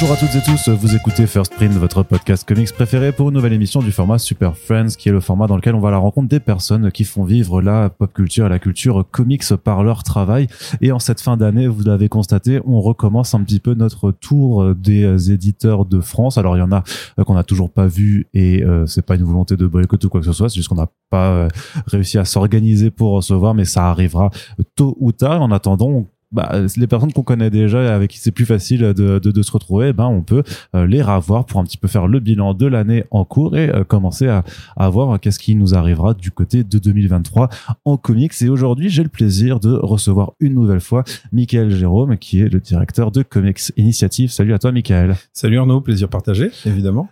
Bonjour 0.00 0.16
à 0.16 0.18
toutes 0.18 0.34
et 0.34 0.40
tous, 0.42 0.70
vous 0.70 0.96
écoutez 0.96 1.26
First 1.26 1.54
Print, 1.54 1.74
votre 1.74 2.02
podcast 2.02 2.48
comics 2.48 2.72
préféré 2.72 3.12
pour 3.12 3.28
une 3.28 3.34
nouvelle 3.34 3.52
émission 3.52 3.80
du 3.80 3.92
format 3.92 4.18
Super 4.18 4.56
Friends, 4.56 4.96
qui 4.96 5.10
est 5.10 5.12
le 5.12 5.20
format 5.20 5.46
dans 5.46 5.56
lequel 5.56 5.74
on 5.74 5.80
va 5.80 5.88
à 5.88 5.90
la 5.90 5.98
rencontre 5.98 6.26
des 6.26 6.40
personnes 6.40 6.90
qui 6.90 7.04
font 7.04 7.22
vivre 7.22 7.60
la 7.60 7.90
pop 7.90 8.10
culture 8.10 8.46
et 8.46 8.48
la 8.48 8.58
culture 8.58 9.04
comics 9.10 9.44
par 9.62 9.82
leur 9.84 10.02
travail. 10.02 10.46
Et 10.80 10.90
en 10.90 11.00
cette 11.00 11.20
fin 11.20 11.36
d'année, 11.36 11.68
vous 11.68 11.82
l'avez 11.82 12.08
constaté, 12.08 12.62
on 12.64 12.80
recommence 12.80 13.34
un 13.34 13.42
petit 13.42 13.60
peu 13.60 13.74
notre 13.74 14.10
tour 14.10 14.74
des 14.74 15.32
éditeurs 15.32 15.84
de 15.84 16.00
France. 16.00 16.38
Alors 16.38 16.56
il 16.56 16.60
y 16.60 16.62
en 16.62 16.72
a 16.72 16.82
euh, 17.18 17.24
qu'on 17.24 17.34
n'a 17.34 17.44
toujours 17.44 17.68
pas 17.68 17.86
vu 17.86 18.26
et 18.32 18.64
euh, 18.64 18.86
c'est 18.86 19.04
pas 19.04 19.16
une 19.16 19.24
volonté 19.24 19.58
de 19.58 19.66
boycott 19.66 20.02
ou 20.02 20.08
quoi 20.08 20.20
que 20.20 20.26
ce 20.26 20.32
soit, 20.32 20.48
c'est 20.48 20.56
juste 20.56 20.70
qu'on 20.70 20.76
n'a 20.76 20.88
pas 21.10 21.28
euh, 21.32 21.48
réussi 21.88 22.16
à 22.16 22.24
s'organiser 22.24 22.90
pour 22.90 23.10
recevoir, 23.10 23.52
mais 23.52 23.66
ça 23.66 23.90
arrivera 23.90 24.30
tôt 24.76 24.96
ou 24.98 25.12
tard. 25.12 25.42
En 25.42 25.50
attendant, 25.50 26.06
bah, 26.32 26.52
les 26.76 26.86
personnes 26.86 27.12
qu'on 27.12 27.22
connaît 27.22 27.50
déjà 27.50 27.82
et 27.82 27.88
avec 27.88 28.12
qui 28.12 28.18
c'est 28.18 28.30
plus 28.30 28.46
facile 28.46 28.80
de, 28.80 28.92
de, 28.92 29.18
de, 29.18 29.42
se 29.42 29.50
retrouver, 29.50 29.92
ben 29.92 30.06
on 30.06 30.22
peut 30.22 30.42
euh, 30.76 30.86
les 30.86 31.02
ravoir 31.02 31.44
pour 31.44 31.60
un 31.60 31.64
petit 31.64 31.76
peu 31.76 31.88
faire 31.88 32.06
le 32.06 32.20
bilan 32.20 32.54
de 32.54 32.66
l'année 32.66 33.04
en 33.10 33.24
cours 33.24 33.56
et 33.56 33.68
euh, 33.68 33.82
commencer 33.82 34.28
à, 34.28 34.44
à 34.76 34.88
voir 34.88 35.18
qu'est-ce 35.18 35.38
qui 35.38 35.56
nous 35.56 35.74
arrivera 35.74 36.14
du 36.14 36.30
côté 36.30 36.62
de 36.62 36.78
2023 36.78 37.48
en 37.84 37.96
comics. 37.96 38.32
Et 38.42 38.48
aujourd'hui, 38.48 38.90
j'ai 38.90 39.02
le 39.02 39.08
plaisir 39.08 39.58
de 39.58 39.72
recevoir 39.72 40.32
une 40.38 40.54
nouvelle 40.54 40.80
fois 40.80 41.02
Michael 41.32 41.70
Jérôme, 41.70 42.16
qui 42.16 42.40
est 42.40 42.48
le 42.48 42.60
directeur 42.60 43.10
de 43.10 43.22
Comics 43.22 43.72
Initiative. 43.76 44.30
Salut 44.30 44.54
à 44.54 44.58
toi, 44.58 44.70
Michael. 44.70 45.16
Salut 45.32 45.58
Arnaud, 45.58 45.80
plaisir 45.80 46.08
partagé, 46.08 46.50
évidemment. 46.64 47.08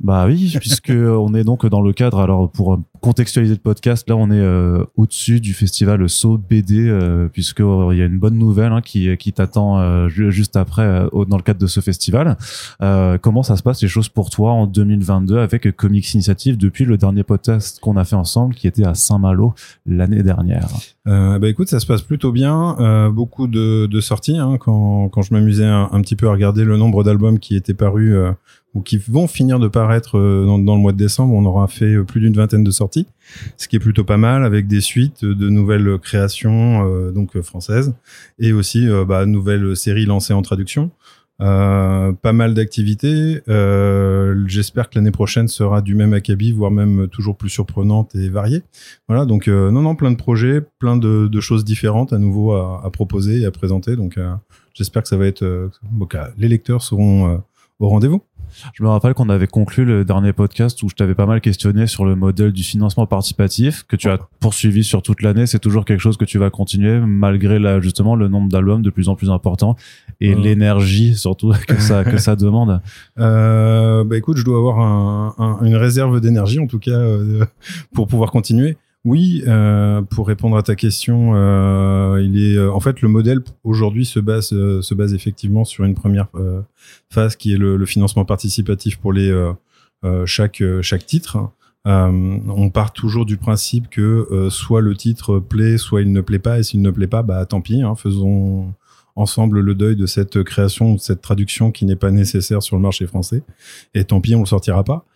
bah 0.00 0.26
oui, 0.26 0.54
puisque 0.60 0.92
on 0.92 1.34
est 1.34 1.44
donc 1.44 1.64
dans 1.66 1.80
le 1.80 1.92
cadre, 1.92 2.20
alors 2.20 2.50
pour 2.50 2.78
contextualiser 3.00 3.54
le 3.54 3.60
podcast, 3.60 4.08
là 4.08 4.16
on 4.16 4.30
est 4.30 4.40
euh, 4.40 4.84
au-dessus 4.96 5.40
du 5.40 5.52
festival 5.54 6.08
So 6.08 6.38
BD, 6.38 6.96
puisque 7.32 7.60
il 7.60 7.98
y 7.98 8.02
a 8.02 8.06
une 8.06 8.18
bonne 8.18 8.38
nouvelle 8.38 8.68
Hein, 8.72 8.80
qui, 8.82 9.16
qui 9.16 9.32
t'attend 9.32 9.78
euh, 9.78 10.08
juste 10.08 10.56
après 10.56 10.82
euh, 10.82 11.24
dans 11.26 11.36
le 11.36 11.42
cadre 11.42 11.60
de 11.60 11.66
ce 11.66 11.80
festival. 11.80 12.36
Euh, 12.82 13.18
comment 13.18 13.42
ça 13.42 13.56
se 13.56 13.62
passe 13.62 13.82
les 13.82 13.88
choses 13.88 14.08
pour 14.08 14.30
toi 14.30 14.52
en 14.52 14.66
2022 14.66 15.38
avec 15.38 15.74
Comics 15.76 16.14
Initiative 16.14 16.56
depuis 16.56 16.84
le 16.84 16.96
dernier 16.96 17.22
podcast 17.22 17.80
qu'on 17.80 17.96
a 17.96 18.04
fait 18.04 18.16
ensemble 18.16 18.54
qui 18.54 18.66
était 18.66 18.86
à 18.86 18.94
Saint-Malo 18.94 19.54
l'année 19.86 20.22
dernière? 20.22 20.68
Euh, 21.08 21.38
bah 21.38 21.48
écoute, 21.48 21.68
ça 21.68 21.80
se 21.80 21.86
passe 21.86 22.02
plutôt 22.02 22.32
bien. 22.32 22.76
Euh, 22.80 23.10
beaucoup 23.10 23.46
de, 23.46 23.86
de 23.86 24.00
sorties. 24.00 24.36
Hein, 24.36 24.58
quand, 24.58 25.08
quand 25.08 25.22
je 25.22 25.32
m'amusais 25.32 25.64
un, 25.64 25.88
un, 25.90 26.00
petit 26.02 26.16
peu 26.16 26.28
à 26.28 26.32
regarder 26.32 26.64
le 26.64 26.76
nombre 26.76 27.02
d'albums 27.02 27.38
qui 27.38 27.56
étaient 27.56 27.74
parus 27.74 28.14
euh, 28.14 28.32
qui 28.80 28.98
vont 28.98 29.26
finir 29.26 29.58
de 29.58 29.68
paraître 29.68 30.18
dans, 30.18 30.58
dans, 30.58 30.74
le 30.74 30.80
mois 30.80 30.92
de 30.92 30.98
décembre, 30.98 31.34
on 31.34 31.44
aura 31.44 31.66
fait 31.68 32.02
plus 32.04 32.20
d'une 32.20 32.34
vingtaine 32.34 32.64
de 32.64 32.70
sorties, 32.70 33.06
ce 33.56 33.68
qui 33.68 33.76
est 33.76 33.80
plutôt 33.80 34.04
pas 34.04 34.16
mal, 34.16 34.44
avec 34.44 34.66
des 34.66 34.80
suites 34.80 35.24
de 35.24 35.48
nouvelles 35.48 35.98
créations 35.98 37.10
donc 37.12 37.40
françaises 37.40 37.94
et 38.38 38.52
aussi 38.52 38.86
bah, 39.06 39.26
nouvelles 39.26 39.76
séries 39.76 40.06
lancées 40.06 40.34
en 40.34 40.42
traduction. 40.42 40.90
Euh, 41.40 42.12
pas 42.12 42.32
mal 42.32 42.54
d'activités. 42.54 43.42
Euh, 43.48 44.44
J'espère 44.46 44.90
que 44.90 44.98
l'année 44.98 45.12
prochaine 45.12 45.46
sera 45.46 45.82
du 45.82 45.94
même 45.94 46.12
acabit, 46.12 46.52
voire 46.52 46.70
même 46.70 47.08
toujours 47.08 47.36
plus 47.36 47.48
surprenante 47.48 48.14
et 48.16 48.28
variée. 48.28 48.62
Voilà, 49.08 49.24
donc 49.24 49.46
euh, 49.46 49.70
non, 49.70 49.82
non, 49.82 49.94
plein 49.94 50.10
de 50.10 50.16
projets, 50.16 50.62
plein 50.78 50.96
de, 50.96 51.40
choses 51.40 51.64
différentes 51.64 52.12
à 52.12 52.18
nouveau 52.18 52.52
à, 52.52 52.90
proposer 52.92 53.42
et 53.42 53.46
à 53.46 53.52
présenter. 53.52 53.94
Donc 53.94 54.18
euh, 54.18 54.34
j'espère 54.74 55.02
que 55.02 55.08
ça 55.08 55.16
va 55.16 55.26
être, 55.26 55.44
euh, 55.44 55.70
les 56.36 56.48
lecteurs 56.48 56.82
seront 56.82 57.40
au 57.78 57.88
rendez-vous. 57.88 58.22
Je 58.74 58.82
me 58.82 58.88
rappelle 58.88 59.14
qu'on 59.14 59.28
avait 59.28 59.46
conclu 59.46 59.84
le 59.84 60.04
dernier 60.04 60.32
podcast 60.32 60.82
où 60.82 60.88
je 60.88 60.94
t'avais 60.94 61.14
pas 61.14 61.26
mal 61.26 61.40
questionné 61.40 61.86
sur 61.86 62.04
le 62.04 62.14
modèle 62.14 62.52
du 62.52 62.62
financement 62.62 63.06
participatif 63.06 63.84
que 63.84 63.96
tu 63.96 64.08
as 64.08 64.18
poursuivi 64.40 64.84
sur 64.84 65.02
toute 65.02 65.22
l'année. 65.22 65.46
C'est 65.46 65.58
toujours 65.58 65.84
quelque 65.84 66.00
chose 66.00 66.16
que 66.16 66.24
tu 66.24 66.38
vas 66.38 66.50
continuer 66.50 67.00
malgré 67.00 67.58
là 67.58 67.80
justement 67.80 68.16
le 68.16 68.28
nombre 68.28 68.48
d'albums 68.50 68.82
de 68.82 68.90
plus 68.90 69.08
en 69.08 69.14
plus 69.14 69.30
important 69.30 69.76
et 70.20 70.34
euh. 70.34 70.38
l'énergie 70.38 71.16
surtout 71.16 71.52
que 71.66 71.80
ça 71.80 72.04
que 72.04 72.18
ça 72.18 72.36
demande. 72.36 72.80
Euh, 73.18 74.04
bah 74.04 74.16
écoute, 74.16 74.36
je 74.36 74.44
dois 74.44 74.58
avoir 74.58 74.80
un, 74.80 75.34
un, 75.38 75.64
une 75.64 75.76
réserve 75.76 76.20
d'énergie 76.20 76.58
en 76.58 76.66
tout 76.66 76.78
cas 76.78 76.90
euh, 76.90 77.44
pour 77.94 78.06
pouvoir 78.06 78.30
continuer. 78.30 78.76
Oui, 79.08 79.42
euh, 79.46 80.02
pour 80.02 80.26
répondre 80.26 80.58
à 80.58 80.62
ta 80.62 80.74
question, 80.74 81.32
euh, 81.34 82.20
il 82.22 82.38
est 82.44 82.58
euh, 82.58 82.70
en 82.70 82.78
fait 82.78 83.00
le 83.00 83.08
modèle 83.08 83.40
aujourd'hui 83.64 84.04
se 84.04 84.20
base 84.20 84.48
se 84.48 84.94
base 84.94 85.14
effectivement 85.14 85.64
sur 85.64 85.84
une 85.84 85.94
première 85.94 86.28
phase 87.08 87.34
qui 87.34 87.54
est 87.54 87.56
le, 87.56 87.86
financement 87.86 88.26
participatif 88.26 88.98
pour 88.98 89.14
chaque 90.26 90.62
titre. 91.06 91.38
on 91.86 92.70
part 92.70 92.92
toujours 92.92 93.24
du 93.24 93.38
principe 93.38 93.88
que 93.88 94.48
soit 94.50 94.82
le 94.82 94.94
titre 94.94 95.38
plaît, 95.38 95.78
soit 95.78 96.02
il 96.02 96.12
ne 96.12 96.20
plaît 96.20 96.38
pas, 96.38 96.58
et 96.58 96.62
s'il 96.62 96.82
ne 96.82 96.90
plaît 96.90 97.06
pas, 97.06 97.22
bah 97.22 97.46
tant 97.46 97.62
pis, 97.62 97.80
hein, 97.80 97.94
faisons 97.94 98.74
ensemble 99.16 99.60
le 99.60 99.74
deuil 99.74 99.96
de 99.96 100.04
cette 100.04 100.42
création, 100.44 100.94
de 100.94 101.00
cette 101.00 101.22
traduction 101.22 101.72
qui 101.72 101.86
n'est 101.86 101.96
pas 101.96 102.10
nécessaire 102.10 102.62
sur 102.62 102.76
le 102.76 102.82
marché 102.82 103.06
français. 103.06 103.42
Et 103.94 104.04
tant 104.04 104.20
pis, 104.20 104.34
on 104.34 104.40
le 104.40 104.46
sortira 104.46 104.84
pas. 104.84 105.06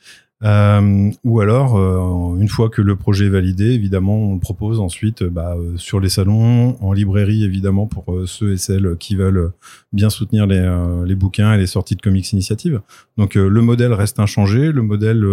Euh, 0.45 1.11
ou 1.23 1.41
alors, 1.41 1.77
euh, 1.77 2.37
une 2.41 2.49
fois 2.49 2.69
que 2.69 2.83
le 2.83 2.97
projet 2.97 3.27
est 3.27 3.31
validé, 3.31 3.67
évidemment, 3.67 4.17
on 4.17 4.35
le 4.35 4.41
propose 4.41 4.81
ensuite 4.81 5.23
bah, 5.23 5.55
euh, 5.57 5.77
sur 5.77 6.01
les 6.01 6.09
salons, 6.09 6.77
en 6.81 6.93
librairie, 6.93 7.45
évidemment, 7.45 7.87
pour 7.87 8.15
ceux 8.27 8.53
et 8.53 8.57
celles 8.57 8.97
qui 8.99 9.15
veulent 9.15 9.53
bien 9.93 10.11
soutenir 10.11 10.47
les, 10.47 11.15
bouquins 11.15 11.55
et 11.55 11.59
les 11.59 11.67
sorties 11.67 11.97
de 11.97 12.03
comics 12.03 12.33
initiative. 12.33 12.81
Donc, 13.17 13.35
le 13.35 13.61
modèle 13.63 13.93
reste 13.93 14.19
inchangé. 14.19 14.73
Le 14.73 14.83
modèle, 14.83 15.25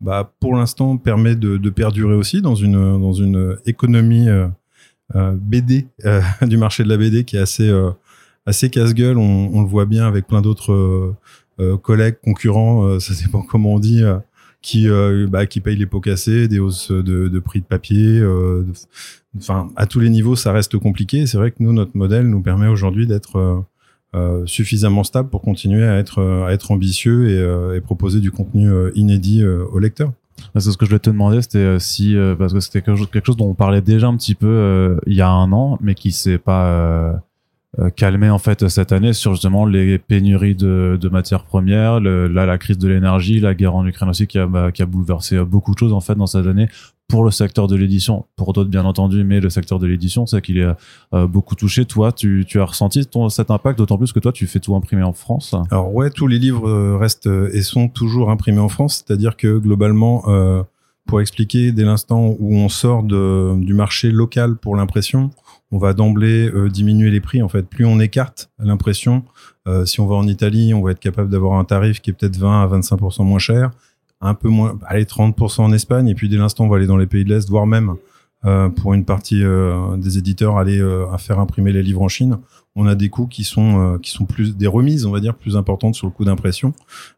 bah, 0.00 0.32
pour 0.40 0.56
l'instant, 0.56 0.96
permet 0.96 1.34
de, 1.36 1.70
perdurer 1.70 2.14
aussi 2.14 2.42
dans 2.42 2.54
une, 2.54 3.56
économie 3.64 4.28
BD 5.14 5.86
du 6.42 6.56
marché 6.58 6.84
de 6.84 6.88
la 6.88 6.96
BD 6.98 7.24
qui 7.24 7.36
est 7.36 7.40
assez, 7.40 8.70
casse-gueule. 8.70 9.16
On, 9.16 9.62
le 9.62 9.68
voit 9.68 9.86
bien 9.86 10.06
avec 10.06 10.26
plein 10.26 10.42
d'autres 10.42 11.14
collègues, 11.76 12.16
concurrents, 12.22 12.84
euh, 12.84 13.00
ça 13.00 13.14
pas 13.30 13.42
comment 13.48 13.74
on 13.74 13.78
dit, 13.78 14.02
euh, 14.02 14.18
qui 14.62 14.88
bah, 15.28 15.46
qui 15.46 15.60
payent 15.60 15.76
les 15.76 15.86
pots 15.86 16.00
cassés, 16.00 16.48
des 16.48 16.58
hausses 16.58 16.90
de, 16.90 17.28
de 17.28 17.38
prix 17.38 17.60
de 17.60 17.66
papier. 17.66 18.20
Enfin, 19.38 19.68
à 19.76 19.86
tous 19.86 20.00
les 20.00 20.10
niveaux, 20.10 20.34
ça 20.34 20.50
reste 20.50 20.76
compliqué. 20.78 21.26
C'est 21.26 21.38
vrai 21.38 21.52
que 21.52 21.58
nous, 21.60 21.72
notre 21.72 21.96
modèle 21.96 22.28
nous 22.28 22.42
permet 22.42 22.66
aujourd'hui 22.66 23.06
d'être 23.06 23.64
suffisamment 24.46 25.04
stable 25.04 25.28
pour 25.28 25.42
continuer 25.42 25.84
à 25.84 25.98
être 25.98 26.20
à 26.48 26.52
être 26.52 26.72
ambitieux 26.72 27.28
et, 27.28 27.76
et 27.76 27.80
proposer 27.80 28.18
du 28.18 28.32
contenu 28.32 28.68
inédit 28.96 29.44
aux 29.44 29.78
lecteurs. 29.78 30.12
C'est 30.54 30.72
ce 30.72 30.76
que 30.76 30.84
je 30.84 30.90
voulais 30.90 30.98
te 30.98 31.10
demander, 31.10 31.42
c'était 31.42 31.78
si 31.78 32.16
parce 32.36 32.52
que 32.52 32.58
c'était 32.58 32.82
quelque 32.82 33.24
chose 33.24 33.36
dont 33.36 33.50
on 33.50 33.54
parlait 33.54 33.82
déjà 33.82 34.08
un 34.08 34.16
petit 34.16 34.34
peu 34.34 34.98
il 35.06 35.14
y 35.14 35.20
a 35.20 35.30
un 35.30 35.52
an, 35.52 35.78
mais 35.80 35.94
qui 35.94 36.10
s'est 36.10 36.38
pas 36.38 36.66
euh, 36.66 37.12
calmer 37.94 38.30
en 38.30 38.38
fait 38.38 38.68
cette 38.68 38.92
année 38.92 39.12
sur 39.12 39.32
justement 39.32 39.66
les 39.66 39.98
pénuries 39.98 40.54
de, 40.54 40.98
de 41.00 41.08
matières 41.08 41.44
premières, 41.44 42.00
le, 42.00 42.26
là 42.26 42.46
la 42.46 42.58
crise 42.58 42.78
de 42.78 42.88
l'énergie, 42.88 43.40
la 43.40 43.54
guerre 43.54 43.74
en 43.74 43.86
Ukraine 43.86 44.08
aussi 44.08 44.26
qui 44.26 44.38
a, 44.38 44.46
bah, 44.46 44.72
qui 44.72 44.82
a 44.82 44.86
bouleversé 44.86 45.38
beaucoup 45.44 45.74
de 45.74 45.78
choses 45.78 45.92
en 45.92 46.00
fait 46.00 46.14
dans 46.14 46.26
cette 46.26 46.46
année 46.46 46.68
pour 47.08 47.22
le 47.22 47.30
secteur 47.30 47.68
de 47.68 47.76
l'édition, 47.76 48.24
pour 48.34 48.52
d'autres 48.52 48.68
bien 48.68 48.84
entendu, 48.84 49.22
mais 49.22 49.38
le 49.38 49.48
secteur 49.48 49.78
de 49.78 49.86
l'édition, 49.86 50.26
c'est 50.26 50.42
qu'il 50.42 50.58
est 50.58 50.66
euh, 51.14 51.26
beaucoup 51.28 51.54
touché. 51.54 51.84
Toi, 51.84 52.10
tu, 52.10 52.44
tu 52.48 52.60
as 52.60 52.64
ressenti 52.64 53.06
ton, 53.06 53.28
cet 53.28 53.52
impact, 53.52 53.78
d'autant 53.78 53.96
plus 53.96 54.12
que 54.12 54.18
toi, 54.18 54.32
tu 54.32 54.48
fais 54.48 54.58
tout 54.58 54.74
imprimer 54.74 55.04
en 55.04 55.12
France? 55.12 55.54
Alors 55.70 55.94
ouais, 55.94 56.10
tous 56.10 56.26
les 56.26 56.40
livres 56.40 56.68
euh, 56.68 56.96
restent 56.96 57.28
et 57.52 57.62
sont 57.62 57.88
toujours 57.88 58.30
imprimés 58.30 58.58
en 58.58 58.68
France, 58.68 59.04
c'est-à-dire 59.06 59.36
que 59.36 59.56
globalement, 59.58 60.24
euh, 60.26 60.64
pour 61.06 61.20
expliquer, 61.20 61.72
dès 61.72 61.84
l'instant 61.84 62.34
où 62.38 62.56
on 62.56 62.68
sort 62.68 63.02
du 63.02 63.74
marché 63.74 64.10
local 64.10 64.56
pour 64.56 64.76
l'impression, 64.76 65.30
on 65.70 65.78
va 65.78 65.94
d'emblée 65.94 66.50
euh, 66.50 66.68
diminuer 66.68 67.10
les 67.10 67.20
prix. 67.20 67.42
En 67.42 67.48
fait, 67.48 67.62
plus 67.62 67.84
on 67.84 67.98
écarte 68.00 68.50
l'impression, 68.58 69.24
euh, 69.66 69.84
si 69.84 70.00
on 70.00 70.06
va 70.06 70.16
en 70.16 70.26
Italie, 70.26 70.74
on 70.74 70.82
va 70.82 70.92
être 70.92 71.00
capable 71.00 71.30
d'avoir 71.30 71.58
un 71.58 71.64
tarif 71.64 72.00
qui 72.00 72.10
est 72.10 72.12
peut-être 72.12 72.36
20 72.36 72.62
à 72.62 72.66
25% 72.66 73.24
moins 73.24 73.38
cher, 73.38 73.70
un 74.20 74.34
peu 74.34 74.48
moins, 74.48 74.78
allez 74.86 75.04
30% 75.04 75.62
en 75.62 75.72
Espagne, 75.72 76.08
et 76.08 76.14
puis 76.14 76.28
dès 76.28 76.36
l'instant 76.36 76.64
on 76.64 76.68
va 76.68 76.76
aller 76.76 76.86
dans 76.86 76.96
les 76.96 77.06
pays 77.06 77.24
de 77.24 77.34
l'Est, 77.34 77.48
voire 77.48 77.66
même 77.66 77.94
euh, 78.44 78.68
pour 78.68 78.94
une 78.94 79.04
partie 79.04 79.42
des 79.96 80.18
éditeurs 80.18 80.56
aller 80.56 80.80
faire 81.18 81.40
imprimer 81.40 81.72
les 81.72 81.82
livres 81.82 82.02
en 82.02 82.08
Chine. 82.08 82.38
On 82.74 82.86
a 82.86 82.94
des 82.94 83.08
coûts 83.08 83.26
qui 83.26 83.44
sont 83.44 83.98
qui 84.02 84.10
sont 84.10 84.26
plus 84.26 84.56
des 84.56 84.66
remises, 84.66 85.06
on 85.06 85.10
va 85.10 85.20
dire, 85.20 85.34
plus 85.34 85.56
importantes 85.56 85.94
sur 85.94 86.06
le 86.06 86.12
coût 86.12 86.24
d'impression, 86.24 86.72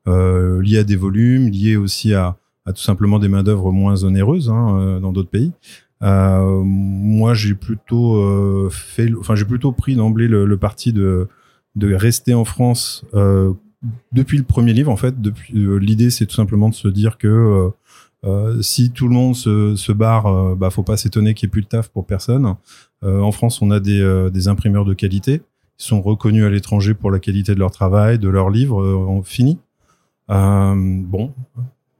liées 0.06 0.78
à 0.78 0.84
des 0.84 0.96
volumes, 0.96 1.48
liées 1.48 1.76
aussi 1.76 2.14
à, 2.14 2.36
tout 2.72 2.82
simplement 2.82 3.18
des 3.18 3.28
main 3.28 3.42
d'œuvre 3.42 3.72
moins 3.72 4.04
onéreuses 4.04 4.50
hein, 4.50 4.98
dans 5.00 5.12
d'autres 5.12 5.30
pays. 5.30 5.52
Euh, 6.02 6.62
moi, 6.64 7.34
j'ai 7.34 7.54
plutôt 7.54 8.16
euh, 8.16 8.68
fait, 8.70 9.10
enfin, 9.18 9.34
j'ai 9.34 9.44
plutôt 9.44 9.72
pris 9.72 9.96
d'emblée 9.96 10.28
le, 10.28 10.56
parti 10.56 10.92
de 10.92 11.28
de 11.74 11.94
rester 11.94 12.34
en 12.34 12.44
France 12.44 13.04
euh, 13.14 13.52
depuis 14.12 14.38
le 14.38 14.44
premier 14.44 14.72
livre. 14.72 14.90
En 14.90 14.96
fait, 14.96 15.14
l'idée, 15.52 16.10
c'est 16.10 16.26
tout 16.26 16.34
simplement 16.34 16.68
de 16.68 16.74
se 16.74 16.88
dire 16.88 17.18
que 17.18 17.70
euh, 18.24 18.60
si 18.62 18.90
tout 18.90 19.06
le 19.06 19.14
monde 19.14 19.36
se, 19.36 19.76
se 19.76 19.92
barre, 19.92 20.26
euh, 20.26 20.54
bah 20.56 20.70
faut 20.70 20.82
pas 20.82 20.96
s'étonner 20.96 21.34
qu'il 21.34 21.46
n'y 21.46 21.50
ait 21.50 21.52
plus 21.52 21.62
de 21.62 21.68
taf 21.68 21.88
pour 21.88 22.04
personne. 22.04 22.56
Euh, 23.04 23.20
en 23.20 23.30
France, 23.30 23.62
on 23.62 23.70
a 23.70 23.80
des, 23.80 24.28
des 24.32 24.48
imprimeurs 24.48 24.84
de 24.84 24.94
qualité. 24.94 25.42
Ils 25.78 25.84
sont 25.84 26.02
reconnus 26.02 26.44
à 26.44 26.50
l'étranger 26.50 26.94
pour 26.94 27.10
la 27.10 27.20
qualité 27.20 27.54
de 27.54 27.60
leur 27.60 27.70
travail, 27.70 28.18
de 28.18 28.28
leurs 28.28 28.50
livres. 28.50 28.84
on 28.84 29.22
finit. 29.22 29.58
bon, 30.28 31.32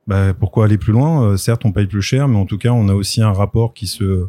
bah, 0.08 0.32
pourquoi 0.32 0.64
aller 0.64 0.78
plus 0.78 0.93
loin? 0.93 1.22
Euh, 1.22 1.37
Certes, 1.37 1.64
on 1.66 1.70
paye 1.70 1.87
plus 1.87 2.02
cher, 2.02 2.26
mais 2.28 2.38
en 2.38 2.46
tout 2.46 2.58
cas, 2.58 2.70
on 2.70 2.88
a 2.88 2.94
aussi 2.94 3.22
un 3.22 3.32
rapport 3.32 3.75
qui 3.75 3.87
se 3.87 4.26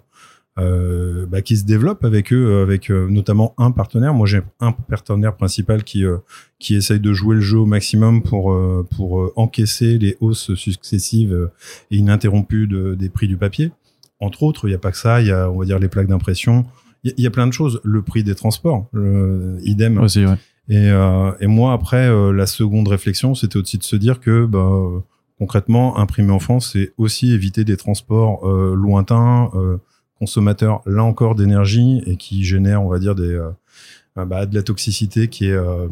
euh, 0.59 1.25
bah, 1.25 1.41
qui 1.41 1.55
se 1.55 1.63
développe 1.63 2.03
avec 2.03 2.33
eux, 2.33 2.61
avec 2.61 2.91
euh, 2.91 3.07
notamment 3.09 3.53
un 3.57 3.71
partenaire. 3.71 4.13
Moi, 4.13 4.27
j'ai 4.27 4.41
un 4.59 4.73
partenaire 4.73 5.37
principal 5.37 5.85
qui 5.85 6.03
euh, 6.03 6.17
qui 6.59 6.75
essaye 6.75 6.99
de 6.99 7.13
jouer 7.13 7.35
le 7.35 7.41
jeu 7.41 7.59
au 7.59 7.65
maximum 7.65 8.21
pour 8.23 8.53
pour 8.97 9.31
encaisser 9.37 9.97
les 9.97 10.17
hausses 10.19 10.53
successives 10.55 11.49
et 11.91 11.95
ininterrompues 11.95 12.67
de, 12.67 12.93
des 12.95 13.07
prix 13.07 13.29
du 13.29 13.37
papier. 13.37 13.71
Entre 14.19 14.43
autres, 14.43 14.67
il 14.67 14.71
n'y 14.71 14.75
a 14.75 14.79
pas 14.79 14.91
que 14.91 14.97
ça. 14.97 15.21
Il 15.21 15.27
y 15.27 15.31
a, 15.31 15.49
on 15.49 15.59
va 15.59 15.65
dire, 15.65 15.79
les 15.79 15.87
plaques 15.87 16.07
d'impression. 16.07 16.65
Il 17.05 17.13
y, 17.17 17.27
a 17.27 17.31
plein 17.31 17.47
de 17.47 17.53
choses. 17.53 17.79
Le 17.85 18.01
prix 18.01 18.25
des 18.25 18.35
transports, 18.35 18.89
idem. 19.63 19.97
Aussi, 19.99 20.25
ouais. 20.25 20.35
Et, 20.67 20.89
et 21.39 21.47
moi, 21.47 21.71
après, 21.71 22.09
la 22.33 22.45
seconde 22.45 22.89
réflexion, 22.89 23.35
c'était 23.35 23.55
aussi 23.55 23.77
de 23.77 23.83
se 23.83 23.95
dire 23.95 24.19
que 24.19 24.45
bah, 24.45 25.01
concrètement, 25.39 25.97
imprimer 25.97 26.31
en 26.31 26.39
France, 26.39 26.71
c'est 26.73 26.93
aussi 26.97 27.31
éviter 27.31 27.63
des 27.63 27.77
transports 27.77 28.45
lointains 28.47 29.49
consommateur 30.19 30.81
là 30.85 31.03
encore 31.03 31.35
d'énergie 31.35 32.03
et 32.05 32.17
qui 32.17 32.43
génère, 32.43 32.83
on 32.83 32.89
va 32.89 32.99
dire, 32.99 33.15
des, 33.15 33.33
euh, 33.33 33.49
bah, 34.15 34.45
de 34.45 34.53
la 34.53 34.63
toxicité 34.63 35.29
qui 35.29 35.47
est, 35.47 35.53
euh, 35.53 35.87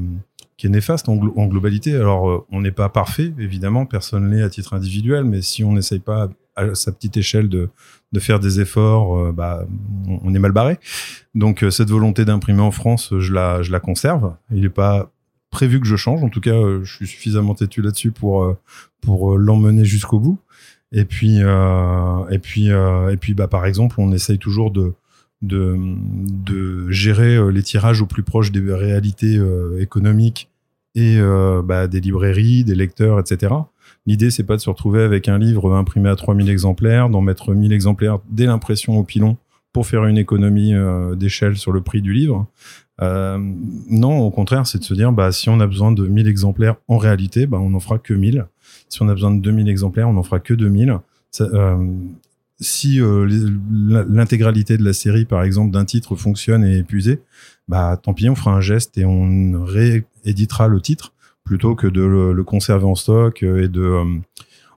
néfaste 0.63 1.07
en, 1.07 1.15
globalité. 1.15 1.95
Alors, 1.95 2.29
euh, 2.29 2.45
on 2.51 2.61
n'est 2.61 2.71
pas 2.71 2.89
parfait, 2.89 3.33
évidemment, 3.39 3.85
personne 3.85 4.29
l'est 4.29 4.43
à 4.43 4.49
titre 4.49 4.73
individuel, 4.73 5.23
mais 5.23 5.41
si 5.41 5.63
on 5.63 5.71
n'essaye 5.71 5.99
pas 5.99 6.29
à 6.55 6.73
sa 6.73 6.91
petite 6.91 7.15
échelle 7.17 7.47
de, 7.47 7.69
de 8.11 8.19
faire 8.19 8.39
des 8.39 8.59
efforts, 8.59 9.31
bah, 9.31 9.65
on, 10.07 10.33
est 10.33 10.39
mal 10.39 10.51
barré. 10.51 10.79
Donc, 11.35 11.63
cette 11.69 11.91
volonté 11.91 12.25
d'imprimer 12.25 12.61
en 12.61 12.71
France, 12.71 13.13
je 13.19 13.31
la, 13.31 13.61
je 13.61 13.71
la 13.71 13.79
conserve. 13.79 14.33
Il 14.51 14.61
n'est 14.61 14.69
pas 14.69 15.11
prévu 15.49 15.79
que 15.79 15.87
je 15.87 15.95
change. 15.95 16.23
En 16.23 16.29
tout 16.29 16.41
cas, 16.41 16.55
je 16.83 16.93
suis 16.93 17.07
suffisamment 17.07 17.55
têtu 17.55 17.81
là-dessus 17.81 18.11
pour, 18.11 18.55
pour 19.01 19.37
l'emmener 19.37 19.85
jusqu'au 19.85 20.19
bout. 20.19 20.39
Et 20.91 21.05
puis, 21.05 21.39
euh, 21.41 22.27
et 22.29 22.39
puis, 22.39 22.71
euh, 22.71 23.11
et 23.11 23.17
puis, 23.17 23.33
bah, 23.33 23.47
par 23.47 23.65
exemple, 23.65 23.95
on 23.99 24.11
essaye 24.11 24.37
toujours 24.37 24.71
de, 24.71 24.93
de, 25.41 25.77
de 25.77 26.89
gérer 26.89 27.35
euh, 27.35 27.49
les 27.49 27.63
tirages 27.63 28.01
au 28.01 28.05
plus 28.05 28.23
proche 28.23 28.51
des 28.51 28.73
réalités 28.73 29.39
économiques 29.79 30.49
et 30.95 31.19
bah, 31.63 31.87
des 31.87 31.99
librairies, 31.99 32.63
des 32.63 32.73
lecteurs, 32.73 33.19
etc. 33.19 33.53
L'idée, 34.07 34.31
c'est 34.31 34.43
pas 34.43 34.55
de 34.55 34.61
se 34.61 34.69
retrouver 34.69 35.03
avec 35.03 35.27
un 35.27 35.37
livre 35.37 35.75
imprimé 35.75 36.09
à 36.09 36.15
3000 36.15 36.49
exemplaires, 36.49 37.09
d'en 37.09 37.21
mettre 37.21 37.53
1000 37.53 37.71
exemplaires 37.71 38.17
dès 38.31 38.45
l'impression 38.45 38.97
au 38.97 39.03
pilon 39.03 39.37
pour 39.73 39.85
faire 39.85 40.05
une 40.05 40.17
économie 40.17 40.73
d'échelle 41.15 41.55
sur 41.55 41.71
le 41.71 41.81
prix 41.81 42.01
du 42.01 42.13
livre. 42.13 42.47
Euh, 43.01 43.37
non, 43.89 44.19
au 44.19 44.31
contraire, 44.31 44.65
c'est 44.65 44.79
de 44.79 44.83
se 44.83 44.93
dire, 44.93 45.11
bah, 45.11 45.31
si 45.31 45.49
on 45.49 45.59
a 45.59 45.67
besoin 45.67 45.91
de 45.91 46.07
1000 46.07 46.27
exemplaires 46.27 46.75
en 46.87 46.97
réalité, 46.97 47.45
bah, 47.45 47.59
on 47.59 47.69
n'en 47.69 47.79
fera 47.79 47.99
que 47.99 48.13
1000. 48.13 48.45
Si 48.89 49.01
on 49.01 49.09
a 49.09 49.13
besoin 49.13 49.31
de 49.31 49.41
2000 49.41 49.69
exemplaires, 49.69 50.09
on 50.09 50.13
n'en 50.13 50.23
fera 50.23 50.39
que 50.39 50.53
2000. 50.53 50.99
Euh, 51.41 51.93
si 52.59 52.99
euh, 52.99 53.27
l'intégralité 54.09 54.77
de 54.77 54.83
la 54.83 54.93
série, 54.93 55.25
par 55.25 55.43
exemple, 55.43 55.71
d'un 55.71 55.85
titre 55.85 56.15
fonctionne 56.15 56.63
et 56.63 56.77
est 56.77 56.79
épuisée, 56.79 57.21
bah, 57.67 57.99
tant 58.01 58.13
pis, 58.13 58.29
on 58.29 58.35
fera 58.35 58.51
un 58.51 58.61
geste 58.61 58.97
et 58.97 59.05
on 59.05 59.63
rééditera 59.63 60.67
le 60.67 60.81
titre 60.81 61.13
plutôt 61.43 61.75
que 61.75 61.87
de 61.87 62.01
le, 62.01 62.43
conserver 62.43 62.85
en 62.85 62.95
stock 62.95 63.43
et 63.43 63.67
de. 63.69 64.01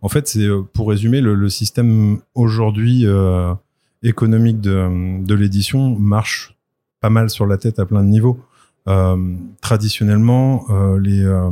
en 0.02 0.08
fait, 0.08 0.28
c'est 0.28 0.46
pour 0.72 0.88
résumer, 0.90 1.20
le, 1.20 1.34
le 1.34 1.48
système 1.48 2.18
aujourd'hui 2.34 3.06
économique 4.02 4.60
de, 4.60 5.24
de 5.24 5.34
l'édition 5.34 5.98
marche 5.98 6.54
pas 7.00 7.10
mal 7.10 7.30
sur 7.30 7.46
la 7.46 7.56
tête 7.56 7.78
à 7.78 7.86
plein 7.86 8.02
de 8.02 8.08
niveaux. 8.08 8.38
Euh, 8.88 9.36
traditionnellement, 9.60 10.64
euh, 10.70 10.98
les, 10.98 11.22
euh, 11.22 11.50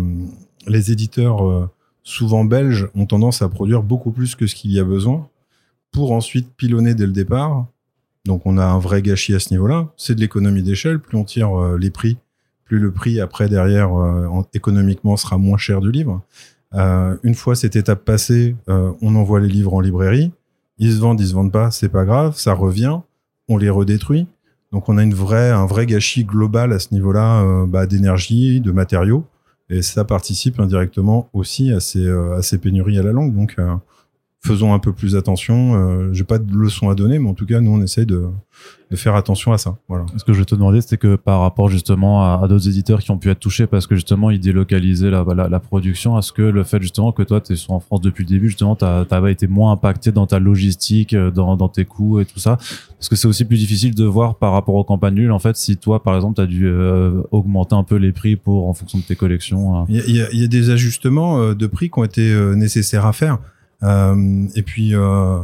les 0.67 0.93
éditeurs 0.93 1.71
souvent 2.03 2.45
belges 2.45 2.89
ont 2.95 3.07
tendance 3.07 3.43
à 3.43 3.49
produire 3.49 3.83
beaucoup 3.83 4.13
plus 4.13 4.35
que 4.35 4.47
ce 4.47 4.55
qu'il 4.55 4.73
y 4.73 4.81
a 4.81 4.85
besoin 4.85 5.29
pour 5.93 6.13
ensuite 6.13 6.55
pilonner 6.57 6.95
dès 6.95 7.07
le 7.07 7.13
départ. 7.13 7.67
Donc 8.25 8.43
on 8.45 8.59
a 8.59 8.65
un 8.65 8.79
vrai 8.79 9.03
gâchis 9.03 9.35
à 9.35 9.41
ce 9.41 9.53
niveau-là. 9.53 9.89
C'est 9.97 10.15
de 10.15 10.21
l'économie 10.21 10.63
d'échelle. 10.63 11.01
Plus 11.01 11.17
on 11.17 11.25
tire 11.25 11.77
les 11.79 11.91
prix, 11.91 12.19
plus 12.65 12.79
le 12.79 12.93
prix 12.93 13.21
après 13.21 13.49
derrière 13.49 13.91
économiquement 14.53 15.17
sera 15.17 15.39
moins 15.39 15.57
cher 15.57 15.81
du 15.81 15.91
livre. 15.91 16.23
une 16.75 17.35
fois 17.35 17.55
cette 17.55 17.77
étape 17.77 18.05
passée, 18.05 18.57
on 18.67 19.17
envoie 19.17 19.41
les 19.41 19.49
livres 19.49 19.73
en 19.73 19.81
librairie. 19.81 20.33
Ils 20.79 20.93
se 20.93 20.99
vendent, 20.99 21.21
ils 21.21 21.29
se 21.29 21.35
vendent 21.35 21.53
pas, 21.53 21.71
c'est 21.71 21.89
pas 21.89 22.05
grave, 22.05 22.37
ça 22.37 22.53
revient, 22.53 22.99
on 23.49 23.57
les 23.57 23.71
redétruit. 23.71 24.27
Donc 24.73 24.89
on 24.89 24.99
a 24.99 25.03
une 25.03 25.15
vraie, 25.15 25.51
un 25.51 25.67
vrai 25.67 25.87
gâchis 25.87 26.25
global 26.25 26.73
à 26.73 26.79
ce 26.79 26.93
niveau-là 26.93 27.43
euh, 27.43 27.67
bah, 27.67 27.87
d'énergie, 27.87 28.61
de 28.61 28.71
matériaux, 28.71 29.25
et 29.71 29.83
ça 29.83 30.05
participe 30.05 30.61
indirectement 30.61 31.29
aussi 31.33 31.73
à 31.73 31.81
ces, 31.81 32.07
euh, 32.07 32.37
à 32.37 32.43
ces 32.43 32.59
pénuries 32.59 32.99
à 32.99 33.03
la 33.03 33.13
langue. 33.13 33.35
Donc 33.35 33.55
euh, 33.59 33.75
faisons 34.41 34.73
un 34.73 34.79
peu 34.79 34.93
plus 34.93 35.17
attention. 35.17 35.75
Euh, 35.75 36.13
J'ai 36.13 36.25
pas 36.25 36.39
de 36.39 36.53
leçon 36.53 36.89
à 36.91 36.95
donner, 36.95 37.19
mais 37.19 37.29
en 37.29 37.35
tout 37.35 37.47
cas, 37.47 37.61
nous, 37.61 37.73
on 37.73 37.83
essaye 37.83 38.07
de, 38.07 38.29
de 38.91 38.97
faire 38.97 39.15
attention 39.15 39.53
à 39.53 39.59
ça. 39.59 39.77
Voilà. 39.89 40.07
Ce 40.17 40.25
que 40.25 40.33
je 40.33 40.39
vais 40.39 40.45
te 40.45 40.55
demander, 40.55 40.81
c'était 40.81 40.97
que 40.97 41.17
par 41.17 41.41
rapport 41.41 41.69
justement 41.69 42.23
à, 42.23 42.41
à 42.43 42.49
d'autres 42.49 42.69
éditeurs 42.69 43.01
qui 43.01 43.11
ont 43.11 43.19
pu 43.19 43.31
être 43.31 43.41
touchés 43.41 43.67
parce 43.67 43.87
que 43.87 43.95
justement 43.95 44.31
ils 44.31 44.41
délocalisaient 44.41 45.11
la, 45.11 45.25
la, 45.35 45.49
la 45.49 45.61
production, 45.61 46.19
est-ce 46.19 46.33
que 46.33 46.43
le 46.43 46.63
fait 46.63 46.81
justement 46.81 47.13
que 47.13 47.23
toi 47.23 47.41
tu 47.41 47.53
es 47.53 47.57
en 47.69 47.81
France 47.81 48.01
depuis 48.01 48.25
le 48.25 48.29
début, 48.29 48.49
justement, 48.49 48.77
tu 48.77 48.85
as, 48.85 49.31
été 49.31 49.47
moins 49.47 49.73
impacté 49.73 50.13
dans 50.13 50.27
ta 50.27 50.39
logistique, 50.39 51.13
euh, 51.15 51.31
dans, 51.31 51.57
dans 51.57 51.69
tes 51.69 51.85
coûts 51.85 52.21
et 52.21 52.25
tout 52.25 52.39
ça? 52.39 52.57
Parce 52.97 53.09
que 53.09 53.17
c'est 53.17 53.29
aussi 53.29 53.45
plus 53.45 53.59
difficile 53.59 53.95
de 53.95 54.05
voir 54.05 54.37
par 54.37 54.53
rapport 54.53 54.77
aux 54.77 54.85
campagnes 54.85 55.15
nulles, 55.15 55.33
en 55.33 55.39
fait, 55.39 55.57
si 55.57 55.77
toi, 55.77 56.03
par 56.03 56.15
exemple, 56.15 56.37
tu 56.37 56.43
as 56.43 56.47
dû 56.47 56.67
euh, 56.67 57.23
augmenter 57.31 57.75
un 57.75 57.85
peu 57.85 57.97
les 57.97 58.13
prix 58.13 58.37
pour 58.37 58.69
en 58.69 58.73
fonction 58.73 58.99
de 58.99 59.05
tes 59.05 59.17
collections. 59.17 59.77
Hein. 59.77 59.85
Il 59.89 59.97
y, 59.97 60.23
a, 60.23 60.33
y, 60.33 60.45
a, 60.45 60.47
des 60.47 60.71
ajustements 60.71 61.53
de 61.55 61.67
prix 61.67 61.91
qui 61.91 61.99
ont 61.99 62.05
été 62.05 62.35
nécessaires 62.57 63.05
à 63.05 63.13
faire. 63.13 63.39
Euh, 63.83 64.47
et 64.55 64.63
puis, 64.63 64.95
euh, 64.95 65.41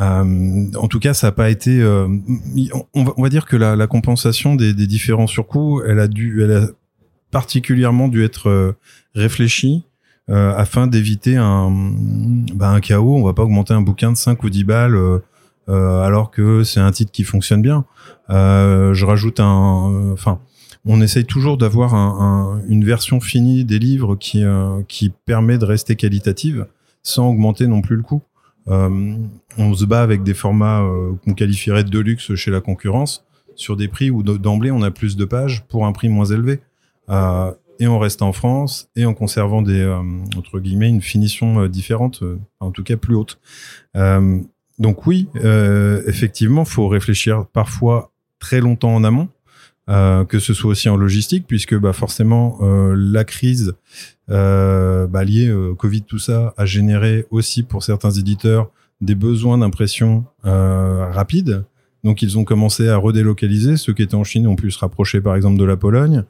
euh, 0.00 0.66
en 0.74 0.88
tout 0.88 1.00
cas, 1.00 1.14
ça 1.14 1.28
n'a 1.28 1.32
pas 1.32 1.50
été. 1.50 1.82
On 2.94 3.04
va, 3.04 3.28
dire 3.28 3.46
que 3.46 3.56
la, 3.56 3.86
compensation 3.86 4.54
des, 4.54 4.74
différents 4.74 5.26
surcoûts, 5.26 5.82
elle 5.82 6.00
a 6.00 6.08
dû, 6.08 6.42
elle 6.42 6.52
a 6.52 6.66
particulièrement 7.30 8.08
dû 8.08 8.24
être 8.24 8.74
réfléchie 9.14 9.84
afin 10.28 10.86
d'éviter 10.86 11.36
un, 11.36 11.70
bah, 12.54 12.80
chaos. 12.80 13.16
On 13.16 13.24
va 13.24 13.32
pas 13.32 13.42
augmenter 13.42 13.74
un 13.74 13.82
bouquin 13.82 14.12
de 14.12 14.16
5 14.16 14.42
ou 14.44 14.50
10 14.50 14.64
balles 14.64 15.20
alors 15.68 16.30
que 16.30 16.64
c'est 16.64 16.80
un 16.80 16.90
titre 16.90 17.12
qui 17.12 17.24
fonctionne 17.24 17.62
bien. 17.62 17.84
Je 18.28 19.04
rajoute 19.04 19.40
un, 19.40 20.12
enfin, 20.12 20.40
on 20.86 21.00
essaye 21.00 21.24
toujours 21.24 21.58
d'avoir 21.58 21.94
un, 21.94 22.60
un, 22.62 22.68
une 22.68 22.84
version 22.84 23.20
finie 23.20 23.64
des 23.64 23.78
livres 23.78 24.16
qui 24.16 24.44
qui 24.88 25.10
permet 25.26 25.58
de 25.58 25.64
rester 25.64 25.96
qualitative 25.96 26.66
sans 27.02 27.28
augmenter 27.28 27.66
non 27.66 27.82
plus 27.82 27.96
le 27.96 28.02
coût. 28.02 28.22
Euh, 28.68 29.16
on 29.58 29.74
se 29.74 29.84
bat 29.84 30.02
avec 30.02 30.22
des 30.22 30.34
formats 30.34 30.82
euh, 30.82 31.12
qu'on 31.24 31.34
qualifierait 31.34 31.84
de 31.84 31.98
luxe 31.98 32.34
chez 32.34 32.50
la 32.50 32.60
concurrence 32.60 33.24
sur 33.56 33.76
des 33.76 33.88
prix 33.88 34.10
où 34.10 34.22
d'emblée 34.22 34.70
on 34.70 34.82
a 34.82 34.90
plus 34.90 35.16
de 35.16 35.24
pages 35.24 35.64
pour 35.68 35.86
un 35.86 35.92
prix 35.92 36.08
moins 36.08 36.26
élevé. 36.26 36.60
Euh, 37.08 37.52
et 37.78 37.88
on 37.88 37.98
reste 37.98 38.20
en 38.20 38.32
France 38.32 38.90
et 38.94 39.06
en 39.06 39.14
conservant 39.14 39.62
des 39.62 39.82
entre 40.36 40.60
guillemets 40.60 40.90
une 40.90 41.00
finition 41.00 41.66
différente, 41.66 42.22
en 42.60 42.72
tout 42.72 42.82
cas 42.82 42.98
plus 42.98 43.14
haute. 43.14 43.40
donc 44.78 45.06
oui, 45.06 45.28
effectivement, 46.06 46.66
faut 46.66 46.88
réfléchir 46.88 47.46
parfois 47.46 48.12
très 48.38 48.60
longtemps 48.60 48.94
en 48.94 49.02
amont 49.02 49.30
euh, 49.90 50.24
que 50.24 50.38
ce 50.38 50.54
soit 50.54 50.70
aussi 50.70 50.88
en 50.88 50.96
logistique, 50.96 51.46
puisque 51.48 51.76
bah, 51.76 51.92
forcément 51.92 52.58
euh, 52.60 52.94
la 52.96 53.24
crise 53.24 53.74
euh, 54.30 55.08
bah, 55.08 55.24
liée 55.24 55.50
au 55.50 55.74
Covid, 55.74 56.02
tout 56.02 56.20
ça, 56.20 56.54
a 56.56 56.64
généré 56.64 57.26
aussi 57.30 57.64
pour 57.64 57.82
certains 57.82 58.12
éditeurs 58.12 58.70
des 59.00 59.16
besoins 59.16 59.58
d'impression 59.58 60.26
rapide. 60.44 61.64
Donc 62.04 62.22
ils 62.22 62.38
ont 62.38 62.44
commencé 62.44 62.88
à 62.88 62.98
redélocaliser. 62.98 63.76
Ceux 63.76 63.92
qui 63.92 64.02
étaient 64.02 64.14
en 64.14 64.24
Chine 64.24 64.46
ont 64.46 64.56
pu 64.56 64.70
se 64.70 64.78
rapprocher 64.78 65.20
par 65.20 65.34
exemple 65.36 65.58
de 65.58 65.64
la 65.64 65.76
Pologne, 65.76 66.24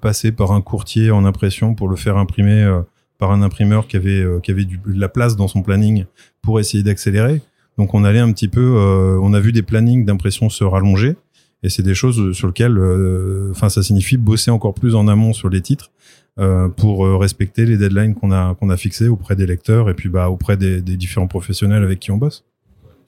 passer 0.00 0.32
par 0.32 0.50
un 0.50 0.60
courtier 0.60 1.12
en 1.12 1.24
impression 1.24 1.74
pour 1.74 1.88
le 1.88 1.94
faire 1.94 2.16
imprimer 2.16 2.80
par 3.18 3.30
un 3.30 3.40
imprimeur 3.40 3.86
qui 3.86 3.96
avait 3.96 4.26
qui 4.42 4.50
avait 4.50 4.64
de 4.64 4.78
la 4.86 5.08
place 5.08 5.36
dans 5.36 5.46
son 5.46 5.62
planning 5.62 6.06
pour 6.42 6.58
essayer 6.58 6.82
d'accélérer. 6.82 7.40
Donc 7.78 7.94
on 7.94 8.02
allait 8.02 8.18
un 8.18 8.32
petit 8.32 8.48
peu, 8.48 8.76
on 9.22 9.32
a 9.32 9.38
vu 9.38 9.52
des 9.52 9.62
plannings 9.62 10.04
d'impression 10.04 10.50
se 10.50 10.64
rallonger. 10.64 11.14
Et 11.62 11.68
c'est 11.68 11.82
des 11.82 11.94
choses 11.94 12.32
sur 12.36 12.46
lesquelles, 12.46 12.78
euh, 12.78 13.50
enfin, 13.50 13.68
ça 13.68 13.82
signifie 13.82 14.16
bosser 14.16 14.50
encore 14.50 14.74
plus 14.74 14.94
en 14.94 15.08
amont 15.08 15.32
sur 15.32 15.48
les 15.48 15.60
titres 15.60 15.90
euh, 16.38 16.68
pour 16.68 17.04
euh, 17.04 17.16
respecter 17.16 17.66
les 17.66 17.76
deadlines 17.76 18.14
qu'on 18.14 18.30
a 18.30 18.54
qu'on 18.54 18.70
a 18.70 18.76
fixées 18.76 19.08
auprès 19.08 19.34
des 19.34 19.46
lecteurs 19.46 19.90
et 19.90 19.94
puis 19.94 20.08
bah 20.08 20.30
auprès 20.30 20.56
des, 20.56 20.80
des 20.80 20.96
différents 20.96 21.26
professionnels 21.26 21.82
avec 21.82 21.98
qui 21.98 22.12
on 22.12 22.16
bosse. 22.16 22.44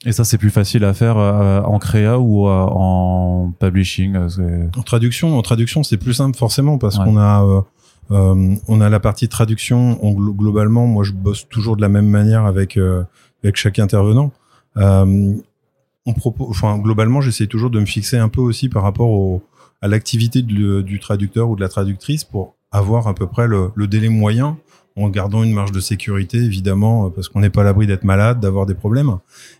Et 0.05 0.11
ça, 0.11 0.23
c'est 0.23 0.39
plus 0.39 0.49
facile 0.49 0.83
à 0.83 0.95
faire 0.95 1.17
en 1.17 1.77
créa 1.77 2.17
ou 2.17 2.47
en 2.47 3.53
publishing 3.59 4.17
En 4.75 4.81
traduction, 4.81 5.37
en 5.37 5.43
traduction, 5.43 5.83
c'est 5.83 5.97
plus 5.97 6.15
simple 6.15 6.35
forcément 6.35 6.79
parce 6.79 6.97
qu'on 6.97 7.19
a 7.19 7.63
on 8.09 8.81
a 8.81 8.89
la 8.89 8.99
partie 8.99 9.29
traduction. 9.29 10.03
On, 10.03 10.13
globalement, 10.13 10.87
moi, 10.87 11.03
je 11.03 11.11
bosse 11.11 11.47
toujours 11.47 11.75
de 11.75 11.81
la 11.81 11.89
même 11.89 12.07
manière 12.07 12.45
avec 12.45 12.79
avec 13.43 13.57
chaque 13.57 13.77
intervenant 13.77 14.31
on 16.05 16.13
propose, 16.13 16.47
enfin, 16.49 16.77
globalement, 16.77 17.21
j'essaie 17.21 17.47
toujours 17.47 17.69
de 17.69 17.79
me 17.79 17.85
fixer 17.85 18.17
un 18.17 18.29
peu 18.29 18.41
aussi 18.41 18.69
par 18.69 18.83
rapport 18.83 19.09
au, 19.09 19.43
à 19.81 19.87
l'activité 19.87 20.41
du, 20.41 20.99
traducteur 20.99 21.49
ou 21.49 21.55
de 21.55 21.61
la 21.61 21.69
traductrice 21.69 22.23
pour 22.23 22.55
avoir 22.71 23.07
à 23.07 23.13
peu 23.13 23.27
près 23.27 23.47
le, 23.47 23.71
délai 23.87 24.09
moyen 24.09 24.57
en 24.97 25.09
gardant 25.09 25.41
une 25.43 25.53
marge 25.53 25.71
de 25.71 25.79
sécurité, 25.79 26.37
évidemment, 26.37 27.09
parce 27.09 27.29
qu'on 27.29 27.39
n'est 27.39 27.49
pas 27.49 27.61
à 27.61 27.63
l'abri 27.63 27.87
d'être 27.87 28.03
malade, 28.03 28.39
d'avoir 28.41 28.65
des 28.65 28.75
problèmes. 28.75 29.17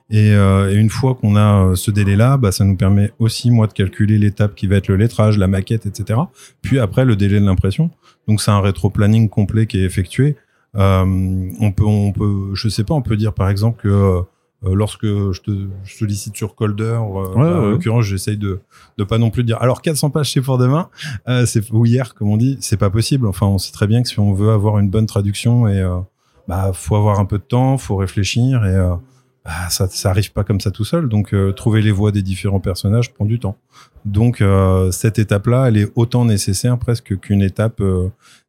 Et, 0.09 0.31
et 0.31 0.73
une 0.73 0.89
fois 0.89 1.15
qu'on 1.15 1.37
a 1.37 1.73
ce 1.75 1.89
délai-là, 1.89 2.37
bah, 2.37 2.51
ça 2.51 2.65
nous 2.65 2.75
permet 2.75 3.11
aussi, 3.17 3.49
moi, 3.49 3.67
de 3.67 3.73
calculer 3.73 4.17
l'étape 4.17 4.55
qui 4.55 4.67
va 4.67 4.75
être 4.75 4.89
le 4.89 4.97
lettrage, 4.97 5.37
la 5.37 5.47
maquette, 5.47 5.85
etc. 5.85 6.19
Puis 6.61 6.79
après, 6.79 7.05
le 7.05 7.15
délai 7.15 7.39
de 7.39 7.45
l'impression. 7.45 7.91
Donc, 8.27 8.41
c'est 8.41 8.51
un 8.51 8.59
rétro-planning 8.59 9.29
complet 9.29 9.67
qui 9.67 9.79
est 9.79 9.85
effectué. 9.85 10.35
on 10.73 11.71
peut, 11.75 11.85
on 11.85 12.11
peut, 12.11 12.51
je 12.53 12.67
sais 12.67 12.83
pas, 12.83 12.93
on 12.93 13.01
peut 13.01 13.17
dire 13.17 13.33
par 13.33 13.49
exemple 13.49 13.81
que 13.81 13.87
euh, 13.87 14.21
lorsque 14.63 15.05
je 15.05 15.41
te 15.41 15.51
sollicite 15.85 16.35
sur 16.35 16.55
Colder, 16.55 16.83
euh, 16.83 17.35
bah, 17.35 17.61
en 17.61 17.69
l'occurrence, 17.69 18.05
j'essaye 18.05 18.37
de 18.37 18.59
de 18.97 19.03
pas 19.03 19.17
non 19.17 19.31
plus 19.31 19.43
dire. 19.43 19.57
Alors 19.61 19.81
400 19.81 20.11
pages 20.11 20.31
c'est 20.31 20.41
pour 20.41 20.57
demain, 20.57 20.89
euh, 21.27 21.45
c'est 21.45 21.71
ou 21.71 21.85
hier 21.85 22.13
comme 22.13 22.29
on 22.29 22.37
dit, 22.37 22.57
c'est 22.59 22.77
pas 22.77 22.89
possible. 22.89 23.27
Enfin, 23.27 23.47
on 23.47 23.57
sait 23.57 23.71
très 23.71 23.87
bien 23.87 24.03
que 24.03 24.09
si 24.09 24.19
on 24.19 24.33
veut 24.33 24.51
avoir 24.51 24.77
une 24.79 24.89
bonne 24.89 25.07
traduction 25.07 25.67
et 25.67 25.79
euh, 25.79 25.97
bah 26.47 26.71
faut 26.73 26.95
avoir 26.95 27.19
un 27.19 27.25
peu 27.25 27.37
de 27.37 27.43
temps, 27.43 27.77
faut 27.77 27.95
réfléchir 27.95 28.63
et 28.65 28.75
bah, 29.43 29.69
ça 29.69 29.87
ça 29.87 30.11
arrive 30.11 30.31
pas 30.31 30.43
comme 30.43 30.59
ça 30.59 30.69
tout 30.69 30.85
seul. 30.85 31.09
Donc 31.09 31.33
trouver 31.55 31.81
les 31.81 31.91
voix 31.91 32.11
des 32.11 32.21
différents 32.21 32.59
personnages 32.59 33.13
prend 33.13 33.25
du 33.25 33.39
temps. 33.39 33.57
Donc 34.05 34.43
cette 34.91 35.17
étape-là, 35.17 35.69
elle 35.69 35.77
est 35.77 35.91
autant 35.95 36.25
nécessaire 36.25 36.77
presque 36.77 37.19
qu'une 37.19 37.41
étape 37.41 37.81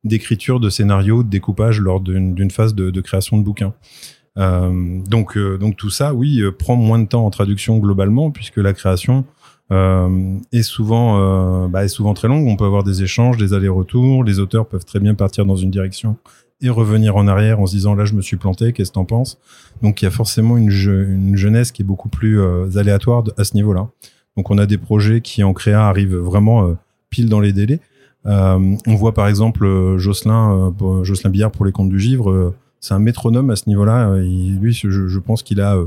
d'écriture 0.04 0.60
de 0.60 0.68
scénario, 0.68 1.22
de 1.22 1.28
découpage 1.30 1.80
lors 1.80 2.00
d'une 2.00 2.50
phase 2.50 2.74
de, 2.74 2.90
de 2.90 3.00
création 3.00 3.38
de 3.38 3.42
bouquin. 3.42 3.72
Euh, 4.38 5.00
donc, 5.06 5.36
euh, 5.36 5.58
donc 5.58 5.76
tout 5.76 5.90
ça, 5.90 6.14
oui, 6.14 6.40
euh, 6.40 6.52
prend 6.52 6.76
moins 6.76 6.98
de 6.98 7.06
temps 7.06 7.26
en 7.26 7.30
traduction 7.30 7.78
globalement, 7.78 8.30
puisque 8.30 8.56
la 8.56 8.72
création 8.72 9.24
est 10.52 10.62
souvent, 10.62 11.66
bah, 11.66 11.82
est 11.82 11.88
souvent 11.88 12.12
très 12.12 12.28
longue. 12.28 12.46
On 12.46 12.56
peut 12.56 12.66
avoir 12.66 12.84
des 12.84 13.02
échanges, 13.02 13.38
des 13.38 13.54
allers-retours. 13.54 14.22
Les 14.22 14.38
auteurs 14.38 14.66
peuvent 14.66 14.84
très 14.84 15.00
bien 15.00 15.14
partir 15.14 15.46
dans 15.46 15.56
une 15.56 15.70
direction 15.70 16.18
et 16.60 16.68
revenir 16.68 17.16
en 17.16 17.26
arrière 17.26 17.58
en 17.58 17.64
se 17.64 17.74
disant 17.74 17.94
là 17.94 18.04
je 18.04 18.12
me 18.12 18.20
suis 18.20 18.36
planté, 18.36 18.74
qu'est-ce 18.74 18.90
que 18.90 18.96
t'en 18.96 19.06
penses? 19.06 19.38
Donc 19.80 20.02
il 20.02 20.04
y 20.04 20.08
a 20.08 20.10
forcément 20.10 20.58
une, 20.58 20.68
une, 20.68 21.36
jeunesse 21.36 21.72
qui 21.72 21.80
est 21.80 21.86
beaucoup 21.86 22.10
plus 22.10 22.38
aléatoire 22.76 23.24
à 23.38 23.44
ce 23.44 23.54
niveau-là. 23.54 23.88
Donc 24.36 24.50
on 24.50 24.58
a 24.58 24.66
des 24.66 24.76
projets 24.76 25.22
qui 25.22 25.42
en 25.42 25.54
créa 25.54 25.88
arrivent 25.88 26.16
vraiment 26.16 26.76
pile 27.08 27.30
dans 27.30 27.40
les 27.40 27.54
délais. 27.54 27.80
on 28.26 28.76
voit 28.94 29.14
par 29.14 29.26
exemple 29.26 29.96
Jocelyn, 29.96 30.74
Jocelyn 31.02 31.30
Billard 31.30 31.50
pour 31.50 31.64
les 31.64 31.72
contes 31.72 31.88
du 31.88 31.98
givre 31.98 32.52
c'est 32.82 32.94
un 32.94 32.98
métronome 32.98 33.48
à 33.50 33.56
ce 33.56 33.68
niveau-là. 33.68 34.10
Euh, 34.10 34.20
lui, 34.20 34.74
je, 34.74 35.18
pense 35.20 35.42
qu'il 35.42 35.60
a 35.60 35.76
euh, 35.76 35.86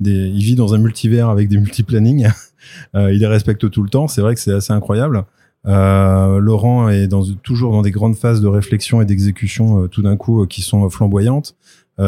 il 0.00 0.40
vit 0.42 0.54
dans 0.54 0.72
un 0.72 0.78
multivers 0.78 1.28
avec 1.28 1.48
des 1.48 1.58
multiplanning. 1.58 2.28
euh, 2.94 3.12
il 3.12 3.18
les 3.18 3.26
respecte 3.26 3.68
tout 3.68 3.82
le 3.82 3.90
temps. 3.90 4.08
C'est 4.08 4.22
vrai 4.22 4.34
que 4.34 4.40
c'est 4.40 4.52
assez 4.52 4.72
incroyable. 4.72 5.24
Laurent 5.64 6.88
est 6.88 7.08
toujours 7.42 7.72
dans 7.72 7.82
des 7.82 7.90
grandes 7.90 8.16
phases 8.16 8.40
de 8.40 8.46
réflexion 8.46 9.02
et 9.02 9.04
d'exécution 9.04 9.86
tout 9.88 10.00
d'un 10.00 10.16
coup 10.16 10.46
qui 10.46 10.62
sont 10.62 10.88
flamboyantes. 10.88 11.56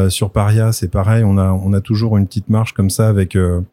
sur 0.09 0.31
Paria, 0.31 0.73
c'est 0.73 0.89
pareil. 0.89 1.25
On 1.25 1.37
a 1.37 1.81
toujours 1.83 2.17
une 2.17 2.27
petite 2.27 2.49
marche 2.49 2.73
comme 2.73 2.89
ça 2.89 3.09
avec 3.09 3.35
une 3.35 3.65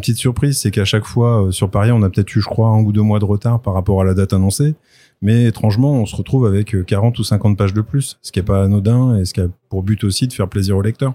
petite 0.00 0.18
surprise, 0.18 0.58
c'est 0.58 0.70
qu'à 0.70 0.84
chaque 0.84 1.06
fois 1.06 1.48
sur 1.50 1.70
Paria, 1.70 1.92
on 1.92 2.02
a 2.02 2.10
peut-être 2.10 2.36
eu, 2.36 2.40
je 2.40 2.46
crois, 2.46 2.68
un 2.68 2.82
ou 2.82 2.92
deux 2.92 3.02
mois 3.02 3.18
de 3.18 3.24
retard 3.24 3.60
par 3.60 3.74
rapport 3.74 4.00
à 4.00 4.04
la 4.04 4.14
date 4.14 4.32
annoncée. 4.32 4.76
Mais 5.22 5.44
étrangement, 5.44 5.92
on 5.94 6.06
se 6.06 6.14
retrouve 6.14 6.46
avec 6.46 6.84
40 6.84 7.16
euh, 7.16 7.20
ou 7.20 7.24
50 7.24 7.56
pages 7.56 7.72
de 7.72 7.80
plus, 7.80 8.18
ce 8.22 8.32
qui 8.32 8.38
est 8.38 8.42
pas 8.42 8.64
anodin 8.64 9.16
et 9.16 9.24
ce 9.24 9.32
qui 9.32 9.40
a 9.40 9.48
pour 9.68 9.82
but 9.82 10.04
aussi 10.04 10.28
de 10.28 10.32
faire 10.32 10.48
plaisir 10.48 10.76
au 10.76 10.82
lecteur. 10.82 11.14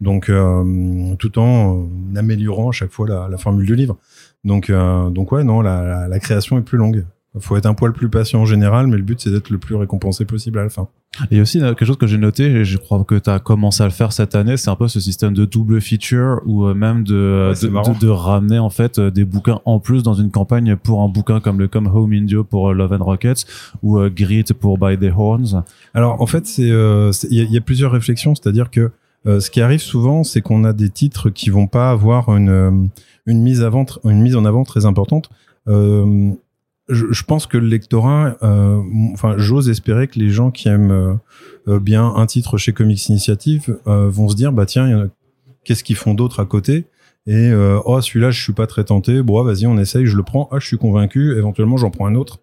Donc, 0.00 0.28
euh, 0.28 1.14
tout 1.16 1.38
en 1.38 1.82
euh, 1.82 2.18
améliorant 2.18 2.68
à 2.68 2.72
chaque 2.72 2.92
fois 2.92 3.28
la, 3.28 3.38
formule 3.38 3.66
du 3.66 3.74
livre. 3.74 3.96
Donc, 4.44 4.70
donc 4.70 5.32
ouais, 5.32 5.44
non, 5.44 5.60
la, 5.60 6.18
création 6.20 6.58
est 6.58 6.62
plus 6.62 6.78
longue. 6.78 7.04
Il 7.36 7.40
faut 7.40 7.56
être 7.56 7.66
un 7.66 7.74
poil 7.74 7.92
plus 7.92 8.08
patient 8.08 8.40
en 8.40 8.44
général, 8.44 8.88
mais 8.88 8.96
le 8.96 9.04
but 9.04 9.20
c'est 9.20 9.30
d'être 9.30 9.50
le 9.50 9.58
plus 9.58 9.76
récompensé 9.76 10.24
possible 10.24 10.58
à 10.58 10.64
la 10.64 10.68
fin. 10.68 10.88
Et 11.30 11.40
aussi 11.40 11.60
quelque 11.60 11.84
chose 11.84 11.96
que 11.96 12.06
j'ai 12.06 12.18
noté, 12.18 12.44
et 12.44 12.64
je 12.64 12.76
crois 12.76 13.04
que 13.04 13.16
tu 13.16 13.30
as 13.30 13.38
commencé 13.38 13.82
à 13.82 13.86
le 13.86 13.92
faire 13.92 14.12
cette 14.12 14.34
année, 14.34 14.56
c'est 14.56 14.70
un 14.70 14.76
peu 14.76 14.88
ce 14.88 14.98
système 14.98 15.32
de 15.32 15.44
double 15.44 15.80
feature 15.80 16.40
ou 16.44 16.64
euh, 16.66 16.74
même 16.74 17.04
de, 17.04 17.52
de, 18.00 18.08
ramener 18.08 18.58
en 18.58 18.70
fait 18.70 18.98
euh, 18.98 19.10
des 19.10 19.24
bouquins 19.24 19.60
en 19.64 19.78
plus 19.78 20.02
dans 20.02 20.14
une 20.14 20.30
campagne 20.30 20.76
pour 20.76 21.02
un 21.02 21.08
bouquin 21.08 21.40
comme 21.40 21.58
le 21.58 21.68
Come 21.68 21.86
Home 21.86 22.12
Indio 22.12 22.42
pour 22.42 22.70
euh, 22.70 22.74
Love 22.74 22.92
and 22.92 23.04
Rockets 23.04 23.44
ou 23.82 24.00
Grit 24.08 24.46
pour 24.58 24.78
By 24.78 24.98
the 24.98 25.12
Horns. 25.16 25.62
Alors 25.94 26.20
en 26.20 26.26
fait, 26.26 26.46
c'est 26.46 26.62
il 26.62 27.52
y, 27.52 27.56
a 27.56 27.60
plusieurs 27.60 27.92
réflexions, 27.92 28.34
c'est-à-dire 28.34 28.70
que 28.70 28.90
ce 29.26 29.50
qui 29.50 29.60
arrive 29.60 29.80
souvent, 29.80 30.24
c'est 30.24 30.40
qu'on 30.40 30.64
a 30.64 30.72
des 30.72 30.88
titres 30.88 31.30
qui 31.30 31.50
vont 31.50 31.66
pas 31.66 31.90
avoir 31.90 32.34
une 32.34 32.90
une 33.26 33.42
mise 33.42 33.62
avant 33.62 33.84
une 34.04 34.22
mise 34.22 34.36
en 34.36 34.44
avant 34.44 34.64
très 34.64 34.86
importante. 34.86 35.30
Euh, 35.68 36.32
je, 36.90 37.22
pense 37.22 37.46
que 37.46 37.56
le 37.56 37.66
lectorat, 37.66 38.36
euh, 38.42 38.80
enfin, 39.12 39.34
j'ose 39.38 39.68
espérer 39.68 40.08
que 40.08 40.18
les 40.18 40.30
gens 40.30 40.50
qui 40.50 40.68
aiment 40.68 40.90
euh, 40.90 41.14
euh, 41.68 41.80
bien 41.80 42.06
un 42.14 42.26
titre 42.26 42.58
chez 42.58 42.72
Comics 42.72 43.08
Initiative 43.08 43.78
vont 43.86 44.28
se 44.28 44.36
dire, 44.36 44.52
bah 44.52 44.66
tiens, 44.66 45.08
qu'est-ce 45.64 45.84
qu'ils 45.84 45.96
font 45.96 46.14
d'autre 46.14 46.40
à 46.40 46.46
côté? 46.46 46.84
Et 47.26 47.52
oh, 47.84 48.00
celui-là, 48.00 48.30
je 48.30 48.42
suis 48.42 48.52
pas 48.52 48.66
très 48.66 48.84
tenté. 48.84 49.22
Bon, 49.22 49.42
vas-y, 49.42 49.66
on 49.66 49.78
essaye, 49.78 50.06
je 50.06 50.16
le 50.16 50.22
prends. 50.22 50.48
Ah, 50.50 50.58
je 50.58 50.66
suis 50.66 50.78
convaincu. 50.78 51.36
Éventuellement, 51.36 51.76
j'en 51.76 51.90
prends 51.90 52.06
un 52.06 52.14
autre. 52.14 52.40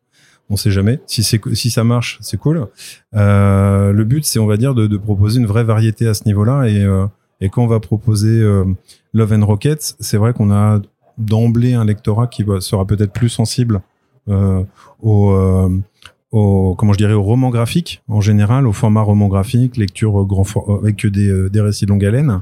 On 0.50 0.56
sait 0.56 0.72
jamais. 0.72 1.02
Si 1.08 1.24
ça 1.24 1.84
marche, 1.84 2.20
c'est 2.22 2.38
cool. 2.38 2.68
le 3.14 4.04
but, 4.04 4.24
c'est 4.24 4.40
on 4.40 4.46
va 4.46 4.58
dire 4.58 4.76
de, 4.76 4.98
proposer 4.98 5.40
une 5.40 5.48
vraie 5.48 5.64
variété 5.64 6.08
à 6.08 6.14
ce 6.14 6.24
niveau-là. 6.26 6.68
Et, 6.68 7.50
quand 7.50 7.64
on 7.64 7.68
va 7.68 7.80
proposer 7.80 8.42
Love 9.14 9.34
and 9.34 9.46
Rockets, 9.46 9.96
c'est 10.00 10.18
vrai 10.18 10.34
qu'on 10.34 10.52
a 10.52 10.82
d'emblée 11.18 11.74
un 11.74 11.84
lectorat 11.84 12.28
qui 12.28 12.44
va, 12.44 12.62
sera 12.62 12.86
peut-être 12.86 13.12
plus 13.12 13.30
sensible 13.30 13.82
au, 14.28 15.32
euh, 15.32 15.70
au, 16.32 16.76
comment 16.76 16.94
je 16.94 16.98
dirais, 16.98 17.14
au 17.14 17.24
roman 17.24 17.50
graphique 17.50 18.02
en 18.08 18.22
général, 18.22 18.68
au 18.68 18.74
format 18.74 19.02
roman 19.02 19.28
graphique, 19.28 19.78
lecture 19.78 20.26
grand 20.26 20.46
avec 20.82 21.06
des, 21.06 21.50
des 21.50 21.62
récits 21.62 21.86
de 21.86 21.92
longue 21.92 22.06
haleine. 22.06 22.42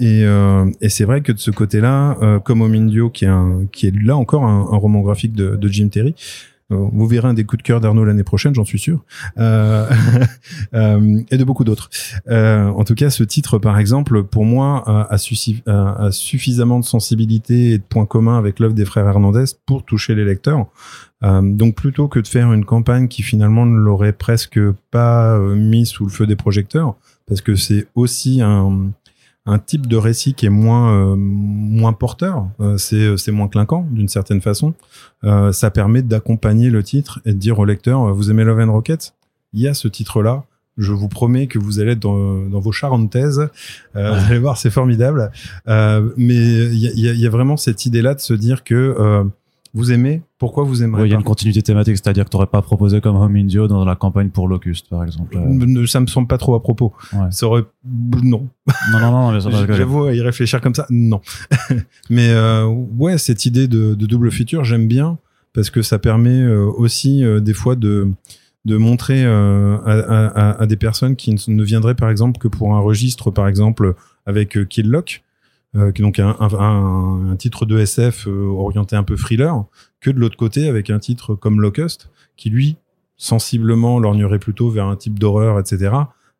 Et, 0.00 0.24
euh, 0.24 0.64
et 0.80 0.88
c'est 0.88 1.04
vrai 1.04 1.20
que 1.20 1.30
de 1.30 1.38
ce 1.38 1.50
côté-là, 1.50 2.16
euh, 2.22 2.38
comme 2.38 2.62
Omindio, 2.62 3.10
qui 3.10 3.26
est, 3.26 3.30
qui 3.70 3.86
est 3.86 3.94
là 4.02 4.16
encore 4.16 4.44
un, 4.44 4.68
un 4.72 4.76
roman 4.76 5.00
graphique 5.00 5.34
de, 5.34 5.56
de 5.56 5.68
Jim 5.68 5.88
Terry, 5.88 6.14
euh, 6.14 6.59
vous 6.70 7.06
verrez 7.06 7.28
un 7.28 7.34
des 7.34 7.44
coups 7.44 7.62
de 7.62 7.66
cœur 7.66 7.80
d'Arnaud 7.80 8.04
l'année 8.04 8.24
prochaine, 8.24 8.54
j'en 8.54 8.64
suis 8.64 8.78
sûr, 8.78 9.04
euh, 9.38 9.88
euh, 10.74 11.20
et 11.30 11.36
de 11.36 11.44
beaucoup 11.44 11.64
d'autres. 11.64 11.90
en 12.28 12.84
tout 12.84 12.94
cas, 12.94 13.10
ce 13.10 13.24
titre, 13.24 13.58
par 13.58 13.78
exemple, 13.78 14.22
pour 14.24 14.44
moi, 14.44 14.82
a, 14.86 15.14
a, 15.14 16.10
suffisamment 16.10 16.80
de 16.80 16.84
sensibilité 16.84 17.72
et 17.72 17.78
de 17.78 17.82
points 17.82 18.06
communs 18.06 18.38
avec 18.38 18.58
l'œuvre 18.58 18.74
des 18.74 18.84
frères 18.84 19.06
Hernandez 19.06 19.44
pour 19.66 19.84
toucher 19.84 20.14
les 20.14 20.24
lecteurs. 20.24 20.66
donc, 21.22 21.74
plutôt 21.74 22.08
que 22.08 22.20
de 22.20 22.28
faire 22.28 22.52
une 22.52 22.64
campagne 22.64 23.08
qui 23.08 23.22
finalement 23.22 23.66
ne 23.66 23.76
l'aurait 23.76 24.12
presque 24.12 24.60
pas 24.90 25.38
mis 25.38 25.86
sous 25.86 26.04
le 26.04 26.10
feu 26.10 26.26
des 26.26 26.36
projecteurs, 26.36 26.96
parce 27.26 27.40
que 27.40 27.54
c'est 27.54 27.86
aussi 27.94 28.40
un 28.42 28.90
un 29.46 29.58
type 29.58 29.86
de 29.86 29.96
récit 29.96 30.34
qui 30.34 30.46
est 30.46 30.50
moins 30.50 30.92
euh, 30.92 31.16
moins 31.16 31.92
porteur, 31.92 32.48
euh, 32.60 32.76
c'est 32.76 32.96
euh, 32.96 33.16
c'est 33.16 33.32
moins 33.32 33.48
clinquant 33.48 33.86
d'une 33.90 34.08
certaine 34.08 34.40
façon. 34.40 34.74
ça 35.52 35.70
permet 35.70 36.02
d'accompagner 36.02 36.70
le 36.70 36.82
titre 36.82 37.20
et 37.24 37.32
de 37.32 37.38
dire 37.38 37.58
au 37.58 37.64
lecteur 37.64 38.14
vous 38.14 38.30
aimez 38.30 38.44
Love 38.44 38.60
and 38.60 38.72
Rockets? 38.72 39.14
Il 39.52 39.60
y 39.60 39.68
a 39.68 39.74
ce 39.74 39.88
titre 39.88 40.22
là. 40.22 40.44
Je 40.78 40.92
vous 40.92 41.08
promets 41.08 41.46
que 41.46 41.58
vous 41.58 41.80
allez 41.80 41.92
être 41.92 41.98
dans, 42.00 42.48
dans 42.48 42.60
vos 42.60 42.72
charentaises. 42.72 43.50
Vous 43.94 44.00
allez 44.00 44.38
voir, 44.38 44.56
c'est 44.56 44.70
formidable. 44.70 45.30
mais 45.66 46.06
il 46.16 46.78
y 46.78 47.08
a, 47.08 47.12
y 47.12 47.26
a, 47.26 47.30
vraiment 47.30 47.56
cette 47.56 47.84
idée 47.84 48.00
là 48.00 48.14
de 48.14 48.20
se 48.20 48.32
dire 48.32 48.64
que 48.64 49.24
vous 49.74 49.92
aimez, 49.92 50.22
pourquoi 50.40 50.64
vous 50.64 50.82
aimez 50.82 50.96
Il 51.04 51.10
y 51.10 51.12
a 51.12 51.16
une 51.16 51.22
continuité 51.22 51.60
thématique, 51.62 51.98
c'est-à-dire 51.98 52.24
que 52.24 52.30
tu 52.30 52.36
n'aurais 52.36 52.48
pas 52.48 52.62
proposé 52.62 53.02
comme 53.02 53.14
Home 53.14 53.36
Indio 53.36 53.68
dans 53.68 53.84
la 53.84 53.94
campagne 53.94 54.30
pour 54.30 54.48
Locust, 54.48 54.88
par 54.88 55.04
exemple. 55.04 55.36
Ça 55.86 56.00
me 56.00 56.06
semble 56.06 56.26
pas 56.26 56.38
trop 56.38 56.54
à 56.54 56.62
propos. 56.62 56.92
Ça 57.30 57.46
aurait... 57.46 57.64
Non. 57.84 58.48
Non, 58.90 59.00
non, 59.00 59.32
non, 59.32 59.40
J'avoue, 59.40 60.08
y 60.08 60.20
réfléchir 60.22 60.60
comme 60.62 60.74
ça, 60.74 60.86
non. 60.88 61.20
mais 62.10 62.30
euh, 62.30 62.64
ouais, 62.64 63.18
cette 63.18 63.44
idée 63.44 63.68
de, 63.68 63.94
de 63.94 64.06
double 64.06 64.32
feature, 64.32 64.64
j'aime 64.64 64.88
bien, 64.88 65.18
parce 65.52 65.68
que 65.68 65.82
ça 65.82 65.98
permet 65.98 66.40
euh, 66.40 66.64
aussi 66.64 67.22
euh, 67.22 67.40
des 67.40 67.54
fois 67.54 67.76
de 67.76 68.08
de 68.66 68.76
montrer 68.76 69.24
euh, 69.24 69.78
à, 69.86 69.92
à, 69.92 70.62
à, 70.62 70.66
des 70.66 70.76
personnes 70.76 71.16
qui 71.16 71.34
ne 71.48 71.64
viendraient 71.64 71.94
par 71.94 72.10
exemple 72.10 72.38
que 72.38 72.46
pour 72.46 72.74
un 72.74 72.80
registre, 72.80 73.30
par 73.30 73.48
exemple 73.48 73.94
avec 74.26 74.68
Kill 74.68 74.86
Lock, 74.90 75.22
euh, 75.76 75.92
qui 75.92 76.02
est 76.02 76.04
donc 76.04 76.18
un, 76.18 76.36
un, 76.40 77.30
un, 77.30 77.36
titre 77.36 77.64
de 77.64 77.78
SF 77.78 78.26
euh, 78.26 78.46
orienté 78.46 78.96
un 78.96 79.04
peu 79.04 79.14
thriller, 79.14 79.64
que 80.00 80.10
de 80.10 80.18
l'autre 80.18 80.36
côté 80.36 80.68
avec 80.68 80.90
un 80.90 80.98
titre 80.98 81.36
comme 81.36 81.60
Locust, 81.60 82.10
qui 82.36 82.50
lui, 82.50 82.76
sensiblement, 83.16 84.00
lorgnerait 84.00 84.40
plutôt 84.40 84.70
vers 84.70 84.86
un 84.86 84.96
type 84.96 85.20
d'horreur, 85.20 85.60
etc. 85.60 85.92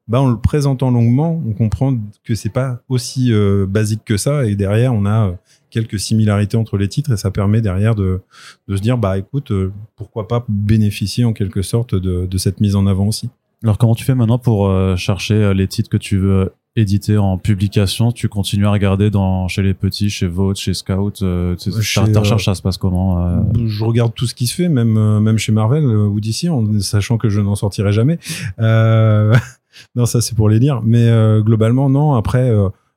Bah, 0.08 0.20
en 0.20 0.30
le 0.30 0.37
présentant 0.37 0.90
longuement, 0.90 1.40
on 1.46 1.52
comprend 1.52 1.96
que 2.25 2.34
c'est 2.34 2.49
pas 2.49 2.82
aussi 2.88 3.32
euh, 3.32 3.66
basique 3.66 4.00
que 4.04 4.16
ça, 4.16 4.46
et 4.46 4.56
derrière, 4.56 4.92
on 4.92 5.06
a 5.06 5.37
quelques 5.70 6.00
similarités 6.00 6.56
entre 6.56 6.76
les 6.76 6.88
titres, 6.88 7.12
et 7.12 7.16
ça 7.16 7.30
permet 7.30 7.60
derrière 7.60 7.94
de, 7.94 8.22
de 8.66 8.76
se 8.76 8.82
dire, 8.82 8.99
bah 8.99 9.16
écoute, 9.16 9.52
pourquoi 9.94 10.26
pas 10.26 10.44
bénéficier 10.49 11.25
en 11.25 11.32
quelque 11.32 11.62
sorte 11.62 11.94
de, 11.94 12.26
de 12.26 12.38
cette 12.38 12.58
mise 12.58 12.75
en 12.75 12.84
avant 12.88 13.06
aussi. 13.06 13.30
Alors 13.62 13.78
comment 13.78 13.94
tu 13.94 14.04
fais 14.04 14.14
maintenant 14.14 14.38
pour 14.38 14.75
chercher 14.96 15.52
les 15.54 15.68
titres 15.68 15.90
que 15.90 15.99
tu 15.99 16.16
veux 16.16 16.50
édité 16.76 17.18
en 17.18 17.36
publication, 17.36 18.12
tu 18.12 18.28
continues 18.28 18.66
à 18.66 18.70
regarder 18.70 19.10
dans 19.10 19.48
chez 19.48 19.62
les 19.62 19.74
petits, 19.74 20.08
chez 20.08 20.28
Vote, 20.28 20.56
chez 20.56 20.74
Scout. 20.74 21.20
Euh, 21.22 21.56
ta, 21.56 22.06
ta 22.06 22.20
recherche, 22.20 22.44
ça 22.44 22.54
se 22.54 22.62
passe 22.62 22.76
comment 22.76 23.26
euh 23.26 23.40
Je 23.66 23.84
regarde 23.84 24.14
tout 24.14 24.26
ce 24.26 24.34
qui 24.34 24.46
se 24.46 24.54
fait, 24.54 24.68
même 24.68 24.96
euh, 24.96 25.20
même 25.20 25.38
chez 25.38 25.52
Marvel 25.52 25.84
ou 25.84 26.20
DC, 26.20 26.48
en 26.48 26.80
sachant 26.80 27.18
que 27.18 27.28
je 27.28 27.40
n'en 27.40 27.56
sortirai 27.56 27.92
jamais. 27.92 28.18
Euh, 28.60 29.34
non, 29.96 30.06
ça 30.06 30.20
c'est 30.20 30.36
pour 30.36 30.48
les 30.48 30.60
lire. 30.60 30.80
Mais 30.84 31.08
euh, 31.08 31.40
globalement, 31.40 31.90
non. 31.90 32.14
Après, 32.14 32.52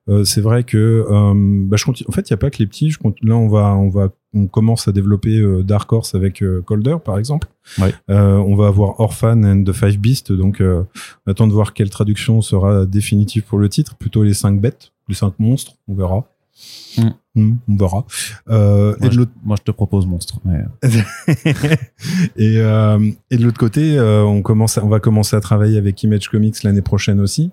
euh, 0.09 0.23
c'est 0.23 0.41
vrai 0.41 0.63
que 0.63 1.05
euh, 1.09 1.33
bah, 1.35 1.77
je 1.77 1.85
continue. 1.85 2.07
En 2.09 2.11
fait, 2.11 2.29
il 2.29 2.31
y 2.31 2.33
a 2.33 2.37
pas 2.37 2.49
que 2.49 2.57
les 2.59 2.67
petits. 2.67 2.91
Je 2.91 2.99
continue- 2.99 3.29
Là, 3.29 3.35
on 3.37 3.47
va, 3.47 3.75
on 3.75 3.89
va, 3.89 4.09
on 4.33 4.47
commence 4.47 4.87
à 4.87 4.91
développer 4.91 5.37
euh, 5.37 5.63
Dark 5.63 5.91
Horse 5.93 6.13
avec 6.15 6.43
Colder, 6.65 6.97
par 7.03 7.17
exemple. 7.17 7.47
Ouais. 7.79 7.93
On 8.09 8.55
va 8.55 8.67
avoir 8.67 8.99
Orphan 8.99 9.43
and 9.43 9.63
the 9.63 9.71
Five 9.71 9.97
Beasts. 9.97 10.31
Donc, 10.31 10.61
on 10.61 10.85
attend 11.31 11.47
de 11.47 11.53
voir 11.53 11.73
quelle 11.73 11.89
traduction 11.89 12.41
sera 12.41 12.85
définitive 12.85 13.43
pour 13.43 13.59
le 13.59 13.69
titre. 13.69 13.95
Plutôt 13.95 14.23
les 14.23 14.33
cinq 14.33 14.59
bêtes, 14.59 14.91
les 15.07 15.15
cinq 15.15 15.33
monstres. 15.39 15.73
On 15.87 15.95
verra. 15.95 16.25
Mm. 16.97 17.09
Mm, 17.35 17.53
on 17.67 17.75
verra. 17.77 18.05
Euh, 18.49 18.95
Moi, 18.99 19.07
et 19.07 19.09
de 19.09 19.13
je, 19.13 19.21
moi, 19.43 19.55
je 19.57 19.63
te 19.63 19.71
propose 19.71 20.05
monstre. 20.05 20.39
Mais... 20.45 20.63
et, 22.35 22.57
euh, 22.57 23.11
et 23.31 23.37
de 23.37 23.43
l'autre 23.43 23.57
côté, 23.59 23.97
euh, 23.97 24.23
on 24.23 24.41
commence, 24.41 24.77
à- 24.77 24.83
on 24.85 24.89
va 24.89 24.99
commencer 24.99 25.35
à 25.35 25.41
travailler 25.41 25.77
avec 25.77 26.01
Image 26.03 26.29
Comics 26.29 26.61
l'année 26.63 26.81
prochaine 26.81 27.19
aussi. 27.19 27.51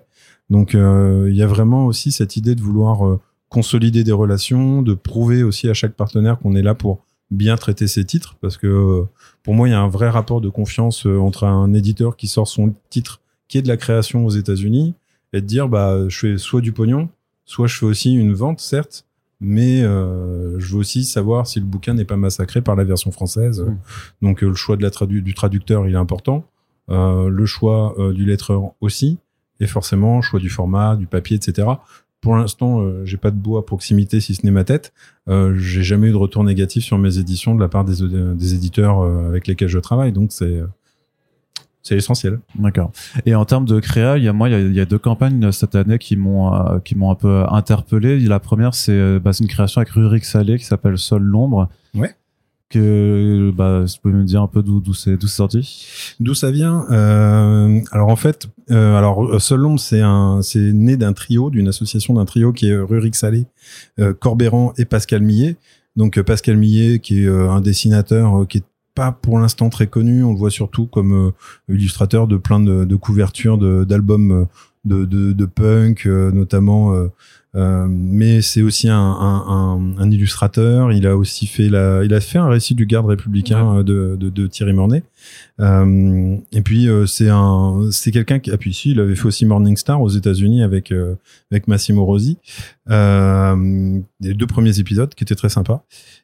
Donc 0.51 0.75
euh, 0.75 1.27
il 1.31 1.35
y 1.35 1.41
a 1.41 1.47
vraiment 1.47 1.87
aussi 1.87 2.11
cette 2.11 2.35
idée 2.35 2.53
de 2.53 2.61
vouloir 2.61 3.07
euh, 3.07 3.19
consolider 3.49 4.03
des 4.03 4.11
relations, 4.11 4.83
de 4.83 4.93
prouver 4.93 5.41
aussi 5.41 5.67
à 5.69 5.73
chaque 5.73 5.93
partenaire 5.93 6.37
qu'on 6.37 6.55
est 6.55 6.61
là 6.61 6.75
pour 6.75 6.99
bien 7.31 7.55
traiter 7.55 7.87
ses 7.87 8.03
titres, 8.03 8.35
parce 8.41 8.57
que 8.57 8.67
euh, 8.67 9.03
pour 9.41 9.53
moi 9.53 9.69
il 9.69 9.71
y 9.71 9.73
a 9.73 9.79
un 9.79 9.87
vrai 9.87 10.09
rapport 10.09 10.41
de 10.41 10.49
confiance 10.49 11.05
entre 11.05 11.45
un 11.45 11.73
éditeur 11.73 12.17
qui 12.17 12.27
sort 12.27 12.49
son 12.49 12.75
titre 12.89 13.21
qui 13.47 13.57
est 13.57 13.61
de 13.61 13.69
la 13.69 13.77
création 13.77 14.25
aux 14.25 14.29
États-Unis 14.29 14.93
et 15.33 15.39
de 15.39 15.45
dire 15.45 15.69
bah 15.69 16.09
je 16.09 16.19
fais 16.19 16.37
soit 16.37 16.61
du 16.61 16.73
pognon, 16.73 17.07
soit 17.45 17.67
je 17.67 17.77
fais 17.77 17.85
aussi 17.85 18.13
une 18.13 18.33
vente 18.33 18.59
certes, 18.59 19.05
mais 19.39 19.81
euh, 19.81 20.59
je 20.59 20.73
veux 20.73 20.79
aussi 20.79 21.05
savoir 21.05 21.47
si 21.47 21.61
le 21.61 21.65
bouquin 21.65 21.93
n'est 21.93 22.05
pas 22.05 22.17
massacré 22.17 22.61
par 22.61 22.75
la 22.75 22.83
version 22.83 23.11
française. 23.11 23.61
Mm. 23.61 23.77
Donc 24.21 24.43
euh, 24.43 24.49
le 24.49 24.55
choix 24.55 24.75
de 24.75 24.83
la 24.83 24.89
tradu- 24.89 25.21
du 25.21 25.33
traducteur 25.33 25.87
il 25.87 25.93
est 25.93 25.97
important, 25.97 26.43
euh, 26.89 27.29
le 27.29 27.45
choix 27.45 27.95
du 28.13 28.25
lettreur 28.25 28.71
aussi, 28.81 29.17
et 29.61 29.67
forcément 29.67 30.21
choix 30.21 30.41
du 30.41 30.49
format, 30.49 30.97
du 30.97 31.07
papier, 31.07 31.37
etc. 31.37 31.67
Pour 32.19 32.35
l'instant, 32.35 32.81
euh, 32.81 33.05
j'ai 33.05 33.17
pas 33.17 33.31
de 33.31 33.37
beau 33.37 33.57
à 33.57 33.65
proximité 33.65 34.19
si 34.19 34.35
ce 34.35 34.45
n'est 34.45 34.51
ma 34.51 34.65
tête. 34.65 34.91
Euh, 35.29 35.55
j'ai 35.57 35.81
jamais 35.81 36.09
eu 36.09 36.11
de 36.11 36.17
retour 36.17 36.43
négatif 36.43 36.83
sur 36.83 36.97
mes 36.97 37.17
éditions 37.17 37.55
de 37.55 37.61
la 37.61 37.69
part 37.69 37.85
des, 37.85 37.95
des 38.35 38.53
éditeurs 38.53 38.99
euh, 38.99 39.29
avec 39.29 39.47
lesquels 39.47 39.69
je 39.69 39.79
travaille, 39.79 40.11
donc 40.11 40.33
c'est 40.33 40.61
c'est 41.83 41.95
l'essentiel. 41.95 42.39
D'accord. 42.55 42.91
Et 43.25 43.33
en 43.33 43.45
termes 43.45 43.65
de 43.65 43.79
créa, 43.79 44.17
il 44.17 44.23
y 44.23 44.27
a 44.27 44.33
moi, 44.33 44.49
il 44.49 44.51
y 44.51 44.55
a, 44.55 44.59
il 44.59 44.73
y 44.73 44.79
a 44.79 44.85
deux 44.85 44.99
campagnes 44.99 45.43
euh, 45.45 45.51
cette 45.51 45.75
année 45.75 45.97
qui 45.97 46.15
m'ont 46.15 46.53
euh, 46.53 46.79
qui 46.79 46.95
m'ont 46.95 47.11
un 47.11 47.15
peu 47.15 47.43
interpellé. 47.49 48.19
La 48.19 48.39
première, 48.39 48.75
c'est 48.75 48.91
euh, 48.91 49.19
bah, 49.19 49.31
une 49.39 49.47
création 49.47 49.81
avec 49.81 49.91
Rurik 49.91 50.25
Salé 50.25 50.57
qui 50.57 50.65
s'appelle 50.65 50.97
Sol 50.97 51.23
l'ombre. 51.23 51.69
Ouais. 51.95 52.13
Que 52.71 53.51
bah, 53.51 53.83
vous 54.03 54.09
me 54.11 54.23
dire 54.23 54.41
un 54.41 54.47
peu 54.47 54.63
d'où 54.63 54.79
d'où 54.79 54.93
c'est 54.93 55.17
d'où 55.17 55.27
sorti? 55.27 56.15
D'où 56.21 56.33
ça 56.33 56.51
vient 56.51 56.85
euh, 56.89 57.81
Alors 57.91 58.07
en 58.07 58.15
fait, 58.15 58.47
euh, 58.71 58.95
alors 58.95 59.41
Seul 59.41 59.61
c'est 59.77 59.99
un, 60.01 60.41
c'est 60.41 60.71
né 60.71 60.95
d'un 60.95 61.11
trio, 61.11 61.49
d'une 61.49 61.67
association 61.67 62.13
d'un 62.13 62.23
trio 62.23 62.53
qui 62.53 62.69
est 62.69 62.71
euh, 62.71 62.85
Rurik 62.85 63.15
Salé, 63.15 63.45
euh, 63.99 64.13
Corbéran 64.13 64.73
et 64.77 64.85
Pascal 64.85 65.21
Millet. 65.21 65.57
Donc 65.97 66.17
euh, 66.17 66.23
Pascal 66.23 66.55
Millet, 66.55 66.99
qui 66.99 67.23
est 67.23 67.27
euh, 67.27 67.51
un 67.51 67.59
dessinateur 67.59 68.47
qui 68.47 68.59
est 68.59 68.63
pas 68.95 69.11
pour 69.11 69.37
l'instant 69.37 69.69
très 69.69 69.87
connu, 69.87 70.23
on 70.23 70.31
le 70.31 70.37
voit 70.37 70.49
surtout 70.49 70.85
comme 70.85 71.33
illustrateur 71.69 72.25
de 72.27 72.37
plein 72.37 72.61
de, 72.61 72.85
de 72.85 72.95
couvertures 72.95 73.57
de- 73.57 73.83
d'albums 73.83 74.31
euh, 74.31 74.45
de, 74.85 75.05
de, 75.05 75.33
de 75.33 75.45
punk, 75.45 76.05
notamment. 76.05 76.95
Euh, 77.55 77.85
mais 77.89 78.41
c'est 78.41 78.61
aussi 78.61 78.87
un, 78.87 78.95
un, 78.95 79.45
un, 79.47 79.97
un 79.97 80.11
illustrateur. 80.11 80.91
Il 80.91 81.05
a 81.05 81.17
aussi 81.17 81.47
fait 81.47 81.69
la, 81.69 82.03
il 82.03 82.13
a 82.13 82.21
fait 82.21 82.37
un 82.37 82.47
récit 82.47 82.75
du 82.75 82.85
garde 82.85 83.07
républicain 83.07 83.77
euh, 83.77 83.83
de, 83.83 84.15
de, 84.19 84.29
de 84.29 84.47
Thierry 84.47 84.73
Mornay. 84.73 85.03
Euh, 85.59 86.37
et 86.51 86.61
puis 86.61 86.87
euh, 86.87 87.05
c'est 87.05 87.29
un, 87.29 87.89
c'est 87.91 88.11
quelqu'un 88.11 88.39
qui, 88.39 88.51
ah 88.51 88.57
puis 88.57 88.73
si, 88.73 88.91
il 88.91 88.99
avait 88.99 89.15
fait 89.15 89.25
aussi 89.25 89.45
Morning 89.45 89.77
Star 89.77 90.01
aux 90.01 90.09
États-Unis 90.09 90.63
avec 90.63 90.91
euh, 90.91 91.15
avec 91.51 91.67
Massimo 91.67 92.05
Rosi. 92.05 92.37
Les 92.89 94.33
deux 94.33 94.47
premiers 94.47 94.79
épisodes 94.79 95.13
qui 95.13 95.23
étaient 95.23 95.35
très 95.35 95.49
sympas. 95.49 95.83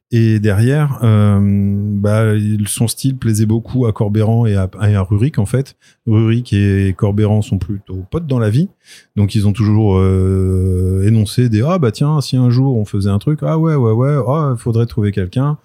Et 0.09 0.39
derrière, 0.39 0.99
bah, 1.01 2.33
son 2.65 2.87
style 2.87 3.17
plaisait 3.17 3.45
beaucoup 3.45 3.85
à 3.85 3.91
Corbéran 3.91 4.45
et 4.45 4.55
à, 4.55 5.01
Rurik 5.01 5.37
en 5.37 5.45
fait. 5.45 5.75
Rurik 6.05 6.53
et 6.53 6.93
Corbéran 6.97 7.41
sont 7.41 7.57
plutôt 7.57 8.05
potes 8.09 8.27
dans 8.27 8.39
la 8.39 8.49
vie, 8.49 8.69
donc 9.17 9.35
ils 9.35 9.47
ont 9.47 9.53
toujours 9.53 10.01
énoncé 11.03 11.49
des 11.49 11.61
ah 11.61 11.77
bah 11.77 11.91
tiens 11.91 12.21
si 12.21 12.37
un 12.37 12.49
jour 12.49 12.77
on 12.77 12.85
faisait 12.85 13.09
un 13.09 13.19
truc 13.19 13.39
ah 13.41 13.57
ouais 13.57 13.75
ouais 13.75 13.91
ouais 13.91 14.17
ah 14.27 14.55
faudrait 14.57 14.85
trouver 14.85 15.11
quelqu'un. 15.11 15.57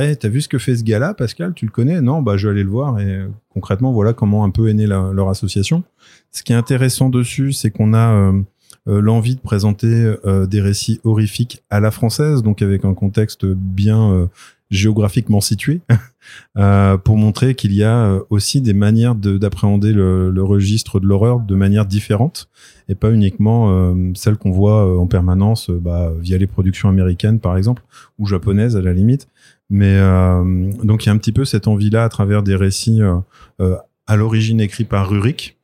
Eh, 0.00 0.14
t'as 0.14 0.28
vu 0.28 0.40
ce 0.40 0.48
que 0.48 0.58
fait 0.58 0.76
ce 0.76 0.84
gars-là, 0.84 1.12
Pascal? 1.12 1.54
Tu 1.54 1.66
le 1.66 1.72
connais? 1.72 2.00
Non, 2.00 2.22
bah 2.22 2.36
je 2.36 2.46
vais 2.46 2.52
aller 2.52 2.62
le 2.62 2.70
voir. 2.70 3.00
Et 3.00 3.04
euh, 3.04 3.26
concrètement, 3.52 3.92
voilà 3.92 4.12
comment 4.12 4.44
un 4.44 4.50
peu 4.50 4.68
est 4.68 4.74
née 4.74 4.86
leur 4.86 5.28
association. 5.28 5.82
Ce 6.30 6.44
qui 6.44 6.52
est 6.52 6.56
intéressant 6.56 7.08
dessus, 7.08 7.52
c'est 7.52 7.70
qu'on 7.70 7.94
a 7.94 8.14
euh, 8.14 8.40
euh, 8.86 9.00
l'envie 9.00 9.34
de 9.34 9.40
présenter 9.40 10.14
des 10.48 10.60
récits 10.60 11.00
horrifiques 11.02 11.64
à 11.68 11.80
la 11.80 11.90
française, 11.90 12.42
donc 12.42 12.62
avec 12.62 12.84
un 12.84 12.94
contexte 12.94 13.44
bien 13.44 14.28
géographiquement 14.70 15.40
situé, 15.40 15.80
pour 17.04 17.16
montrer 17.16 17.54
qu'il 17.54 17.72
y 17.72 17.82
a 17.82 18.18
aussi 18.30 18.60
des 18.60 18.74
manières 18.74 19.14
de- 19.14 19.36
d'appréhender 19.38 19.92
le, 19.92 20.30
le 20.30 20.42
registre 20.42 21.00
de 21.00 21.06
l'horreur 21.06 21.40
de 21.40 21.54
manière 21.54 21.86
différente, 21.86 22.48
et 22.88 22.94
pas 22.94 23.10
uniquement 23.10 23.94
celle 24.14 24.36
qu'on 24.36 24.50
voit 24.52 24.98
en 24.98 25.06
permanence 25.06 25.70
bah, 25.70 26.12
via 26.20 26.38
les 26.38 26.46
productions 26.46 26.88
américaines, 26.88 27.40
par 27.40 27.56
exemple, 27.56 27.82
ou 28.18 28.26
japonaises 28.26 28.76
à 28.76 28.82
la 28.82 28.92
limite. 28.92 29.28
Mais 29.70 29.96
euh, 29.96 30.72
donc 30.82 31.04
il 31.04 31.08
y 31.08 31.10
a 31.10 31.12
un 31.12 31.18
petit 31.18 31.32
peu 31.32 31.44
cette 31.44 31.68
envie-là 31.68 32.04
à 32.04 32.08
travers 32.08 32.42
des 32.42 32.56
récits 32.56 33.02
euh, 33.02 33.16
euh, 33.60 33.76
à 34.06 34.16
l'origine 34.16 34.60
écrits 34.60 34.84
par 34.84 35.08
Rurik, 35.10 35.56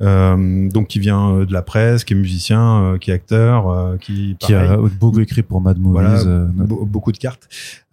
euh, 0.00 0.68
donc 0.68 0.88
qui 0.88 0.98
vient 0.98 1.44
de 1.44 1.52
la 1.52 1.62
presse, 1.62 2.02
qui 2.04 2.14
est 2.14 2.16
musicien, 2.16 2.82
euh, 2.82 2.98
qui 2.98 3.10
est 3.12 3.14
acteur, 3.14 3.68
euh, 3.70 3.96
qui, 3.98 4.36
Qui 4.40 4.52
pareil, 4.52 4.68
a 4.68 4.76
beaucoup 4.98 5.20
écrit 5.20 5.42
pour 5.42 5.60
Mad 5.60 5.78
Movies. 5.78 6.24
Voilà, 6.24 6.46
be- 6.46 6.86
beaucoup 6.86 7.12
de 7.12 7.18
cartes. 7.18 7.48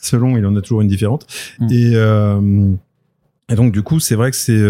Selon, 0.00 0.36
il 0.38 0.46
en 0.46 0.56
a 0.56 0.62
toujours 0.62 0.80
une 0.80 0.88
différente. 0.88 1.26
Mm. 1.60 1.68
Et, 1.70 3.52
et 3.52 3.54
donc 3.54 3.72
du 3.72 3.82
coup, 3.82 4.00
c'est 4.00 4.14
vrai 4.14 4.30
que 4.30 4.36
c'est 4.36 4.62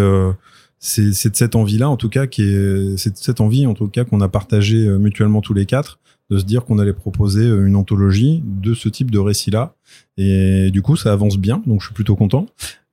c'est 0.80 1.30
de 1.30 1.36
cette 1.36 1.56
envie-là, 1.56 1.88
en 1.88 1.96
tout 1.96 2.08
cas, 2.08 2.26
qui 2.26 2.42
est 2.42 2.96
c'est 2.96 3.10
de 3.12 3.16
cette 3.16 3.40
envie, 3.40 3.66
en 3.66 3.74
tout 3.74 3.88
cas, 3.88 4.04
qu'on 4.04 4.20
a 4.20 4.28
partagé 4.28 4.86
euh, 4.86 4.98
mutuellement 4.98 5.40
tous 5.40 5.54
les 5.54 5.66
quatre, 5.66 5.98
de 6.30 6.38
se 6.38 6.44
dire 6.44 6.64
qu'on 6.64 6.78
allait 6.78 6.92
proposer 6.92 7.42
euh, 7.46 7.66
une 7.66 7.74
anthologie 7.76 8.42
de 8.44 8.74
ce 8.74 8.88
type 8.88 9.10
de 9.10 9.18
récit-là. 9.18 9.74
Et 10.18 10.70
du 10.70 10.82
coup, 10.82 10.94
ça 10.96 11.12
avance 11.12 11.38
bien, 11.38 11.62
donc 11.66 11.80
je 11.80 11.86
suis 11.86 11.94
plutôt 11.94 12.16
content. 12.16 12.46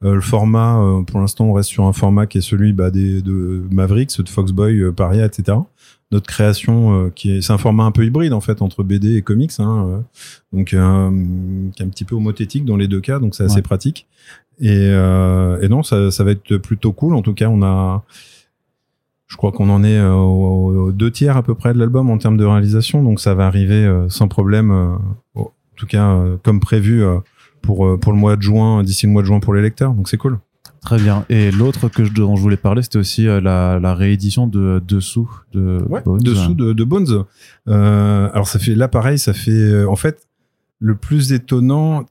Euh, 0.03 0.15
le 0.15 0.21
format, 0.21 0.79
euh, 0.79 1.01
pour 1.03 1.19
l'instant, 1.19 1.45
on 1.45 1.53
reste 1.53 1.69
sur 1.69 1.85
un 1.85 1.93
format 1.93 2.27
qui 2.27 2.37
est 2.37 2.41
celui 2.41 2.73
bah, 2.73 2.91
des, 2.91 3.21
de 3.21 3.63
Mavericks, 3.71 4.21
de 4.21 4.29
Foxboy, 4.29 4.77
euh, 4.79 4.91
Paria, 4.91 5.25
etc. 5.25 5.57
Notre 6.11 6.27
création, 6.27 7.05
euh, 7.05 7.09
qui 7.13 7.31
est, 7.31 7.41
c'est 7.41 7.51
un 7.51 7.57
format 7.57 7.83
un 7.83 7.91
peu 7.91 8.05
hybride 8.05 8.31
en 8.31 8.39
fait 8.41 8.61
entre 8.61 8.83
BD 8.83 9.15
et 9.15 9.21
comics, 9.21 9.51
hein, 9.59 10.03
donc 10.53 10.73
euh, 10.73 11.09
qui 11.75 11.81
est 11.81 11.85
un 11.85 11.89
petit 11.89 12.05
peu 12.05 12.15
homothétique 12.15 12.63
dans 12.63 12.77
les 12.77 12.87
deux 12.87 13.01
cas, 13.01 13.19
donc 13.19 13.33
c'est 13.35 13.43
assez 13.43 13.55
Ouais. 13.55 13.61
pratique. 13.63 14.07
Et, 14.59 14.89
euh, 14.91 15.59
et 15.61 15.67
non, 15.67 15.83
ça, 15.83 16.11
ça 16.11 16.23
va 16.23 16.31
être 16.31 16.57
plutôt 16.57 16.91
cool. 16.91 17.15
En 17.15 17.21
tout 17.21 17.33
cas, 17.33 17.47
on 17.47 17.61
a, 17.61 18.03
je 19.27 19.37
crois 19.37 19.51
qu'on 19.51 19.69
en 19.69 19.83
est 19.83 19.97
euh, 19.97 20.13
aux, 20.13 20.91
deux 20.91 21.11
tiers 21.11 21.37
à 21.37 21.43
peu 21.43 21.55
près 21.55 21.73
de 21.73 21.79
l'album 21.79 22.09
en 22.09 22.17
termes 22.17 22.37
de 22.37 22.45
réalisation, 22.45 23.03
donc 23.03 23.19
ça 23.19 23.33
va 23.33 23.47
arriver 23.47 23.85
euh, 23.85 24.07
sans 24.09 24.27
problème. 24.27 24.71
en 25.35 25.51
tout 25.75 25.87
cas, 25.87 26.17
comme 26.43 26.59
prévu 26.59 27.03
pour 27.61 27.99
pour 27.99 28.13
le 28.13 28.17
mois 28.17 28.35
de 28.37 28.41
juin, 28.41 28.83
d'ici 28.83 29.07
le 29.07 29.11
mois 29.11 29.23
de 29.23 29.27
juin 29.27 29.39
pour 29.39 29.53
les 29.53 29.61
lecteurs. 29.61 29.93
Donc 29.93 30.07
c'est 30.07 30.17
cool. 30.17 30.39
Très 30.81 30.99
bien. 30.99 31.25
Et 31.29 31.49
l'autre 31.51 31.89
que 31.89 32.05
je, 32.05 32.13
dont 32.13 32.35
je 32.35 32.41
voulais 32.41 32.57
parler, 32.57 32.83
c'était 32.83 32.99
aussi 32.99 33.25
la, 33.25 33.79
la 33.79 33.95
réédition 33.95 34.45
de 34.47 34.81
Dessous 34.87 35.29
de 35.51 35.83
Bones. 36.05 36.19
dessous 36.19 36.53
de, 36.53 36.73
de 36.73 36.83
Bones. 36.83 37.25
Euh, 37.67 38.29
alors 38.31 38.47
ça 38.47 38.59
fait 38.59 38.75
là 38.75 38.87
pareil, 38.87 39.17
ça 39.17 39.33
fait 39.33 39.83
en 39.83 39.95
fait 39.95 40.27
le 40.79 40.95
plus 40.95 41.33
étonnant. 41.33 42.05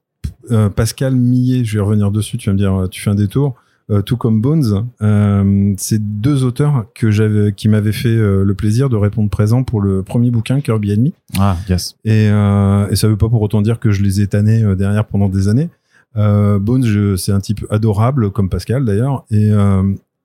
Euh, 0.51 0.69
Pascal 0.69 1.15
Millet, 1.17 1.65
je 1.65 1.79
vais 1.79 1.85
revenir 1.85 2.11
dessus. 2.11 2.37
Tu 2.37 2.49
vas 2.49 2.55
me 2.55 2.59
dire, 2.59 2.89
tu 2.91 3.01
fais 3.01 3.11
un 3.11 3.15
détour. 3.15 3.55
Euh, 3.91 4.01
tout 4.01 4.17
comme 4.17 4.41
Bones, 4.41 4.89
euh, 5.03 5.75
c'est 5.77 6.21
deux 6.21 6.43
auteurs 6.43 6.87
que 6.95 7.11
j'avais, 7.11 7.53
qui 7.53 7.69
m'avaient 7.69 7.93
fait 7.93 8.09
euh, 8.09 8.43
le 8.43 8.55
plaisir 8.55 8.89
de 8.89 8.97
répondre 8.97 9.29
présent 9.29 9.63
pour 9.63 9.83
le 9.83 10.03
premier 10.03 10.31
bouquin 10.31 10.63
Kirby 10.63 10.91
Enemy. 10.95 11.13
Ah, 11.39 11.59
yes. 11.69 11.95
Et, 12.03 12.29
et 12.29 12.97
ça 12.97 13.09
veut 13.09 13.19
pas 13.19 13.29
pour 13.29 13.43
autant 13.43 13.61
dire 13.61 13.79
que 13.81 13.91
je 13.91 14.03
les 14.03 14.23
ai 14.23 14.27
tannés 14.27 14.75
derrière 14.77 15.05
pendant 15.05 15.29
des 15.29 15.49
années. 15.49 15.69
Bones, 16.17 17.17
c'est 17.19 17.33
un 17.33 17.41
type 17.41 17.67
adorable, 17.69 18.31
comme 18.31 18.49
Pascal 18.49 18.87
d'ailleurs. 18.87 19.27
Et, 19.31 19.51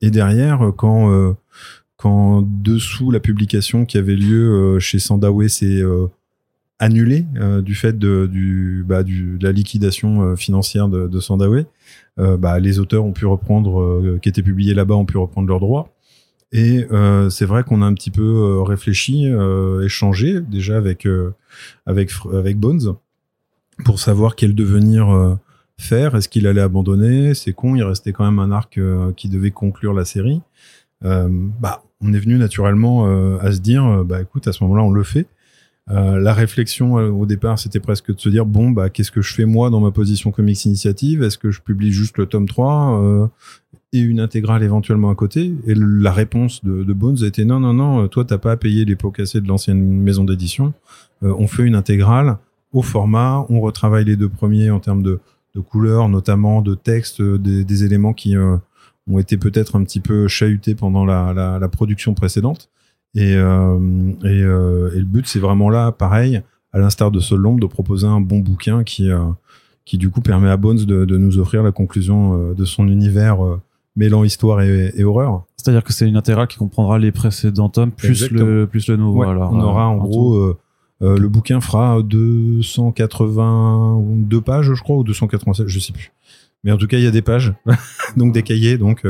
et 0.02 0.10
derrière, 0.10 0.72
quand, 0.78 1.36
quand 1.98 2.48
dessous 2.48 3.12
la 3.12 3.20
publication 3.20 3.84
qui 3.84 3.98
avait 3.98 4.16
lieu 4.16 4.80
chez 4.80 5.00
Sandaway 5.00 5.50
s'est 5.50 5.84
annulée 6.80 7.26
euh, 7.38 7.62
du 7.62 7.76
fait 7.76 7.98
de, 7.98 8.26
du, 8.26 8.84
bah, 8.88 9.04
du, 9.04 9.38
de 9.38 9.46
la 9.46 9.52
liquidation 9.52 10.22
euh, 10.22 10.36
financière 10.36 10.88
de, 10.88 11.08
de 11.08 11.20
Sandaway, 11.20 11.68
euh, 12.18 12.38
bah, 12.38 12.60
les 12.60 12.80
auteurs 12.80 13.06
ont 13.06 13.12
pu 13.12 13.26
reprendre, 13.26 14.18
qui 14.22 14.30
étaient 14.30 14.42
publiés 14.42 14.74
là-bas, 14.74 14.96
ont 14.96 15.06
pu 15.06 15.18
reprendre 15.18 15.48
leurs 15.48 15.60
droits. 15.60 15.90
Et 16.52 16.88
c'est 17.30 17.46
vrai 17.46 17.64
qu'on 17.64 17.84
a 17.84 17.86
un 17.86 17.94
petit 17.94 18.10
peu 18.10 18.60
réfléchi, 18.64 19.32
échangé 19.84 20.42
déjà 20.42 20.78
avec 20.78 21.08
avec 21.86 22.10
avec 22.34 22.58
Bones 22.58 22.96
pour 23.86 24.00
savoir 24.00 24.36
quel 24.36 24.56
devenir 24.56 25.38
faire. 25.78 26.16
Est-ce 26.16 26.28
qu'il 26.28 26.48
allait 26.48 26.62
abandonner? 26.62 27.36
C'est 27.36 27.54
con, 27.54 27.76
il 27.76 27.84
restait 27.84 28.14
quand 28.14 28.26
même 28.26 28.40
un 28.40 28.52
arc 28.52 28.80
qui 29.16 29.30
devait 29.30 29.52
conclure 29.52 29.94
la 29.94 30.06
série. 30.06 30.42
bah, 31.04 31.84
on 32.02 32.14
est 32.14 32.20
venu 32.20 32.40
naturellement 32.40 33.06
à 33.38 33.52
se 33.52 33.60
dire, 33.60 34.04
bah 34.04 34.20
écoute, 34.20 34.48
à 34.48 34.52
ce 34.52 34.64
moment-là, 34.64 34.82
on 34.82 34.92
le 34.92 35.04
fait. 35.04 35.28
La 35.90 36.34
réflexion 36.34 36.94
au 36.96 37.26
départ, 37.26 37.58
c'était 37.58 37.80
presque 37.80 38.14
de 38.14 38.20
se 38.20 38.30
dire 38.30 38.46
bon 38.46 38.70
bah 38.70 38.90
qu'est-ce 38.90 39.12
que 39.12 39.22
je 39.22 39.34
fais 39.34 39.46
moi 39.46 39.70
dans 39.70 39.80
ma 39.80 39.92
position 39.92 40.32
Comics 40.32 40.66
Initiative? 40.66 41.24
Est-ce 41.24 41.38
que 41.38 41.52
je 41.52 41.62
publie 41.62 41.92
juste 41.92 42.18
le 42.18 42.26
tome 42.28 42.48
3 42.48 43.30
et 43.92 44.00
une 44.00 44.20
intégrale 44.20 44.62
éventuellement 44.62 45.10
à 45.10 45.16
côté? 45.16 45.54
Et 45.66 45.74
la 45.76 46.12
réponse 46.12 46.64
de, 46.64 46.84
de 46.84 46.94
Bones 46.94 47.24
été 47.24 47.44
non 47.44 47.60
non 47.60 47.74
non, 47.74 48.08
toi 48.08 48.24
t'as 48.24 48.38
pas 48.38 48.52
à 48.52 48.58
payer 48.58 48.86
les 48.86 48.96
pots 48.96 49.12
cassés 49.12 49.42
de 49.42 49.48
l'ancienne 49.48 49.82
maison 49.82 50.24
d'édition. 50.24 50.74
on 51.22 51.48
fait 51.48 51.64
une 51.64 51.76
intégrale 51.76 52.38
au 52.72 52.82
format, 52.82 53.46
on 53.50 53.60
retravaille 53.60 54.06
les 54.06 54.16
deux 54.16 54.30
premiers 54.30 54.70
en 54.70 54.80
termes 54.80 55.02
de, 55.02 55.20
de 55.56 55.60
couleurs, 55.60 56.10
notamment 56.10 56.62
de 56.62 56.76
texte, 56.76 57.22
des, 57.22 57.64
des 57.64 57.84
éléments 57.84 58.14
qui 58.14 58.36
ont 58.38 59.20
été 59.20 59.38
peut-être 59.38 59.76
un 59.76 59.84
petit 59.84 60.00
peu 60.00 60.28
chahutés 60.28 60.76
pendant 60.76 61.06
la, 61.06 61.34
la, 61.34 61.58
la 61.60 61.68
production 61.68 62.14
précédente. 62.14 62.70
Et, 63.16 63.36
euh, 63.36 63.80
et, 64.24 64.44
euh, 64.44 64.92
et, 64.94 65.00
le 65.00 65.06
but, 65.06 65.26
c'est 65.28 65.40
vraiment 65.40 65.70
là, 65.70 65.92
pareil, 65.92 66.42
à 66.74 66.80
l'instar 66.80 67.12
de 67.12 67.20
Sol 67.20 67.42
Lombe, 67.42 67.60
de 67.60 67.66
proposer 67.66 68.08
un 68.08 68.22
bon 68.22 68.40
bouquin 68.40 68.84
qui, 68.84 69.12
euh, 69.12 69.26
qui 69.86 69.98
du 69.98 70.10
coup 70.10 70.22
permet 70.22 70.50
à 70.50 70.58
Bones 70.58 70.86
de, 70.86 71.06
de 71.06 71.18
nous 71.18 71.40
offrir 71.40 71.64
la 71.64 71.72
conclusion 71.72 72.54
de 72.54 72.66
son 72.66 72.88
univers 72.88 73.40
mêlant 73.96 74.24
histoire 74.24 74.62
et, 74.62 74.94
et 74.96 75.04
horreur. 75.04 75.46
C'est-à-dire 75.58 75.84
que 75.84 75.92
c'est 75.92 76.08
une 76.08 76.16
intégrale 76.16 76.48
qui 76.48 76.58
comprendra 76.58 77.00
les 77.00 77.12
précédents 77.12 77.70
tomes 77.70 77.92
plus 77.92 78.30
le 78.30 78.68
plus 78.68 78.88
le 78.88 78.98
nouveau. 78.98 79.24
alors, 79.24 79.52
on 79.52 79.60
aura 79.60 79.88
en 79.88 79.98
gros 79.98 80.56
le 81.02 81.28
bouquin 81.28 81.60
fera 81.60 82.04
282 82.04 84.42
pages, 84.42 84.74
je 84.74 84.84
crois, 84.84 84.98
ou 84.98 85.04
287, 85.04 85.68
je 85.68 85.80
sais 85.80 85.94
plus. 85.94 86.12
Mais 86.64 86.72
en 86.72 86.78
tout 86.78 86.86
cas, 86.86 86.98
il 86.98 87.04
y 87.04 87.08
a 87.08 87.12
des 87.12 87.24
pages, 87.24 87.56
donc 88.18 88.34
des 88.34 88.44
cahiers, 88.44 88.78
donc 88.78 89.08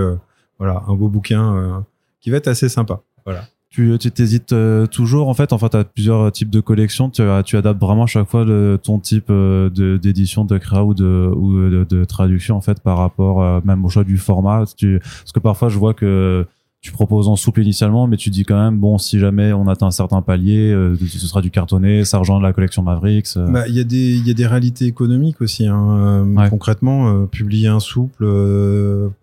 voilà, 0.57 0.83
un 0.88 0.93
beau 0.93 1.09
bouquin 1.09 1.83
qui 2.21 2.29
va 2.29 2.38
être 2.38 2.47
assez 2.47 2.69
sympa. 2.69 3.01
Voilà. 3.25 3.43
Tu 3.69 3.97
t'hésites 3.97 4.51
euh, 4.51 4.88
toujours 4.88 5.29
en 5.29 5.34
fait. 5.34 5.53
Enfin, 5.53 5.69
tu 5.69 5.77
as 5.77 5.84
plusieurs 5.84 6.32
types 6.32 6.49
de 6.49 6.60
collections. 6.60 7.10
Tu, 7.10 7.21
tu 7.45 7.55
adaptes 7.58 7.79
vraiment 7.79 8.03
à 8.03 8.08
chaque 8.08 8.27
fois 8.27 8.43
le, 8.43 8.79
ton 8.82 8.99
type 8.99 9.32
d'édition, 9.32 10.43
de, 10.43 10.58
créa 10.58 10.84
ou 10.84 10.93
de, 10.93 11.32
ou 11.36 11.86
de, 11.86 12.05
traduction 12.05 12.55
en 12.58 12.62
fait 12.62 12.82
par 12.82 12.97
rapport 12.97 13.63
même 13.65 13.86
au 13.86 13.89
choix 13.89 14.03
du 14.03 14.17
format. 14.17 14.65
Tu, 14.75 14.99
parce 14.99 15.32
que 15.32 15.39
parfois, 15.39 15.69
je 15.69 15.77
vois 15.77 15.93
que 15.93 16.47
tu 16.82 16.93
proposes 16.93 17.27
en 17.27 17.36
souple 17.36 17.62
initialement, 17.62 18.08
mais 18.08 18.15
tu 18.15 18.29
dis 18.29 18.45
quand 18.45 18.58
même, 18.58 18.77
bon, 18.77 18.97
si 18.97 19.19
jamais 19.19 19.51
on 19.51 19.67
atteint 19.67 19.88
un 19.88 19.91
certain 19.91 20.21
palier, 20.21 20.71
euh, 20.71 20.95
ce 20.95 21.27
sera 21.27 21.41
du 21.41 21.51
cartonné, 21.51 22.05
ça 22.05 22.17
rejoint 22.19 22.41
la 22.41 22.53
collection 22.53 22.84
Mavericks. 22.84 23.36
Euh. 23.36 23.51
Bah, 23.51 23.67
il 23.67 23.75
y 23.75 23.82
a 23.82 23.84
des, 23.84 24.17
y 24.19 24.32
a 24.32 24.34
des 24.34 24.47
réalités 24.47 24.86
économiques 24.86 25.41
aussi. 25.41 25.67
Hein. 25.67 26.25
Euh, 26.38 26.49
concrètement, 26.49 27.25
publier 27.25 27.67
un 27.67 27.82
souple 27.82 28.25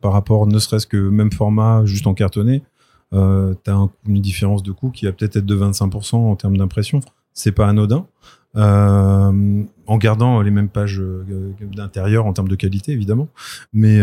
par 0.03 0.13
rapport, 0.13 0.47
ne 0.47 0.59
serait-ce 0.59 0.87
que 0.87 1.09
même 1.09 1.33
format, 1.33 1.85
juste 1.87 2.07
en 2.07 2.13
cartonné, 2.13 2.63
euh, 3.13 3.55
t'as 3.63 3.75
un, 3.75 3.91
une 4.07 4.21
différence 4.21 4.63
de 4.63 4.73
coût 4.73 4.91
qui 4.91 5.07
va 5.07 5.13
peut-être 5.13 5.37
être 5.37 5.47
de 5.47 5.57
25% 5.57 6.17
en 6.17 6.37
termes 6.37 6.57
d'impression. 6.57 7.01
C'est 7.33 7.53
pas 7.53 7.69
anodin. 7.69 8.07
en 8.55 9.99
gardant 9.99 10.41
les 10.41 10.51
mêmes 10.51 10.69
pages 10.69 11.03
d'intérieur 11.75 12.27
en 12.27 12.33
termes 12.33 12.49
de 12.49 12.57
qualité 12.57 12.93
évidemment, 12.93 13.29
mais 13.75 14.01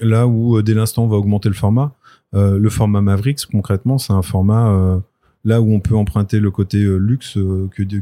là 0.00 0.26
où 0.26 0.60
dès 0.62 0.74
l'instant 0.74 1.04
on 1.04 1.08
va 1.08 1.16
augmenter 1.16 1.48
le 1.48 1.54
format, 1.54 1.94
euh, 2.34 2.58
le 2.58 2.70
format 2.70 3.00
Mavericks, 3.00 3.46
concrètement, 3.46 3.98
c'est 3.98 4.12
un 4.12 4.22
format 4.22 4.70
euh, 4.70 4.98
là 5.44 5.60
où 5.60 5.72
on 5.72 5.80
peut 5.80 5.96
emprunter 5.96 6.40
le 6.40 6.50
côté 6.50 6.78
euh, 6.78 6.96
luxe 6.96 7.38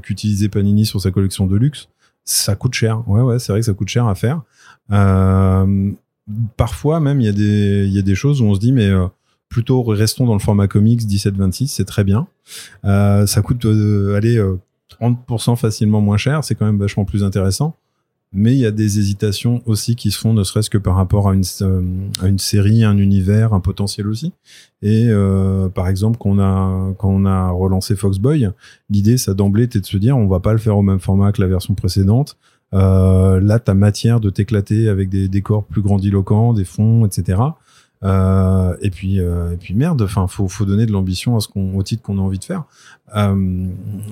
qu'utilisait 0.02 0.48
Panini 0.48 0.86
sur 0.86 1.00
sa 1.00 1.10
collection 1.10 1.46
de 1.46 1.56
luxe. 1.56 1.88
Ça 2.24 2.56
coûte 2.56 2.74
cher. 2.74 3.08
Ouais, 3.08 3.20
ouais, 3.20 3.38
c'est 3.38 3.52
vrai 3.52 3.60
que 3.60 3.66
ça 3.66 3.74
coûte 3.74 3.88
cher 3.88 4.06
à 4.06 4.14
faire. 4.14 4.42
parfois 6.56 7.00
même, 7.00 7.20
il 7.20 7.26
y 7.26 7.98
a 7.98 8.02
des 8.02 8.14
choses 8.14 8.42
où 8.42 8.46
on 8.46 8.54
se 8.54 8.60
dit, 8.60 8.72
mais 8.72 8.90
plutôt 9.56 9.82
restons 9.82 10.26
dans 10.26 10.34
le 10.34 10.38
format 10.38 10.68
comics 10.68 11.00
17-26, 11.00 11.68
c'est 11.68 11.86
très 11.86 12.04
bien. 12.04 12.26
ça 12.84 13.42
coûte, 13.42 13.64
allez, 13.64 14.38
30% 15.00 15.56
facilement 15.56 16.02
moins 16.02 16.18
cher, 16.18 16.44
c'est 16.44 16.54
quand 16.54 16.66
même 16.66 16.78
vachement 16.78 17.06
plus 17.06 17.24
intéressant 17.24 17.74
mais 18.32 18.52
il 18.52 18.58
y 18.58 18.66
a 18.66 18.70
des 18.70 18.98
hésitations 18.98 19.62
aussi 19.66 19.96
qui 19.96 20.10
se 20.10 20.18
font 20.18 20.34
ne 20.34 20.42
serait-ce 20.44 20.68
que 20.68 20.78
par 20.78 20.96
rapport 20.96 21.28
à 21.28 21.34
une, 21.34 21.44
euh, 21.62 22.38
série, 22.38 22.84
un 22.84 22.98
univers, 22.98 23.54
un 23.54 23.60
potentiel 23.60 24.08
aussi. 24.08 24.32
Et 24.82 25.06
euh, 25.08 25.68
par 25.68 25.88
exemple, 25.88 26.18
quand 26.18 26.30
on 26.30 26.38
a, 26.38 26.94
quand 26.98 27.08
on 27.08 27.24
a 27.24 27.50
relancé 27.50 27.96
Foxboy, 27.96 28.50
l'idée, 28.90 29.16
ça 29.16 29.32
d'emblée 29.32 29.64
était 29.64 29.80
de 29.80 29.86
se 29.86 29.96
dire, 29.96 30.16
on 30.18 30.26
va 30.26 30.40
pas 30.40 30.52
le 30.52 30.58
faire 30.58 30.76
au 30.76 30.82
même 30.82 30.98
format 30.98 31.32
que 31.32 31.40
la 31.40 31.48
version 31.48 31.74
précédente. 31.74 32.36
Euh, 32.74 33.40
là, 33.40 33.60
tu 33.60 33.70
as 33.70 33.74
matière 33.74 34.20
de 34.20 34.28
t'éclater 34.28 34.88
avec 34.88 35.08
des 35.08 35.28
décors 35.28 35.64
plus 35.64 35.80
grandiloquents, 35.80 36.52
des 36.52 36.64
fonds, 36.64 37.06
etc. 37.06 37.40
Euh, 38.04 38.76
et 38.82 38.90
puis 38.90 39.20
euh, 39.20 39.52
et 39.52 39.56
puis 39.56 39.74
merde, 39.74 40.02
enfin 40.02 40.26
faut 40.26 40.48
faut 40.48 40.66
donner 40.66 40.84
de 40.84 40.92
l'ambition 40.92 41.36
à 41.36 41.40
ce 41.40 41.48
qu'on 41.48 41.74
au 41.76 41.82
titre 41.82 42.02
qu'on 42.02 42.18
a 42.18 42.20
envie 42.20 42.38
de 42.38 42.44
faire. 42.44 42.64
Euh, 43.16 43.68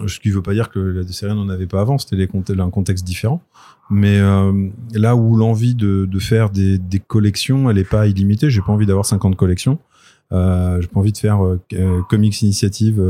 ce 0.06 0.20
qui 0.20 0.30
veut 0.30 0.42
pas 0.42 0.54
dire 0.54 0.70
que 0.70 0.78
la 0.78 1.06
série 1.06 1.34
n'en 1.34 1.48
avait 1.48 1.66
pas 1.66 1.80
avant, 1.80 1.98
c'était 1.98 2.28
un 2.58 2.70
contexte 2.70 3.04
différent. 3.04 3.42
Mais 3.90 4.18
euh, 4.18 4.68
là 4.94 5.14
où 5.14 5.36
l'envie 5.36 5.74
de, 5.74 6.06
de 6.10 6.18
faire 6.18 6.48
des, 6.48 6.78
des 6.78 7.00
collections, 7.00 7.68
elle 7.68 7.76
est 7.76 7.88
pas 7.88 8.06
illimitée. 8.06 8.48
J'ai 8.48 8.62
pas 8.62 8.72
envie 8.72 8.86
d'avoir 8.86 9.04
50 9.04 9.36
collections. 9.36 9.78
Euh, 10.32 10.80
j'ai 10.80 10.88
pas 10.88 11.00
envie 11.00 11.12
de 11.12 11.18
faire 11.18 11.40
comics 12.08 12.40
initiative 12.40 13.02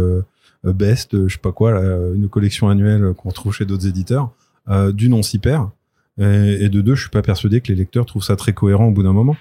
best, 0.64 1.28
je 1.28 1.32
sais 1.32 1.40
pas 1.40 1.52
quoi, 1.52 1.80
une 2.14 2.28
collection 2.28 2.68
annuelle 2.68 3.12
qu'on 3.16 3.28
retrouve 3.28 3.54
chez 3.54 3.64
d'autres 3.64 3.86
éditeurs. 3.86 4.30
D'une 4.68 5.14
on 5.14 5.22
s'y 5.22 5.38
perd. 5.38 5.68
Et, 6.18 6.64
et 6.64 6.68
de 6.68 6.80
deux, 6.80 6.94
je 6.94 7.02
suis 7.02 7.10
pas 7.10 7.22
persuadé 7.22 7.60
que 7.60 7.68
les 7.68 7.74
lecteurs 7.74 8.06
trouvent 8.06 8.24
ça 8.24 8.36
très 8.36 8.52
cohérent 8.52 8.86
au 8.86 8.90
bout 8.90 9.02
d'un 9.02 9.12
moment. 9.12 9.36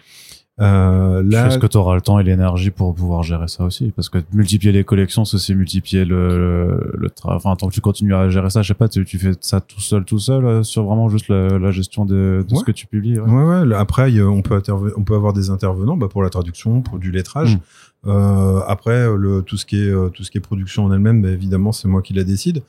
Euh, 0.62 1.24
là, 1.26 1.48
Est-ce 1.48 1.58
que 1.58 1.66
tu 1.66 1.78
auras 1.78 1.96
le 1.96 2.02
temps 2.02 2.20
et 2.20 2.24
l'énergie 2.24 2.70
pour 2.70 2.94
pouvoir 2.94 3.24
gérer 3.24 3.48
ça 3.48 3.64
aussi 3.64 3.92
Parce 3.96 4.10
que 4.10 4.20
multiplier 4.34 4.72
les 4.72 4.84
collections, 4.84 5.26
c'est 5.26 5.36
aussi 5.36 5.56
multiplier 5.56 6.06
le, 6.06 6.92
le, 6.94 7.10
travail. 7.10 7.38
Enfin, 7.38 7.56
tant 7.56 7.70
que 7.70 7.74
tu 7.74 7.82
continues 7.82 8.14
à 8.14 8.30
gérer 8.30 8.52
ça, 8.52 8.62
je 8.62 8.68
sais 8.68 8.74
pas, 8.76 8.88
tu, 8.88 9.04
tu 9.04 9.18
fais 9.18 9.32
ça 9.42 9.62
tout 9.62 9.82
seul, 9.82 10.06
tout 10.06 10.20
seul, 10.20 10.46
euh, 10.46 10.64
sur 10.64 10.84
vraiment 10.84 11.10
juste 11.10 11.28
la, 11.30 11.58
la 11.58 11.72
gestion 11.72 12.06
de, 12.06 12.46
de 12.48 12.56
ce 12.56 12.64
que 12.64 12.72
tu 12.72 12.86
publies. 12.86 13.20
Ouais, 13.20 13.32
ouais. 13.32 13.62
ouais. 13.64 13.76
Après, 13.76 14.22
on 14.22 14.44
peut, 14.44 14.62
on 14.96 15.04
peut 15.04 15.16
avoir 15.16 15.34
des 15.34 15.50
intervenants 15.50 15.98
bah, 15.98 16.08
pour 16.08 16.22
la 16.22 16.30
traduction, 16.30 16.82
pour 16.82 17.00
du 17.00 17.12
lettrage. 17.12 17.56
Hmm. 17.56 18.10
Euh, 18.10 18.60
après, 18.68 19.08
le, 19.18 19.42
tout 19.42 19.58
ce 19.58 19.66
qui 19.66 19.82
est 19.82 20.12
tout 20.12 20.24
ce 20.24 20.30
qui 20.30 20.38
est 20.38 20.42
production 20.42 20.86
en 20.86 20.92
elle-même, 20.92 21.24
bah, 21.24 21.30
évidemment, 21.30 21.72
c'est 21.72 21.88
moi 21.88 22.04
qui 22.04 22.14
la 22.14 22.24
décide. 22.24 22.62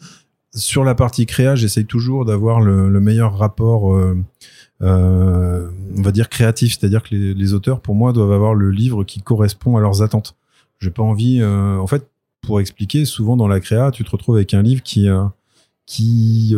Sur 0.54 0.84
la 0.84 0.94
partie 0.94 1.26
créa, 1.26 1.54
j'essaye 1.54 1.84
toujours 1.84 2.24
d'avoir 2.24 2.60
le, 2.60 2.88
le, 2.88 3.00
meilleur 3.00 3.36
rapport. 3.36 3.94
Euh, 4.82 5.70
on 5.96 6.02
va 6.02 6.12
dire 6.12 6.28
créatif, 6.28 6.78
c'est-à-dire 6.78 7.02
que 7.02 7.14
les, 7.14 7.54
auteurs, 7.54 7.80
pour 7.80 7.94
moi, 7.94 8.12
doivent 8.12 8.32
avoir 8.32 8.54
le 8.54 8.70
livre 8.70 9.04
qui 9.04 9.22
correspond 9.22 9.76
à 9.76 9.80
leurs 9.80 10.02
attentes. 10.02 10.36
J'ai 10.80 10.90
pas 10.90 11.02
envie, 11.02 11.40
euh, 11.40 11.78
en 11.78 11.86
fait, 11.86 12.08
pour 12.42 12.60
expliquer, 12.60 13.04
souvent 13.04 13.36
dans 13.36 13.48
la 13.48 13.60
créa, 13.60 13.90
tu 13.90 14.04
te 14.04 14.10
retrouves 14.10 14.36
avec 14.36 14.52
un 14.54 14.62
livre 14.62 14.82
qui, 14.82 15.08
euh, 15.08 15.24
qui 15.86 16.54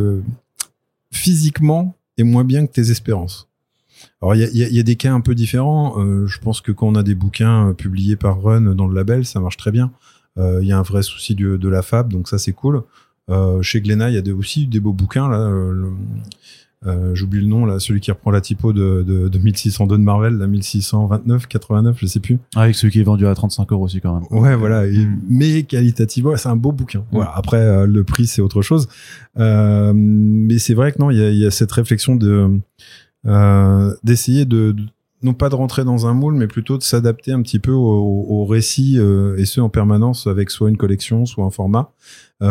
physiquement 1.12 1.94
est 2.18 2.24
moins 2.24 2.44
bien 2.44 2.66
que 2.66 2.72
tes 2.72 2.90
espérances. 2.90 3.48
Alors 4.20 4.34
il 4.34 4.56
y 4.56 4.78
a, 4.78 4.82
des 4.82 4.96
cas 4.96 5.12
un 5.12 5.20
peu 5.20 5.34
différents. 5.34 5.96
je 6.26 6.38
pense 6.38 6.60
que 6.60 6.70
quand 6.70 6.86
on 6.86 6.94
a 6.94 7.02
des 7.02 7.14
bouquins 7.14 7.72
publiés 7.72 8.16
par 8.16 8.40
Run 8.42 8.74
dans 8.74 8.86
le 8.86 8.94
label, 8.94 9.24
ça 9.24 9.40
marche 9.40 9.56
très 9.56 9.72
bien. 9.72 9.90
Il 10.36 10.64
y 10.64 10.72
a 10.72 10.78
un 10.78 10.82
vrai 10.82 11.02
souci 11.02 11.34
de, 11.34 11.56
de 11.56 11.68
la 11.68 11.82
fab, 11.82 12.12
donc 12.12 12.28
ça 12.28 12.38
c'est 12.38 12.52
cool. 12.52 12.82
chez 13.62 13.80
Glénat, 13.80 14.10
il 14.10 14.26
y 14.26 14.30
a 14.30 14.34
aussi 14.34 14.66
des 14.66 14.80
beaux 14.80 14.92
bouquins 14.92 15.28
là. 15.28 15.50
Euh, 16.84 17.14
j'oublie 17.14 17.40
le 17.40 17.46
nom 17.46 17.64
là, 17.64 17.78
celui 17.78 18.00
qui 18.00 18.10
reprend 18.10 18.30
la 18.30 18.40
typo 18.40 18.72
de, 18.72 19.02
de, 19.02 19.28
de 19.28 19.38
1602 19.38 19.96
de 19.96 20.02
Marvel, 20.02 20.34
la 20.34 20.46
1629, 20.46 21.46
89, 21.46 21.96
je 21.98 22.06
sais 22.06 22.20
plus. 22.20 22.38
Ah, 22.54 22.62
avec 22.62 22.74
celui 22.74 22.92
qui 22.92 23.00
est 23.00 23.04
vendu 23.04 23.26
à 23.26 23.34
35 23.34 23.72
euros 23.72 23.84
aussi 23.84 24.00
quand 24.00 24.14
même. 24.14 24.24
Ouais, 24.30 24.54
voilà. 24.56 24.86
Hmm. 24.86 25.18
Mais 25.28 25.62
qualitativement, 25.62 26.36
c'est 26.36 26.48
un 26.48 26.56
beau 26.56 26.72
bouquin. 26.72 27.04
Voilà. 27.12 27.32
Après, 27.34 27.58
euh, 27.58 27.86
le 27.86 28.04
prix 28.04 28.26
c'est 28.26 28.42
autre 28.42 28.62
chose. 28.62 28.88
Euh, 29.38 29.92
mais 29.94 30.58
c'est 30.58 30.74
vrai 30.74 30.92
que 30.92 30.98
non, 30.98 31.10
il 31.10 31.18
y 31.18 31.22
a, 31.22 31.30
y 31.30 31.46
a, 31.46 31.50
cette 31.50 31.72
réflexion 31.72 32.14
de 32.14 32.60
euh, 33.26 33.94
d'essayer 34.04 34.44
de, 34.44 34.76
non 35.22 35.32
pas 35.32 35.48
de 35.48 35.54
rentrer 35.54 35.82
dans 35.82 36.06
un 36.06 36.12
moule, 36.12 36.34
mais 36.34 36.46
plutôt 36.46 36.76
de 36.76 36.82
s'adapter 36.82 37.32
un 37.32 37.40
petit 37.40 37.58
peu 37.58 37.72
au, 37.72 38.26
au 38.28 38.44
récit 38.44 38.98
et 39.38 39.46
ce 39.46 39.60
en 39.60 39.70
permanence 39.70 40.26
avec 40.26 40.50
soit 40.50 40.68
une 40.68 40.76
collection, 40.76 41.24
soit 41.24 41.44
un 41.44 41.50
format. 41.50 41.90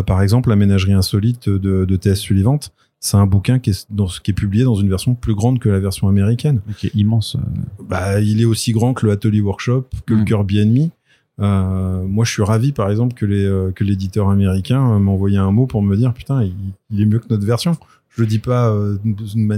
par 0.07 0.21
exemple, 0.21 0.49
la 0.49 0.55
ménagerie 0.55 0.93
insolite 0.93 1.47
de, 1.47 1.85
de 1.85 1.95
TS 1.95 2.15
Sullivante 2.15 2.73
c'est 2.99 3.17
un 3.17 3.27
bouquin 3.27 3.59
qui 3.59 3.69
est, 3.69 3.85
dans, 3.89 4.07
qui 4.07 4.31
est 4.31 4.33
publié 4.33 4.63
dans 4.63 4.75
une 4.75 4.89
version 4.89 5.13
plus 5.13 5.35
grande 5.35 5.59
que 5.59 5.69
la 5.69 5.79
version 5.79 6.07
américaine. 6.07 6.61
Qui 6.77 6.87
est 6.87 6.95
immense. 6.95 7.35
Euh. 7.35 7.83
Bah, 7.87 8.19
il 8.19 8.41
est 8.41 8.45
aussi 8.45 8.71
grand 8.71 8.93
que 8.93 9.05
le 9.05 9.11
Atelier 9.11 9.41
Workshop, 9.41 9.85
que 10.05 10.13
le 10.13 10.21
mm. 10.21 10.25
Kirby 10.25 10.59
Enemy. 10.59 10.91
Euh, 11.39 12.03
moi, 12.07 12.25
je 12.25 12.31
suis 12.31 12.41
ravi, 12.41 12.71
par 12.71 12.89
exemple, 12.89 13.13
que 13.13 13.25
les 13.25 13.45
euh, 13.45 13.71
que 13.71 13.83
l'éditeur 13.83 14.29
américain 14.29 14.99
m'a 14.99 15.11
envoyé 15.11 15.37
un 15.37 15.51
mot 15.51 15.67
pour 15.67 15.81
me 15.81 15.95
dire 15.95 16.13
putain, 16.13 16.49
il, 16.89 17.01
est 17.01 17.05
mieux 17.05 17.19
que 17.19 17.27
notre 17.29 17.45
version. 17.45 17.77
Je 18.09 18.21
le 18.21 18.27
dis 18.27 18.39
pas. 18.39 18.73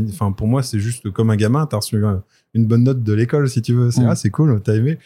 Enfin, 0.10 0.32
pour 0.32 0.48
moi, 0.48 0.64
c'est 0.64 0.80
juste 0.80 1.10
comme 1.12 1.30
un 1.30 1.36
gamin. 1.36 1.68
T'as 1.68 1.78
reçu 1.78 2.02
une 2.54 2.66
bonne 2.66 2.84
note 2.84 3.04
de 3.04 3.14
l'école, 3.14 3.48
si 3.48 3.62
tu 3.62 3.74
veux. 3.74 3.92
C'est 3.92 4.02
mm. 4.02 4.10
ah, 4.10 4.16
c'est 4.16 4.32
cool, 4.32 4.60
t'as 4.62 4.76
aimé. 4.76 4.98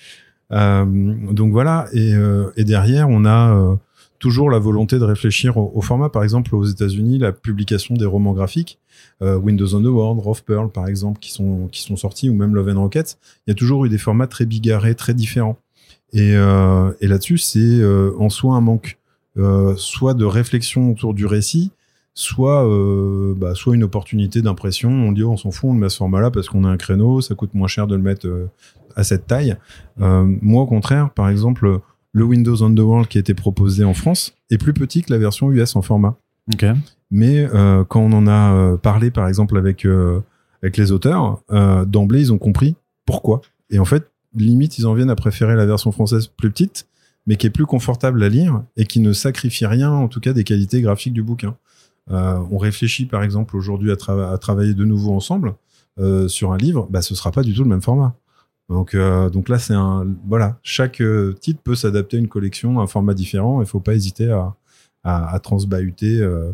donc 0.49 1.51
voilà. 1.51 1.87
Et, 1.93 2.13
et 2.55 2.63
derrière, 2.63 3.09
on 3.09 3.25
a 3.25 3.77
toujours 4.21 4.51
la 4.51 4.59
volonté 4.59 4.99
de 4.99 5.03
réfléchir 5.03 5.57
au, 5.57 5.81
format. 5.81 6.09
Par 6.09 6.23
exemple, 6.23 6.55
aux 6.55 6.63
États-Unis, 6.63 7.17
la 7.17 7.31
publication 7.31 7.95
des 7.95 8.05
romans 8.05 8.33
graphiques, 8.33 8.79
euh, 9.23 9.35
Windows 9.35 9.73
on 9.75 9.81
the 9.81 9.87
World, 9.87 10.21
Rough 10.21 10.41
Pearl, 10.45 10.71
par 10.71 10.87
exemple, 10.87 11.19
qui 11.19 11.31
sont, 11.31 11.67
qui 11.71 11.81
sont 11.81 11.95
sortis, 11.95 12.29
ou 12.29 12.35
même 12.35 12.53
Love 12.53 12.69
and 12.69 12.79
Rockets, 12.79 13.17
il 13.45 13.49
y 13.49 13.51
a 13.51 13.55
toujours 13.55 13.83
eu 13.85 13.89
des 13.89 13.97
formats 13.97 14.27
très 14.27 14.45
bigarrés, 14.45 14.93
très 14.93 15.15
différents. 15.15 15.57
Et, 16.13 16.35
euh, 16.35 16.91
et 17.01 17.07
là-dessus, 17.07 17.39
c'est 17.39 17.59
euh, 17.59 18.11
en 18.19 18.29
soi 18.29 18.55
un 18.55 18.61
manque, 18.61 18.99
euh, 19.37 19.73
soit 19.75 20.13
de 20.13 20.25
réflexion 20.25 20.91
autour 20.91 21.15
du 21.15 21.25
récit, 21.25 21.71
soit, 22.13 22.67
euh, 22.67 23.33
bah, 23.35 23.55
soit 23.55 23.73
une 23.73 23.83
opportunité 23.83 24.43
d'impression. 24.43 24.91
On 24.91 25.13
dit, 25.13 25.23
oh, 25.23 25.31
on 25.31 25.37
s'en 25.37 25.49
fout, 25.49 25.71
on 25.71 25.73
met 25.73 25.89
ce 25.89 25.97
format-là 25.97 26.29
parce 26.29 26.47
qu'on 26.47 26.63
a 26.63 26.69
un 26.69 26.77
créneau, 26.77 27.21
ça 27.21 27.33
coûte 27.33 27.55
moins 27.55 27.67
cher 27.67 27.87
de 27.87 27.95
le 27.95 28.03
mettre 28.03 28.27
à 28.95 29.03
cette 29.03 29.25
taille. 29.25 29.57
Euh, 29.99 30.23
moi, 30.41 30.61
au 30.63 30.67
contraire, 30.67 31.09
par 31.09 31.29
exemple, 31.29 31.79
le 32.13 32.23
Windows 32.23 32.63
Underworld 32.63 33.07
qui 33.07 33.17
a 33.17 33.21
été 33.21 33.33
proposé 33.33 33.83
en 33.83 33.93
France 33.93 34.33
est 34.49 34.57
plus 34.57 34.73
petit 34.73 35.01
que 35.01 35.11
la 35.11 35.17
version 35.17 35.51
US 35.51 35.75
en 35.75 35.81
format. 35.81 36.17
Mais 37.09 37.47
euh, 37.53 37.83
quand 37.83 38.01
on 38.01 38.11
en 38.13 38.27
a 38.27 38.53
euh, 38.53 38.77
parlé, 38.77 39.11
par 39.11 39.27
exemple, 39.27 39.57
avec, 39.57 39.85
euh, 39.85 40.21
avec 40.63 40.77
les 40.77 40.91
auteurs, 40.91 41.41
euh, 41.51 41.85
d'emblée, 41.85 42.21
ils 42.21 42.33
ont 42.33 42.37
compris 42.37 42.75
pourquoi. 43.05 43.41
Et 43.69 43.79
en 43.79 43.85
fait, 43.85 44.09
limite, 44.35 44.77
ils 44.77 44.87
en 44.87 44.93
viennent 44.93 45.09
à 45.09 45.15
préférer 45.15 45.55
la 45.55 45.65
version 45.65 45.91
française 45.91 46.27
plus 46.27 46.49
petite, 46.49 46.87
mais 47.27 47.35
qui 47.35 47.47
est 47.47 47.51
plus 47.51 47.65
confortable 47.65 48.23
à 48.23 48.29
lire 48.29 48.63
et 48.77 48.85
qui 48.85 48.99
ne 48.99 49.13
sacrifie 49.13 49.65
rien, 49.65 49.91
en 49.91 50.07
tout 50.07 50.19
cas, 50.19 50.33
des 50.33 50.43
qualités 50.43 50.81
graphiques 50.81 51.13
du 51.13 51.23
bouquin. 51.23 51.55
On 52.09 52.57
réfléchit, 52.57 53.05
par 53.05 53.23
exemple, 53.23 53.55
aujourd'hui 53.55 53.89
à, 53.91 54.31
à 54.31 54.37
travailler 54.37 54.73
de 54.73 54.83
nouveau 54.83 55.13
ensemble 55.13 55.53
sur 56.27 56.51
un 56.51 56.57
livre, 56.57 56.87
bah, 56.89 57.01
ce 57.01 57.15
sera 57.15 57.31
pas 57.31 57.43
du 57.43 57.53
tout 57.53 57.63
le 57.63 57.69
même 57.69 57.81
format. 57.81 58.15
Donc, 58.71 58.95
euh, 58.95 59.29
donc 59.29 59.49
là, 59.49 59.59
c'est 59.59 59.73
un 59.73 60.07
voilà, 60.25 60.57
chaque 60.63 61.01
euh, 61.01 61.33
titre 61.33 61.59
peut 61.61 61.75
s'adapter 61.75 62.15
à 62.15 62.19
une 62.21 62.29
collection, 62.29 62.79
à 62.79 62.83
un 62.83 62.87
format 62.87 63.13
différent. 63.13 63.61
Il 63.61 63.67
faut 63.67 63.81
pas 63.81 63.93
hésiter 63.93 64.31
à, 64.31 64.55
à, 65.03 65.37
transbahuter 65.39 66.21
euh, 66.21 66.53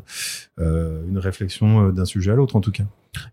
une 0.57 1.19
réflexion 1.19 1.89
d'un 1.89 2.05
sujet 2.05 2.31
à 2.31 2.35
l'autre, 2.35 2.55
en 2.55 2.61
tout 2.61 2.71
cas. 2.71 2.85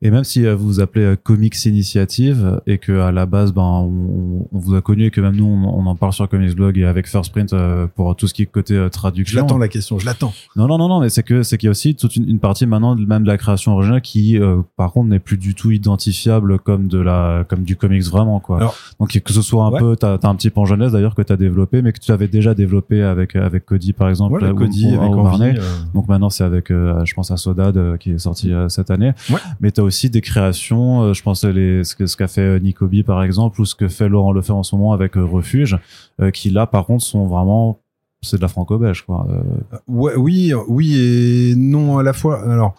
Et 0.03 0.11
même 0.11 0.25
si 0.25 0.47
euh, 0.47 0.55
vous 0.55 0.67
vous 0.67 0.81
appelez 0.81 1.05
euh, 1.05 1.17
Comics 1.23 1.65
Initiative 1.67 2.61
et 2.67 2.79
que 2.79 3.01
à 3.01 3.13
la 3.13 3.27
base, 3.27 3.53
ben, 3.53 3.63
on, 3.63 4.47
on 4.53 4.59
vous 4.59 4.75
a 4.75 4.81
connu 4.83 5.05
et 5.07 5.11
que 5.11 5.21
même 5.21 5.37
nous, 5.37 5.45
on, 5.47 5.65
on 5.81 5.87
en 5.87 5.95
parle 5.97 6.13
sur 6.13 6.29
Comics 6.29 6.55
Blog 6.55 6.79
et 6.79 6.85
avec 6.85 7.07
First 7.07 7.33
Print 7.33 7.53
euh, 7.53 7.87
pour 7.95 8.15
tout 8.17 8.27
ce 8.27 8.35
qui 8.35 8.43
est 8.43 8.47
côté 8.47 8.75
euh, 8.75 8.85
Je 8.85 8.89
traduction. 8.89 9.41
l'attends 9.41 9.59
la 9.59 9.69
question, 9.69 9.99
je 9.99 10.07
l'attends. 10.07 10.33
Non, 10.57 10.67
non, 10.67 10.79
non, 10.79 10.89
non, 10.89 11.01
mais 11.01 11.09
c'est 11.11 11.23
que 11.23 11.43
c'est 11.43 11.59
qu'il 11.59 11.67
y 11.67 11.69
a 11.69 11.71
aussi 11.71 11.95
toute 11.95 12.17
une, 12.17 12.29
une 12.29 12.39
partie 12.39 12.67
maintenant 12.67 12.95
même 12.97 13.23
de 13.23 13.29
la 13.29 13.39
création 13.39 13.73
originale 13.73 14.01
qui, 14.01 14.39
euh, 14.39 14.63
par 14.77 14.93
contre, 14.93 15.09
n'est 15.09 15.19
plus 15.19 15.37
du 15.37 15.55
tout 15.55 15.71
identifiable 15.71 16.59
comme 16.59 16.89
de 16.89 16.99
la 16.99 17.45
comme 17.49 17.65
du 17.65 17.77
comics 17.77 18.05
vraiment 18.05 18.41
quoi. 18.41 18.57
Alors- 18.59 18.77
Donc 19.01 19.11
que 19.19 19.33
ce 19.33 19.43
soit 19.43 19.65
un 19.65 19.71
Ouais. 19.71 19.81
peu, 19.81 19.97
t'as 19.97 20.15
as 20.23 20.29
un 20.29 20.35
petit 20.37 20.51
pan 20.51 20.65
jeunesse 20.67 20.93
d'ailleurs 20.93 21.15
que 21.15 21.23
t'as 21.23 21.37
développé, 21.37 21.83
mais 21.83 21.93
que 21.93 21.99
tu 21.99 22.13
avais 22.13 22.29
déjà 22.29 22.55
développé 22.55 23.03
avec 23.03 23.35
avec 23.37 23.65
Cody 23.67 23.93
par 23.93 24.09
exemple, 24.09 24.39
Cody 24.55 24.89
avec 24.95 25.01
envie. 25.01 25.43
Euh, 25.45 25.61
Donc 25.95 26.09
maintenant 26.09 26.31
c'est 26.31 26.45
avec, 26.45 26.71
euh, 26.71 27.05
je 27.05 27.15
pense 27.15 27.31
à 27.31 27.37
Sodad 27.37 27.77
euh, 27.77 27.97
qui 27.97 28.13
est 28.13 28.19
sorti 28.19 28.53
euh, 28.53 28.69
cette 28.69 28.91
année. 28.91 29.13
Ouais. 29.31 29.37
Mais 29.65 29.71
t'as 29.71 29.81
aussi 29.81 30.11
des 30.11 30.21
créations, 30.21 31.05
euh, 31.05 31.15
je 31.15 31.23
pense 31.23 31.43
les 31.43 31.85
ce 31.85 31.95
que 31.95 32.05
ce 32.05 32.19
qu'a 32.19 32.29
fait 32.29 32.43
euh, 32.43 32.59
Nicobi 32.59 33.03
par 33.03 33.23
exemple 33.23 33.63
ou 33.63 33.65
ce 33.65 33.75
que 33.75 33.89
fait 33.89 34.11
Laurent 34.11 34.31
Lefebvre 34.31 34.59
en 34.59 34.63
ce 34.63 34.77
moment 34.77 34.93
avec 34.93 35.17
euh, 35.17 35.25
Refuge, 35.25 35.79
qui 36.35 36.51
là 36.51 36.67
par 36.67 36.85
contre 36.85 37.03
sont 37.03 37.27
vraiment 37.27 37.81
c'est 38.21 38.37
de 38.37 38.43
la 38.43 38.49
franco-belge 38.49 39.07
quoi. 39.07 39.27
Ouais, 39.89 40.17
oui, 40.17 40.53
oui 40.69 40.99
et 40.99 41.55
non 41.57 41.97
à 41.97 42.03
la 42.03 42.13
fois. 42.13 42.43
Alors, 42.43 42.75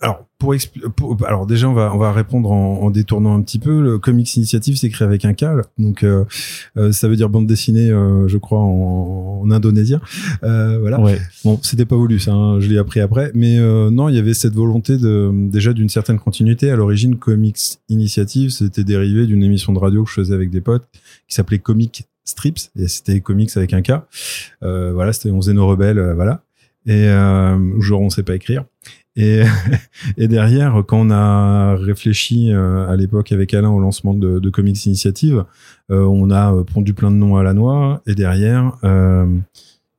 alors 0.00 0.26
pour, 0.38 0.54
pour- 0.94 1.16
alors 1.26 1.46
déjà 1.46 1.68
on 1.68 1.72
va 1.72 1.90
on 1.94 1.98
va 1.98 2.12
répondre 2.12 2.50
en, 2.52 2.82
en 2.82 2.90
détournant 2.90 3.34
un 3.34 3.40
petit 3.40 3.58
peu. 3.58 3.80
Le 3.80 3.98
Comics 3.98 4.36
Initiative 4.36 4.76
créé 4.90 5.06
avec 5.06 5.24
un 5.24 5.32
K, 5.32 5.44
donc 5.78 6.02
euh, 6.02 6.24
euh, 6.76 6.92
ça 6.92 7.08
veut 7.08 7.16
dire 7.16 7.28
bande 7.30 7.46
dessinée, 7.46 7.90
euh, 7.90 8.28
je 8.28 8.36
crois 8.36 8.60
en, 8.60 9.40
en 9.42 9.50
indonésien. 9.50 10.00
Euh, 10.42 10.78
voilà. 10.80 11.00
ouais. 11.00 11.18
Bon, 11.44 11.58
c'était 11.62 11.86
pas 11.86 11.96
voulu 11.96 12.18
ça, 12.18 12.32
hein, 12.32 12.60
je 12.60 12.68
l'ai 12.68 12.76
appris 12.78 13.00
après, 13.00 13.30
mais 13.34 13.58
euh, 13.58 13.90
non, 13.90 14.08
il 14.10 14.14
y 14.16 14.18
avait 14.18 14.34
cette 14.34 14.54
volonté 14.54 14.98
de 14.98 15.30
déjà 15.50 15.72
d'une 15.72 15.88
certaine 15.88 16.18
continuité. 16.18 16.70
À 16.70 16.76
l'origine, 16.76 17.16
Comics 17.16 17.78
Initiative, 17.88 18.50
c'était 18.50 18.84
dérivé 18.84 19.26
d'une 19.26 19.42
émission 19.42 19.72
de 19.72 19.78
radio 19.78 20.04
que 20.04 20.10
je 20.10 20.14
faisais 20.16 20.34
avec 20.34 20.50
des 20.50 20.60
potes 20.60 20.84
qui 21.26 21.34
s'appelait 21.34 21.58
Comic 21.58 22.04
Strips 22.24 22.70
et 22.78 22.88
c'était 22.88 23.20
comics 23.20 23.56
avec 23.56 23.72
un 23.72 23.82
K. 23.82 23.92
Euh, 24.62 24.92
voilà, 24.92 25.12
c'était 25.12 25.30
on 25.30 25.40
faisait 25.40 25.54
nos 25.54 25.66
rebelles, 25.66 26.12
voilà. 26.14 26.42
Et 26.86 27.08
euh, 27.08 27.80
genre 27.80 28.00
on 28.02 28.10
sait 28.10 28.22
pas 28.22 28.34
écrire. 28.34 28.64
Et, 30.18 30.28
derrière, 30.28 30.82
quand 30.86 30.98
on 31.00 31.10
a 31.10 31.74
réfléchi 31.76 32.52
euh, 32.52 32.86
à 32.86 32.96
l'époque 32.96 33.32
avec 33.32 33.54
Alain 33.54 33.70
au 33.70 33.80
lancement 33.80 34.12
de, 34.12 34.50
Comics 34.50 34.84
Initiative, 34.84 35.44
euh, 35.90 36.04
on 36.04 36.30
a 36.30 36.52
euh, 36.52 36.64
pondu 36.64 36.92
plein 36.92 37.10
de 37.10 37.16
noms 37.16 37.36
à 37.36 37.42
la 37.42 37.54
noix. 37.54 38.02
Et 38.06 38.14
derrière, 38.14 38.76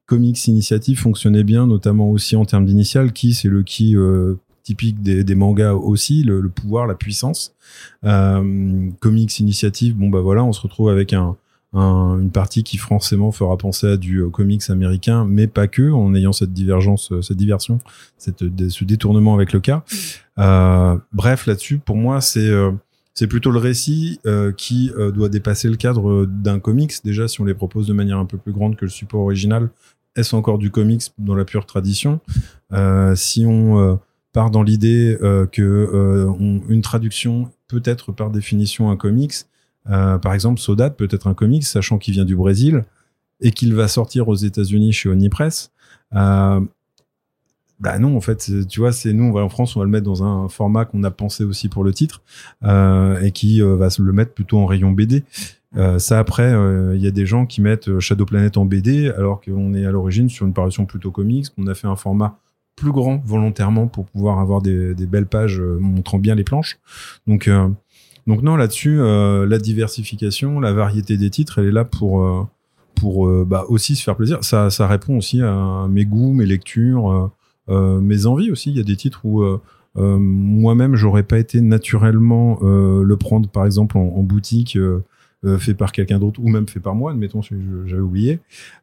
Comics 0.06 0.48
Initiative 0.48 1.00
fonctionnait 1.00 1.44
bien, 1.44 1.68
notamment 1.68 2.12
aussi 2.12 2.36
en 2.36 2.46
termes 2.46 2.66
d'initiales, 2.66 3.12
qui 3.12 3.34
c'est 3.34 3.50
le 3.50 3.64
qui 3.64 3.96
typique 4.64 5.02
des, 5.02 5.36
mangas 5.36 5.74
aussi, 5.74 6.24
le, 6.24 6.40
le 6.40 6.50
pouvoir, 6.50 6.86
la 6.86 6.96
puissance. 6.96 7.56
Comics 8.04 9.40
Initiative, 9.40 9.96
bon 9.96 10.10
bah 10.10 10.22
voilà, 10.22 10.44
on 10.44 10.54
se 10.54 10.62
retrouve 10.62 10.90
avec 10.90 11.14
un, 11.14 11.36
un- 11.74 12.18
une 12.20 12.32
partie 12.32 12.64
qui 12.64 12.78
forcément 12.78 13.32
fera 13.32 13.58
penser 13.58 13.88
à 13.88 13.98
du 13.98 14.20
euh, 14.20 14.30
comics 14.30 14.70
américain, 14.70 15.26
mais 15.26 15.48
pas 15.48 15.68
que, 15.68 15.92
en 15.92 16.16
ayant 16.16 16.32
cette 16.32 16.54
divergence, 16.54 17.12
euh, 17.12 17.22
cette 17.22 17.38
diversion, 17.38 17.80
cette, 18.18 18.44
ce 18.70 18.84
détournement 18.86 19.34
avec 19.36 19.52
le 19.54 19.60
cas. 19.60 19.84
Euh, 20.40 20.98
bref, 21.14 21.46
là-dessus, 21.46 21.78
pour 21.80 21.98
moi, 21.98 22.22
c'est 22.22 22.50
c'est 23.14 23.26
plutôt 23.28 23.50
le 23.50 23.58
récit 23.58 24.20
qui 24.58 24.92
doit 25.16 25.28
dépasser 25.30 25.70
le 25.70 25.76
cadre 25.76 26.26
d'un 26.28 26.60
comics. 26.60 26.94
Déjà, 27.04 27.28
si 27.28 27.42
on 27.42 27.46
les 27.46 27.56
propose 27.56 27.88
de 27.88 27.94
manière 27.94 28.20
un 28.20 28.26
peu 28.26 28.38
plus 28.38 28.54
grande 28.54 28.76
que 28.76 28.86
le 28.86 28.92
support 28.92 29.22
original, 29.22 29.70
est-ce 30.16 30.36
encore 30.36 30.60
du 30.60 30.70
comics 30.70 31.02
dans 31.18 31.34
la 31.34 31.44
pure 31.44 31.66
tradition? 31.66 32.20
Si 33.16 33.44
on 33.48 34.00
part 34.34 34.52
dans 34.52 34.62
l'idée 34.62 35.18
que 35.52 36.28
on- 36.40 36.62
une 36.70 36.82
traduction 36.84 37.50
peut 37.68 37.82
être 37.86 38.12
par 38.12 38.30
définition 38.30 38.92
un 38.92 38.98
comics, 38.98 39.34
euh, 39.90 40.18
par 40.18 40.34
exemple, 40.34 40.60
Sodat 40.60 40.90
peut 40.90 41.08
être 41.12 41.28
un 41.28 41.34
comics, 41.34 41.66
sachant 41.66 41.98
qu'il 41.98 42.14
vient 42.14 42.26
du 42.26 42.36
Brésil 42.36 42.84
et 43.42 43.52
qu'il 43.52 43.74
va 43.76 43.88
sortir 43.88 44.28
aux 44.28 44.36
États-Unis 44.36 44.94
chez 44.94 45.10
Onipress. 45.10 45.72
Euh, 46.16 46.62
bah 47.80 48.00
non, 48.00 48.18
en 48.18 48.22
fait, 48.22 48.52
tu 48.68 48.80
vois, 48.80 48.92
c'est 48.92 49.14
nous, 49.14 49.26
on 49.26 49.32
va 49.32 49.42
en 49.42 49.50
France, 49.50 49.76
on 49.76 49.80
va 49.80 49.86
le 49.86 49.92
mettre 49.92 50.06
dans 50.06 50.24
un 50.24 50.50
format 50.50 50.86
qu'on 50.86 51.04
a 51.04 51.12
pensé 51.12 51.44
aussi 51.44 51.70
pour 51.70 51.84
le 51.84 51.94
titre 51.94 52.24
euh, 52.64 53.22
et 53.22 53.32
qui 53.32 53.62
euh, 53.62 53.76
va 53.76 53.90
le 54.00 54.14
mettre 54.14 54.34
plutôt 54.34 54.58
en 54.58 54.66
rayon 54.66 54.92
BD. 54.92 55.24
Ça 56.00 56.18
après, 56.18 56.54
il 56.96 57.00
y 57.00 57.06
a 57.06 57.12
des 57.12 57.28
gens 57.28 57.46
qui 57.46 57.62
mettent 57.62 58.00
Shadow 58.00 58.26
Planet 58.26 58.58
en 58.58 58.66
BD 58.66 59.12
alors 59.12 59.42
qu'on 59.42 59.76
est 59.76 59.86
à 59.86 59.92
l'origine 59.92 60.28
sur 60.28 60.48
une 60.48 60.54
parution 60.54 60.88
plutôt 60.88 61.12
comics, 61.12 61.54
qu'on 61.56 61.68
a 61.68 61.76
fait 61.76 61.86
un 61.86 61.96
format 61.96 62.40
plus 62.76 62.92
grand 62.92 63.22
volontairement 63.24 63.86
pour 63.86 64.06
pouvoir 64.06 64.40
avoir 64.40 64.64
des, 64.64 64.96
belles 64.96 65.28
pages 65.28 65.62
montrant 65.62 66.18
bien 66.18 66.34
les 66.34 66.44
planches. 66.44 66.80
Donc, 67.28 67.48
donc 68.28 68.42
non, 68.42 68.58
là-dessus, 68.58 69.00
euh, 69.00 69.48
la 69.48 69.58
diversification, 69.58 70.60
la 70.60 70.74
variété 70.74 71.16
des 71.16 71.30
titres, 71.30 71.60
elle 71.60 71.68
est 71.68 71.72
là 71.72 71.86
pour 71.86 72.22
euh, 72.22 72.44
pour 72.94 73.28
euh, 73.28 73.46
bah, 73.48 73.64
aussi 73.70 73.96
se 73.96 74.04
faire 74.04 74.18
plaisir. 74.18 74.44
Ça, 74.44 74.70
ça 74.70 74.86
répond 74.86 75.18
aussi 75.18 75.42
à 75.42 75.88
mes 75.90 76.06
goûts, 76.06 76.34
mes 76.34 76.46
lectures, 76.46 77.32
mes 77.70 78.26
envies 78.26 78.52
aussi. 78.52 78.70
Il 78.72 78.78
y 78.78 78.82
a 78.82 78.84
des 78.84 78.96
titres 78.96 79.26
où 79.26 79.44
moi-même 79.96 80.96
j'aurais 80.96 81.24
pas 81.24 81.40
été 81.40 81.62
naturellement 81.62 82.60
le 82.62 83.16
prendre, 83.16 83.50
par 83.50 83.66
exemple 83.66 83.98
en, 83.98 84.24
boutique, 84.24 84.78
fait 85.60 85.74
par 85.74 85.92
quelqu'un 85.92 86.20
d'autre 86.20 86.40
ou 86.42 86.50
même 86.50 86.68
fait 86.68 86.80
par 86.80 86.96
moi. 86.96 87.12
Admettons, 87.12 87.42
si 87.42 87.56
j'avais 87.86 88.02
oublié. 88.02 88.40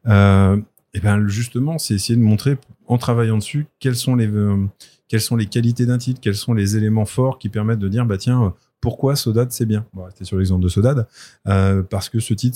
Et 0.07 0.99
ben 1.01 1.27
justement, 1.27 1.77
c'est 1.77 1.93
essayer 1.93 2.17
de 2.17 2.23
montrer 2.23 2.57
en 2.87 2.97
travaillant 2.97 3.37
dessus 3.37 3.67
quelles 3.79 3.97
sont 3.97 4.15
les 4.15 4.29
quelles 5.07 5.21
sont 5.21 5.35
les 5.35 5.45
qualités 5.45 5.85
d'un 5.85 5.97
titre, 5.97 6.21
quels 6.21 6.35
sont 6.35 6.53
les 6.53 6.77
éléments 6.77 7.05
forts 7.05 7.37
qui 7.37 7.49
permettent 7.49 7.79
de 7.79 7.89
dire 7.89 8.05
bah 8.05 8.17
tiens 8.17 8.53
pourquoi 8.85 9.15
Sodad 9.15 9.51
c'est 9.51 9.65
bien. 9.65 9.83
On 9.95 10.01
va 10.01 10.05
rester 10.05 10.25
sur 10.25 10.37
l'exemple 10.37 10.61
de 10.61 10.67
Sodad 10.67 11.07
euh, 11.47 11.81
parce 11.81 12.07
que 12.07 12.19
ce 12.19 12.35
titre 12.35 12.55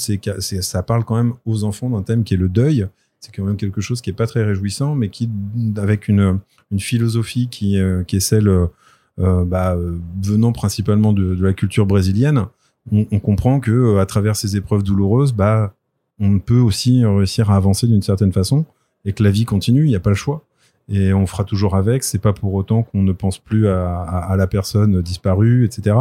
ça 0.61 0.83
parle 0.83 1.03
quand 1.03 1.15
même 1.15 1.33
aux 1.47 1.63
enfants 1.63 1.89
d'un 1.89 2.03
thème 2.03 2.23
qui 2.23 2.35
est 2.35 2.37
le 2.37 2.49
deuil. 2.49 2.87
C'est 3.19 3.35
quand 3.35 3.43
même 3.43 3.57
quelque 3.57 3.81
chose 3.81 3.99
qui 3.99 4.11
est 4.11 4.13
pas 4.13 4.27
très 4.27 4.43
réjouissant, 4.43 4.93
mais 4.93 5.09
qui 5.09 5.27
avec 5.75 6.07
une 6.07 6.39
philosophie 6.77 7.47
qui 7.49 7.79
euh, 7.79 8.03
qui 8.03 8.17
est 8.17 8.19
celle 8.19 8.47
euh, 8.47 9.43
bah, 9.43 9.75
venant 10.21 10.51
principalement 10.51 11.13
de, 11.13 11.35
la 11.43 11.53
culture 11.53 11.87
brésilienne. 11.87 12.45
On, 12.91 13.19
comprend 13.19 13.59
que 13.59 13.97
à 13.97 14.05
travers 14.05 14.35
ces 14.35 14.55
épreuves 14.55 14.83
douloureuses, 14.83 15.33
bah 15.33 15.73
on 16.19 16.37
peut 16.37 16.59
aussi 16.59 17.03
réussir 17.03 17.49
à 17.49 17.55
avancer 17.55 17.87
d'une 17.87 18.03
certaine 18.03 18.31
façon 18.31 18.65
et 19.03 19.13
que 19.13 19.23
la 19.23 19.31
vie 19.31 19.45
continue, 19.45 19.85
il 19.85 19.89
n'y 19.89 19.95
a 19.95 19.99
pas 19.99 20.11
le 20.11 20.15
choix. 20.15 20.45
Et 20.89 21.11
on 21.11 21.25
fera 21.25 21.43
toujours 21.43 21.75
avec. 21.75 22.03
C'est 22.03 22.19
pas 22.19 22.33
pour 22.33 22.53
autant 22.53 22.83
qu'on 22.83 23.01
ne 23.01 23.13
pense 23.13 23.39
plus 23.39 23.67
à 23.67 24.35
la 24.37 24.45
personne 24.45 25.01
disparue, 25.01 25.65
etc. 25.65 25.95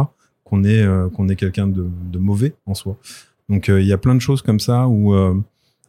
Qu'on 0.49 0.63
est, 0.63 0.81
euh, 0.81 1.09
qu'on 1.09 1.27
est 1.29 1.35
quelqu'un 1.35 1.67
de, 1.67 1.85
de 2.11 2.17
mauvais 2.17 2.55
en 2.65 2.73
soi. 2.73 2.97
Donc 3.49 3.69
euh, 3.69 3.79
il 3.81 3.87
y 3.87 3.93
a 3.93 3.97
plein 3.99 4.15
de 4.15 4.19
choses 4.19 4.41
comme 4.41 4.59
ça 4.59 4.87
où, 4.87 5.13
euh, 5.13 5.35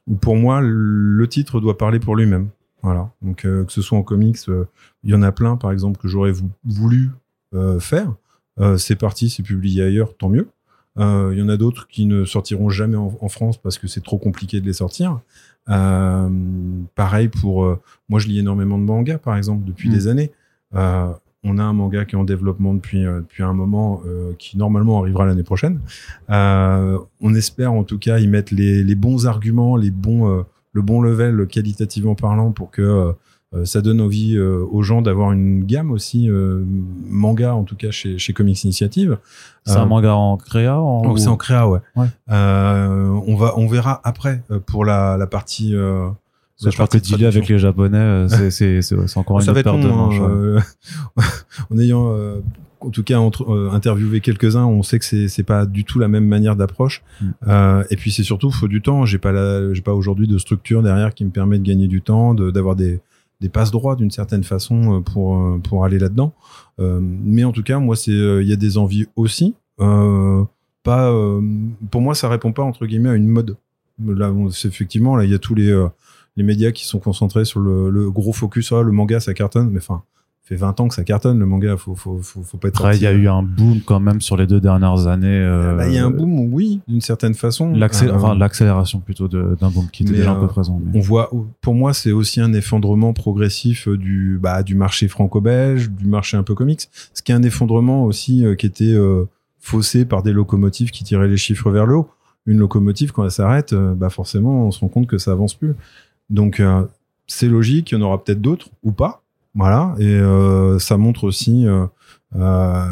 où 0.07 0.16
pour 0.16 0.37
moi 0.37 0.61
le 0.62 1.27
titre 1.29 1.61
doit 1.61 1.79
parler 1.79 1.99
pour 1.99 2.14
lui-même. 2.14 2.49
Voilà. 2.83 3.11
Donc 3.23 3.38
que 3.42 3.64
ce 3.68 3.81
soit 3.83 3.96
en 3.99 4.03
comics, 4.03 4.38
il 5.05 5.11
y 5.11 5.14
en 5.14 5.23
a 5.23 5.33
plein 5.33 5.57
par 5.57 5.73
exemple 5.73 5.99
que 5.99 6.09
j'aurais 6.09 6.33
vou- 6.33 6.51
voulu 6.64 7.11
faire. 7.79 8.12
C'est 8.77 8.96
parti, 8.96 9.31
c'est 9.31 9.42
publié 9.42 9.83
ailleurs, 9.83 10.14
tant 10.16 10.29
mieux. 10.29 10.49
Euh, 10.99 11.31
Il 11.33 11.38
y 11.38 11.42
en 11.42 11.49
a 11.49 11.57
d'autres 11.57 11.87
qui 11.88 12.05
ne 12.05 12.25
sortiront 12.27 12.68
jamais 12.68 12.96
en, 12.96 13.16
en 13.20 13.29
France 13.29 13.57
parce 13.57 13.79
que 13.79 13.87
c'est 13.88 14.03
trop 14.03 14.18
compliqué 14.18 14.61
de 14.61 14.66
les 14.66 14.75
sortir. 14.75 15.20
Euh, 15.70 16.29
pareil 16.94 17.29
pour 17.29 17.64
euh, 17.64 17.81
moi, 18.09 18.18
je 18.20 18.29
lis 18.29 18.38
énormément 18.40 18.79
de 18.79 18.85
mangas, 18.85 19.18
par 19.18 19.37
exemple, 19.37 19.64
depuis 19.64 19.88
Mm. 19.88 19.92
des 19.92 20.09
années. 20.09 20.33
Euh, 21.44 21.48
on 21.48 21.59
a 21.59 21.62
un 21.62 21.72
manga 21.72 22.05
qui 22.05 22.14
est 22.14 22.18
en 22.18 22.24
développement 22.24 22.74
depuis 22.74 23.05
depuis 23.05 23.42
un 23.42 23.53
moment, 23.53 24.03
qui 24.38 24.59
normalement 24.59 25.00
arrivera 25.00 25.26
l'année 25.26 25.42
prochaine. 25.42 25.81
on 26.29 27.35
espère 27.35 27.72
en 27.72 27.85
tout 27.85 27.98
cas 27.98 28.18
y 28.18 28.26
mettre 28.29 28.55
les, 28.55 28.85
les 28.85 28.94
bons 28.94 29.26
arguments, 29.26 29.76
les 29.76 29.90
bons 29.90 30.44
le 30.72 30.83
bon 30.83 31.03
level 31.03 31.46
qualitativement 31.46 32.14
parlant 32.14 32.53
pour 32.53 32.70
que 32.70 33.14
euh, 33.53 33.64
ça 33.64 33.81
donne 33.81 34.00
envie 34.00 34.37
euh, 34.37 34.64
aux 34.70 34.83
gens 34.83 35.03
d'avoir 35.03 35.33
une 35.33 35.64
gamme 35.64 35.90
aussi 35.90 36.31
euh, 36.31 36.62
manga 37.09 37.53
en 37.53 37.64
tout 37.64 37.74
cas 37.74 37.90
chez, 37.90 38.16
chez 38.16 38.33
Comics 38.33 38.62
Initiative. 38.62 39.18
C'est 39.64 39.76
un 39.76 39.87
manga 39.87 40.14
en 40.14 40.37
créa 40.37 40.81
en... 40.81 41.16
C'est 41.16 41.26
en 41.26 41.37
créa 41.37 41.68
ouais. 41.68 41.81
on 42.29 43.37
va 43.37 43.55
on 43.57 43.66
verra 43.66 44.00
après 44.05 44.42
pour 44.66 44.85
la, 44.85 45.16
la 45.16 45.26
partie 45.26 45.74
je 46.64 46.70
crois 46.70 46.87
que 46.87 46.99
dealer 46.99 47.27
avec 47.27 47.49
les 47.49 47.59
japonais 47.59 48.27
c'est 48.51 48.83
c'est 48.83 49.16
encore 49.16 49.40
une 49.40 49.53
paire 49.53 49.79
de 49.79 49.88
manches. 49.88 50.20
en 51.70 51.79
ayant 51.79 52.14
en 52.81 52.90
tout 52.90 53.03
cas 53.03 53.18
entre, 53.18 53.70
interviewé 53.73 54.20
quelques-uns, 54.20 54.64
on 54.64 54.83
sait 54.83 54.99
que 54.99 55.05
c'est 55.05 55.29
c'est 55.29 55.42
pas 55.42 55.66
du 55.66 55.85
tout 55.85 55.99
la 55.99 56.09
même 56.09 56.27
manière 56.27 56.57
d'approche. 56.57 57.03
Mm. 57.20 57.27
Euh, 57.49 57.85
et 57.90 57.96
puis 57.96 58.11
c'est 58.11 58.23
surtout 58.23 58.51
faut 58.51 58.68
du 58.68 58.81
temps. 58.81 59.05
J'ai 59.05 59.18
pas 59.18 59.33
la, 59.33 59.73
j'ai 59.75 59.83
pas 59.83 59.92
aujourd'hui 59.92 60.27
de 60.27 60.38
structure 60.38 60.83
derrière 60.83 61.14
qui 61.14 61.25
me 61.25 61.31
permet 61.31 61.59
de 61.59 61.64
gagner 61.64 61.88
du 61.88 62.01
temps, 62.01 62.35
d'avoir 62.35 62.77
des 62.77 63.01
des 63.40 63.49
passes 63.49 63.70
droits 63.70 63.96
d'une 63.96 64.11
certaine 64.11 64.44
façon 64.44 64.96
euh, 64.96 65.01
pour 65.01 65.38
euh, 65.38 65.59
pour 65.59 65.85
aller 65.85 65.99
là-dedans. 65.99 66.33
Euh, 66.79 67.01
mais 67.03 67.44
en 67.44 67.53
tout 67.53 67.62
cas, 67.62 67.79
moi, 67.79 67.96
c'est 67.96 68.12
il 68.12 68.46
y 68.46 68.53
a 68.53 68.57
des 68.57 68.79
envies 68.79 69.07
aussi. 69.16 69.55
pas 69.79 71.12
pour 71.90 72.01
moi, 72.01 72.14
ça 72.14 72.29
répond 72.29 72.53
pas 72.53 72.62
entre 72.62 72.87
guillemets 72.87 73.11
à 73.11 73.14
une 73.14 73.29
mode. 73.29 73.57
Là, 74.03 74.33
c'est 74.51 74.68
effectivement 74.68 75.16
là, 75.16 75.25
il 75.25 75.31
y 75.31 75.35
a 75.35 75.38
tous 75.38 75.55
les 75.55 75.73
les 76.40 76.46
médias 76.46 76.72
qui 76.72 76.87
sont 76.87 76.98
concentrés 76.98 77.44
sur 77.44 77.61
le, 77.61 77.90
le 77.90 78.11
gros 78.11 78.33
focus. 78.33 78.72
Ah, 78.72 78.83
le 78.83 78.92
manga, 78.92 79.20
ça 79.20 79.35
cartonne. 79.35 79.68
Mais 79.70 79.79
enfin, 79.79 80.03
fait 80.50 80.57
20 80.57 80.81
ans 80.81 80.88
que 80.88 80.94
ça 80.94 81.05
cartonne 81.05 81.38
le 81.38 81.46
manga 81.46 81.76
faut 81.76 81.94
faut 81.94 82.18
faut, 82.22 82.42
faut 82.42 82.57
pas 82.57 82.68
être 82.68 82.94
il 82.94 83.03
y 83.03 83.07
a 83.07 83.12
eu 83.12 83.29
un 83.29 83.42
boom 83.42 83.83
quand 83.85 84.00
même 84.00 84.20
sur 84.20 84.37
les 84.37 84.48
deux 84.48 84.61
dernières 84.61 85.07
années 85.07 85.29
euh, 85.29 85.76
bah, 85.76 85.87
il 85.87 85.94
y 85.94 85.98
a 85.98 86.05
un 86.05 86.11
boom 86.11 86.53
oui 86.53 86.81
d'une 86.88 87.00
certaine 87.00 87.35
façon 87.35 87.72
enfin, 87.81 88.35
l'accélération 88.35 88.98
plutôt 88.98 89.29
d'un 89.29 89.70
boom 89.70 89.88
qui 89.92 90.03
était 90.03 90.14
déjà 90.14 90.33
un 90.33 90.40
peu 90.40 90.48
présent 90.48 90.81
on 90.92 91.00
voit 91.00 91.31
pour 91.61 91.74
moi 91.74 91.94
c'est 91.94 92.11
aussi 92.11 92.40
un 92.40 92.53
effondrement 92.53 93.12
progressif 93.12 93.87
du 93.87 94.40
bah 94.42 94.64
du 94.64 94.74
marché 94.74 95.07
franco-belge 95.07 95.90
du 95.90 96.07
marché 96.07 96.37
un 96.37 96.42
peu 96.42 96.57
comics 96.57 96.88
ce 97.14 97.22
qui 97.22 97.31
est 97.31 97.35
un 97.37 97.42
effondrement 97.44 98.05
aussi 98.05 98.44
euh, 98.44 98.57
qui 98.57 98.66
était 98.66 98.94
euh, 98.94 99.29
faussé 99.61 100.05
par 100.05 100.24
des 100.24 100.33
locomotives 100.33 100.90
qui 100.90 101.05
tiraient 101.05 101.29
les 101.29 101.37
chiffres 101.37 101.70
vers 101.70 101.87
le 101.87 101.96
haut 101.96 102.09
une 102.46 102.59
locomotive 102.59 103.12
quand 103.12 103.22
elle 103.22 103.31
s'arrête 103.31 103.72
bah 103.74 104.11
forcément 104.11 104.66
on 104.66 104.70
se 104.72 104.81
rend 104.81 104.88
compte 104.88 105.07
que 105.07 105.18
ça 105.18 105.31
avance 105.31 105.55
plus 105.55 105.76
donc 106.31 106.62
c'est 107.27 107.49
logique 107.49 107.90
il 107.90 107.95
y 107.95 107.99
en 107.99 108.03
aura 108.03 108.23
peut-être 108.23 108.40
d'autres 108.40 108.69
ou 108.83 108.93
pas 108.93 109.23
voilà, 109.55 109.95
et 109.99 110.05
euh, 110.05 110.79
ça 110.79 110.97
montre 110.97 111.25
aussi, 111.25 111.66
euh, 111.66 111.87
euh, 112.37 112.85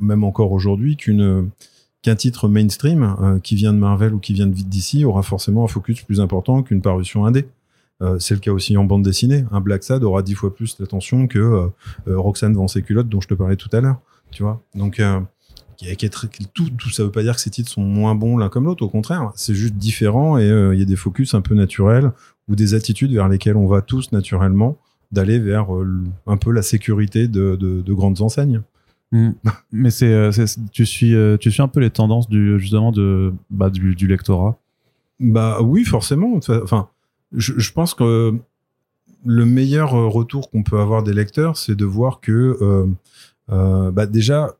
même 0.00 0.24
encore 0.24 0.50
aujourd'hui, 0.50 0.96
qu'un 0.96 2.16
titre 2.16 2.48
mainstream 2.48 3.40
qui 3.42 3.54
vient 3.54 3.72
de 3.72 3.78
Marvel 3.78 4.14
ou 4.14 4.18
qui 4.18 4.32
vient 4.32 4.46
de 4.46 4.54
DC 4.54 5.04
aura 5.04 5.22
forcément 5.22 5.64
un 5.64 5.68
focus 5.68 6.02
plus 6.02 6.20
important 6.20 6.62
qu'une 6.62 6.82
parution 6.82 7.24
indé. 7.24 7.46
Euh, 8.02 8.18
c'est 8.18 8.34
le 8.34 8.40
cas 8.40 8.50
aussi 8.50 8.76
en 8.76 8.84
bande 8.84 9.02
dessinée. 9.02 9.46
Un 9.52 9.60
Black 9.60 9.82
Sad 9.82 10.04
aura 10.04 10.22
dix 10.22 10.34
fois 10.34 10.54
plus 10.54 10.76
d'attention 10.76 11.28
que 11.28 11.38
euh, 11.38 11.68
Roxane 12.06 12.52
vend 12.52 12.68
ses 12.68 12.82
culottes 12.82 13.08
dont 13.08 13.22
je 13.22 13.28
te 13.28 13.34
parlais 13.34 13.56
tout 13.56 13.70
à 13.72 13.80
l'heure. 13.80 14.00
Tu 14.32 14.42
vois? 14.42 14.60
Donc, 14.74 15.00
qui 15.76 15.96
qui 15.96 16.04
est 16.04 16.10
très, 16.10 16.28
tout, 16.52 16.68
tout 16.70 16.90
ça 16.90 17.04
veut 17.04 17.10
pas 17.10 17.22
dire 17.22 17.36
que 17.36 17.40
ces 17.40 17.48
titres 17.48 17.70
sont 17.70 17.82
moins 17.82 18.14
bons 18.14 18.36
l'un 18.36 18.48
comme 18.48 18.64
l'autre. 18.64 18.82
Au 18.82 18.88
contraire, 18.88 19.32
c'est 19.34 19.54
juste 19.54 19.76
différent 19.76 20.36
et 20.36 20.46
il 20.46 20.78
y 20.78 20.82
a 20.82 20.84
des 20.84 20.96
focus 20.96 21.32
un 21.32 21.40
peu 21.40 21.54
naturels 21.54 22.12
ou 22.48 22.56
des 22.56 22.74
attitudes 22.74 23.12
vers 23.12 23.28
lesquelles 23.28 23.56
on 23.56 23.66
va 23.66 23.82
tous 23.82 24.12
naturellement 24.12 24.78
d'aller 25.12 25.38
vers 25.38 25.74
euh, 25.74 26.04
un 26.26 26.36
peu 26.36 26.50
la 26.50 26.62
sécurité 26.62 27.28
de, 27.28 27.56
de, 27.56 27.92
grandes 27.92 28.20
enseignes. 28.22 28.62
Hmm. 29.12 29.30
Mais 29.72 29.90
euh, 30.02 30.32
c'est, 30.32 30.44
tu 30.70 30.86
suis, 30.86 31.14
euh, 31.14 31.36
tu 31.36 31.50
suis 31.50 31.62
un 31.62 31.68
peu 31.68 31.80
les 31.80 31.90
tendances 31.90 32.28
du 32.28 32.58
justement 32.58 32.92
de 32.92 33.32
bah, 33.50 33.70
du, 33.70 33.94
du, 33.94 34.06
lectorat? 34.06 34.58
Bah 35.20 35.60
oui, 35.62 35.84
forcément. 35.84 36.34
Enfin, 36.36 36.88
je, 37.32 37.54
je, 37.56 37.72
pense 37.72 37.94
que 37.94 38.34
le 39.24 39.44
meilleur 39.46 39.92
retour 39.92 40.50
qu'on 40.50 40.62
peut 40.62 40.78
avoir 40.78 41.02
des 41.02 41.14
lecteurs, 41.14 41.56
c'est 41.56 41.74
de 41.74 41.84
voir 41.84 42.20
que 42.20 42.86
euh, 43.50 43.90
bah 43.92 44.06
déjà, 44.06 44.56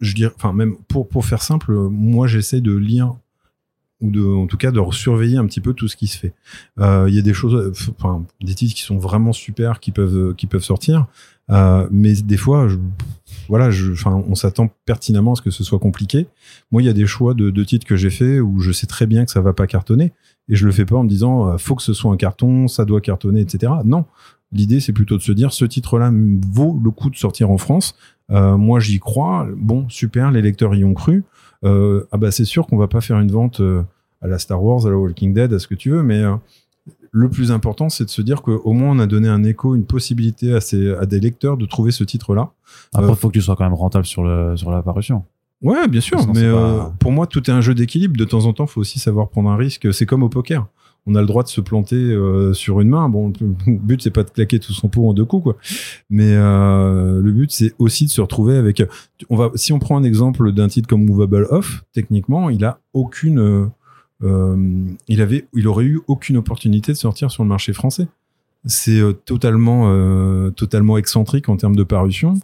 je 0.00 0.14
dirais, 0.14 0.32
enfin 0.34 0.52
même 0.52 0.76
pour 0.88 1.08
pour 1.08 1.24
faire 1.24 1.42
simple, 1.42 1.72
moi 1.72 2.26
j'essaie 2.26 2.60
de 2.60 2.74
lire 2.74 3.14
ou 4.02 4.10
de, 4.10 4.22
en 4.22 4.46
tout 4.46 4.58
cas 4.58 4.70
de 4.70 4.80
surveiller 4.90 5.38
un 5.38 5.46
petit 5.46 5.60
peu 5.60 5.72
tout 5.72 5.88
ce 5.88 5.96
qui 5.96 6.06
se 6.06 6.18
fait. 6.18 6.34
Euh, 6.78 7.06
il 7.08 7.14
y 7.14 7.18
a 7.18 7.22
des 7.22 7.32
choses, 7.32 7.72
enfin 7.98 8.24
des 8.42 8.54
titres 8.54 8.74
qui 8.74 8.82
sont 8.82 8.98
vraiment 8.98 9.32
super, 9.32 9.80
qui 9.80 9.92
peuvent 9.92 10.34
qui 10.34 10.46
peuvent 10.46 10.64
sortir, 10.64 11.06
euh, 11.50 11.86
mais 11.90 12.14
des 12.14 12.36
fois, 12.36 12.68
je, 12.68 12.76
voilà, 13.48 13.70
je, 13.70 13.92
enfin 13.92 14.22
on 14.28 14.34
s'attend 14.34 14.70
pertinemment 14.84 15.32
à 15.32 15.36
ce 15.36 15.42
que 15.42 15.50
ce 15.50 15.64
soit 15.64 15.78
compliqué. 15.78 16.26
Moi, 16.70 16.82
il 16.82 16.86
y 16.86 16.88
a 16.88 16.92
des 16.92 17.06
choix 17.06 17.34
de, 17.34 17.50
de 17.50 17.64
titres 17.64 17.86
que 17.86 17.96
j'ai 17.96 18.10
fait 18.10 18.40
où 18.40 18.60
je 18.60 18.72
sais 18.72 18.86
très 18.86 19.06
bien 19.06 19.24
que 19.24 19.30
ça 19.30 19.40
va 19.40 19.52
pas 19.52 19.66
cartonner 19.66 20.12
et 20.48 20.56
je 20.56 20.66
le 20.66 20.72
fais 20.72 20.84
pas 20.84 20.96
en 20.96 21.04
me 21.04 21.08
disant 21.08 21.48
euh, 21.48 21.58
faut 21.58 21.74
que 21.74 21.82
ce 21.82 21.92
soit 21.92 22.12
un 22.12 22.16
carton, 22.16 22.68
ça 22.68 22.84
doit 22.84 23.00
cartonner, 23.00 23.40
etc. 23.40 23.72
Non, 23.84 24.04
l'idée 24.52 24.80
c'est 24.80 24.92
plutôt 24.92 25.16
de 25.16 25.22
se 25.22 25.32
dire 25.32 25.52
ce 25.52 25.64
titre-là 25.64 26.12
vaut 26.52 26.78
le 26.82 26.90
coup 26.90 27.10
de 27.10 27.16
sortir 27.16 27.50
en 27.50 27.58
France. 27.58 27.94
Euh, 28.30 28.56
moi, 28.56 28.80
j'y 28.80 28.98
crois. 28.98 29.46
Bon, 29.56 29.88
super, 29.88 30.30
les 30.30 30.42
lecteurs 30.42 30.74
y 30.74 30.84
ont 30.84 30.94
cru. 30.94 31.24
Euh, 31.64 32.06
ah 32.10 32.16
bah 32.16 32.30
c'est 32.30 32.44
sûr 32.44 32.66
qu'on 32.66 32.76
va 32.76 32.88
pas 32.88 33.00
faire 33.00 33.18
une 33.20 33.30
vente 33.30 33.60
euh, 33.60 33.82
à 34.20 34.26
la 34.26 34.38
Star 34.38 34.62
Wars, 34.62 34.86
à 34.86 34.90
la 34.90 34.96
Walking 34.96 35.32
Dead, 35.32 35.52
à 35.52 35.58
ce 35.58 35.66
que 35.66 35.74
tu 35.74 35.90
veux, 35.90 36.02
mais 36.02 36.20
euh, 36.20 36.34
le 37.12 37.28
plus 37.28 37.52
important, 37.52 37.88
c'est 37.88 38.04
de 38.04 38.10
se 38.10 38.22
dire 38.22 38.42
qu'au 38.42 38.72
moins 38.72 38.90
on 38.90 38.98
a 38.98 39.06
donné 39.06 39.28
un 39.28 39.44
écho, 39.44 39.74
une 39.74 39.84
possibilité 39.84 40.54
à, 40.54 40.60
ces, 40.60 40.94
à 40.94 41.06
des 41.06 41.20
lecteurs 41.20 41.56
de 41.56 41.66
trouver 41.66 41.92
ce 41.92 42.04
titre-là. 42.04 42.50
Après, 42.94 43.10
il 43.10 43.16
faut 43.16 43.28
que 43.28 43.34
tu 43.34 43.42
sois 43.42 43.56
quand 43.56 43.64
même 43.64 43.74
rentable 43.74 44.06
sur 44.06 44.24
le 44.24 44.56
sur 44.56 44.70
l'apparition. 44.70 45.24
Ouais, 45.60 45.86
bien 45.86 46.00
sûr, 46.00 46.18
mais 46.34 46.50
pour 46.98 47.12
moi, 47.12 47.26
tout 47.28 47.48
est 47.48 47.52
un 47.52 47.60
jeu 47.60 47.74
d'équilibre. 47.74 48.16
De 48.16 48.24
temps 48.24 48.46
en 48.46 48.52
temps, 48.52 48.66
faut 48.66 48.80
aussi 48.80 48.98
savoir 48.98 49.28
prendre 49.28 49.50
un 49.50 49.56
risque. 49.56 49.92
C'est 49.94 50.06
comme 50.06 50.24
au 50.24 50.28
poker 50.28 50.66
on 51.06 51.14
a 51.14 51.20
le 51.20 51.26
droit 51.26 51.42
de 51.42 51.48
se 51.48 51.60
planter 51.60 51.96
euh, 51.96 52.52
sur 52.52 52.80
une 52.80 52.88
main. 52.88 53.08
Bon, 53.08 53.32
le 53.40 53.76
but 53.76 54.02
c'est 54.02 54.10
pas 54.10 54.22
de 54.22 54.30
claquer 54.30 54.58
tout 54.58 54.72
son 54.72 54.88
pot 54.88 55.08
en 55.08 55.14
deux 55.14 55.24
coups, 55.24 55.42
quoi. 55.42 55.56
Mais 56.10 56.34
euh, 56.34 57.20
le 57.20 57.32
but 57.32 57.50
c'est 57.50 57.74
aussi 57.78 58.04
de 58.06 58.10
se 58.10 58.20
retrouver 58.20 58.56
avec. 58.56 58.82
On 59.28 59.36
va, 59.36 59.50
si 59.54 59.72
on 59.72 59.78
prend 59.78 59.96
un 59.96 60.04
exemple 60.04 60.52
d'un 60.52 60.68
titre 60.68 60.88
comme 60.88 61.04
Movable 61.04 61.46
Off, 61.50 61.84
techniquement, 61.92 62.50
il 62.50 62.64
a 62.64 62.78
aucune, 62.92 63.70
euh, 64.22 64.86
il 65.08 65.20
avait, 65.20 65.46
il 65.54 65.66
aurait 65.66 65.84
eu 65.84 66.00
aucune 66.06 66.36
opportunité 66.36 66.92
de 66.92 66.96
sortir 66.96 67.30
sur 67.30 67.42
le 67.42 67.48
marché 67.48 67.72
français. 67.72 68.06
C'est 68.64 69.00
totalement, 69.24 69.90
totalement 70.52 70.96
excentrique 70.96 71.48
en 71.48 71.56
termes 71.56 71.74
de 71.74 71.82
parution, 71.82 72.34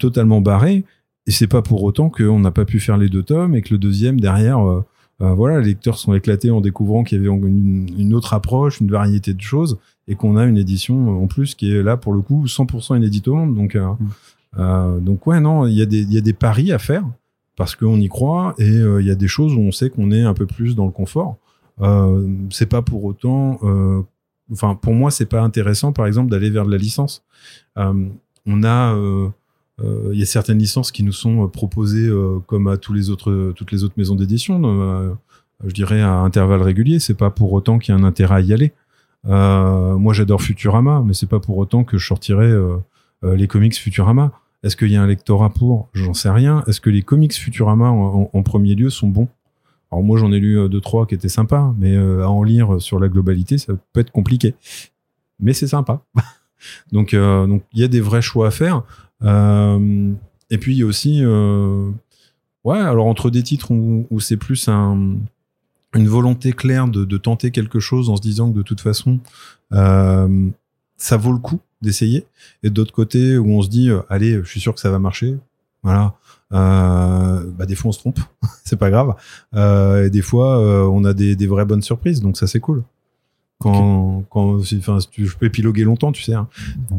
totalement 0.00 0.40
barré. 0.40 0.84
Et 1.28 1.30
c'est 1.30 1.46
pas 1.46 1.62
pour 1.62 1.84
autant 1.84 2.10
qu'on 2.10 2.40
n'a 2.40 2.50
pas 2.50 2.64
pu 2.64 2.80
faire 2.80 2.96
les 2.96 3.08
deux 3.08 3.22
tomes 3.22 3.54
et 3.54 3.62
que 3.62 3.72
le 3.72 3.78
deuxième 3.78 4.18
derrière 4.18 4.82
euh, 5.22 5.34
voilà, 5.34 5.60
les 5.60 5.68
lecteurs 5.68 5.98
sont 5.98 6.14
éclatés 6.14 6.50
en 6.50 6.60
découvrant 6.60 7.04
qu'il 7.04 7.22
y 7.22 7.26
avait 7.26 7.36
une, 7.36 8.14
autre 8.14 8.32
approche, 8.32 8.80
une 8.80 8.90
variété 8.90 9.34
de 9.34 9.40
choses, 9.40 9.78
et 10.08 10.14
qu'on 10.14 10.36
a 10.36 10.44
une 10.44 10.56
édition 10.56 11.22
en 11.22 11.26
plus 11.26 11.54
qui 11.54 11.72
est 11.72 11.82
là 11.82 11.96
pour 11.96 12.12
le 12.12 12.22
coup 12.22 12.46
100% 12.46 12.96
inédite 12.96 13.28
au 13.28 13.34
monde. 13.34 13.54
Donc, 13.54 13.76
euh, 13.76 13.86
mm. 13.86 13.96
euh, 14.58 14.98
donc 15.00 15.26
ouais, 15.26 15.40
non, 15.40 15.66
il 15.66 15.74
y, 15.74 15.82
a 15.82 15.86
des, 15.86 16.02
y 16.04 16.18
a 16.18 16.22
des 16.22 16.32
paris 16.32 16.72
à 16.72 16.78
faire 16.78 17.04
parce 17.56 17.76
qu'on 17.76 18.00
y 18.00 18.08
croit, 18.08 18.54
et 18.58 18.68
il 18.68 19.04
y 19.04 19.10
a 19.10 19.14
des 19.14 19.28
choses 19.28 19.54
où 19.54 19.60
on 19.60 19.70
sait 19.70 19.90
qu'on 19.90 20.10
est 20.12 20.22
un 20.22 20.32
peu 20.32 20.46
plus 20.46 20.74
dans 20.74 20.86
le 20.86 20.90
confort. 20.90 21.36
c'est 22.48 22.70
pas 22.70 22.80
pour 22.80 23.04
autant, 23.04 23.60
enfin 24.50 24.74
pour 24.76 24.94
moi 24.94 25.10
c'est 25.10 25.26
pas 25.26 25.42
intéressant 25.42 25.92
par 25.92 26.06
exemple 26.06 26.30
d'aller 26.30 26.48
vers 26.48 26.64
de 26.64 26.70
la 26.70 26.78
licence. 26.78 27.22
on 27.76 28.64
a 28.64 28.96
il 29.82 29.86
euh, 29.86 30.14
y 30.14 30.22
a 30.22 30.26
certaines 30.26 30.58
licences 30.58 30.92
qui 30.92 31.02
nous 31.02 31.12
sont 31.12 31.44
euh, 31.44 31.46
proposées 31.48 32.06
euh, 32.06 32.38
comme 32.46 32.66
à 32.68 32.76
tous 32.76 32.92
les 32.92 33.10
autres, 33.10 33.52
toutes 33.56 33.72
les 33.72 33.84
autres 33.84 33.94
maisons 33.96 34.14
d'édition, 34.14 34.60
je 35.64 35.74
dirais 35.74 36.00
à 36.00 36.14
intervalles 36.14 36.62
réguliers. 36.62 37.00
C'est 37.00 37.14
pas 37.14 37.30
pour 37.30 37.52
autant 37.52 37.78
qu'il 37.78 37.94
y 37.94 37.98
a 37.98 38.00
un 38.00 38.04
intérêt 38.04 38.36
à 38.36 38.40
y 38.40 38.52
aller. 38.52 38.72
moi, 39.24 40.12
j'adore 40.14 40.42
Futurama, 40.42 41.02
mais 41.04 41.14
c'est 41.14 41.28
pas 41.28 41.40
pour 41.40 41.58
autant 41.58 41.84
que 41.84 41.98
je 41.98 42.06
sortirais 42.06 42.52
les 43.22 43.46
comics 43.46 43.76
Futurama. 43.76 44.32
Est-ce 44.62 44.76
qu'il 44.76 44.90
y 44.90 44.96
a 44.96 45.02
un 45.02 45.06
lectorat 45.06 45.50
pour? 45.50 45.88
J'en 45.92 46.14
sais 46.14 46.30
rien. 46.30 46.64
Est-ce 46.66 46.80
que 46.80 46.90
les 46.90 47.02
comics 47.02 47.34
Futurama 47.34 47.90
en, 47.90 48.42
premier 48.42 48.74
lieu 48.74 48.88
sont 48.88 49.08
bons? 49.08 49.28
Alors 49.92 50.04
moi 50.04 50.18
j'en 50.18 50.32
ai 50.32 50.38
lu 50.38 50.68
deux 50.68 50.80
trois 50.80 51.06
qui 51.06 51.14
étaient 51.14 51.28
sympas, 51.28 51.74
mais 51.78 51.96
à 51.96 52.30
en 52.30 52.42
lire 52.42 52.80
sur 52.80 52.98
la 52.98 53.08
globalité 53.08 53.58
ça 53.58 53.74
peut 53.92 54.00
être 54.00 54.12
compliqué. 54.12 54.54
Mais 55.40 55.52
c'est 55.52 55.66
sympa. 55.66 56.02
donc 56.92 57.14
donc 57.14 57.62
il 57.72 57.80
y 57.80 57.84
a 57.84 57.88
des 57.88 58.00
vrais 58.00 58.22
choix 58.22 58.48
à 58.48 58.50
faire. 58.50 58.82
Euh, 59.22 60.12
et 60.50 60.58
puis 60.58 60.74
il 60.74 60.78
y 60.78 60.82
a 60.82 60.86
aussi, 60.86 61.20
euh, 61.22 61.90
ouais, 62.64 62.78
alors 62.78 63.06
entre 63.06 63.30
des 63.30 63.42
titres 63.42 63.70
où, 63.70 64.20
c'est 64.20 64.36
plus 64.36 64.68
un, 64.68 65.16
une 65.94 66.08
volonté 66.08 66.52
claire 66.52 66.88
de, 66.88 67.16
tenter 67.16 67.50
quelque 67.50 67.80
chose 67.80 68.10
en 68.10 68.16
se 68.16 68.22
disant 68.22 68.50
que 68.50 68.56
de 68.56 68.62
toute 68.62 68.80
façon, 68.80 69.20
euh, 69.72 70.48
ça 70.96 71.16
vaut 71.16 71.32
le 71.32 71.38
coup 71.38 71.60
d'essayer. 71.82 72.26
Et 72.62 72.70
d'autre 72.70 72.92
côté, 72.92 73.38
où 73.38 73.50
on 73.50 73.62
se 73.62 73.68
dit, 73.68 73.90
euh, 73.90 74.00
allez, 74.08 74.34
je 74.42 74.48
suis 74.48 74.60
sûr 74.60 74.74
que 74.74 74.80
ça 74.80 74.90
va 74.90 74.98
marcher. 74.98 75.38
Voilà. 75.82 76.14
Euh, 76.52 77.44
bah 77.52 77.64
des 77.64 77.76
fois 77.76 77.90
on 77.90 77.92
se 77.92 78.00
trompe, 78.00 78.18
c'est 78.64 78.76
pas 78.76 78.90
grave. 78.90 79.14
Euh, 79.54 80.06
et 80.06 80.10
des 80.10 80.20
fois 80.20 80.58
on 80.90 81.04
a 81.04 81.14
des, 81.14 81.36
des 81.36 81.46
vraies 81.46 81.64
bonnes 81.64 81.80
surprises, 81.80 82.20
donc 82.20 82.36
ça 82.36 82.48
c'est 82.48 82.58
cool. 82.58 82.82
Quand, 83.60 84.24
quand, 84.30 84.56
enfin, 84.78 84.98
tu- 85.10 85.26
je 85.26 85.36
peux 85.36 85.46
épiloguer 85.46 85.84
longtemps, 85.84 86.10
tu 86.12 86.22
sais. 86.22 86.34
hein. 86.34 86.48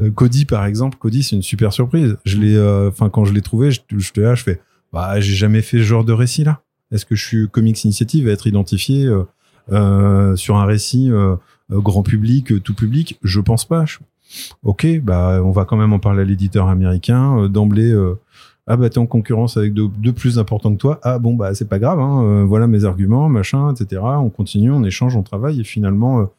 Euh, 0.01 0.09
Cody, 0.11 0.45
par 0.45 0.65
exemple, 0.65 0.97
Cody, 0.97 1.23
c'est 1.23 1.35
une 1.35 1.41
super 1.41 1.73
surprise. 1.73 2.15
Je 2.23 2.37
l'ai, 2.37 2.55
euh, 2.55 2.87
enfin, 2.89 3.09
quand 3.09 3.25
je 3.25 3.33
l'ai 3.33 3.41
trouvé, 3.41 3.71
je, 3.71 3.81
je 3.97 4.11
te 4.13 4.21
là, 4.21 4.35
je 4.35 4.43
fais, 4.43 4.61
bah, 4.93 5.19
j'ai 5.19 5.33
jamais 5.35 5.61
fait 5.61 5.77
ce 5.79 5.83
genre 5.83 6.05
de 6.05 6.13
récit 6.13 6.43
là. 6.43 6.61
Est-ce 6.91 7.05
que 7.05 7.15
je 7.15 7.25
suis 7.25 7.49
Comics 7.49 7.83
Initiative 7.83 8.27
à 8.27 8.31
être 8.31 8.47
identifié 8.47 9.05
euh, 9.05 9.23
euh, 9.71 10.35
sur 10.35 10.57
un 10.57 10.65
récit 10.65 11.09
grand 11.69 12.03
public, 12.03 12.61
tout 12.63 12.73
public? 12.75 13.17
Je 13.23 13.39
pense 13.39 13.65
pas. 13.65 13.85
Je- 13.85 13.97
ok, 14.63 15.01
bah, 15.03 15.41
on 15.43 15.51
va 15.51 15.65
quand 15.65 15.77
même 15.77 15.93
en 15.93 15.99
parler 15.99 16.21
à 16.21 16.25
l'éditeur 16.25 16.67
américain 16.69 17.37
euh, 17.39 17.47
d'emblée. 17.47 17.91
euh, 17.91 18.15
ah 18.67 18.77
bah 18.77 18.89
t'es 18.89 18.99
en 18.99 19.07
concurrence 19.07 19.57
avec 19.57 19.73
de, 19.73 19.87
de 19.97 20.11
plus 20.11 20.37
importants 20.37 20.71
que 20.71 20.77
toi. 20.77 20.99
Ah 21.03 21.17
bon 21.17 21.33
bah 21.33 21.53
c'est 21.55 21.67
pas 21.67 21.79
grave. 21.79 21.99
Hein, 21.99 22.45
voilà 22.45 22.67
mes 22.67 22.85
arguments, 22.85 23.27
machin, 23.27 23.73
etc. 23.73 24.01
On 24.03 24.29
continue, 24.29 24.71
on 24.71 24.83
échange, 24.83 25.15
on 25.15 25.23
travaille 25.23 25.59
et 25.59 25.63
finalement 25.63 26.29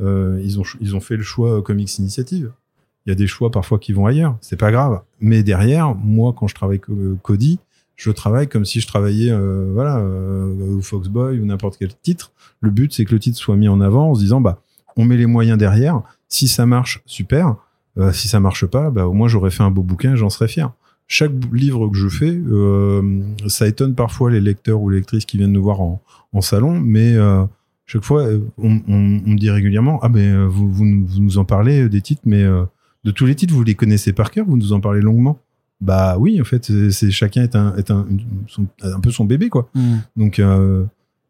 euh, 0.00 0.40
ils 0.42 0.60
ont 0.60 0.64
ils 0.80 0.94
ont 0.96 1.00
fait 1.00 1.16
le 1.16 1.22
choix 1.22 1.58
euh, 1.58 1.62
Comics 1.62 1.98
Initiative. 1.98 2.52
Il 3.06 3.10
y 3.10 3.12
a 3.12 3.14
des 3.14 3.26
choix 3.26 3.50
parfois 3.50 3.78
qui 3.78 3.92
vont 3.92 4.06
ailleurs, 4.06 4.36
c'est 4.40 4.58
pas 4.58 4.70
grave. 4.70 5.00
Mais 5.20 5.42
derrière, 5.42 5.94
moi 5.94 6.34
quand 6.36 6.46
je 6.46 6.54
travaille 6.54 6.80
euh, 6.90 7.16
Cody, 7.22 7.58
je 7.96 8.10
travaille 8.10 8.48
comme 8.48 8.64
si 8.64 8.80
je 8.80 8.86
travaillais 8.86 9.32
voilà 9.72 9.98
euh, 9.98 10.80
Foxboy 10.80 11.38
ou 11.40 11.46
n'importe 11.46 11.78
quel 11.78 11.94
titre. 11.94 12.32
Le 12.60 12.70
but 12.70 12.92
c'est 12.92 13.04
que 13.04 13.12
le 13.12 13.18
titre 13.18 13.38
soit 13.38 13.56
mis 13.56 13.68
en 13.68 13.80
avant 13.80 14.10
en 14.10 14.14
se 14.14 14.20
disant 14.20 14.40
bah 14.40 14.60
on 14.96 15.04
met 15.04 15.16
les 15.16 15.26
moyens 15.26 15.58
derrière. 15.58 16.02
Si 16.28 16.48
ça 16.48 16.66
marche, 16.66 17.02
super. 17.06 17.56
Si 18.12 18.28
ça 18.28 18.38
marche 18.38 18.64
pas, 18.64 18.90
bah 18.90 19.08
au 19.08 19.12
moins 19.12 19.26
j'aurais 19.26 19.50
fait 19.50 19.64
un 19.64 19.72
beau 19.72 19.82
bouquin, 19.82 20.14
j'en 20.14 20.30
serais 20.30 20.46
fier. 20.46 20.70
Chaque 21.08 21.32
livre 21.52 21.88
que 21.88 21.96
je 21.96 22.08
fais, 22.08 22.40
ça 23.48 23.66
étonne 23.66 23.96
parfois 23.96 24.30
les 24.30 24.40
lecteurs 24.40 24.80
ou 24.80 24.90
les 24.90 24.98
lectrices 24.98 25.24
qui 25.24 25.36
viennent 25.36 25.52
nous 25.52 25.62
voir 25.62 25.80
en, 25.80 26.00
en 26.32 26.40
salon, 26.40 26.78
mais 26.78 27.16
chaque 27.88 28.04
fois, 28.04 28.22
euh, 28.22 28.38
on, 28.58 28.74
on- 28.88 29.20
on 29.26 29.30
me 29.30 29.36
dit 29.38 29.50
régulièrement 29.50 29.98
Ah, 30.02 30.08
ben, 30.08 30.46
vous, 30.46 30.70
vous, 30.70 30.84
nous- 30.84 31.06
vous 31.06 31.20
nous 31.20 31.38
en 31.38 31.44
parlez 31.44 31.82
euh, 31.82 31.88
des 31.88 32.00
titres, 32.02 32.22
mais 32.24 32.42
euh, 32.44 32.62
de 33.04 33.10
tous 33.10 33.26
les 33.26 33.34
titres, 33.34 33.54
vous 33.54 33.64
les 33.64 33.74
connaissez 33.74 34.12
par 34.12 34.30
cœur, 34.30 34.44
vous 34.46 34.56
nous 34.56 34.72
en 34.72 34.80
parlez 34.80 35.00
longuement. 35.00 35.38
Bah 35.80 36.16
oui, 36.18 36.40
en 36.40 36.44
fait, 36.44 36.70
c'est 36.90 37.10
chacun 37.10 37.42
est 37.42 37.54
un, 37.56 37.74
est 37.76 37.90
un, 37.90 38.04
son- 38.46 38.66
un 38.82 39.00
peu 39.00 39.10
son 39.10 39.24
bébé, 39.24 39.48
quoi. 39.48 39.68
Donc, 40.16 40.38
euh, 40.38 40.84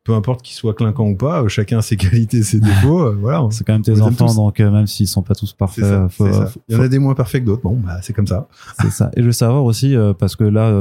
peu 0.05 0.15
importe 0.15 0.41
qu'il 0.41 0.57
soit 0.57 0.73
clinquant 0.73 1.07
ou 1.07 1.15
pas, 1.17 1.47
chacun 1.49 1.79
a 1.79 1.83
ses 1.83 1.97
qualités, 1.99 2.43
ses 2.43 2.59
défauts. 2.61 3.03
euh, 3.03 3.17
voilà, 3.21 3.47
C'est 3.51 3.63
quand 3.65 3.75
même 3.75 3.83
tes 3.83 4.01
enfants, 4.01 4.35
donc 4.35 4.59
euh, 4.59 4.71
même 4.71 4.87
s'ils 4.87 5.07
sont 5.07 5.21
pas 5.23 5.35
tous 5.35 5.53
parfaits, 5.53 5.85
ça, 5.85 6.09
faut- 6.09 6.27
c'est 6.27 6.33
ça. 6.33 6.47
faut- 6.47 6.61
Il 6.69 6.77
y 6.77 6.79
en 6.79 6.83
a 6.83 6.89
des 6.89 6.99
moins 6.99 7.15
parfaits 7.15 7.43
que 7.43 7.47
d'autres. 7.47 7.63
Bon, 7.63 7.77
bah, 7.77 7.99
c'est 8.01 8.15
comme 8.15 8.27
ça. 8.27 8.49
C'est 8.81 8.91
ça. 8.91 9.11
Et 9.17 9.21
je 9.21 9.27
veux 9.27 9.33
savoir 9.33 9.65
aussi, 9.65 9.95
euh, 9.95 10.15
parce 10.15 10.35
que 10.35 10.45
là, 10.45 10.73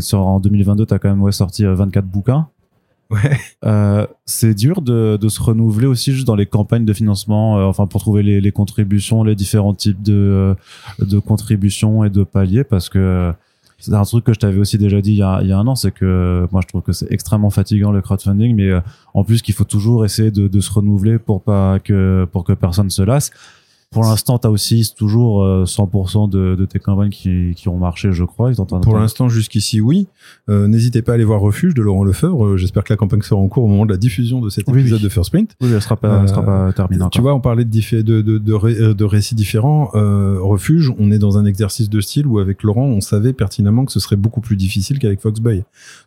sur, 0.00 0.20
en 0.20 0.38
2022, 0.38 0.86
tu 0.86 0.94
as 0.94 1.00
quand 1.00 1.08
même 1.08 1.20
ouais, 1.22 1.32
sorti 1.32 1.64
euh, 1.66 1.74
24 1.74 2.06
bouquins. 2.06 2.46
Ouais. 3.08 3.38
Euh, 3.64 4.06
c'est 4.24 4.54
dur 4.54 4.82
de, 4.82 5.16
de 5.16 5.28
se 5.28 5.40
renouveler 5.40 5.86
aussi 5.86 6.12
juste 6.12 6.26
dans 6.26 6.34
les 6.34 6.46
campagnes 6.46 6.84
de 6.84 6.92
financement, 6.92 7.58
euh, 7.58 7.64
enfin 7.64 7.86
pour 7.86 8.00
trouver 8.00 8.22
les, 8.24 8.40
les 8.40 8.52
contributions, 8.52 9.22
les 9.22 9.36
différents 9.36 9.74
types 9.74 10.02
de, 10.02 10.12
euh, 10.12 10.54
de 10.98 11.18
contributions 11.20 12.02
et 12.04 12.10
de 12.10 12.24
paliers, 12.24 12.64
parce 12.64 12.88
que 12.88 12.98
euh, 12.98 13.32
c'est 13.78 13.94
un 13.94 14.02
truc 14.02 14.24
que 14.24 14.32
je 14.32 14.40
t'avais 14.40 14.58
aussi 14.58 14.76
déjà 14.76 15.00
dit 15.00 15.12
il 15.12 15.18
y 15.18 15.22
a, 15.22 15.40
il 15.42 15.48
y 15.48 15.52
a 15.52 15.58
un 15.58 15.66
an, 15.68 15.76
c'est 15.76 15.92
que 15.92 16.04
euh, 16.04 16.46
moi 16.50 16.62
je 16.62 16.68
trouve 16.68 16.82
que 16.82 16.92
c'est 16.92 17.10
extrêmement 17.12 17.50
fatigant 17.50 17.92
le 17.92 18.02
crowdfunding, 18.02 18.56
mais 18.56 18.70
en 19.14 19.22
plus 19.22 19.40
qu'il 19.42 19.54
faut 19.54 19.64
toujours 19.64 20.04
essayer 20.04 20.32
de, 20.32 20.48
de 20.48 20.60
se 20.60 20.72
renouveler 20.72 21.18
pour 21.18 21.42
pas 21.42 21.78
que 21.78 22.26
pour 22.32 22.42
que 22.42 22.54
personne 22.54 22.90
se 22.90 23.02
lasse. 23.02 23.30
Pour 23.92 24.02
l'instant, 24.02 24.38
tu 24.38 24.46
as 24.46 24.50
aussi 24.50 24.92
toujours 24.96 25.42
euh, 25.44 25.64
100% 25.64 26.28
de, 26.28 26.54
de 26.54 26.64
tes 26.66 26.78
campagnes 26.80 27.08
qui, 27.10 27.52
qui 27.56 27.68
ont 27.68 27.78
marché, 27.78 28.12
je 28.12 28.24
crois. 28.24 28.50
Pour 28.82 28.98
l'instant, 28.98 29.28
jusqu'ici, 29.28 29.80
oui. 29.80 30.08
Euh, 30.50 30.66
N'hésitez 30.66 31.02
pas 31.02 31.12
à 31.12 31.14
aller 31.14 31.24
voir 31.24 31.40
Refuge 31.40 31.72
de 31.72 31.82
Laurent 31.82 32.04
Lefebvre. 32.04 32.44
Euh, 32.44 32.56
J'espère 32.56 32.84
que 32.84 32.92
la 32.92 32.96
campagne 32.96 33.22
sera 33.22 33.40
en 33.40 33.48
cours 33.48 33.64
au 33.64 33.68
moment 33.68 33.86
de 33.86 33.92
la 33.92 33.96
diffusion 33.96 34.40
de 34.40 34.50
cet 34.50 34.68
épisode 34.68 34.98
oui. 34.98 35.04
de 35.04 35.08
First 35.08 35.30
Print. 35.30 35.56
Oui, 35.62 35.70
elle 35.72 35.80
sera 35.80 35.96
pas, 35.96 36.20
elle 36.20 36.28
sera 36.28 36.42
pas 36.44 36.72
terminée 36.72 37.00
encore. 37.02 37.10
Tu 37.10 37.20
vois, 37.20 37.32
on 37.34 37.40
parlait 37.40 37.64
de, 37.64 38.02
de, 38.02 38.20
de, 38.22 38.38
de, 38.38 38.52
ré- 38.52 38.76
euh, 38.78 38.92
de 38.92 39.04
récits 39.04 39.34
différents. 39.36 39.90
Euh, 39.94 40.38
Refuge, 40.42 40.92
on 40.98 41.10
est 41.12 41.18
dans 41.18 41.38
un 41.38 41.44
exercice 41.46 41.88
de 41.88 42.00
style 42.00 42.26
où 42.26 42.38
avec 42.38 42.64
Laurent, 42.64 42.86
on 42.86 43.00
savait 43.00 43.32
pertinemment 43.32 43.84
que 43.84 43.92
ce 43.92 44.00
serait 44.00 44.16
beaucoup 44.16 44.40
plus 44.40 44.56
difficile 44.56 44.98
qu'avec 44.98 45.20
Foxboy. 45.20 45.62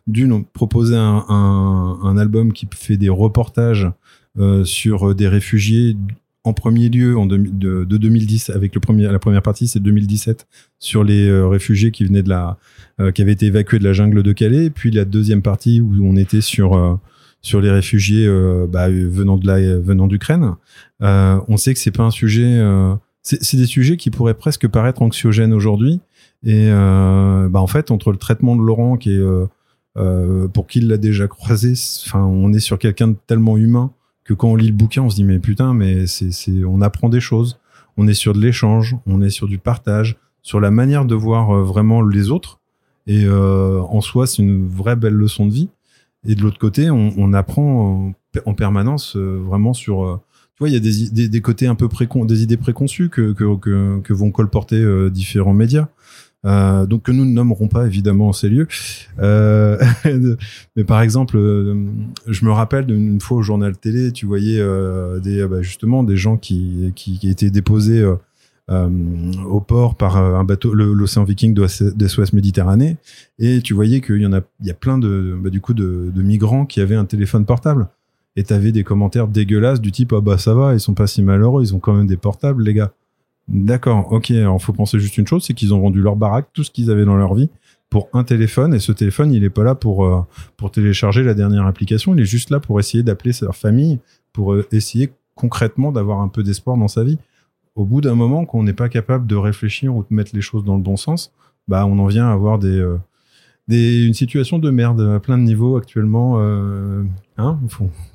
D'une, 0.06 0.32
on 0.32 0.42
proposait 0.42 0.96
un, 0.96 1.24
un, 1.28 1.98
un 2.04 2.18
album 2.18 2.52
qui 2.52 2.68
fait 2.72 2.98
des 2.98 3.08
reportages 3.08 3.90
euh, 4.38 4.64
sur 4.64 5.14
des 5.14 5.26
réfugiés 5.28 5.96
en 6.44 6.52
premier 6.52 6.88
lieu 6.88 7.18
en 7.18 7.26
demi- 7.26 7.50
de, 7.52 7.84
de 7.84 7.96
2010 7.96 8.50
avec 8.50 8.74
la 8.74 9.18
première 9.18 9.42
partie 9.42 9.68
c'est 9.68 9.80
2017 9.80 10.46
sur 10.78 11.04
les 11.04 11.28
euh, 11.28 11.46
réfugiés 11.46 11.90
qui 11.90 12.04
venaient 12.04 12.22
de 12.22 12.30
la 12.30 12.56
euh, 12.98 13.12
qui 13.12 13.20
avaient 13.22 13.32
été 13.32 13.46
évacués 13.46 13.78
de 13.78 13.84
la 13.84 13.92
jungle 13.92 14.22
de 14.22 14.32
Calais. 14.32 14.70
Puis 14.70 14.90
la 14.90 15.04
deuxième 15.04 15.42
partie 15.42 15.80
où 15.80 15.92
on 16.02 16.16
était 16.16 16.40
sur 16.40 16.74
euh, 16.74 16.94
sur 17.42 17.60
les 17.60 17.70
réfugiés 17.70 18.28
bah, 18.68 18.90
venant 18.90 19.38
de 19.38 19.46
la 19.46 19.78
venant 19.78 20.06
d'Ukraine. 20.06 20.56
On 21.00 21.56
sait 21.56 21.72
que 21.72 21.80
c'est 21.80 21.90
pas 21.90 22.02
un 22.02 22.10
sujet 22.10 22.62
c'est 23.22 23.56
des 23.56 23.64
sujets 23.64 23.96
qui 23.96 24.10
pourraient 24.10 24.34
presque 24.34 24.68
paraître 24.68 25.00
anxiogènes 25.00 25.54
aujourd'hui. 25.54 26.00
Et 26.44 26.68
bah 26.68 27.60
en 27.60 27.66
fait 27.66 27.90
entre 27.90 28.12
le 28.12 28.18
traitement 28.18 28.56
de 28.56 28.62
Laurent 28.62 28.98
qui 28.98 29.14
est 29.14 29.22
pour 30.52 30.66
qui 30.66 30.80
il 30.80 30.88
l'a 30.88 30.98
déjà 30.98 31.28
croisé 31.28 31.72
enfin 32.04 32.22
on 32.22 32.52
est 32.52 32.60
sur 32.60 32.78
quelqu'un 32.78 33.08
de 33.08 33.16
tellement 33.26 33.56
humain 33.56 33.90
que 34.30 34.34
quand 34.34 34.46
on 34.46 34.54
lit 34.54 34.68
le 34.68 34.74
bouquin, 34.74 35.02
on 35.02 35.10
se 35.10 35.16
dit 35.16 35.24
mais 35.24 35.40
putain, 35.40 35.74
mais 35.74 36.06
c'est, 36.06 36.30
on 36.64 36.80
apprend 36.82 37.08
des 37.08 37.18
choses. 37.18 37.58
On 37.96 38.06
est 38.06 38.14
sur 38.14 38.32
de 38.32 38.40
l'échange, 38.40 38.94
on 39.04 39.22
est 39.22 39.30
sur 39.30 39.48
du 39.48 39.58
partage, 39.58 40.18
sur 40.40 40.60
la 40.60 40.70
manière 40.70 41.04
de 41.04 41.16
voir 41.16 41.50
euh, 41.50 41.64
vraiment 41.64 42.00
les 42.00 42.30
autres. 42.30 42.60
Et 43.08 43.24
euh, 43.24 43.80
en 43.80 44.00
soi, 44.00 44.28
c'est 44.28 44.42
une 44.42 44.68
vraie 44.68 44.94
belle 44.94 45.14
leçon 45.14 45.46
de 45.46 45.52
vie. 45.52 45.68
Et 46.24 46.36
de 46.36 46.42
l'autre 46.42 46.60
côté, 46.60 46.90
on, 46.90 47.32
apprend 47.32 48.12
en, 48.12 48.12
en 48.46 48.54
permanence 48.54 49.16
euh, 49.16 49.42
vraiment 49.44 49.72
sur. 49.72 50.20
tu 50.54 50.58
vois, 50.60 50.68
il 50.68 50.74
y 50.74 50.76
a 50.76 51.28
des, 51.28 51.40
côtés 51.40 51.66
un 51.66 51.74
peu 51.74 51.88
précon, 51.88 52.24
des 52.24 52.44
idées 52.44 52.56
préconçues 52.56 53.08
que, 53.08 53.32
que, 53.32 54.12
vont 54.12 54.30
colporter 54.30 55.10
différents 55.10 55.54
médias. 55.54 55.88
Euh, 56.46 56.86
donc 56.86 57.02
que 57.02 57.12
nous 57.12 57.26
ne 57.26 57.32
nommerons 57.32 57.68
pas 57.68 57.86
évidemment 57.86 58.28
en 58.28 58.32
ces 58.32 58.48
lieux. 58.48 58.66
Euh, 59.18 59.78
mais 60.76 60.84
par 60.84 61.02
exemple, 61.02 61.36
euh, 61.36 61.86
je 62.26 62.44
me 62.44 62.52
rappelle 62.52 62.86
d'une 62.86 63.20
fois 63.20 63.38
au 63.38 63.42
journal 63.42 63.76
télé, 63.76 64.12
tu 64.12 64.26
voyais 64.26 64.58
des, 65.22 65.46
bah, 65.46 65.62
justement 65.62 66.02
des 66.02 66.16
gens 66.16 66.36
qui, 66.36 66.92
qui, 66.94 67.18
étaient 67.28 67.50
déposés 67.50 68.04
au 68.68 69.60
port 69.60 69.96
par 69.96 70.16
un 70.16 70.44
bateau, 70.44 70.74
l'océan 70.74 71.24
Viking 71.24 71.54
de 71.54 72.34
Méditerranée, 72.34 72.96
et 73.38 73.60
tu 73.60 73.74
voyais 73.74 74.00
qu'il 74.00 74.20
y 74.20 74.26
en 74.26 74.32
a, 74.32 74.40
il 74.60 74.66
y 74.66 74.70
a 74.70 74.74
plein 74.74 74.98
de, 74.98 75.36
bah, 75.40 75.50
du 75.50 75.60
coup, 75.60 75.74
de 75.74 76.22
migrants 76.22 76.66
qui 76.66 76.80
avaient 76.80 76.96
un 76.96 77.04
téléphone 77.04 77.44
portable. 77.44 77.88
Et 78.36 78.44
t'avais 78.44 78.70
des 78.70 78.84
commentaires 78.84 79.26
dégueulasses 79.26 79.80
du 79.80 79.90
type 79.90 80.12
ah 80.16 80.20
bah 80.20 80.38
ça 80.38 80.54
va, 80.54 80.72
ils 80.72 80.80
sont 80.80 80.94
pas 80.94 81.08
si 81.08 81.20
malheureux, 81.20 81.64
ils 81.64 81.74
ont 81.74 81.80
quand 81.80 81.94
même 81.94 82.06
des 82.06 82.16
portables 82.16 82.62
les 82.62 82.74
gars. 82.74 82.92
D'accord, 83.48 84.12
ok. 84.12 84.30
Alors 84.30 84.62
faut 84.62 84.72
penser 84.72 85.00
juste 85.00 85.18
une 85.18 85.26
chose, 85.26 85.44
c'est 85.44 85.54
qu'ils 85.54 85.74
ont 85.74 85.80
vendu 85.80 86.00
leur 86.00 86.16
baraque, 86.16 86.48
tout 86.52 86.62
ce 86.62 86.70
qu'ils 86.70 86.90
avaient 86.90 87.04
dans 87.04 87.16
leur 87.16 87.34
vie, 87.34 87.50
pour 87.90 88.08
un 88.12 88.22
téléphone. 88.22 88.72
Et 88.72 88.78
ce 88.78 88.92
téléphone, 88.92 89.32
il 89.32 89.42
est 89.42 89.50
pas 89.50 89.64
là 89.64 89.74
pour 89.74 90.04
euh, 90.04 90.22
pour 90.56 90.70
télécharger 90.70 91.24
la 91.24 91.34
dernière 91.34 91.66
application. 91.66 92.14
Il 92.14 92.20
est 92.20 92.26
juste 92.26 92.50
là 92.50 92.60
pour 92.60 92.78
essayer 92.78 93.02
d'appeler 93.02 93.32
leur 93.42 93.56
famille, 93.56 93.98
pour 94.32 94.52
euh, 94.52 94.66
essayer 94.70 95.10
concrètement 95.34 95.90
d'avoir 95.90 96.20
un 96.20 96.28
peu 96.28 96.42
d'espoir 96.42 96.76
dans 96.76 96.88
sa 96.88 97.02
vie. 97.02 97.18
Au 97.74 97.84
bout 97.84 98.00
d'un 98.00 98.14
moment, 98.14 98.46
qu'on 98.46 98.62
n'est 98.62 98.72
pas 98.72 98.88
capable 98.88 99.26
de 99.26 99.36
réfléchir 99.36 99.94
ou 99.94 100.02
de 100.02 100.14
mettre 100.14 100.30
les 100.34 100.40
choses 100.40 100.64
dans 100.64 100.76
le 100.76 100.82
bon 100.82 100.96
sens, 100.96 101.32
bah 101.66 101.86
on 101.86 101.98
en 101.98 102.06
vient 102.06 102.28
à 102.28 102.32
avoir 102.32 102.58
des 102.58 102.78
euh, 102.78 102.98
des, 103.66 104.04
une 104.04 104.14
situation 104.14 104.58
de 104.58 104.70
merde 104.70 105.00
à 105.00 105.20
plein 105.20 105.38
de 105.38 105.42
niveaux 105.42 105.76
actuellement. 105.76 106.40
Hein, 107.38 107.58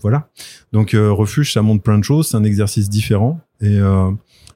voilà. 0.02 0.28
Donc 0.74 0.92
refuge, 0.94 1.54
ça 1.54 1.62
montre 1.62 1.82
plein 1.82 1.98
de 1.98 2.04
choses. 2.04 2.28
C'est 2.28 2.36
un 2.36 2.44
exercice 2.44 2.90
différent 2.90 3.40
et 3.62 3.80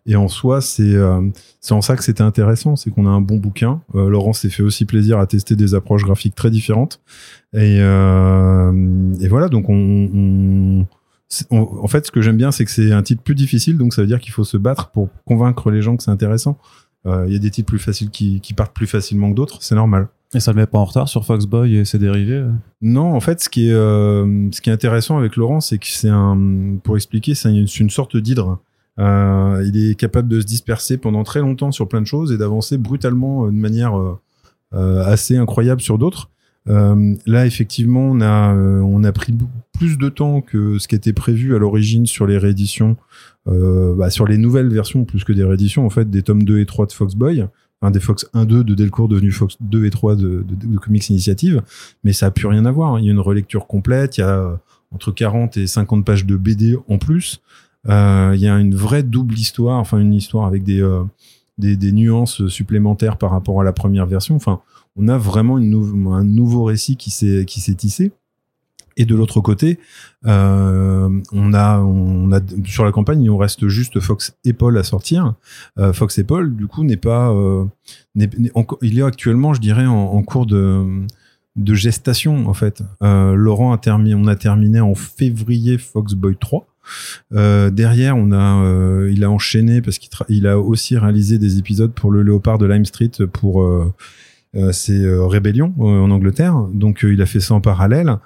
et 0.10 0.16
en 0.16 0.28
soi, 0.28 0.60
c'est 0.60 0.96
euh, 0.96 1.22
c'est 1.62 1.74
en 1.74 1.82
ça 1.82 1.96
que 1.96 2.04
c'était 2.04 2.24
intéressant, 2.24 2.76
c'est 2.76 2.90
qu'on 2.90 3.06
a 3.06 3.10
un 3.10 3.22
bon 3.22 3.38
bouquin. 3.38 3.82
Euh, 3.94 4.10
Laurent 4.10 4.34
s'est 4.34 4.50
fait 4.50 4.64
aussi 4.64 4.86
plaisir 4.86 5.20
à 5.20 5.28
tester 5.28 5.56
des 5.56 5.76
approches 5.76 6.04
graphiques 6.04 6.34
très 6.34 6.50
différentes. 6.50 7.00
Et, 7.54 7.78
euh, 7.80 9.14
et 9.22 9.28
voilà, 9.28 9.50
donc 9.50 9.70
on, 9.70 10.86
en 11.52 11.88
fait, 11.88 12.08
ce 12.08 12.12
que 12.12 12.22
j'aime 12.22 12.38
bien, 12.38 12.52
c'est 12.52 12.66
que 12.66 12.72
c'est 12.72 12.92
un 12.92 13.04
titre 13.04 13.22
plus 13.22 13.36
difficile, 13.36 13.78
donc 13.78 13.94
ça 13.94 14.02
veut 14.02 14.08
dire 14.08 14.20
qu'il 14.20 14.34
faut 14.34 14.44
se 14.44 14.58
battre 14.58 14.90
pour 14.90 15.10
convaincre 15.26 15.70
les 15.70 15.84
gens 15.84 15.96
que 15.96 16.02
c'est 16.02 16.12
intéressant. 16.12 16.58
Euh, 17.06 17.26
Il 17.28 17.34
y 17.34 17.36
a 17.36 17.40
des 17.40 17.52
titres 17.52 17.68
plus 17.68 17.80
faciles 17.80 18.10
qui, 18.10 18.42
qui 18.42 18.56
partent 18.56 18.76
plus 18.76 18.88
facilement 18.88 19.30
que 19.30 19.36
d'autres, 19.36 19.60
c'est 19.62 19.76
normal. 19.76 20.08
Et 20.34 20.40
ça 20.40 20.52
le 20.52 20.58
met 20.58 20.66
pas 20.66 20.80
en 20.80 20.86
retard 20.86 21.08
sur 21.08 21.26
Foxboy 21.26 21.76
et 21.76 21.86
ses 21.86 22.00
dérivés 22.00 22.46
Non, 22.82 23.14
en 23.14 23.20
fait, 23.20 23.42
ce 23.42 23.50
qui 23.50 23.70
est, 23.70 23.74
euh, 23.74 24.50
ce 24.52 24.62
qui 24.62 24.72
est 24.72 24.74
intéressant 24.74 25.18
avec 25.18 25.36
Laurent, 25.36 25.60
c'est 25.60 25.78
que 25.78 25.88
c'est 25.88 26.10
un, 26.10 26.78
pour 26.84 26.98
expliquer, 26.98 27.36
c'est 27.36 27.50
une, 27.50 27.68
c'est 27.68 27.80
une 27.80 27.90
sorte 27.90 28.18
d'hydre. 28.18 28.60
Euh, 29.00 29.64
il 29.66 29.78
est 29.78 29.96
capable 29.96 30.28
de 30.28 30.42
se 30.42 30.46
disperser 30.46 30.98
pendant 30.98 31.24
très 31.24 31.40
longtemps 31.40 31.72
sur 31.72 31.88
plein 31.88 32.02
de 32.02 32.08
choses 32.08 32.32
et 32.32 32.38
d'avancer 32.38 32.78
brutalement 32.78 33.46
euh, 33.46 33.48
de 33.48 33.56
manière 33.56 33.98
euh, 33.98 35.04
assez 35.04 35.38
incroyable 35.38 35.82
sur 35.82 35.98
d'autres. 35.98 36.30
Là, 36.66 37.48
effectivement, 37.48 38.12
on 38.12 38.22
a, 38.22 38.54
on 38.54 39.04
a 39.04 39.12
pris 39.12 39.34
plus 39.74 39.98
de 39.98 40.08
temps 40.08 40.42
que 40.42 40.78
ce 40.78 40.88
qui 40.88 40.94
était 40.94 41.14
prévu 41.14 41.56
à 41.56 41.58
l'origine 41.58 42.06
sur 42.06 42.28
les 42.28 42.38
rééditions, 42.38 42.96
bah, 43.48 44.12
sur 44.12 44.28
les 44.28 44.38
nouvelles 44.38 44.72
versions, 44.72 45.04
plus 45.04 45.24
que 45.24 45.34
des 45.34 45.44
rééditions, 45.44 45.84
en 45.84 45.90
fait, 45.90 46.12
des 46.12 46.22
tomes 46.22 46.44
2 46.44 46.60
et 46.60 46.68
3 46.68 46.86
de 46.86 46.92
Foxboy, 46.92 47.48
des 47.90 48.00
Fox 48.00 48.30
1-2 48.36 48.62
de 48.64 48.76
Delcourt 48.76 49.08
devenu 49.08 49.32
Fox 49.32 49.58
2 49.62 49.86
et 49.86 49.90
3 49.90 50.16
de, 50.16 50.46
de, 50.48 50.78
Comics 50.78 51.10
Initiative, 51.10 51.64
mais 52.04 52.14
ça 52.14 52.28
a 52.28 52.32
plus 52.32 52.46
rien 52.46 52.66
à 52.66 52.72
voir. 52.72 52.94
hein. 52.94 53.00
Il 53.00 53.06
y 53.06 53.10
a 53.10 53.14
une 53.14 53.20
relecture 53.20 53.66
complète, 53.66 54.18
il 54.18 54.22
y 54.22 54.24
a 54.24 54.60
entre 54.92 55.12
40 55.12 55.58
et 55.58 55.66
50 55.66 56.06
pages 56.06 56.28
de 56.28 56.36
BD 56.36 56.78
en 56.88 57.00
plus. 57.00 57.42
Euh, 57.88 58.32
Il 58.36 58.42
y 58.42 58.48
a 58.48 58.58
une 58.60 58.76
vraie 58.76 59.04
double 59.04 59.36
histoire, 59.38 59.80
enfin 59.80 60.00
une 60.00 60.14
histoire 60.14 60.46
avec 60.46 60.64
des, 60.64 60.82
euh, 60.82 61.04
des, 61.58 61.78
des 61.78 61.92
nuances 61.92 62.48
supplémentaires 62.48 63.18
par 63.18 63.32
rapport 63.32 63.62
à 63.62 63.64
la 63.64 63.74
première 63.74 64.06
version. 64.06 64.36
Enfin, 64.36 64.60
on 64.96 65.08
a 65.08 65.18
vraiment 65.18 65.58
une 65.58 65.70
nou- 65.70 66.12
un 66.12 66.24
nouveau 66.24 66.64
récit 66.66 66.98
qui 66.98 67.10
s'est 67.12 67.46
tissé. 67.76 68.12
Et 68.98 69.06
de 69.06 69.16
l'autre 69.16 69.40
côté, 69.40 69.80
euh, 70.26 71.10
on 71.32 71.54
a, 71.54 71.80
on 71.80 72.34
a 72.34 72.42
sur 72.66 72.84
la 72.84 72.92
campagne, 72.92 73.24
nous 73.24 73.38
reste 73.38 73.70
juste 73.70 74.02
Fox 74.02 74.36
et 74.44 74.52
Paul 74.52 74.78
à 74.78 74.84
sortir. 74.84 75.36
Fox 75.94 76.18
et 76.18 76.26
Paul, 76.26 76.54
du 76.54 76.68
coup, 76.68 76.84
n'est 76.84 76.98
pas, 76.98 77.32
euh, 77.32 77.64
il 78.82 79.00
est 79.00 79.04
actuellement, 79.04 79.54
je 79.54 79.62
dirais, 79.62 79.86
en, 79.86 80.22
cours 80.24 80.46
de, 80.46 80.86
de 81.56 81.74
gestation 81.76 82.48
en 82.50 82.54
fait. 82.54 82.84
Laurent 83.02 83.72
a 83.72 83.78
terminé, 83.78 84.16
on 84.16 84.28
a 84.28 84.36
terminé 84.36 84.82
en 84.82 84.96
février 84.96 85.78
Fox 85.78 86.14
Boy 86.14 86.36
3. 86.38 86.68
Euh, 87.34 87.70
derrière, 87.70 88.18
on 88.18 88.32
a, 88.32 88.64
euh, 88.64 89.12
il 89.14 89.24
a 89.24 89.32
enchaîné 89.32 89.82
parce 89.82 89.98
qu'il 89.98 90.48
a 90.48 90.60
aussi 90.60 90.98
réalisé 90.98 91.38
des 91.38 91.58
épisodes 91.58 91.92
pour 91.92 92.12
le 92.12 92.24
Léopard 92.24 92.58
de 92.58 92.66
Lime 92.66 92.86
Street 92.86 93.12
pour 93.32 93.62
euh, 93.62 93.94
euh, 94.56 94.72
c'est 94.72 95.04
euh, 95.04 95.26
Rébellion 95.26 95.74
euh, 95.80 95.84
en 95.84 96.12
Angleterre. 96.12 96.56
Donc 96.74 97.02
il 97.04 97.22
a 97.22 97.26
fait 97.26 97.40
ça 97.40 97.54
en 97.54 97.62
parallèle, 97.62 98.18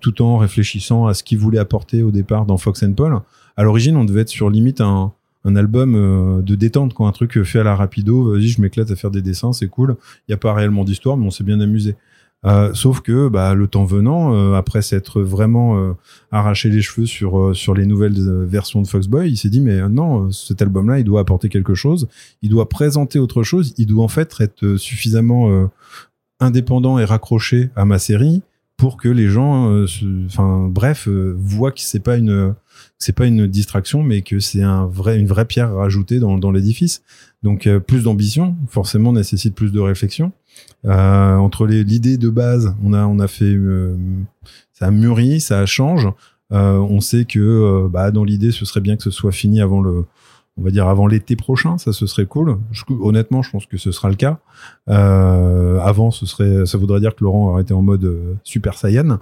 tout 0.00 0.20
en 0.20 0.38
réfléchissant 0.38 1.06
à 1.06 1.14
ce 1.14 1.22
qu'il 1.22 1.38
voulait 1.38 1.60
apporter 1.60 2.02
au 2.02 2.10
départ 2.10 2.44
dans 2.44 2.58
Fox 2.58 2.82
and 2.82 2.94
Paul. 2.94 3.20
À 3.56 3.62
l'origine, 3.62 3.96
on 3.96 4.04
devait 4.04 4.22
être 4.22 4.28
sur 4.28 4.50
limite 4.50 4.80
un, 4.80 5.12
album 5.44 6.42
de 6.42 6.54
détente, 6.56 6.92
quoi, 6.92 7.06
un 7.06 7.12
truc 7.12 7.40
fait 7.44 7.60
à 7.60 7.62
la 7.62 7.76
rapido. 7.76 8.32
Vas-y, 8.32 8.48
je 8.48 8.60
m'éclate 8.60 8.90
à 8.90 8.96
faire 8.96 9.12
des 9.12 9.22
dessins, 9.22 9.52
c'est 9.52 9.68
cool. 9.68 9.94
Il 10.26 10.32
y 10.32 10.34
a 10.34 10.38
pas 10.38 10.52
réellement 10.54 10.82
d'histoire, 10.82 11.16
mais 11.16 11.24
on 11.24 11.30
s'est 11.30 11.44
bien 11.44 11.60
amusé. 11.60 11.94
Euh, 12.46 12.72
sauf 12.74 13.00
que 13.00 13.28
bah, 13.28 13.54
le 13.54 13.66
temps 13.66 13.84
venant, 13.84 14.32
euh, 14.32 14.54
après 14.54 14.80
s'être 14.80 15.20
vraiment 15.20 15.78
euh, 15.78 15.94
arraché 16.30 16.68
les 16.68 16.80
cheveux 16.80 17.06
sur 17.06 17.56
sur 17.56 17.74
les 17.74 17.86
nouvelles 17.86 18.44
versions 18.44 18.80
de 18.80 18.86
Foxboy, 18.86 19.30
il 19.30 19.36
s'est 19.36 19.48
dit 19.48 19.60
mais 19.60 19.88
non, 19.88 20.30
cet 20.30 20.62
album-là, 20.62 21.00
il 21.00 21.04
doit 21.04 21.20
apporter 21.20 21.48
quelque 21.48 21.74
chose, 21.74 22.08
il 22.42 22.50
doit 22.50 22.68
présenter 22.68 23.18
autre 23.18 23.42
chose, 23.42 23.74
il 23.78 23.86
doit 23.86 24.04
en 24.04 24.08
fait 24.08 24.34
être 24.38 24.76
suffisamment 24.76 25.70
indépendant 26.38 26.98
et 26.98 27.04
raccroché 27.04 27.70
à 27.74 27.84
ma 27.84 27.98
série 27.98 28.42
pour 28.76 28.98
que 28.98 29.08
les 29.08 29.28
gens, 29.28 29.84
enfin 30.26 30.68
bref, 30.70 31.08
voient 31.08 31.72
que 31.72 31.80
c'est 31.80 32.00
pas 32.00 32.16
une 32.16 32.54
c'est 32.98 33.14
pas 33.14 33.26
une 33.26 33.46
distraction, 33.46 34.02
mais 34.02 34.22
que 34.22 34.38
c'est 34.38 34.62
un 34.62 34.86
vrai 34.86 35.18
une 35.18 35.26
vraie 35.26 35.46
pierre 35.46 35.74
rajoutée 35.74 36.20
dans 36.20 36.50
l'édifice. 36.52 37.02
Donc 37.42 37.68
plus 37.86 38.04
d'ambition, 38.04 38.54
forcément 38.68 39.12
nécessite 39.12 39.54
plus 39.54 39.72
de 39.72 39.80
réflexion. 39.80 40.32
Euh, 40.84 41.36
entre 41.36 41.66
l'idée 41.66 42.16
de 42.16 42.28
base, 42.28 42.74
on 42.82 42.92
a 42.92 43.06
on 43.06 43.18
a 43.18 43.26
fait 43.26 43.44
euh, 43.44 43.96
ça 44.72 44.86
a 44.86 44.90
mûri, 44.90 45.40
ça 45.40 45.64
change. 45.66 46.08
Euh, 46.52 46.78
on 46.78 47.00
sait 47.00 47.24
que 47.24 47.40
euh, 47.40 47.88
bah, 47.88 48.10
dans 48.10 48.24
l'idée, 48.24 48.52
ce 48.52 48.64
serait 48.64 48.80
bien 48.80 48.96
que 48.96 49.02
ce 49.02 49.10
soit 49.10 49.32
fini 49.32 49.60
avant 49.60 49.80
le, 49.80 50.04
on 50.58 50.62
va 50.62 50.70
dire 50.70 50.88
avant 50.88 51.06
l'été 51.06 51.36
prochain. 51.36 51.78
Ça, 51.78 51.92
ce 51.92 52.06
serait 52.06 52.26
cool. 52.26 52.58
Honnêtement, 52.88 53.42
je 53.42 53.50
pense 53.50 53.66
que 53.66 53.76
ce 53.76 53.92
sera 53.92 54.08
le 54.08 54.14
cas. 54.14 54.38
Euh, 54.88 55.78
avant, 55.80 56.10
ce 56.10 56.24
serait, 56.24 56.66
ça 56.66 56.78
voudrait 56.78 57.00
dire 57.00 57.14
que 57.14 57.24
Laurent 57.24 57.50
aurait 57.50 57.62
été 57.62 57.74
en 57.74 57.82
mode 57.82 58.04
euh, 58.04 58.34
super 58.42 58.74
saiyan, 58.78 59.18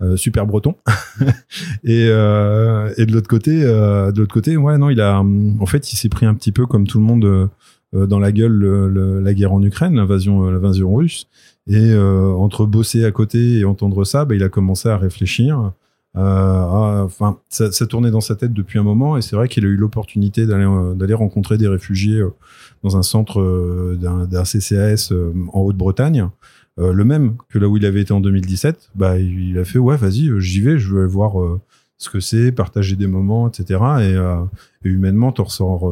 euh, 0.00 0.16
super 0.16 0.46
breton. 0.46 0.76
et, 1.84 2.06
euh, 2.08 2.92
et 2.96 3.06
de 3.06 3.12
l'autre 3.12 3.28
côté, 3.28 3.62
de 3.62 4.14
l'autre 4.16 4.34
côté, 4.34 4.56
ouais, 4.56 4.78
non, 4.78 4.90
il 4.90 5.00
a, 5.00 5.20
en 5.20 5.66
fait, 5.66 5.92
il 5.92 5.96
s'est 5.96 6.08
pris 6.08 6.26
un 6.26 6.34
petit 6.34 6.52
peu 6.52 6.66
comme 6.66 6.86
tout 6.86 6.98
le 6.98 7.04
monde 7.04 7.48
dans 8.04 8.18
la 8.18 8.32
gueule 8.32 8.52
le- 8.52 8.88
le- 8.88 9.20
la 9.20 9.32
guerre 9.32 9.52
en 9.54 9.62
Ukraine, 9.62 9.94
l'invasion, 9.94 10.44
euh, 10.46 10.50
l'invasion 10.50 10.92
russe. 10.94 11.28
Et 11.68 11.92
euh, 11.92 12.32
entre 12.34 12.66
bosser 12.66 13.04
à 13.04 13.12
côté 13.12 13.58
et 13.60 13.64
entendre 13.64 14.04
ça, 14.04 14.24
bah, 14.24 14.34
il 14.34 14.42
a 14.42 14.48
commencé 14.48 14.88
à 14.88 14.96
réfléchir. 14.98 15.72
Euh, 16.16 17.02
Enfin, 17.04 17.38
ça, 17.48 17.70
tournait 17.86 18.10
dans 18.10 18.20
sa 18.20 18.34
tête 18.36 18.52
depuis 18.52 18.78
un 18.78 18.82
moment, 18.82 19.16
et 19.16 19.22
c'est 19.22 19.36
vrai 19.36 19.48
qu'il 19.48 19.64
a 19.64 19.68
eu 19.68 19.76
l'opportunité 19.76 20.46
d'aller 20.46 20.64
euh, 20.64 20.94
d'aller 20.94 21.14
rencontrer 21.14 21.56
des 21.58 21.68
réfugiés 21.68 22.20
euh, 22.20 22.30
dans 22.82 22.96
un 22.96 23.02
centre 23.02 23.40
euh, 23.40 23.96
d'un 24.00 24.44
CCAS 24.44 25.10
euh, 25.12 25.32
en 25.52 25.60
Haute-Bretagne, 25.60 26.28
euh, 26.80 26.92
le 26.92 27.04
même 27.04 27.34
que 27.48 27.58
là 27.58 27.68
où 27.68 27.76
il 27.76 27.84
avait 27.86 28.00
été 28.02 28.12
en 28.12 28.20
2017. 28.20 28.90
Bah, 28.94 29.18
il 29.18 29.58
a 29.58 29.64
fait 29.64 29.78
ouais, 29.78 29.96
vas-y, 29.96 30.28
euh, 30.30 30.40
j'y 30.40 30.60
vais, 30.60 30.78
je 30.78 30.94
veux 30.94 31.06
voir 31.06 31.40
euh, 31.40 31.60
ce 31.98 32.08
que 32.10 32.20
c'est, 32.20 32.50
partager 32.52 32.96
des 32.96 33.06
moments, 33.06 33.48
etc. 33.48 33.64
Et, 34.00 34.14
euh, 34.14 34.36
et 34.84 34.88
humainement, 34.88 35.32
t'en 35.32 35.44
ressors, 35.44 35.88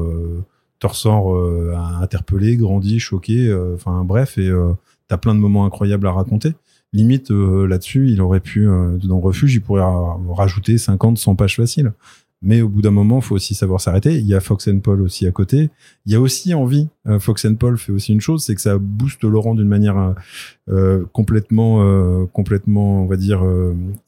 ressors 0.88 1.34
euh, 1.34 1.74
interpellé, 2.00 2.56
grandi, 2.56 2.98
choqué. 3.00 3.46
euh, 3.48 3.74
Enfin 3.74 4.04
bref, 4.04 4.38
et 4.38 4.48
euh, 4.48 4.72
t'as 5.08 5.16
plein 5.16 5.34
de 5.34 5.40
moments 5.40 5.64
incroyables 5.66 6.06
à 6.06 6.12
raconter. 6.12 6.52
Limite, 6.92 7.30
euh, 7.32 7.66
là-dessus, 7.66 8.10
il 8.10 8.20
aurait 8.20 8.38
pu, 8.40 8.68
dans 9.02 9.18
Refuge, 9.20 9.54
il 9.54 9.60
pourrait 9.60 9.82
ra- 9.82 10.16
rajouter 10.30 10.78
50, 10.78 11.18
100 11.18 11.34
pages 11.34 11.56
faciles. 11.56 11.92
Mais 12.46 12.60
au 12.60 12.68
bout 12.68 12.82
d'un 12.82 12.90
moment, 12.90 13.20
faut 13.22 13.34
aussi 13.34 13.54
savoir 13.54 13.80
s'arrêter. 13.80 14.18
Il 14.18 14.26
y 14.26 14.34
a 14.34 14.40
Fox 14.40 14.68
and 14.68 14.80
Paul 14.80 15.00
aussi 15.00 15.26
à 15.26 15.30
côté. 15.30 15.70
Il 16.06 16.12
y 16.12 16.14
a 16.14 16.20
aussi 16.20 16.52
envie. 16.54 16.88
euh, 17.08 17.18
Fox 17.18 17.44
and 17.46 17.54
Paul 17.54 17.78
fait 17.78 17.90
aussi 17.92 18.12
une 18.12 18.20
chose, 18.20 18.44
c'est 18.44 18.54
que 18.54 18.60
ça 18.60 18.76
booste 18.78 19.24
Laurent 19.24 19.54
d'une 19.54 19.66
manière 19.68 19.96
euh, 19.98 20.12
euh, 20.70 21.04
complètement, 21.12 22.26
complètement, 22.32 23.02
on 23.02 23.06
va 23.06 23.16
dire, 23.16 23.42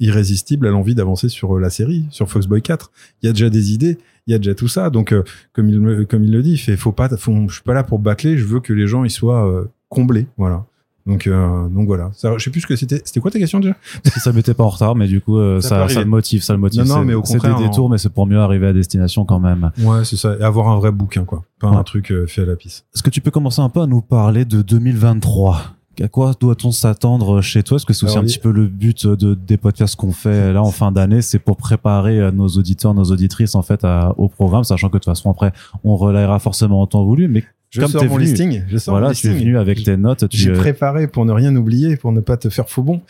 irrésistible 0.01 0.67
à 0.67 0.71
l'envie 0.71 0.95
d'avancer 0.95 1.29
sur 1.29 1.59
la 1.59 1.71
série, 1.71 2.07
sur 2.11 2.29
Foxboy 2.31 2.63
4. 2.63 2.91
Il 3.23 3.27
y 3.27 3.29
a 3.29 3.33
déjà 3.33 3.51
des 3.51 3.73
idées, 3.73 3.99
il 4.27 4.33
y 4.33 4.35
a 4.35 4.39
déjà 4.39 4.55
tout 4.55 4.69
ça. 4.69 4.91
Donc, 4.91 5.15
comme 5.53 5.69
il 5.69 5.81
me- 5.81 6.05
comme 6.05 6.25
il 6.25 6.33
le 6.33 6.43
dit, 6.43 6.53
il 6.53 6.59
fait, 6.59 6.77
faut 6.77 6.93
pas, 6.93 7.09
je 7.11 7.53
suis 7.53 7.63
pas 7.63 7.75
là 7.75 7.83
pour 7.85 7.99
bâcler. 7.99 8.37
Je 8.39 8.45
veux 8.45 8.61
que 8.61 8.73
les 8.73 8.87
gens 8.87 9.05
ils 9.05 9.11
soient 9.11 9.67
comblés, 9.89 10.27
voilà. 10.37 10.67
Donc, 11.07 11.27
euh, 11.29 11.69
donc 11.69 11.87
voilà. 11.87 12.11
Ça, 12.15 12.33
je 12.37 12.43
sais 12.43 12.51
plus 12.51 12.61
ce 12.63 12.67
que 12.67 12.75
c'était. 12.77 13.01
C'était 13.05 13.21
quoi 13.21 13.31
ta 13.31 13.39
question 13.39 13.61
déjà? 13.61 13.75
Si 14.05 14.19
ça 14.19 14.33
m'était 14.33 14.55
pas 14.55 14.65
en 14.65 14.69
retard, 14.71 14.97
mais 14.97 15.07
du 15.07 15.21
coup, 15.21 15.39
euh, 15.39 15.61
Ça 15.61 15.89
ça, 15.89 16.01
le 16.01 16.07
motive, 16.07 16.43
ça 16.43 16.53
le 16.53 16.59
motive. 16.59 16.83
Non, 16.85 16.97
non, 16.99 17.05
mais 17.05 17.15
au 17.15 17.23
c'est 17.25 17.35
contraire, 17.35 17.57
des 17.59 17.65
en- 17.65 17.69
détours, 17.69 17.89
mais 17.91 17.99
c'est 17.99 18.13
pour 18.13 18.27
mieux 18.27 18.41
arriver 18.41 18.67
à 18.67 18.73
destination 18.73 19.25
quand 19.25 19.39
même. 19.39 19.71
Ouais, 19.79 20.05
c'est 20.05 20.17
ça. 20.17 20.35
Et 20.41 20.43
avoir 20.43 20.69
un 20.69 20.77
vrai 20.79 20.91
bouquin, 20.91 21.25
quoi. 21.25 21.45
Pas 21.61 21.71
Ouais. 21.71 21.77
un 21.77 21.85
truc 21.85 22.11
euh, 22.11 22.27
fait 22.27 22.43
à 22.43 22.47
la 22.47 22.57
pisse. 22.57 22.85
Est-ce 22.95 23.03
que 23.05 23.11
tu 23.11 23.21
peux 23.21 23.31
commencer 23.31 23.61
un 23.63 23.69
peu 23.69 23.81
à 23.83 23.87
nous 23.87 24.01
parler 24.03 24.45
de 24.45 24.63
2023 24.63 25.61
à 26.03 26.09
quoi 26.09 26.33
doit-on 26.39 26.73
s'attendre 26.73 27.41
chez 27.41 27.63
toi? 27.63 27.77
Est-ce 27.77 27.87
que 27.87 27.95
c'est 27.95 28.05
aussi 28.05 28.13
Alors, 28.17 28.25
un 28.25 28.27
petit 28.27 28.39
peu 28.39 28.51
le 28.51 28.67
but 28.67 29.07
de, 29.07 29.33
des 29.33 29.57
podcasts 29.57 29.97
qu'on 29.97 30.13
fait 30.13 30.53
là 30.53 30.63
en 30.63 30.71
fin 30.71 30.93
d'année 30.93 31.23
C'est 31.23 31.39
pour 31.39 31.57
préparer 31.57 32.21
euh, 32.21 32.31
nos 32.31 32.49
auditeurs, 32.49 32.93
nos 32.93 33.05
auditrices 33.05 33.55
en 33.55 33.63
fait 33.63 33.83
à- 33.83 34.13
au 34.19 34.29
programme, 34.29 34.63
sachant 34.63 34.89
que 34.89 34.95
de 34.95 34.99
toute 34.99 35.07
façon 35.07 35.31
après 35.31 35.53
on 35.85 35.97
relayera 35.97 36.39
forcément 36.39 36.83
en 36.83 36.87
temps 36.87 37.03
voulu. 37.03 37.29
Mais 37.29 37.45
Je 37.77 37.81
Comme 37.83 37.91
sors 37.91 38.05
mon 38.05 38.15
venu. 38.17 38.25
listing. 38.27 38.63
Je 38.69 38.79
sors 38.79 38.93
voilà, 38.95 39.09
mon 39.09 39.13
tu 39.15 39.27
es 39.27 39.31
listing. 39.31 39.47
venu 39.47 39.59
avec 39.59 39.83
tes 39.85 39.97
notes. 39.97 40.29
Tu, 40.29 40.37
J'ai 40.37 40.51
euh, 40.51 40.57
préparé 40.57 41.07
pour 41.07 41.25
ne 41.27 41.33
rien 41.33 41.55
oublier, 41.55 41.97
pour 41.97 42.11
ne 42.13 42.21
pas 42.21 42.37
te 42.37 42.49
faire 42.49 42.69
faux 42.69 42.83
bon. 42.83 43.03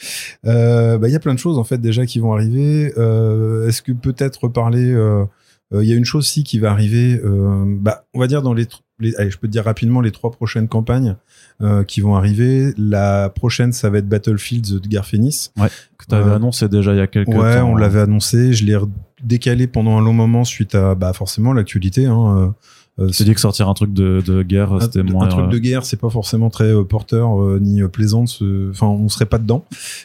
Euh, 0.46 0.98
bah, 0.98 1.08
Il 1.08 1.12
y 1.12 1.16
a 1.16 1.20
plein 1.20 1.34
de 1.34 1.38
choses 1.38 1.58
en 1.58 1.64
fait 1.64 1.78
déjà 1.80 2.04
qui 2.06 2.18
vont 2.18 2.32
arriver. 2.34 2.92
Euh, 2.98 3.68
Est-ce 3.68 3.80
que 3.82 3.92
peut-être 3.92 4.44
reparler 4.44 4.90
euh, 4.92 5.24
Il 5.72 5.84
y 5.88 5.92
a 5.92 5.96
une 5.96 6.04
chose 6.04 6.24
aussi 6.24 6.44
qui 6.44 6.58
va 6.58 6.70
arriver. 6.70 7.20
bah, 7.80 8.04
on 8.14 8.20
va 8.20 8.26
dire 8.26 8.42
dans 8.42 8.54
les, 8.54 8.66
allez, 9.18 9.30
je 9.30 9.38
peux 9.38 9.46
te 9.46 9.52
dire 9.52 9.64
rapidement 9.64 10.00
les 10.00 10.10
trois 10.12 10.30
prochaines 10.30 10.68
campagnes 10.68 11.16
qui 11.86 12.00
vont 12.00 12.16
arriver. 12.16 12.72
La 12.76 13.30
prochaine, 13.34 13.72
ça 13.72 13.88
va 13.90 13.98
être 13.98 14.08
Battlefields 14.08 14.80
de 14.80 14.88
Garfénis. 14.88 15.50
que 15.98 16.06
t'avais 16.06 16.30
euh, 16.30 16.36
annoncé 16.36 16.68
déjà 16.68 16.92
il 16.92 16.98
y 16.98 17.00
a 17.00 17.06
quelques 17.06 17.30
temps. 17.30 17.38
Ouais, 17.40 17.60
on 17.60 17.76
l'avait 17.76 18.00
annoncé. 18.00 18.52
Je 18.52 18.64
l'ai 18.64 18.76
décalé 19.24 19.66
pendant 19.66 19.96
un 19.98 20.02
long 20.02 20.12
moment 20.12 20.44
suite 20.44 20.74
à 20.74 20.94
bah 20.94 21.12
forcément 21.12 21.52
l'actualité. 21.52 22.06
Hein, 22.06 22.54
euh, 22.98 23.04
euh, 23.04 23.10
Tu 23.10 23.24
dis 23.24 23.34
que 23.34 23.40
sortir 23.40 23.68
un 23.68 23.74
truc 23.74 23.92
de, 23.92 24.22
de 24.24 24.42
guerre, 24.42 24.72
un, 24.72 24.80
c'était 24.80 25.00
un 25.00 25.04
moins. 25.04 25.28
truc 25.28 25.46
euh, 25.46 25.48
de 25.48 25.58
guerre, 25.58 25.84
c'est 25.84 25.96
pas 25.98 26.10
forcément 26.10 26.50
très 26.50 26.72
euh, 26.72 26.84
porteur 26.84 27.40
euh, 27.40 27.58
ni 27.60 27.82
euh, 27.82 27.88
plaisant. 27.88 28.24
Enfin, 28.70 28.86
on 28.86 29.08
serait 29.08 29.26
pas 29.26 29.38
dedans, 29.38 29.64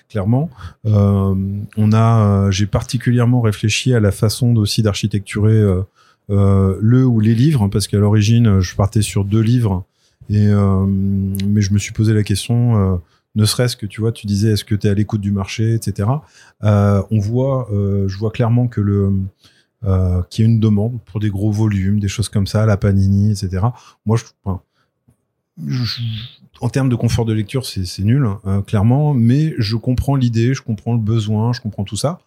clairement. 0.10 0.50
Euh, 0.86 1.34
on 1.78 1.92
a, 1.94 2.26
euh, 2.48 2.52
j'ai 2.52 2.66
particulièrement 2.68 3.42
réfléchi 3.42 3.94
à 3.94 4.00
la 4.00 4.12
façon 4.12 4.56
aussi 4.58 4.82
d'architecturer 4.82 5.54
euh, 5.54 5.82
euh, 6.30 6.78
le 6.82 7.06
ou 7.06 7.20
les 7.20 7.36
livres, 7.36 7.68
parce 7.68 7.88
qu'à 7.88 7.98
l'origine, 7.98 8.48
euh, 8.48 8.62
je 8.62 8.76
partais 8.76 9.02
sur 9.02 9.26
deux 9.26 9.42
livres, 9.42 9.84
et 10.30 10.48
euh, 10.48 10.86
mais 10.86 11.62
je 11.62 11.74
me 11.74 11.78
suis 11.80 11.94
posé 11.94 12.14
la 12.14 12.24
question. 12.24 12.78
euh, 12.78 12.98
ne 13.34 13.46
serait-ce 13.46 13.78
que 13.78 13.86
tu 13.86 14.02
vois, 14.02 14.12
tu 14.12 14.28
disais, 14.28 14.52
est-ce 14.52 14.66
que 14.66 14.76
tu 14.76 14.88
es 14.88 14.90
à 14.90 14.94
l'écoute 14.94 15.22
du 15.22 15.32
marché, 15.32 15.74
etc. 15.74 16.10
Euh, 16.66 17.02
on 17.12 17.20
voit, 17.20 17.70
euh, 17.72 18.06
je 18.10 18.18
vois 18.18 18.30
clairement 18.30 18.68
que 18.68 18.82
le 18.82 19.14
euh, 19.84 20.22
qu'il 20.30 20.46
une 20.46 20.60
demande 20.60 21.00
pour 21.06 21.20
des 21.20 21.30
gros 21.30 21.52
volumes, 21.52 22.00
des 22.00 22.08
choses 22.08 22.30
comme 22.30 22.48
ça, 22.48 22.66
la 22.66 22.78
Panini, 22.78 23.32
etc. 23.32 23.66
Moi, 24.06 24.18
en 26.62 26.70
termes 26.70 26.90
de 26.90 26.96
confort 26.96 27.26
de 27.26 27.34
lecture, 27.34 27.66
c'est 27.66 28.04
nul, 28.04 28.28
hein, 28.46 28.64
clairement, 28.66 29.14
mais 29.14 29.54
je 29.58 29.76
comprends 29.76 30.16
l'idée, 30.16 30.54
je 30.54 30.62
comprends 30.62 30.94
le 30.94 31.00
besoin, 31.00 31.54
je 31.54 31.62
comprends 31.62 31.84
tout 31.84 31.98
ça. 31.98 32.20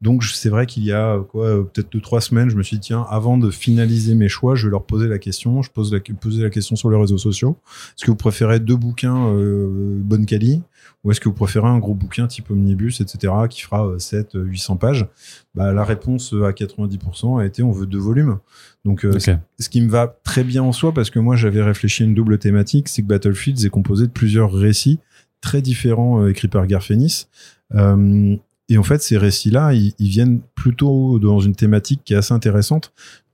Donc, 0.00 0.24
c'est 0.24 0.48
vrai 0.48 0.64
qu'il 0.64 0.84
y 0.84 0.92
a 0.92 1.16
euh, 1.16 1.22
euh, 1.34 1.62
peut-être 1.62 1.92
deux 1.92 2.00
trois 2.00 2.22
semaines, 2.22 2.48
je 2.48 2.56
me 2.56 2.62
suis 2.62 2.76
dit 2.76 2.88
tiens, 2.88 3.06
avant 3.10 3.36
de 3.36 3.50
finaliser 3.50 4.14
mes 4.14 4.28
choix, 4.28 4.54
je 4.54 4.66
vais 4.66 4.70
leur 4.70 4.84
poser 4.84 5.08
la 5.08 5.18
question. 5.18 5.60
Je 5.60 5.70
pose 5.70 5.92
la, 5.92 6.00
poser 6.00 6.42
la 6.42 6.48
question 6.48 6.74
sur 6.74 6.88
les 6.90 6.96
réseaux 6.96 7.18
sociaux. 7.18 7.58
Est-ce 7.66 8.06
que 8.06 8.10
vous 8.10 8.16
préférez 8.16 8.60
deux 8.60 8.76
bouquins 8.76 9.28
euh, 9.28 9.98
bonne 10.00 10.24
quali? 10.24 10.62
Ou 11.02 11.10
est-ce 11.10 11.20
que 11.20 11.28
vous 11.28 11.34
préférez 11.34 11.68
un 11.68 11.78
gros 11.78 11.94
bouquin 11.94 12.26
type 12.26 12.50
omnibus, 12.50 13.00
etc., 13.00 13.32
qui 13.48 13.62
fera 13.62 13.86
euh, 13.86 13.98
7 13.98 14.34
euh, 14.34 14.44
800 14.44 14.76
pages? 14.76 15.06
Bah, 15.54 15.72
La 15.72 15.84
réponse 15.84 16.34
euh, 16.34 16.44
à 16.44 16.52
90% 16.52 17.40
a 17.40 17.46
été 17.46 17.62
on 17.62 17.72
veut 17.72 17.86
deux 17.86 17.98
volumes. 17.98 18.38
Donc, 18.84 19.04
euh, 19.04 19.18
ce 19.18 19.68
qui 19.68 19.80
me 19.80 19.90
va 19.90 20.14
très 20.24 20.42
bien 20.42 20.62
en 20.62 20.72
soi 20.72 20.92
parce 20.94 21.10
que 21.10 21.18
moi 21.18 21.36
j'avais 21.36 21.62
réfléchi 21.62 22.02
à 22.02 22.06
une 22.06 22.14
double 22.14 22.38
thématique, 22.38 22.88
c'est 22.88 23.02
que 23.02 23.06
Battlefields 23.06 23.66
est 23.66 23.70
composé 23.70 24.06
de 24.06 24.12
plusieurs 24.12 24.52
récits 24.52 24.98
très 25.40 25.60
différents 25.60 26.22
euh, 26.22 26.30
écrits 26.30 26.48
par 26.48 26.66
Garfénis. 26.66 27.26
Euh, 27.74 28.36
et 28.68 28.78
en 28.78 28.82
fait, 28.82 29.02
ces 29.02 29.18
récits-là, 29.18 29.74
ils, 29.74 29.92
ils 29.98 30.08
viennent 30.08 30.40
plutôt 30.54 31.18
dans 31.18 31.40
une 31.40 31.54
thématique 31.54 32.02
qui 32.04 32.14
est 32.14 32.16
assez 32.16 32.32
intéressante. 32.32 32.92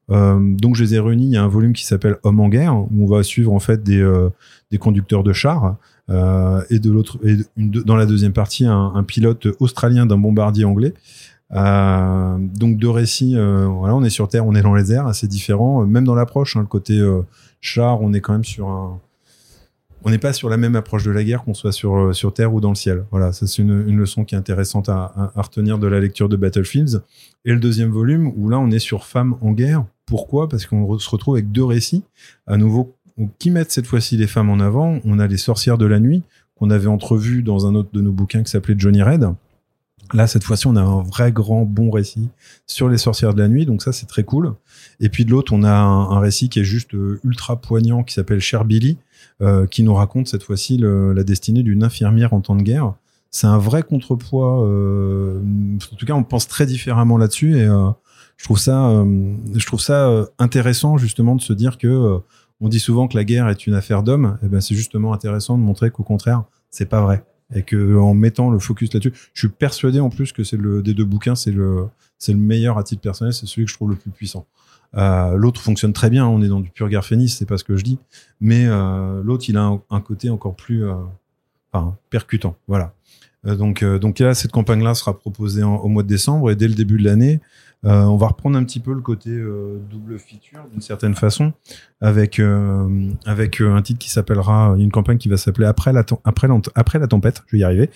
donc 0.09 0.77
je 0.77 0.83
les 0.83 0.95
ai 0.95 1.01
réunis. 1.01 1.27
Il 1.27 1.33
y 1.33 1.37
a 1.37 1.43
un 1.43 1.49
volume 1.49 1.75
qui 1.75 1.85
s'appelle 1.85 2.17
Homme 2.23 2.41
en 2.41 2.49
guerre 2.49 2.75
où 2.77 2.89
on 3.01 3.07
va 3.07 3.23
suivre 3.23 3.53
en 3.53 3.59
fait 3.59 3.83
des 3.83 4.03
des 4.71 4.79
conducteurs 4.79 5.25
de 5.25 5.35
chars 5.35 5.77
et 6.09 6.79
de 6.79 6.91
l'autre 6.91 7.19
dans 7.57 7.97
la 7.97 8.07
deuxième 8.07 8.33
partie 8.33 8.65
un, 8.67 9.03
pilote 9.03 9.49
australien 9.61 10.07
d'un 10.07 10.19
bombardier 10.19 10.65
anglais. 10.65 10.95
Euh, 11.53 12.39
donc 12.39 12.77
deux 12.77 12.91
récits, 12.91 13.37
euh, 13.37 13.67
voilà, 13.67 13.95
on 13.95 14.03
est 14.03 14.11
sur 14.11 14.29
Terre, 14.29 14.47
on 14.47 14.55
est 14.55 14.63
dans 14.63 14.75
les 14.75 14.93
airs, 14.93 15.07
assez 15.07 15.29
différents, 15.29 15.87
même 15.87 16.05
dans 16.05 16.15
l'approche. 16.15 16.57
Hein, 16.57 16.61
le 16.61 16.67
côté 16.67 17.01
char, 17.61 18.03
on 18.03 18.13
est 18.13 18.21
quand 18.21 18.33
même 18.33 18.45
sur 18.45 18.69
un, 18.69 19.01
on 20.07 20.11
n'est 20.11 20.19
pas 20.19 20.33
sur 20.33 20.49
la 20.49 20.57
même 20.57 20.77
approche 20.77 21.03
de 21.03 21.11
la 21.11 21.25
guerre 21.25 21.43
qu'on 21.43 21.53
soit 21.53 21.73
sur, 21.73 21.97
euh, 21.97 22.13
sur 22.13 22.33
Terre 22.33 22.55
ou 22.55 22.61
dans 22.61 22.69
le 22.69 22.77
ciel. 22.77 23.05
Voilà, 23.11 23.33
ça 23.33 23.49
c'est 23.49 23.61
une, 23.61 23.89
une, 23.89 23.97
leçon 23.97 24.25
qui 24.25 24.37
est 24.37 24.39
intéressante 24.39 24.89
à, 24.89 25.33
retenir 25.35 25.81
de 25.81 25.89
la 25.89 25.99
lecture 25.99 26.29
de 26.29 26.37
Battlefields. 26.37 27.03
Et 27.45 27.51
le 27.51 27.59
deuxième 27.59 27.91
volume, 27.91 28.33
où 28.37 28.49
là 28.49 28.61
on 28.61 28.71
est 28.71 28.79
sur 28.79 29.05
femmes 29.05 29.37
en 29.41 29.51
guerre. 29.51 29.85
Pourquoi? 30.07 30.49
Parce 30.49 30.65
qu'on 30.65 30.97
se 31.01 31.11
retrouve 31.11 31.35
avec 31.35 31.51
deux 31.51 31.65
récits, 31.65 32.05
à 32.47 32.57
nouveau, 32.57 32.96
qui 33.39 33.51
mettent 33.51 33.73
cette 33.73 33.87
fois-ci 33.87 34.17
les 34.17 34.27
femmes 34.27 34.51
en 34.51 34.61
avant. 34.61 35.01
On 35.05 35.19
a 35.19 35.27
les 35.27 35.37
sorcières 35.37 35.79
de 35.79 35.87
la 35.87 36.01
nuit, 36.01 36.23
qu'on 36.57 36.71
avait 36.71 36.87
entrevues 36.87 37.43
dans 37.43 37.67
un 37.67 37.75
autre 37.75 37.91
de 37.93 38.01
nos 38.01 38.13
bouquins 38.13 38.43
qui 38.43 38.51
s'appelait 38.51 38.75
Johnny 38.77 39.03
Red. 39.03 39.29
Là, 40.13 40.27
cette 40.27 40.45
fois-ci, 40.45 40.67
on 40.67 40.77
a 40.77 40.83
un 40.83 41.03
vrai 41.03 41.33
grand 41.33 41.65
bon 41.65 41.91
récit 41.91 42.29
sur 42.67 42.89
les 42.89 42.99
sorcières 42.99 43.35
de 43.35 43.41
la 43.41 43.49
nuit, 43.49 43.67
donc 43.67 43.83
ça, 43.83 43.93
c'est 43.93 44.07
très 44.07 44.23
cool. 44.23 44.55
Et 45.01 45.09
puis 45.09 45.25
de 45.25 45.31
l'autre, 45.31 45.53
on 45.53 45.65
a 45.65 45.73
un, 45.73 46.21
récit 46.21 46.49
qui 46.49 46.61
est 46.61 46.65
juste 46.65 46.95
euh, 46.95 47.21
ultra 47.25 47.61
poignant, 47.61 48.05
qui 48.05 48.15
s'appelle 48.15 48.41
Cher 48.41 48.65
Billy, 48.65 48.99
euh, 49.43 49.67
qui 49.67 49.83
nous 49.83 49.95
raconte 49.95 50.29
cette 50.29 50.45
fois-ci 50.45 50.79
la 50.79 51.25
destinée 51.25 51.63
d'une 51.63 51.83
infirmière 51.83 52.35
en 52.35 52.41
temps 52.41 52.55
de 52.55 52.63
guerre. 52.63 52.95
C'est 53.31 53.49
un 53.49 53.59
vrai 53.59 53.83
contrepoids. 53.83 54.65
Euh, 54.65 55.41
en 55.93 55.97
tout 55.97 56.07
cas, 56.07 56.15
on 56.15 56.23
pense 56.23 56.47
très 56.47 56.67
différemment 56.67 57.19
là-dessus, 57.19 57.57
et 57.57 57.67
je 58.37 58.45
trouve 58.45 58.59
ça, 58.59 59.05
je 59.55 59.67
trouve 59.67 59.81
ça 59.81 60.27
intéressant 60.39 60.99
justement 60.99 61.35
de 61.35 61.41
se 61.41 61.53
dire 61.53 61.79
que 61.79 62.21
on 62.61 62.69
dit 62.69 62.81
souvent 62.81 63.09
que 63.09 63.17
la 63.17 63.25
guerre 63.25 63.49
est 63.49 63.67
une 63.67 63.75
affaire 63.75 64.03
d'hommes. 64.03 64.39
Et 64.43 64.47
eh 64.47 64.49
ben, 64.49 64.61
c'est 64.61 64.75
justement 64.75 65.13
intéressant 65.13 65.59
de 65.59 65.63
montrer 65.63 65.91
qu'au 65.91 66.03
contraire, 66.03 66.45
c'est 66.71 66.89
pas 66.89 67.01
vrai 67.01 67.25
et 67.55 67.63
que 67.63 67.97
en 67.97 68.15
mettant 68.15 68.51
le 68.51 68.59
focus 68.59 68.93
là-dessus, 68.93 69.13
je 69.33 69.39
suis 69.39 69.49
persuadé 69.49 70.01
en 70.01 70.11
plus 70.11 70.33
que 70.33 70.45
c'est 70.45 70.57
le 70.57 70.83
des 70.83 70.95
deux 70.95 71.05
bouquins, 71.05 71.35
c'est 71.35 71.53
le 71.53 71.87
c'est 72.19 72.33
le 72.33 72.39
meilleur 72.39 72.79
à 72.79 72.83
titre 72.83 73.03
personnel, 73.03 73.33
c'est 73.33 73.47
celui 73.47 73.67
que 73.67 73.71
je 73.71 73.77
trouve 73.77 73.91
le 73.91 73.97
plus 73.97 74.11
puissant. 74.11 74.47
Euh, 74.97 75.37
l'autre 75.37 75.61
fonctionne 75.61 75.93
très 75.93 76.11
bien, 76.11 76.27
on 76.27 76.43
est 76.43 76.49
dans 76.49 76.61
du 76.61 76.71
pur 76.71 76.89
guerre 76.89 77.05
fénix, 77.05 77.37
c'est 77.37 77.47
pas 77.47 77.59
ce 77.59 77.65
que 77.65 77.77
je 77.77 77.85
dis, 77.85 77.99
mais 78.41 78.67
euh, 78.67 79.23
l'autre 79.23 79.45
il 79.49 79.57
a 79.57 79.79
un, 79.91 80.01
côté 80.01 80.31
encore 80.31 80.57
plus 80.57 80.85
euh, 80.85 80.95
percutant, 82.11 82.57
voilà. 82.67 82.93
Donc 83.45 83.85
donc 83.85 84.19
là 84.19 84.35
cette 84.35 84.51
campagne 84.51 84.83
là 84.83 84.95
sera 84.95 85.17
proposée 85.17 85.63
au 85.63 85.87
mois 85.87 86.03
de 86.03 86.09
décembre 86.09 86.51
et 86.51 86.57
dès 86.57 86.67
le 86.67 86.75
début 86.75 86.99
de 86.99 87.05
l'année, 87.05 87.41
euh, 87.87 88.03
on 88.03 88.17
va 88.17 88.29
reprendre 88.29 88.59
un 88.59 88.65
petit 88.65 88.81
peu 88.81 88.93
le 88.93 89.01
côté 89.01 89.31
euh, 89.31 89.79
double 89.91 90.19
feature 90.19 90.67
d'une 90.73 90.81
certaine 90.81 91.15
façon 91.15 91.53
avec 92.01 92.41
euh, 92.41 93.11
avec 93.25 93.61
un 93.61 93.81
titre 93.81 94.01
qui 94.01 94.11
s'appellera 94.11 94.75
une 94.77 94.91
campagne 94.91 95.19
qui 95.19 95.29
va 95.29 95.37
s'appeler 95.37 95.67
après 95.67 95.93
la 95.93 96.05
après 96.25 96.49
après 96.75 96.99
la 96.99 97.07
tempête, 97.07 97.45
je 97.47 97.57
vais 97.57 97.61
y 97.61 97.65
arriver, 97.65 97.91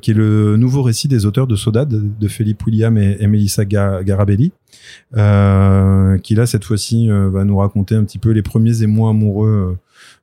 qui 0.00 0.10
est 0.10 0.14
le 0.14 0.56
nouveau 0.56 0.82
récit 0.82 1.08
des 1.08 1.24
auteurs 1.24 1.46
de 1.46 1.56
Soda 1.56 1.84
de, 1.84 2.28
Philippe 2.28 2.66
William 2.66 2.98
et, 2.98 3.16
et 3.18 3.26
Melissa 3.26 3.64
Garabelli, 3.64 4.52
qui 5.12 6.34
là 6.34 6.46
cette 6.46 6.64
fois-ci 6.64 7.08
va 7.08 7.44
nous 7.44 7.56
raconter 7.56 7.94
un 7.94 8.04
petit 8.04 8.18
peu 8.18 8.30
les 8.30 8.42
premiers 8.42 8.82
émois 8.82 9.10
amoureux 9.10 9.78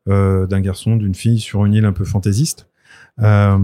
d'un 0.08 0.60
garçon, 0.62 0.98
d'une 0.98 1.16
fille 1.16 1.40
sur 1.40 1.66
une 1.66 1.74
île 1.74 1.86
un 1.86 1.94
peu 1.94 2.06
fantaisiste. 2.06 2.68
Un 3.18 3.58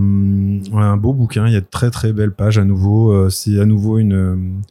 beau 0.98 1.14
bouquin, 1.14 1.48
il 1.48 1.54
y 1.54 1.58
a 1.58 1.62
de 1.62 1.68
très 1.70 1.92
très 1.92 2.14
belles 2.14 2.34
pages 2.34 2.58
à 2.58 2.66
nouveau. 2.66 3.30
c'est 3.30 3.60
à 3.60 3.66
nouveau 3.66 4.00
une 4.00 4.62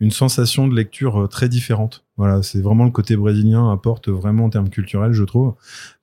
une 0.00 0.10
sensation 0.10 0.66
de 0.66 0.74
lecture 0.74 1.22
euh, 1.22 1.26
très 1.26 1.48
différente. 1.48 2.04
Voilà, 2.16 2.42
c'est 2.42 2.60
vraiment 2.60 2.84
le 2.84 2.90
côté 2.90 3.16
brésilien 3.16 3.70
apporte 3.70 4.08
vraiment 4.08 4.46
en 4.46 4.50
termes 4.50 4.70
culturels, 4.70 5.12
je 5.12 5.24
trouve. 5.24 5.54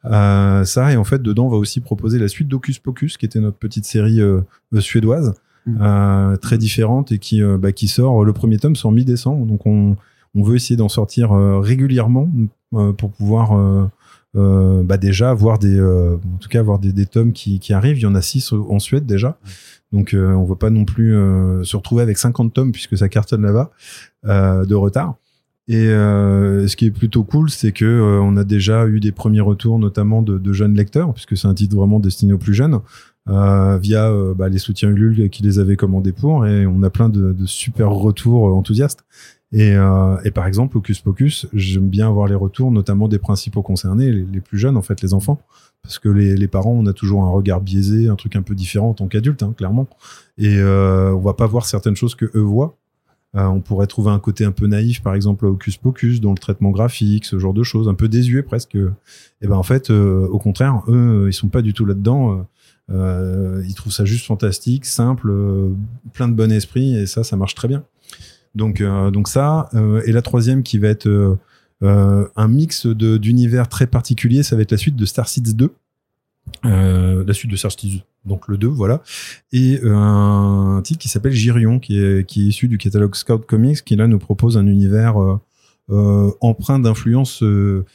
Euh, 0.05 0.63
ça 0.63 0.93
et 0.93 0.97
en 0.97 1.03
fait 1.03 1.21
dedans 1.21 1.47
on 1.47 1.49
va 1.49 1.57
aussi 1.57 1.81
proposer 1.81 2.19
la 2.19 2.27
suite 2.27 2.47
d'Ocus 2.47 2.79
Pocus, 2.79 3.17
qui 3.17 3.25
était 3.25 3.39
notre 3.39 3.57
petite 3.57 3.85
série 3.85 4.21
euh, 4.21 4.41
euh 4.73 4.79
suédoise, 4.79 5.33
mmh. 5.65 5.77
euh, 5.81 6.37
très 6.37 6.57
différente 6.57 7.11
et 7.11 7.19
qui 7.19 7.41
bah, 7.41 7.71
qui 7.71 7.87
sort. 7.87 8.23
Le 8.23 8.33
premier 8.33 8.57
tome 8.57 8.75
sort 8.75 8.91
mi-décembre, 8.91 9.45
donc 9.45 9.65
on 9.65 9.95
on 10.35 10.43
veut 10.43 10.55
essayer 10.55 10.77
d'en 10.77 10.89
sortir 10.89 11.31
régulièrement 11.31 12.29
pour 12.71 13.11
pouvoir 13.11 13.89
bah 14.37 14.97
déjà 14.97 15.31
avoir 15.31 15.59
des 15.59 15.81
en 15.81 16.37
tout 16.39 16.49
cas 16.49 16.59
avoir 16.59 16.79
des, 16.79 16.93
des 16.93 17.05
tomes 17.05 17.33
qui, 17.33 17.59
qui 17.59 17.73
arrivent. 17.73 17.97
Il 17.97 18.03
y 18.03 18.05
en 18.05 18.15
a 18.15 18.21
six 18.21 18.53
en 18.53 18.79
Suède 18.79 19.05
déjà. 19.05 19.39
Donc 19.93 20.13
euh, 20.13 20.33
on 20.33 20.43
ne 20.43 20.47
va 20.47 20.55
pas 20.55 20.69
non 20.69 20.85
plus 20.85 21.15
euh, 21.15 21.63
se 21.63 21.77
retrouver 21.77 22.03
avec 22.03 22.17
50 22.17 22.53
tomes 22.53 22.71
puisque 22.71 22.97
ça 22.97 23.09
cartonne 23.09 23.43
là-bas 23.43 23.71
euh, 24.25 24.65
de 24.65 24.75
retard. 24.75 25.15
Et 25.69 25.87
ce 25.87 26.75
qui 26.77 26.85
est 26.85 26.91
plutôt 26.91 27.25
cool, 27.25 27.49
c'est 27.49 27.73
que 27.73 28.21
on 28.23 28.37
a 28.37 28.45
déjà 28.45 28.87
eu 28.87 29.01
des 29.01 29.11
premiers 29.11 29.41
retours, 29.41 29.79
notamment 29.79 30.21
de, 30.21 30.37
de 30.37 30.53
jeunes 30.53 30.73
lecteurs, 30.75 31.13
puisque 31.13 31.35
c'est 31.35 31.49
un 31.49 31.53
titre 31.53 31.75
vraiment 31.75 31.99
destiné 31.99 32.31
aux 32.31 32.37
plus 32.37 32.53
jeunes, 32.53 32.79
via 33.25 34.09
bah, 34.37 34.47
les 34.47 34.59
soutiens 34.59 34.87
Ulule 34.87 35.29
qui 35.29 35.43
les 35.43 35.59
avaient 35.59 35.75
commandés 35.75 36.13
pour, 36.13 36.47
et 36.47 36.65
on 36.65 36.83
a 36.83 36.89
plein 36.89 37.09
de, 37.09 37.33
de 37.33 37.45
super 37.45 37.89
retours 37.89 38.55
enthousiastes. 38.55 39.03
Et, 39.53 39.75
et, 40.25 40.31
par 40.31 40.45
exemple, 40.45 40.77
Ocus 40.77 40.99
Pocus, 40.99 41.47
j'aime 41.53 41.87
bien 41.87 42.07
avoir 42.07 42.27
les 42.27 42.35
retours, 42.35 42.69
notamment 42.71 43.07
des 43.07 43.17
principaux 43.17 43.61
concernés, 43.61 44.11
les, 44.11 44.41
plus 44.41 44.57
jeunes 44.57 44.75
en 44.75 44.81
fait, 44.81 45.01
les 45.01 45.13
enfants, 45.13 45.39
parce 45.83 45.99
que 45.99 46.09
les, 46.09 46.47
parents, 46.47 46.73
on 46.73 46.85
a 46.85 46.93
toujours 46.93 47.23
un 47.23 47.29
regard 47.29 47.61
biaisé, 47.61 48.09
un 48.09 48.15
truc 48.15 48.35
un 48.35 48.41
peu 48.41 48.55
différent 48.55 48.89
en 48.89 48.93
tant 48.93 49.07
qu'adulte, 49.07 49.43
hein, 49.43 49.53
clairement. 49.55 49.87
Et 50.37 50.57
euh, 50.57 51.13
on 51.13 51.21
va 51.21 51.33
pas 51.33 51.47
voir 51.47 51.65
certaines 51.65 51.95
choses 51.95 52.15
que 52.15 52.25
eux 52.35 52.41
voient. 52.41 52.75
Euh, 53.35 53.45
on 53.45 53.61
pourrait 53.61 53.87
trouver 53.87 54.11
un 54.11 54.19
côté 54.19 54.43
un 54.43 54.51
peu 54.51 54.67
naïf, 54.67 55.01
par 55.01 55.13
exemple, 55.13 55.45
à 55.45 55.49
Hocus 55.49 55.77
Pocus, 55.77 56.19
dans 56.19 56.31
le 56.31 56.37
traitement 56.37 56.71
graphique, 56.71 57.23
ce 57.23 57.39
genre 57.39 57.53
de 57.53 57.63
choses, 57.63 57.87
un 57.87 57.93
peu 57.93 58.09
désuet 58.09 58.43
presque. 58.43 58.75
Et 58.75 59.47
ben 59.47 59.55
en 59.55 59.63
fait, 59.63 59.91
euh, 59.91 60.27
au 60.27 60.39
contraire, 60.39 60.81
eux, 60.89 61.25
ils 61.29 61.33
sont 61.33 61.47
pas 61.47 61.61
du 61.61 61.73
tout 61.73 61.85
là-dedans. 61.85 62.45
Euh, 62.89 63.63
ils 63.67 63.73
trouvent 63.73 63.91
ça 63.91 64.05
juste 64.05 64.25
fantastique, 64.25 64.85
simple, 64.85 65.29
euh, 65.29 65.71
plein 66.13 66.27
de 66.27 66.33
bon 66.33 66.51
esprit, 66.51 66.95
et 66.95 67.05
ça, 67.05 67.23
ça 67.23 67.35
marche 67.35 67.55
très 67.55 67.67
bien. 67.67 67.83
Donc, 68.55 68.81
donc 68.83 69.27
ça. 69.27 69.69
et 70.05 70.11
la 70.11 70.21
troisième 70.21 70.63
qui 70.63 70.77
va 70.77 70.87
être 70.87 71.37
euh, 71.83 72.27
un 72.35 72.47
mix 72.47 72.87
d'univers 72.87 73.67
très 73.69 73.87
particulier. 73.87 74.43
Ça 74.43 74.55
va 74.55 74.61
être 74.63 74.71
la 74.71 74.77
suite 74.77 74.95
de 74.95 75.05
Star 75.05 75.27
Seeds 75.27 75.53
2. 75.53 75.71
Euh, 76.65 77.23
la 77.27 77.33
suite 77.33 77.51
de 77.51 77.55
Star 77.57 77.71
Seeds, 77.71 78.03
donc 78.25 78.47
le 78.47 78.57
2, 78.57 78.67
voilà. 78.67 79.03
Et 79.51 79.79
euh, 79.83 79.95
un 79.95 80.81
titre 80.81 80.99
qui 80.99 81.09
s'appelle 81.09 81.33
Girion, 81.33 81.79
qui 81.79 81.99
est, 81.99 82.35
issu 82.35 82.67
du 82.67 82.77
catalogue 82.77 83.15
Scout 83.15 83.45
Comics, 83.45 83.83
qui 83.83 83.95
là 83.95 84.07
nous 84.07 84.19
propose 84.19 84.57
un 84.57 84.65
univers 84.65 85.21
euh, 85.21 85.39
euh 85.89 86.31
empreint 86.41 86.79
d'influence 86.79 87.43
euh, 87.43 87.85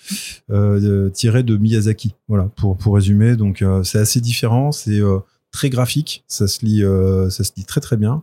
tirée 1.11 1.43
de 1.43 1.57
Miyazaki. 1.57 2.15
Voilà, 2.29 2.45
pour, 2.57 2.77
pour 2.77 2.95
résumer. 2.95 3.37
Donc 3.37 3.65
c'est 3.85 3.99
assez 3.99 4.21
différent, 4.21 4.71
c'est 4.71 5.01
très 5.51 5.71
graphique, 5.71 6.25
ça 6.29 6.47
se 6.47 6.65
lit, 6.65 6.83
ça 7.31 7.43
se 7.43 7.53
lit 7.57 7.65
très 7.65 7.81
très 7.81 7.97
bien. 7.97 8.23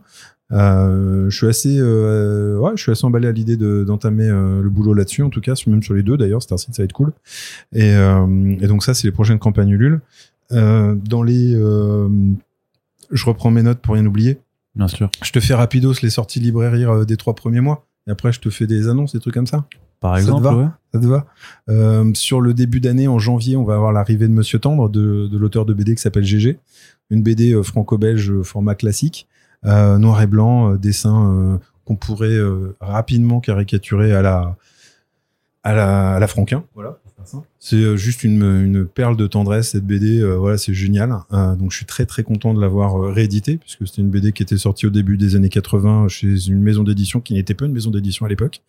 Euh, 0.52 1.30
je 1.30 1.36
suis 1.36 1.46
assez, 1.46 1.76
euh, 1.78 2.58
ouais, 2.58 2.72
je 2.74 2.82
suis 2.82 2.92
assez 2.92 3.04
emballé 3.04 3.28
à 3.28 3.32
l'idée 3.32 3.56
d'entamer 3.56 4.28
euh, 4.28 4.62
le 4.62 4.70
boulot 4.70 4.94
là-dessus, 4.94 5.22
en 5.22 5.30
tout 5.30 5.40
cas, 5.40 5.54
même 5.66 5.82
sur 5.82 5.94
les 5.94 6.02
deux 6.02 6.16
d'ailleurs. 6.16 6.42
Star 6.42 6.58
City, 6.58 6.72
ça 6.74 6.82
va 6.82 6.84
être 6.84 6.92
cool. 6.92 7.12
Et, 7.72 7.90
et 7.90 8.66
donc 8.66 8.82
ça, 8.82 8.94
c'est 8.94 9.06
les 9.06 9.12
prochaines 9.12 9.38
campagnes 9.38 9.70
Ulule. 9.70 10.00
Dans 10.50 11.22
les, 11.22 11.52
je 13.10 13.24
reprends 13.26 13.50
mes 13.50 13.62
notes 13.62 13.78
pour 13.78 13.94
rien 13.94 14.06
oublier. 14.06 14.38
Bien 14.74 14.88
sûr. 14.88 15.10
Je 15.22 15.32
te 15.32 15.40
fais 15.40 15.54
rapidos 15.54 15.94
les 16.02 16.10
sorties 16.10 16.40
librairies 16.40 17.06
des 17.06 17.16
trois 17.16 17.34
premiers 17.34 17.60
mois. 17.60 17.86
Et 18.06 18.10
après, 18.10 18.32
je 18.32 18.40
te 18.40 18.50
fais 18.50 18.66
des 18.66 18.88
annonces, 18.88 19.12
des 19.12 19.20
trucs 19.20 19.34
comme 19.34 19.46
ça. 19.46 19.66
Par 20.00 20.16
exemple, 20.16 20.44
ça 20.44 20.50
te 20.50 20.54
va, 20.54 20.62
ouais. 20.62 20.68
ça 20.94 21.00
te 21.00 21.06
va 21.06 21.26
euh, 21.68 22.10
Sur 22.14 22.40
le 22.40 22.54
début 22.54 22.80
d'année, 22.80 23.06
en 23.06 23.18
janvier, 23.18 23.56
on 23.56 23.64
va 23.64 23.74
avoir 23.74 23.92
l'arrivée 23.92 24.26
de 24.26 24.32
Monsieur 24.32 24.58
Tendre, 24.58 24.88
de, 24.88 25.28
de 25.28 25.38
l'auteur 25.38 25.66
de 25.66 25.74
BD 25.74 25.94
qui 25.94 26.00
s'appelle 26.00 26.24
GG, 26.24 26.58
une 27.10 27.22
BD 27.22 27.62
franco-belge 27.62 28.40
format 28.42 28.74
classique, 28.74 29.28
noir 29.64 30.22
et 30.22 30.26
blanc, 30.26 30.72
euh, 30.72 30.78
dessin 30.78 31.32
euh, 31.32 31.58
qu'on 31.84 31.96
pourrait 31.96 32.38
rapidement 32.80 33.40
caricaturer 33.40 34.12
à 34.12 34.22
la 34.22 34.56
à 35.62 35.74
la, 35.74 36.14
à 36.14 36.18
la 36.18 36.26
Franquin. 36.26 36.64
Voilà. 36.74 36.98
C'est 37.58 37.96
juste 37.96 38.24
une, 38.24 38.42
une, 38.42 38.86
perle 38.86 39.16
de 39.16 39.26
tendresse 39.26 39.70
cette 39.70 39.86
BD. 39.86 40.20
Euh, 40.20 40.36
voilà, 40.36 40.58
c'est 40.58 40.74
génial. 40.74 41.14
Euh, 41.32 41.54
donc 41.54 41.70
je 41.70 41.76
suis 41.76 41.86
très 41.86 42.06
très 42.06 42.22
content 42.22 42.54
de 42.54 42.60
l'avoir 42.60 42.96
euh, 42.96 43.12
réédité 43.12 43.58
puisque 43.58 43.86
c'était 43.86 44.02
une 44.02 44.10
BD 44.10 44.32
qui 44.32 44.42
était 44.42 44.56
sortie 44.56 44.86
au 44.86 44.90
début 44.90 45.16
des 45.16 45.36
années 45.36 45.48
80 45.48 46.08
chez 46.08 46.48
une 46.48 46.60
maison 46.60 46.82
d'édition 46.82 47.20
qui 47.20 47.34
n'était 47.34 47.54
pas 47.54 47.66
une 47.66 47.72
maison 47.72 47.90
d'édition 47.90 48.26
à 48.26 48.28
l'époque 48.28 48.62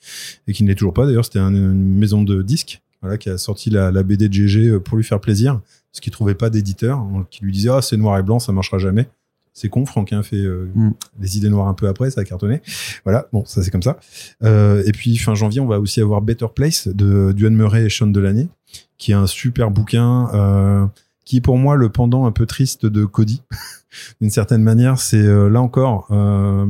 et 0.47 0.53
qui 0.53 0.63
ne 0.63 0.69
l'est 0.69 0.75
toujours 0.75 0.93
pas. 0.93 1.05
D'ailleurs, 1.05 1.25
c'était 1.25 1.39
une 1.39 1.73
maison 1.73 2.23
de 2.23 2.41
disques. 2.41 2.81
Voilà, 3.01 3.17
qui 3.17 3.31
a 3.31 3.37
sorti 3.39 3.71
la, 3.71 3.89
la 3.89 4.03
BD 4.03 4.29
de 4.29 4.33
GG 4.33 4.79
pour 4.79 4.95
lui 4.95 5.03
faire 5.03 5.19
plaisir, 5.19 5.59
parce 5.91 6.01
qu'il 6.01 6.13
trouvait 6.13 6.35
pas 6.35 6.51
d'éditeur, 6.51 6.99
hein, 6.99 7.25
qui 7.31 7.43
lui 7.43 7.51
disait 7.51 7.71
ah 7.71 7.81
c'est 7.81 7.97
noir 7.97 8.19
et 8.19 8.21
blanc, 8.21 8.37
ça 8.37 8.51
marchera 8.51 8.77
jamais. 8.77 9.09
C'est 9.53 9.69
con, 9.69 9.85
Franquin 9.85 10.23
fait 10.23 10.37
euh, 10.37 10.69
mm. 10.73 10.91
les 11.19 11.37
idées 11.37 11.49
noires 11.49 11.67
un 11.67 11.73
peu 11.73 11.87
après, 11.87 12.11
ça 12.11 12.21
a 12.21 12.23
cartonné. 12.23 12.61
Voilà, 13.03 13.27
bon, 13.33 13.43
ça 13.45 13.61
c'est 13.63 13.71
comme 13.71 13.83
ça. 13.83 13.99
Euh, 14.43 14.83
et 14.85 14.91
puis 14.91 15.17
fin 15.17 15.35
janvier, 15.35 15.59
on 15.59 15.67
va 15.67 15.79
aussi 15.79 16.01
avoir 16.01 16.21
Better 16.21 16.47
Place 16.53 16.87
de 16.87 17.31
Duane 17.33 17.55
Murray 17.55 17.85
et 17.85 17.89
Sean 17.89 18.07
Delaney, 18.07 18.49
qui 18.97 19.11
est 19.11 19.15
un 19.15 19.27
super 19.27 19.71
bouquin, 19.71 20.29
euh, 20.33 20.85
qui 21.25 21.37
est 21.37 21.41
pour 21.41 21.57
moi 21.57 21.75
le 21.75 21.89
pendant 21.89 22.25
un 22.25 22.31
peu 22.31 22.45
triste 22.45 22.85
de 22.85 23.05
Cody. 23.05 23.41
D'une 24.21 24.29
certaine 24.29 24.63
manière, 24.63 24.99
c'est 24.99 25.17
euh, 25.17 25.49
là 25.49 25.61
encore, 25.61 26.07
euh, 26.11 26.65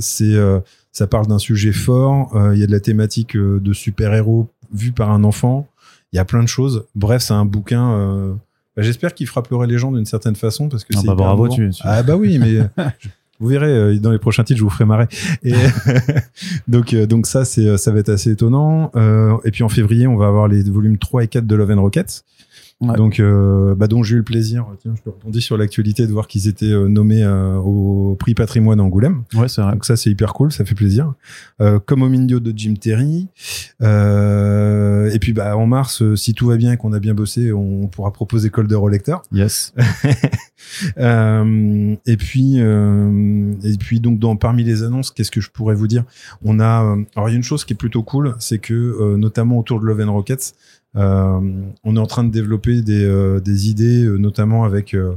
c'est 0.00 0.36
ça 0.96 1.06
parle 1.06 1.26
d'un 1.26 1.38
sujet 1.38 1.72
fort. 1.72 2.34
euh, 2.34 2.54
Il 2.54 2.60
y 2.60 2.64
a 2.64 2.66
de 2.66 2.72
la 2.72 2.80
thématique 2.80 3.36
euh, 3.36 3.60
de 3.60 3.74
super-héros 3.74 4.48
vue 4.72 4.92
par 4.92 5.10
un 5.10 5.24
enfant. 5.24 5.68
Il 6.12 6.16
y 6.16 6.18
a 6.18 6.24
plein 6.24 6.42
de 6.42 6.48
choses. 6.48 6.86
Bref, 6.94 7.20
c'est 7.20 7.34
un 7.34 7.44
bouquin. 7.44 8.38
Euh, 8.76 8.80
bah, 8.80 8.82
J'espère 8.82 9.14
qu'il 9.14 9.26
fera 9.26 9.42
pleurer 9.42 9.66
les 9.66 9.78
gens 9.78 9.92
d'une 9.92 10.06
certaine 10.06 10.36
façon 10.36 10.68
parce 10.68 10.84
que 10.84 10.92
Ah 10.96 11.00
c'est 11.00 11.06
bah 11.06 11.14
bravo, 11.14 11.48
tu- 11.48 11.70
tu- 11.70 11.82
Ah 11.84 12.02
bah 12.02 12.16
oui, 12.16 12.38
mais 12.38 12.56
je- 13.00 13.08
vous 13.38 13.48
verrez 13.48 13.66
euh, 13.70 13.98
dans 13.98 14.10
les 14.12 14.18
prochains 14.18 14.44
titres, 14.44 14.58
je 14.58 14.64
vous 14.64 14.70
ferai 14.70 14.84
marrer. 14.86 15.06
Et 15.42 15.52
donc 16.68 16.94
euh, 16.94 17.06
donc 17.06 17.26
ça 17.26 17.44
c'est 17.44 17.76
ça 17.76 17.90
va 17.92 17.98
être 18.00 18.08
assez 18.08 18.30
étonnant. 18.30 18.90
Euh, 18.96 19.36
et 19.44 19.50
puis 19.50 19.62
en 19.62 19.68
février, 19.68 20.06
on 20.06 20.16
va 20.16 20.26
avoir 20.26 20.48
les 20.48 20.62
volumes 20.62 20.98
3 20.98 21.24
et 21.24 21.28
4 21.28 21.46
de 21.46 21.54
Love 21.54 21.70
and 21.72 21.80
Rockets. 21.80 22.22
Ouais. 22.82 22.94
Donc, 22.94 23.20
euh, 23.20 23.74
bah 23.74 23.86
donc 23.86 24.04
j'ai 24.04 24.16
eu 24.16 24.18
le 24.18 24.22
plaisir, 24.22 24.66
tiens, 24.82 24.94
je 24.94 25.02
te 25.02 25.08
rebondis 25.08 25.40
sur 25.40 25.56
l'actualité 25.56 26.06
de 26.06 26.12
voir 26.12 26.26
qu'ils 26.28 26.46
étaient 26.46 26.66
euh, 26.66 26.88
nommés 26.88 27.22
euh, 27.22 27.56
au 27.56 28.16
prix 28.16 28.34
Patrimoine 28.34 28.80
Angoulême. 28.80 29.22
Ouais, 29.34 29.48
c'est 29.48 29.62
vrai. 29.62 29.72
Donc 29.72 29.86
ça 29.86 29.96
c'est 29.96 30.10
hyper 30.10 30.34
cool, 30.34 30.52
ça 30.52 30.62
fait 30.66 30.74
plaisir. 30.74 31.14
Euh, 31.62 31.78
comme 31.78 32.02
au 32.02 32.10
Mindio 32.10 32.38
de 32.38 32.52
Jim 32.54 32.74
Terry. 32.78 33.28
Euh, 33.80 35.10
et 35.10 35.18
puis 35.18 35.32
bah 35.32 35.56
en 35.56 35.66
mars, 35.66 36.02
si 36.16 36.34
tout 36.34 36.48
va 36.48 36.56
bien 36.56 36.72
et 36.72 36.76
qu'on 36.76 36.92
a 36.92 37.00
bien 37.00 37.14
bossé, 37.14 37.50
on 37.50 37.86
pourra 37.86 38.12
proposer 38.12 38.50
Colder 38.50 38.74
au 38.74 38.88
lecteur. 38.88 39.22
Yes. 39.32 39.72
Et 40.98 42.16
puis 42.16 42.54
euh, 42.58 43.52
et 43.62 43.76
puis 43.78 44.00
donc 44.00 44.18
dans 44.18 44.36
parmi 44.36 44.64
les 44.64 44.82
annonces, 44.82 45.10
qu'est-ce 45.10 45.30
que 45.30 45.40
je 45.40 45.50
pourrais 45.50 45.74
vous 45.74 45.86
dire? 45.86 46.04
On 46.44 46.60
a 46.60 46.96
alors 47.14 47.28
il 47.28 47.32
y 47.32 47.34
a 47.34 47.36
une 47.36 47.42
chose 47.42 47.64
qui 47.64 47.72
est 47.72 47.76
plutôt 47.76 48.02
cool, 48.02 48.34
c'est 48.38 48.58
que 48.58 48.74
euh, 48.74 49.16
notamment 49.16 49.58
autour 49.58 49.80
de 49.80 49.86
Love 49.86 50.00
and 50.00 50.12
Rockets, 50.12 50.54
on 50.96 51.96
est 51.96 51.98
en 51.98 52.06
train 52.06 52.24
de 52.24 52.30
développer 52.30 52.82
des, 52.82 53.04
euh, 53.04 53.40
des 53.40 53.68
idées, 53.68 54.04
euh, 54.04 54.16
notamment 54.16 54.64
avec 54.64 54.94
euh, 54.94 55.12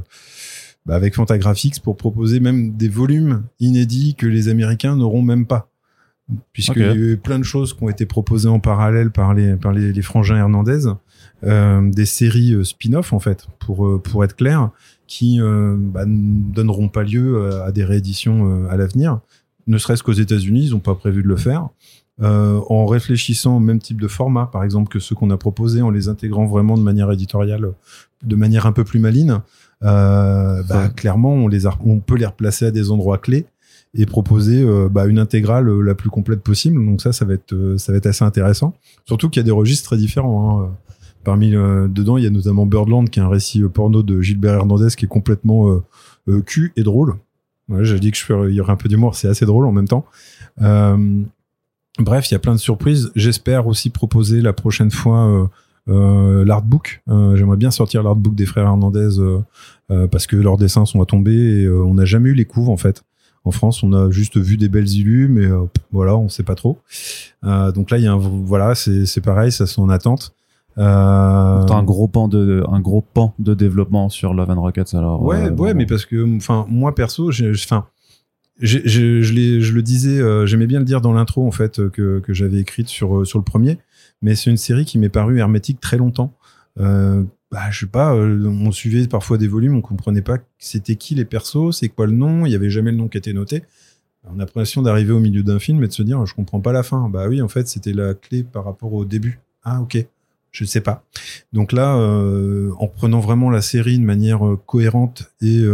bah, 0.86 0.94
avec 0.94 1.14
Fantagraphics 1.14 1.80
pour 1.80 1.96
proposer 1.96 2.40
même 2.40 2.72
des 2.72 2.88
volumes 2.88 3.44
inédits 3.60 4.14
que 4.14 4.26
les 4.26 4.48
Américains 4.48 4.96
n'auront 4.96 5.22
même 5.22 5.46
pas. 5.46 5.68
Puisqu'il 6.52 6.82
y 6.82 6.84
a 6.84 6.94
eu 6.94 7.16
plein 7.16 7.40
de 7.40 7.44
choses 7.44 7.74
qui 7.74 7.82
ont 7.82 7.88
été 7.88 8.06
proposées 8.06 8.48
en 8.48 8.60
parallèle 8.60 9.10
par 9.10 9.34
les, 9.34 9.56
par 9.56 9.72
les, 9.72 9.92
les 9.92 10.02
frangins 10.02 10.36
Hernandez, 10.36 10.86
euh, 11.42 11.90
des 11.90 12.06
séries 12.06 12.54
euh, 12.54 12.62
spin-off 12.62 13.12
en 13.12 13.18
fait, 13.18 13.48
pour, 13.58 13.86
euh, 13.86 13.98
pour 13.98 14.22
être 14.22 14.36
clair, 14.36 14.70
qui 15.08 15.40
euh, 15.40 15.74
bah, 15.76 16.04
ne 16.06 16.52
donneront 16.52 16.88
pas 16.88 17.02
lieu 17.02 17.36
euh, 17.36 17.64
à 17.64 17.72
des 17.72 17.84
rééditions 17.84 18.64
euh, 18.64 18.68
à 18.70 18.76
l'avenir, 18.76 19.18
ne 19.66 19.76
serait-ce 19.76 20.04
qu'aux 20.04 20.12
États-Unis, 20.12 20.66
ils 20.66 20.70
n'ont 20.70 20.78
pas 20.78 20.94
prévu 20.94 21.22
de 21.22 21.28
le 21.28 21.36
faire. 21.36 21.68
Euh, 22.22 22.60
en 22.68 22.84
réfléchissant 22.86 23.56
au 23.56 23.60
même 23.60 23.78
type 23.78 24.00
de 24.00 24.08
format, 24.08 24.46
par 24.46 24.62
exemple, 24.62 24.88
que 24.92 24.98
ceux 24.98 25.14
qu'on 25.14 25.30
a 25.30 25.36
proposés, 25.38 25.80
en 25.80 25.90
les 25.90 26.08
intégrant 26.08 26.44
vraiment 26.46 26.76
de 26.76 26.82
manière 26.82 27.10
éditoriale, 27.10 27.72
de 28.22 28.36
manière 28.36 28.66
un 28.66 28.72
peu 28.72 28.84
plus 28.84 28.98
maline, 29.00 29.40
euh, 29.82 30.62
bah, 30.68 30.82
Ouais. 30.84 30.90
clairement, 30.94 31.32
on, 31.32 31.48
les 31.48 31.66
a- 31.66 31.74
on 31.84 31.98
peut 32.00 32.16
les 32.16 32.26
replacer 32.26 32.66
à 32.66 32.70
des 32.70 32.90
endroits 32.90 33.16
clés 33.16 33.46
et 33.94 34.04
proposer 34.04 34.62
euh, 34.62 34.88
bah, 34.90 35.06
une 35.06 35.18
intégrale 35.18 35.70
la 35.80 35.94
plus 35.94 36.10
complète 36.10 36.42
possible. 36.42 36.84
Donc 36.84 37.00
ça, 37.00 37.12
ça 37.12 37.24
va 37.24 37.32
être, 37.34 37.74
ça 37.78 37.92
va 37.92 37.98
être 37.98 38.06
assez 38.06 38.24
intéressant. 38.24 38.74
Surtout 39.06 39.30
qu'il 39.30 39.40
y 39.40 39.44
a 39.44 39.46
des 39.46 39.50
registres 39.50 39.88
très 39.88 39.96
différents. 39.96 40.62
hein. 40.62 40.70
Parmi 41.24 41.50
dedans, 41.50 42.16
il 42.16 42.24
y 42.24 42.26
a 42.26 42.30
notamment 42.30 42.64
Birdland, 42.66 43.08
qui 43.10 43.18
est 43.18 43.22
un 43.22 43.28
récit 43.28 43.62
porno 43.72 44.02
de 44.02 44.20
Gilbert 44.22 44.54
Hernandez, 44.54 44.88
qui 44.96 45.04
est 45.04 45.08
complètement 45.08 45.82
cul 46.46 46.72
et 46.76 46.82
drôle. 46.82 47.16
Ouais, 47.68 47.84
j'ai 47.84 48.00
dit 48.00 48.10
que 48.10 48.16
je 48.16 48.24
ferais- 48.24 48.48
il 48.50 48.54
y 48.54 48.60
aurait 48.60 48.72
un 48.72 48.76
peu 48.76 48.88
d'humour, 48.88 49.14
c'est 49.14 49.28
assez 49.28 49.44
drôle 49.44 49.66
en 49.66 49.72
même 49.72 49.86
temps. 49.88 50.06
Euh, 50.62 51.22
bref, 52.02 52.30
il 52.30 52.34
y 52.34 52.36
a 52.36 52.38
plein 52.38 52.54
de 52.54 52.60
surprises. 52.60 53.10
J'espère 53.14 53.66
aussi 53.66 53.90
proposer 53.90 54.40
la 54.40 54.52
prochaine 54.52 54.90
fois 54.90 55.26
euh, 55.26 55.46
euh, 55.88 56.44
l'artbook. 56.44 57.02
Euh, 57.08 57.36
J'aimerais 57.36 57.56
bien 57.56 57.70
sortir 57.70 58.02
l'artbook 58.02 58.34
des 58.34 58.46
frères 58.46 58.66
Hernandez 58.66 59.18
euh, 59.18 60.06
parce 60.08 60.26
que 60.26 60.36
leurs 60.36 60.56
dessins 60.56 60.86
sont 60.86 61.02
à 61.02 61.06
tomber 61.06 61.62
et 61.62 61.68
on 61.68 61.94
n'a 61.94 62.04
jamais 62.04 62.30
eu 62.30 62.34
les 62.34 62.44
couves 62.44 62.68
en 62.68 62.76
fait. 62.76 63.02
En 63.44 63.52
France, 63.52 63.82
on 63.82 63.92
a 63.94 64.10
juste 64.10 64.36
vu 64.36 64.58
des 64.58 64.68
belles 64.68 64.88
illus, 64.90 65.26
mais 65.28 65.48
voilà, 65.92 66.14
on 66.16 66.28
sait 66.28 66.42
pas 66.42 66.54
trop. 66.54 66.78
Donc 67.42 67.90
là, 67.90 67.96
il 67.96 68.04
y 68.04 68.06
a 68.06 68.12
un, 68.12 68.18
voilà, 68.18 68.74
c'est 68.74 69.20
pareil, 69.22 69.50
ça 69.50 69.66
c'est 69.66 69.80
en 69.80 69.88
attente. 69.88 70.34
Euh, 70.78 71.66
un 71.66 71.82
gros 71.82 72.06
pan 72.06 72.28
de 72.28 72.62
un 72.70 72.80
gros 72.80 73.02
pan 73.02 73.34
de 73.38 73.54
développement 73.54 74.08
sur 74.08 74.34
Love 74.34 74.50
and 74.50 74.60
Rockets 74.60 74.94
alors. 74.94 75.22
Ouais, 75.22 75.50
ouais, 75.50 75.74
mais 75.74 75.84
parce 75.84 76.06
que, 76.06 76.36
enfin, 76.36 76.64
moi 76.68 76.94
perso, 76.94 77.30
enfin, 77.30 77.86
je, 78.60 79.72
le 79.72 79.82
disais, 79.82 80.20
euh, 80.20 80.46
j'aimais 80.46 80.66
bien 80.66 80.78
le 80.78 80.84
dire 80.84 81.00
dans 81.00 81.12
l'intro 81.12 81.46
en 81.46 81.50
fait 81.50 81.88
que, 81.90 82.22
j'avais 82.28 82.58
écrite 82.58 82.88
sur 82.88 83.18
euh, 83.18 83.24
sur 83.24 83.38
le 83.38 83.44
premier, 83.44 83.78
mais 84.22 84.34
c'est 84.34 84.50
une 84.50 84.56
série 84.56 84.84
qui 84.84 84.98
m'est 84.98 85.08
parue 85.08 85.38
hermétique 85.38 85.80
très 85.80 85.96
longtemps. 85.96 86.34
Euh, 86.78 87.24
bah, 87.50 87.70
je 87.70 87.80
sais 87.80 87.86
pas, 87.86 88.14
euh, 88.14 88.46
on 88.46 88.70
suivait 88.70 89.06
parfois 89.08 89.38
des 89.38 89.48
volumes, 89.48 89.76
on 89.76 89.80
comprenait 89.80 90.22
pas 90.22 90.38
c'était 90.58 90.96
qui 90.96 91.14
les 91.14 91.24
persos, 91.24 91.78
c'est 91.78 91.88
quoi 91.88 92.06
le 92.06 92.12
nom, 92.12 92.46
il 92.46 92.52
y 92.52 92.54
avait 92.54 92.70
jamais 92.70 92.92
le 92.92 92.96
nom 92.96 93.08
qui 93.08 93.18
était 93.18 93.32
noté. 93.32 93.64
On 94.24 94.34
a 94.34 94.38
l'impression 94.40 94.82
d'arriver 94.82 95.12
au 95.12 95.20
milieu 95.20 95.42
d'un 95.42 95.58
film 95.58 95.82
et 95.82 95.88
de 95.88 95.92
se 95.92 96.02
dire, 96.02 96.24
je 96.26 96.34
comprends 96.34 96.60
pas 96.60 96.72
la 96.72 96.82
fin. 96.82 97.08
Bah 97.08 97.26
oui, 97.26 97.40
en 97.40 97.48
fait, 97.48 97.66
c'était 97.66 97.94
la 97.94 98.12
clé 98.12 98.44
par 98.44 98.66
rapport 98.66 98.92
au 98.92 99.06
début. 99.06 99.40
Ah 99.64 99.80
ok, 99.80 100.06
je 100.52 100.64
sais 100.66 100.82
pas. 100.82 101.04
Donc 101.54 101.72
là, 101.72 101.96
en 101.96 102.86
prenant 102.86 103.20
vraiment 103.20 103.48
la 103.48 103.62
série 103.62 103.98
de 103.98 104.04
manière 104.04 104.40
cohérente 104.66 105.32
et 105.40 105.64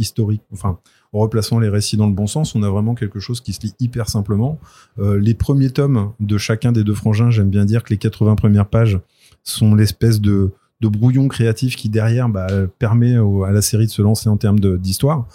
historique, 0.00 0.42
enfin 0.52 0.80
en 1.14 1.20
replaçant 1.20 1.60
les 1.60 1.68
récits 1.68 1.96
dans 1.96 2.08
le 2.08 2.12
bon 2.12 2.26
sens, 2.26 2.54
on 2.54 2.62
a 2.62 2.68
vraiment 2.68 2.94
quelque 2.94 3.20
chose 3.20 3.40
qui 3.40 3.52
se 3.52 3.62
lit 3.62 3.74
hyper 3.78 4.08
simplement. 4.08 4.58
Euh, 4.98 5.18
les 5.18 5.34
premiers 5.34 5.70
tomes 5.70 6.12
de 6.18 6.36
chacun 6.36 6.72
des 6.72 6.82
deux 6.82 6.94
frangins, 6.94 7.30
j'aime 7.30 7.50
bien 7.50 7.64
dire 7.64 7.84
que 7.84 7.90
les 7.90 7.98
80 7.98 8.34
premières 8.34 8.66
pages 8.66 8.98
sont 9.44 9.74
l'espèce 9.74 10.20
de, 10.20 10.50
brouillon 10.82 11.28
créatif 11.28 11.76
qui 11.76 11.88
derrière 11.88 12.28
bah, 12.28 12.46
permet 12.78 13.14
à 13.16 13.52
la 13.52 13.62
série 13.62 13.86
de 13.86 13.90
se 13.90 14.02
lancer 14.02 14.28
en 14.28 14.36
termes 14.36 14.60
d'histoire 14.60 15.26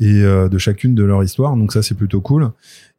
et 0.00 0.22
euh, 0.22 0.48
de 0.48 0.56
chacune 0.56 0.94
de 0.94 1.04
leur 1.04 1.22
histoire. 1.22 1.56
Donc 1.56 1.74
ça 1.74 1.82
c'est 1.82 1.94
plutôt 1.94 2.22
cool. 2.22 2.52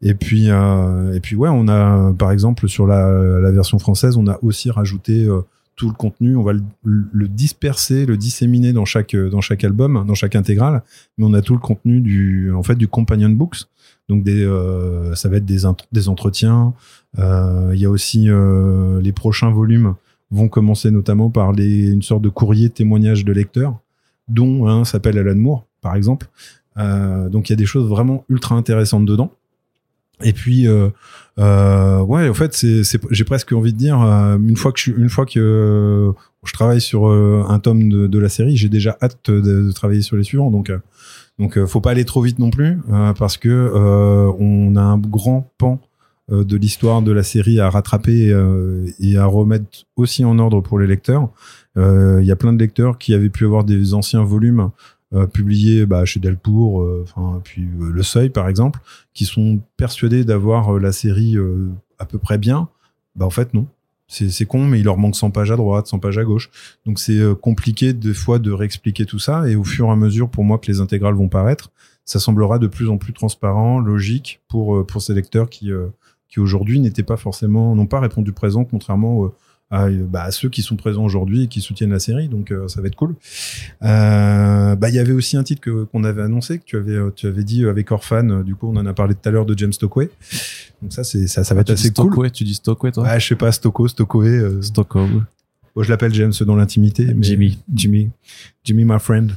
Et 0.04 0.14
puis 0.14 0.52
euh, 0.52 1.20
on 1.32 1.68
a 1.68 2.14
par 2.14 2.32
exemple 2.32 2.68
sur 2.68 2.86
la, 2.86 3.50
version 3.50 3.80
française, 3.80 4.18
on 4.18 4.28
a 4.28 4.38
aussi 4.44 4.70
rajouté 4.70 5.28
tout 5.76 5.90
le 5.90 5.96
contenu, 5.96 6.36
on 6.36 6.44
va 6.44 6.54
le, 6.54 7.28
disperser, 7.28 8.06
le 8.06 8.18
disséminer 8.18 8.72
dans 8.72 8.86
chaque 8.86 9.16
dans 9.16 9.42
chaque 9.42 9.64
album, 9.64 10.06
dans 10.08 10.14
chaque 10.14 10.36
intégrale, 10.36 10.84
mais 11.18 11.26
on 11.26 11.34
a 11.34 11.42
tout 11.42 11.54
le 11.54 11.60
contenu 11.60 12.00
du 12.00 12.52
en 12.54 12.64
fait 12.64 12.76
du 12.76 12.88
companion 12.88 13.30
books. 13.30 13.66
Donc 14.08 14.28
euh, 14.28 15.16
ça 15.16 15.30
va 15.30 15.38
être 15.38 15.46
des 15.46 15.62
des 15.92 16.10
entretiens, 16.10 16.74
euh, 17.20 17.72
il 17.74 17.80
y 17.80 17.86
a 17.86 17.90
aussi 17.90 18.30
euh, 18.30 19.02
les 19.02 19.12
prochains 19.12 19.52
volumes 19.52 19.96
vont 20.32 20.48
commencer 20.48 20.92
notamment 20.92 21.30
par 21.30 21.54
une 21.58 22.02
sorte 22.02 22.22
de 22.22 22.30
courrier 22.30 22.70
témoignage 22.70 23.26
de 23.26 23.32
lecteurs, 23.32 23.80
dont 24.28 24.68
un 24.68 24.86
s'appelle 24.86 25.18
Alan 25.18 25.36
Moore, 25.36 25.66
par 25.82 25.96
exemple. 25.96 26.28
Euh, 26.78 27.30
donc 27.30 27.50
il 27.50 27.54
y 27.54 27.54
a 27.54 27.58
des 27.58 27.66
choses 27.66 27.88
vraiment 27.88 28.26
ultra 28.30 28.56
intéressantes 28.56 29.06
dedans. 29.06 29.32
Et 30.24 30.34
puis, 30.34 30.68
euh, 30.68 30.90
euh, 31.38 32.00
ouais, 32.02 32.30
en 32.30 32.34
fait, 32.34 32.54
c'est, 32.54 32.84
j'ai 33.12 33.24
presque 33.24 33.52
envie 33.52 33.74
de 33.74 33.78
dire, 33.78 34.02
euh, 34.02 34.38
une 34.38 34.56
fois 34.56 34.72
que 34.72 34.80
je, 34.80 34.92
une 34.92 35.10
fois 35.10 35.26
que 35.26 35.40
euh, 35.40 36.12
je 36.46 36.54
travaille 36.54 36.82
sur 36.82 37.08
euh, 37.10 37.44
un 37.48 37.60
tome 37.60 37.90
de, 37.90 38.20
la 38.20 38.30
série, 38.30 38.56
j'ai 38.56 38.70
déjà 38.70 38.98
hâte 39.02 39.30
de, 39.30 39.72
travailler 39.72 40.02
sur 40.02 40.16
les 40.16 40.24
suivants. 40.24 40.52
Donc, 40.52 40.72
donc, 41.40 41.64
faut 41.66 41.82
pas 41.82 41.92
aller 41.92 42.06
trop 42.06 42.22
vite 42.22 42.40
non 42.40 42.50
plus, 42.50 42.78
parce 43.18 43.38
que 43.38 43.72
on 44.40 44.76
a 44.76 44.82
un 44.82 44.98
grand 44.98 45.52
pan 45.58 45.82
de 46.30 46.58
l'histoire 46.58 47.02
de 47.02 47.12
la 47.12 47.24
série 47.24 47.60
à 47.60 47.70
rattraper 47.70 48.32
euh, 48.32 48.88
et 49.00 49.18
à 49.18 49.26
remettre 49.26 49.86
aussi 49.96 50.26
en 50.26 50.40
ordre 50.40 50.62
pour 50.62 50.80
les 50.80 50.88
lecteurs. 50.88 51.30
Il 51.78 52.24
y 52.24 52.32
a 52.32 52.36
plein 52.38 52.54
de 52.54 52.60
lecteurs 52.60 52.98
qui 52.98 53.14
avaient 53.14 53.30
pu 53.30 53.46
avoir 53.46 53.66
des 53.66 53.94
anciens 53.94 54.24
volumes 54.24 54.70
euh, 55.14 55.28
publiés 55.28 55.86
bah, 55.86 56.06
chez 56.06 56.20
Delcourt, 56.20 56.82
euh, 56.82 57.04
enfin 57.04 57.42
puis 57.44 57.64
euh, 57.64 57.92
Le 57.92 58.04
Seuil 58.04 58.30
par 58.30 58.50
exemple, 58.50 58.80
qui 59.14 59.26
sont 59.26 59.60
persuadés 59.78 60.24
d'avoir 60.24 60.76
euh, 60.76 60.80
la 60.80 60.92
série 60.92 61.38
à 62.00 62.06
peu 62.06 62.18
près 62.18 62.38
bien. 62.38 62.70
Bah 63.16 63.26
en 63.26 63.30
fait 63.30 63.54
non. 63.54 63.68
C'est 64.08 64.46
con, 64.46 64.66
mais 64.66 64.80
il 64.80 64.86
leur 64.86 64.98
manque 64.98 65.16
100 65.16 65.32
pages 65.32 65.50
à 65.50 65.56
droite, 65.56 65.88
100 65.88 65.98
pages 65.98 66.20
à 66.20 66.24
gauche. 66.24 66.52
Donc 66.86 67.00
c'est 67.00 67.20
compliqué 67.42 67.92
des 67.92 68.14
fois 68.14 68.38
de 68.38 68.52
réexpliquer 68.52 69.08
tout 69.08 69.18
ça. 69.18 69.50
Et 69.50 69.56
au 69.56 69.64
fur 69.64 69.88
et 69.88 69.90
à 69.90 69.96
mesure, 69.96 70.30
pour 70.30 70.44
moi, 70.44 70.60
que 70.60 70.68
les 70.68 70.80
intégrales 70.80 71.16
vont 71.16 71.28
paraître, 71.28 71.72
ça 72.06 72.20
semblera 72.20 72.60
de 72.60 72.68
plus 72.68 72.88
en 72.88 73.00
plus 73.00 73.14
transparent, 73.14 73.80
logique 73.80 74.42
pour 74.48 74.86
pour 74.86 75.02
ces 75.02 75.16
lecteurs 75.16 75.50
qui 75.50 75.72
qui 76.36 76.42
aujourd'hui 76.42 76.82
n'étaient 76.82 77.04
pas 77.04 77.18
forcément, 77.18 77.76
n'ont 77.76 77.86
pas 77.86 78.02
répondu 78.02 78.34
présent, 78.34 78.66
contrairement 78.66 79.26
euh, 79.26 79.30
à, 79.76 79.90
bah, 79.90 80.32
ceux 80.32 80.50
qui 80.50 80.62
sont 80.62 80.76
présents 80.76 81.04
aujourd'hui 81.04 81.44
et 81.44 81.48
qui 81.48 81.62
soutiennent 81.62 81.92
la 81.92 82.00
série. 82.00 82.28
Donc 82.30 82.52
euh, 82.52 82.68
ça 82.68 82.82
va 82.82 82.88
être 82.88 82.96
cool. 82.96 83.16
Euh, 83.84 84.76
bah 84.76 84.90
il 84.90 84.96
y 84.96 85.00
avait 85.00 85.12
aussi 85.14 85.38
un 85.38 85.44
titre 85.44 85.62
que 85.62 85.84
qu'on 85.86 86.04
avait 86.04 86.22
annoncé 86.22 86.60
que 86.60 86.64
tu 86.66 86.78
avais 86.78 86.98
tu 87.16 87.28
avais 87.28 87.44
dit 87.44 87.66
avec 87.66 87.92
Orphan. 87.92 88.30
euh, 88.30 88.44
Du 88.44 88.56
coup 88.56 88.68
on 88.74 88.76
en 88.78 88.86
a 88.86 88.94
parlé 88.94 89.14
tout 89.16 89.28
à 89.28 89.32
l'heure 89.32 89.46
de 89.46 89.58
James 89.58 89.74
Stockway. 89.74 90.10
Donc 90.82 90.94
ça 90.94 91.04
c'est 91.04 91.28
ça 91.28 91.44
ça 91.44 91.54
va 91.56 91.62
être 91.62 91.68
Tu 91.68 91.74
dis 91.74 91.80
assez 91.82 91.92
cool. 91.94 92.06
Stockway, 92.06 92.30
tu 92.32 92.44
dis 92.44 92.54
Stockway 92.56 92.92
toi? 92.92 93.04
Ouais, 93.04 93.20
je 93.20 93.28
sais 93.28 93.36
pas 93.36 93.52
Stocko, 93.52 93.88
Stockway. 93.88 94.42
Stockway. 94.62 95.08
moi, 95.76 95.84
je 95.84 95.90
l'appelle 95.90 96.14
James 96.14 96.34
dans 96.42 96.56
l'intimité. 96.56 97.06
mais- 97.14 97.24
Jimmy. 97.24 97.60
Jimmy. 97.74 98.10
Jimmy, 98.64 98.86
my 98.86 99.00
friend. 99.00 99.32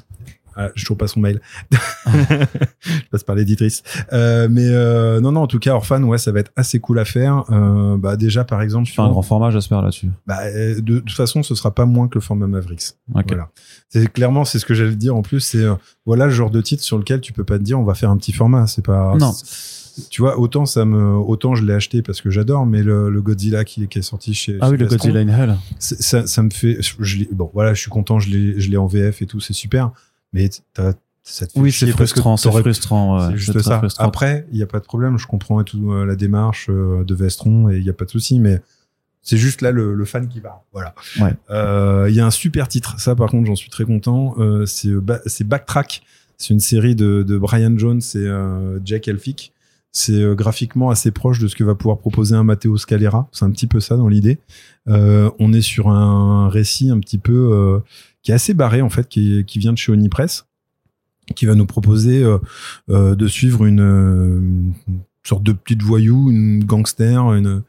Ah, 0.61 0.71
je 0.75 0.85
trouve 0.85 0.97
pas 0.97 1.07
son 1.07 1.21
mail. 1.21 1.41
je 2.11 3.01
passe 3.13 3.23
par 3.23 3.37
l'éditrice. 3.37 3.85
Euh, 4.13 4.49
mais 4.51 4.67
euh, 4.67 5.21
non, 5.21 5.31
non, 5.31 5.43
en 5.43 5.47
tout 5.47 5.61
cas, 5.61 5.73
Orphan, 5.75 6.03
ouais, 6.03 6.19
ça 6.19 6.33
va 6.33 6.41
être 6.41 6.51
assez 6.57 6.81
cool 6.81 6.99
à 6.99 7.05
faire. 7.05 7.45
Euh, 7.51 7.97
bah 7.97 8.17
déjà, 8.17 8.43
par 8.43 8.61
exemple, 8.61 8.87
Tu 8.87 8.93
fais 8.93 9.01
un 9.01 9.09
grand 9.09 9.23
format 9.23 9.53
j'espère 9.53 9.83
là-dessus. 9.83 10.11
bah, 10.27 10.51
de, 10.51 10.81
de 10.81 10.99
toute 10.99 11.13
façon, 11.13 11.45
ce 11.45 11.55
sera 11.55 11.73
pas 11.73 11.87
moins 11.87 12.09
que 12.09 12.17
le 12.17 12.21
format 12.21 12.49
Mavericks. 12.49 12.95
Ok. 13.15 13.25
Voilà. 13.29 13.51
C'est 13.89 14.13
clairement, 14.13 14.45
c'est 14.45 14.59
ce 14.59 14.67
que 14.67 14.75
j'allais 14.75 14.97
dire. 14.97 15.15
En 15.15 15.23
plus, 15.23 15.39
c'est 15.41 15.65
voilà 16.05 16.25
le 16.27 16.33
genre 16.33 16.51
de 16.51 16.61
titre 16.61 16.83
sur 16.83 16.99
lequel 16.99 17.21
tu 17.21 17.33
peux 17.33 17.45
pas 17.45 17.59
te 17.59 17.63
dire, 17.63 17.79
on 17.79 17.85
va 17.85 17.95
faire 17.95 18.11
un 18.11 18.17
petit 18.17 18.33
format. 18.33 18.67
C'est 18.67 18.85
pas. 18.85 19.15
Non. 19.17 19.33
tu 20.11 20.23
vois, 20.23 20.39
autant 20.39 20.67
ça 20.67 20.85
me, 20.85 21.15
autant 21.15 21.55
je 21.55 21.65
l'ai 21.65 21.73
acheté 21.75 22.03
parce 22.03 22.21
que 22.21 22.31
j'adore, 22.31 22.67
mais 22.67 22.83
le, 22.83 23.11
le 23.11 23.23
Godzilla 23.23 23.65
qui, 23.65 23.87
qui 23.89 24.01
est 24.01 24.03
sorti 24.03 24.35
chez. 24.35 24.59
Ah 24.61 24.67
chez 24.67 24.73
oui, 24.73 24.79
le 24.79 24.87
Godzilla 24.87 25.21
in 25.21 25.29
Hell. 25.29 25.57
ça, 25.79 26.27
ça 26.27 26.43
me 26.43 26.51
fait. 26.51 26.79
Je 26.81 27.25
bon, 27.33 27.49
voilà, 27.55 27.75
je 27.75 27.81
suis 27.81 27.91
content, 27.91 28.19
je 28.19 28.29
l'ai, 28.31 28.61
je 28.61 28.71
l'ai 28.71 28.77
en 28.77 28.87
VF 28.89 29.23
et 29.23 29.27
tout, 29.27 29.41
c'est 29.41 29.53
super. 29.55 29.91
Mais 30.33 30.49
t'as- 30.75 30.95
ça 31.23 31.47
te 31.47 31.53
fait 31.53 31.61
Oui, 31.61 31.73
c'est 31.73 31.87
frustrant, 31.89 32.37
c'est 32.39 32.51
frustrant. 32.51 33.19
ouais, 33.19 33.27
c'est 33.33 33.37
juste 33.37 33.59
ça. 33.61 33.79
frustrant. 33.79 34.05
Après, 34.05 34.47
il 34.51 34.57
n'y 34.57 34.63
a 34.63 34.67
pas 34.67 34.79
de 34.81 34.85
problème, 34.85 35.19
je 35.19 35.27
comprends 35.27 35.61
et 35.61 35.65
tout 35.65 35.93
euh, 35.93 36.07
la 36.07 36.17
démarche 36.17 36.69
euh, 36.71 37.05
de 37.05 37.15
Vestron 37.15 37.69
et 37.69 37.77
il 37.77 37.83
n'y 37.83 37.91
a 37.91 37.93
pas 37.93 38.07
de 38.07 38.11
souci, 38.11 38.41
mais 38.41 38.61
c'est 39.23 39.37
juste 39.37 39.61
là 39.61 39.71
le, 39.71 39.93
le 39.95 40.05
fan 40.07 40.27
qui 40.29 40.41
va. 40.41 40.63
Voilà. 40.73 40.95
Ouais. 41.21 41.35
Euh, 41.51 42.07
Il 42.09 42.15
y 42.17 42.21
a 42.21 42.27
un 42.27 42.31
super 42.31 42.67
titre, 42.69 42.99
ça 42.99 43.15
par 43.15 43.29
contre, 43.31 43.47
j'en 43.47 43.57
suis 43.57 43.69
très 43.69 43.85
content. 43.85 44.35
Euh, 44.39 44.65
c'est 44.65 44.91
Ba- 44.93 45.21
Backtrack. 45.45 46.03
C'est 46.39 46.55
une 46.55 46.61
série 46.61 46.95
de, 46.95 47.25
de 47.27 47.37
Brian 47.37 47.77
Jones 47.77 48.01
et 48.15 48.19
euh, 48.19 48.79
Jack 48.85 49.09
Elphick. 49.09 49.53
C'est 49.91 50.35
graphiquement 50.37 50.91
assez 50.91 51.11
proche 51.11 51.41
de 51.41 51.49
ce 51.49 51.57
que 51.57 51.65
va 51.65 51.75
pouvoir 51.75 51.99
proposer 51.99 52.37
un 52.37 52.45
Matteo 52.45 52.77
Scalera. 52.77 53.29
C'est 53.33 53.45
un 53.45 53.51
petit 53.51 53.67
peu 53.67 53.81
ça 53.81 53.97
dans 53.97 54.07
l'idée. 54.07 54.39
Euh, 54.87 55.31
on 55.41 55.53
est 55.53 55.63
sur 55.63 55.89
un 55.89 56.49
récit 56.49 56.91
un 56.91 57.01
petit 57.01 57.19
peu 57.19 57.33
euh, 57.53 57.81
qui 58.23 58.31
est 58.31 58.35
assez 58.35 58.55
barré 58.55 58.83
en 58.83 58.91
fait, 58.91 59.09
qui, 59.09 59.45
qui 59.47 59.59
vient 59.59 59.73
de 59.73 59.79
chez 59.79 59.93
Onipress, 59.93 60.47
qui 61.37 61.47
va 61.47 61.55
nous 61.55 61.67
proposer 61.67 62.23
euh, 62.23 62.39
euh, 62.91 63.15
de 63.15 63.27
suivre 63.29 63.65
une, 63.67 64.73
une 64.89 65.01
sorte 65.25 65.43
de 65.43 65.53
petite 65.53 65.83
voyou, 65.83 66.31
une 66.31 66.65
gangster, 66.65 67.35
une, 67.35 67.63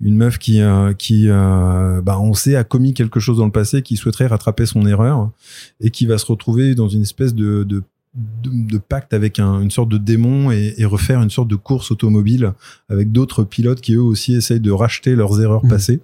une 0.00 0.16
meuf 0.16 0.38
qui, 0.38 0.60
euh, 0.60 0.92
qui 0.92 1.24
euh, 1.28 2.00
bah, 2.02 2.18
on 2.20 2.34
sait, 2.34 2.56
a 2.56 2.64
commis 2.64 2.94
quelque 2.94 3.20
chose 3.20 3.38
dans 3.38 3.46
le 3.46 3.50
passé, 3.52 3.82
qui 3.82 3.96
souhaiterait 3.96 4.28
rattraper 4.28 4.64
son 4.66 4.86
erreur 4.86 5.30
et 5.80 5.90
qui 5.90 6.06
va 6.06 6.18
se 6.18 6.26
retrouver 6.26 6.74
dans 6.74 6.88
une 6.88 7.02
espèce 7.02 7.34
de, 7.34 7.64
de, 7.64 7.82
de, 8.14 8.50
de 8.72 8.78
pacte 8.78 9.12
avec 9.12 9.38
un- 9.40 9.60
une 9.60 9.70
sorte 9.70 9.88
de 9.88 9.98
démon 9.98 10.50
et, 10.52 10.74
et 10.78 10.84
refaire 10.84 11.20
une 11.20 11.30
sorte 11.30 11.48
de 11.48 11.56
course 11.56 11.90
automobile 11.90 12.52
avec 12.88 13.10
d'autres 13.12 13.42
pilotes 13.44 13.80
qui 13.80 13.94
eux 13.94 14.02
aussi 14.02 14.34
essayent 14.34 14.60
de 14.60 14.70
racheter 14.72 15.14
leurs 15.16 15.40
erreurs 15.40 15.64
Mhm. 15.64 15.70
passées. 15.70 16.00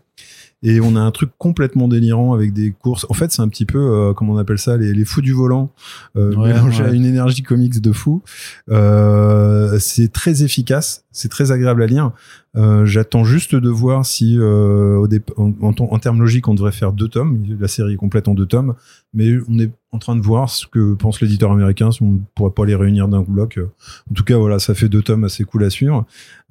Et 0.62 0.80
on 0.80 0.96
a 0.96 1.00
un 1.00 1.10
truc 1.10 1.30
complètement 1.38 1.86
délirant 1.86 2.32
avec 2.32 2.52
des 2.52 2.72
courses. 2.72 3.06
En 3.10 3.14
fait, 3.14 3.30
c'est 3.30 3.42
un 3.42 3.48
petit 3.48 3.66
peu, 3.66 3.78
euh, 3.78 4.14
comment 4.14 4.32
on 4.32 4.38
appelle 4.38 4.58
ça, 4.58 4.76
les, 4.76 4.94
les 4.94 5.04
fous 5.04 5.20
du 5.20 5.32
volant, 5.32 5.70
euh, 6.16 6.34
Ouais, 6.34 6.52
mélangés 6.52 6.82
ouais. 6.82 6.90
à 6.90 6.92
une 6.92 7.04
énergie 7.04 7.42
comics 7.42 7.80
de 7.80 7.92
fou. 7.92 8.22
Euh, 8.70 9.78
c'est 9.78 10.12
très 10.12 10.42
efficace, 10.42 11.04
c'est 11.12 11.28
très 11.28 11.52
agréable 11.52 11.82
à 11.82 11.86
lire. 11.86 12.12
Euh, 12.56 12.86
J'attends 12.86 13.24
juste 13.24 13.54
de 13.54 13.68
voir 13.68 14.06
si, 14.06 14.38
euh, 14.38 14.96
au 14.96 15.08
en, 15.36 15.52
en, 15.60 15.74
en 15.78 15.98
termes 15.98 16.20
logiques, 16.20 16.48
on 16.48 16.54
devrait 16.54 16.72
faire 16.72 16.92
deux 16.92 17.08
tomes. 17.08 17.44
La 17.60 17.68
série 17.68 17.94
est 17.94 17.96
complète 17.96 18.28
en 18.28 18.34
deux 18.34 18.46
tomes, 18.46 18.74
mais 19.12 19.34
on 19.48 19.58
est 19.58 19.70
en 19.96 19.98
train 19.98 20.14
de 20.14 20.20
voir 20.20 20.50
ce 20.50 20.66
que 20.66 20.94
pense 20.94 21.20
l'éditeur 21.22 21.50
américain, 21.50 21.90
si 21.90 22.02
on 22.02 22.12
ne 22.12 22.18
pourrait 22.34 22.52
pas 22.52 22.66
les 22.66 22.74
réunir 22.74 23.08
d'un 23.08 23.22
bloc. 23.22 23.58
En 24.10 24.14
tout 24.14 24.24
cas, 24.24 24.36
voilà, 24.36 24.58
ça 24.58 24.74
fait 24.74 24.88
deux 24.88 25.02
tomes 25.02 25.24
assez 25.24 25.44
cool 25.44 25.64
à 25.64 25.70
suivre. 25.70 26.04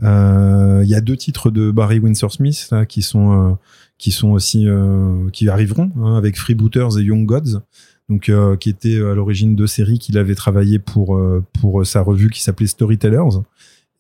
Euh, 0.04 0.82
Il 0.84 0.90
y 0.90 0.96
a 0.96 1.02
deux 1.02 1.16
titres 1.16 1.52
de 1.52 1.70
Barry 1.72 2.00
Windsor 2.00 2.32
Smith 2.32 2.74
qui 2.90 3.02
sont 3.04 3.32
euh, 3.32 3.54
qui 3.98 4.12
sont 4.12 4.32
aussi 4.32 4.68
euh, 4.68 5.30
qui 5.32 5.48
arriveront 5.48 5.92
hein, 6.02 6.16
avec 6.16 6.38
Freebooters 6.38 6.98
et 6.98 7.04
Young 7.04 7.26
Gods. 7.26 7.62
Donc, 8.08 8.32
qui 8.60 8.70
étaient 8.70 8.98
à 8.98 9.16
l'origine 9.16 9.56
deux 9.56 9.66
séries 9.66 9.98
qu'il 9.98 10.20
avait 10.20 10.36
travaillé 10.36 10.78
pour 10.78 11.20
pour 11.60 11.84
sa 11.88 12.02
revue 12.02 12.30
qui 12.30 12.40
s'appelait 12.40 12.68
Storytellers. 12.68 13.40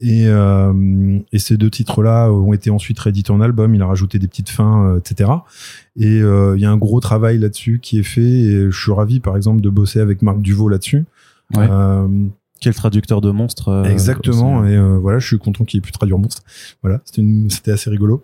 Et, 0.01 0.27
euh, 0.27 1.19
et 1.31 1.39
ces 1.39 1.57
deux 1.57 1.69
titres-là 1.69 2.29
ont 2.31 2.51
été 2.53 2.69
ensuite 2.69 2.99
réédités 2.99 3.31
en 3.31 3.39
album. 3.41 3.73
Il 3.75 3.81
a 3.81 3.85
rajouté 3.87 4.19
des 4.19 4.27
petites 4.27 4.49
fins, 4.49 4.87
euh, 4.87 4.99
etc. 4.99 5.29
Et 5.95 6.19
euh, 6.21 6.55
il 6.57 6.61
y 6.61 6.65
a 6.65 6.71
un 6.71 6.77
gros 6.77 6.99
travail 6.99 7.37
là-dessus 7.37 7.79
qui 7.81 7.99
est 7.99 8.03
fait. 8.03 8.21
Et 8.21 8.71
je 8.71 8.77
suis 8.77 8.91
ravi, 8.91 9.19
par 9.19 9.35
exemple, 9.37 9.61
de 9.61 9.69
bosser 9.69 9.99
avec 9.99 10.21
Marc 10.21 10.41
Duvaux 10.41 10.67
là-dessus. 10.69 11.05
Ouais. 11.55 11.67
Euh, 11.69 12.07
Quel 12.59 12.73
traducteur 12.73 13.21
de 13.21 13.31
monstres. 13.31 13.69
euh, 13.69 13.83
Exactement. 13.85 14.59
aussi. 14.59 14.71
Et 14.71 14.75
euh, 14.75 14.97
voilà, 14.97 15.19
je 15.19 15.27
suis 15.27 15.37
content 15.39 15.63
qu'il 15.63 15.77
ait 15.77 15.81
pu 15.81 15.91
traduire 15.91 16.17
Monstre. 16.17 16.43
Voilà, 16.81 17.01
c'était 17.05 17.71
assez 17.71 17.89
rigolo 17.89 18.23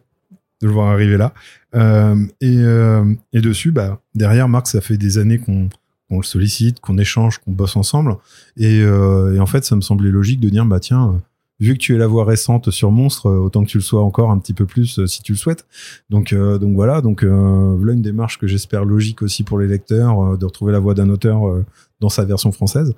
de 0.61 0.67
le 0.67 0.73
voir 0.73 0.89
arriver 0.91 1.17
là. 1.17 1.33
Euh, 1.73 2.15
et, 2.41 2.57
euh, 2.59 3.05
et 3.33 3.41
dessus, 3.41 3.71
bah, 3.71 3.99
derrière 4.13 4.47
Marc, 4.49 4.67
ça 4.67 4.81
fait 4.81 4.97
des 4.97 5.17
années 5.17 5.39
qu'on 5.39 5.69
qu'on 6.09 6.17
le 6.17 6.23
sollicite, 6.23 6.81
qu'on 6.81 6.97
échange, 6.97 7.37
qu'on 7.37 7.51
bosse 7.53 7.77
ensemble. 7.77 8.17
Et, 8.57 8.81
euh, 8.81 9.33
et 9.33 9.39
en 9.39 9.45
fait, 9.45 9.63
ça 9.63 9.77
me 9.77 9.81
semblait 9.81 10.11
logique 10.11 10.41
de 10.41 10.49
dire, 10.49 10.65
bah 10.65 10.81
tiens, 10.81 11.07
euh, 11.13 11.17
vu 11.61 11.73
que 11.73 11.77
tu 11.77 11.95
es 11.95 11.97
la 11.97 12.07
voix 12.07 12.25
récente 12.25 12.71
sur 12.71 12.91
Monstre, 12.91 13.27
euh, 13.27 13.37
autant 13.37 13.63
que 13.63 13.69
tu 13.69 13.77
le 13.77 13.83
sois 13.83 14.03
encore 14.03 14.31
un 14.31 14.39
petit 14.39 14.53
peu 14.53 14.65
plus 14.65 14.99
euh, 14.99 15.07
si 15.07 15.21
tu 15.21 15.33
le 15.33 15.37
souhaites. 15.37 15.65
Donc, 16.09 16.33
euh, 16.33 16.57
donc 16.57 16.73
voilà, 16.75 17.01
donc 17.01 17.23
voilà 17.23 17.93
une 17.93 18.01
démarche 18.01 18.39
que 18.39 18.47
j'espère 18.47 18.83
logique 18.83 19.21
aussi 19.21 19.43
pour 19.43 19.59
les 19.59 19.67
lecteurs, 19.67 20.37
de 20.37 20.45
retrouver 20.45 20.73
la 20.73 20.79
voix 20.79 20.95
d'un 20.95 21.09
auteur 21.09 21.41
dans 21.99 22.09
sa 22.09 22.25
version 22.25 22.51
française. 22.51 22.93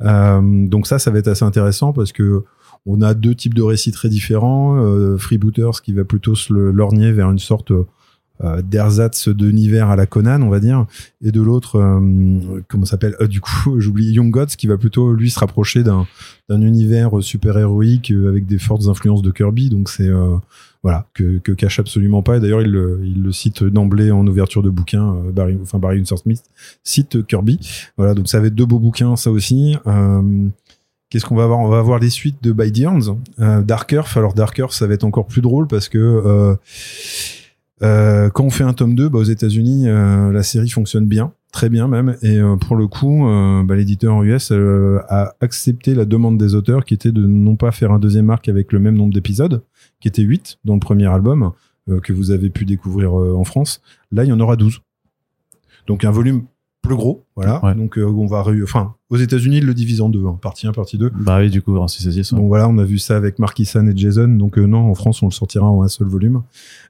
Donc 0.00 0.86
ça, 0.86 0.98
ça 0.98 1.10
va 1.10 1.18
être 1.18 1.28
assez 1.28 1.44
intéressant 1.44 1.92
parce 1.92 2.12
que 2.12 2.42
on 2.86 3.02
a 3.02 3.14
deux 3.14 3.34
types 3.34 3.54
de 3.54 3.62
récits 3.62 3.90
très 3.90 4.08
différents. 4.08 4.76
Euh, 4.78 5.18
Freebooters 5.18 5.82
qui 5.82 5.92
va 5.92 6.04
plutôt 6.04 6.36
se 6.36 6.52
lorgner 6.52 7.12
vers 7.12 7.30
une 7.30 7.40
sorte 7.40 7.72
euh, 8.44 8.60
d'ersatz 8.62 9.28
d'univers 9.28 9.88
à 9.90 9.96
la 9.96 10.06
Conan, 10.06 10.42
on 10.42 10.48
va 10.50 10.60
dire, 10.60 10.86
et 11.22 11.32
de 11.32 11.40
l'autre, 11.40 11.76
euh, 11.76 12.60
comment 12.68 12.84
s'appelle? 12.84 13.16
Euh, 13.20 13.26
Du 13.26 13.40
coup, 13.40 13.74
j'oublie 13.80 14.12
Young 14.12 14.30
Gods 14.30 14.56
qui 14.58 14.66
va 14.66 14.76
plutôt 14.76 15.12
lui 15.12 15.30
se 15.30 15.38
rapprocher 15.38 15.82
d'un 15.82 16.06
univers 16.50 17.10
super 17.22 17.56
héroïque 17.58 18.10
euh, 18.10 18.28
avec 18.28 18.46
des 18.46 18.58
fortes 18.58 18.86
influences 18.88 19.22
de 19.22 19.30
Kirby. 19.30 19.70
Donc 19.70 19.88
c'est 19.88 20.08
euh, 20.08 20.36
voilà 20.82 21.06
que, 21.14 21.38
que 21.38 21.52
cache 21.52 21.80
absolument 21.80 22.22
pas. 22.22 22.36
Et 22.36 22.40
d'ailleurs, 22.40 22.62
il, 22.62 22.70
le- 22.70 23.32
cite 23.32 23.64
d'emblée 23.64 24.10
en 24.10 24.26
ouverture 24.26 24.62
de 24.62 24.70
bouquin. 24.70 25.14
euh, 25.16 25.32
Barry, 25.32 25.58
enfin 25.60 25.78
Barry 25.78 25.96
Windsor 25.96 26.18
Smith 26.18 26.42
cite 26.84 27.26
Kirby. 27.26 27.58
Voilà, 27.96 28.14
donc 28.14 28.28
ça 28.28 28.38
va 28.40 28.46
être 28.46 28.54
deux 28.54 28.66
beaux 28.66 28.78
bouquins, 28.78 29.16
ça 29.16 29.30
aussi. 29.30 29.76
Qu'est-ce 31.08 31.24
qu'on 31.24 31.36
va 31.36 31.44
avoir 31.44 31.60
On 31.60 31.68
va 31.68 31.78
avoir 31.78 31.98
les 32.00 32.10
suites 32.10 32.42
de 32.42 32.52
By 32.52 32.72
the 32.72 32.84
Dark 33.64 33.92
Earth. 33.92 34.16
Alors 34.16 34.34
Dark 34.34 34.58
Earth, 34.58 34.72
ça 34.72 34.86
va 34.88 34.94
être 34.94 35.04
encore 35.04 35.26
plus 35.26 35.40
drôle 35.40 35.66
parce 35.68 35.88
que 35.88 36.56
euh, 37.82 38.30
quand 38.30 38.44
on 38.44 38.50
fait 38.50 38.64
un 38.64 38.72
tome 38.72 38.94
2, 38.94 39.08
bah, 39.08 39.18
aux 39.18 39.24
États-Unis, 39.24 39.88
euh, 39.88 40.32
la 40.32 40.42
série 40.42 40.70
fonctionne 40.70 41.06
bien, 41.06 41.32
très 41.52 41.68
bien 41.68 41.88
même. 41.88 42.16
Et 42.22 42.38
euh, 42.38 42.56
pour 42.56 42.76
le 42.76 42.86
coup, 42.86 43.24
bah, 43.64 43.76
l'éditeur 43.76 44.22
US 44.22 44.52
a 44.52 45.34
accepté 45.40 45.94
la 45.94 46.04
demande 46.04 46.38
des 46.38 46.54
auteurs 46.54 46.84
qui 46.84 46.94
était 46.94 47.12
de 47.12 47.26
non 47.26 47.56
pas 47.56 47.72
faire 47.72 47.92
un 47.92 47.98
deuxième 47.98 48.30
arc 48.30 48.48
avec 48.48 48.72
le 48.72 48.78
même 48.78 48.96
nombre 48.96 49.12
d'épisodes, 49.12 49.62
qui 50.00 50.08
était 50.08 50.22
8 50.22 50.58
dans 50.64 50.74
le 50.74 50.80
premier 50.80 51.06
album, 51.06 51.52
que 52.02 52.12
vous 52.12 52.30
avez 52.30 52.50
pu 52.50 52.64
découvrir 52.64 53.14
en 53.14 53.44
France. 53.44 53.80
Là, 54.10 54.24
il 54.24 54.28
y 54.28 54.32
en 54.32 54.40
aura 54.40 54.56
12. 54.56 54.80
Donc 55.86 56.04
un 56.04 56.10
volume 56.10 56.44
plus 56.86 56.96
gros, 56.96 57.24
voilà. 57.36 57.64
Ouais. 57.64 57.74
Donc 57.74 57.98
euh, 57.98 58.04
on 58.04 58.26
va, 58.26 58.44
enfin, 58.62 58.94
aux 59.10 59.16
États-Unis, 59.16 59.58
ils 59.58 59.66
le 59.66 59.74
divisent 59.74 60.00
en 60.00 60.08
deux, 60.08 60.24
hein, 60.26 60.38
partie 60.40 60.66
1, 60.66 60.72
partie 60.72 60.98
2. 60.98 61.10
Bah 61.14 61.38
oui, 61.38 61.50
du 61.50 61.62
coup, 61.62 61.76
en 61.76 61.88
6 61.88 62.06
et 62.06 62.12
6. 62.12 62.32
ouais. 62.32 62.38
Bon 62.38 62.48
voilà, 62.48 62.68
on 62.68 62.78
a 62.78 62.84
vu 62.84 62.98
ça 62.98 63.16
avec 63.16 63.38
Markisan 63.38 63.86
et 63.86 63.96
Jason, 63.96 64.28
donc 64.28 64.58
euh, 64.58 64.66
non, 64.66 64.90
en 64.90 64.94
France 64.94 65.22
on 65.22 65.26
le 65.26 65.32
sortira 65.32 65.66
en 65.66 65.82
un 65.82 65.88
seul 65.88 66.08
volume. 66.08 66.42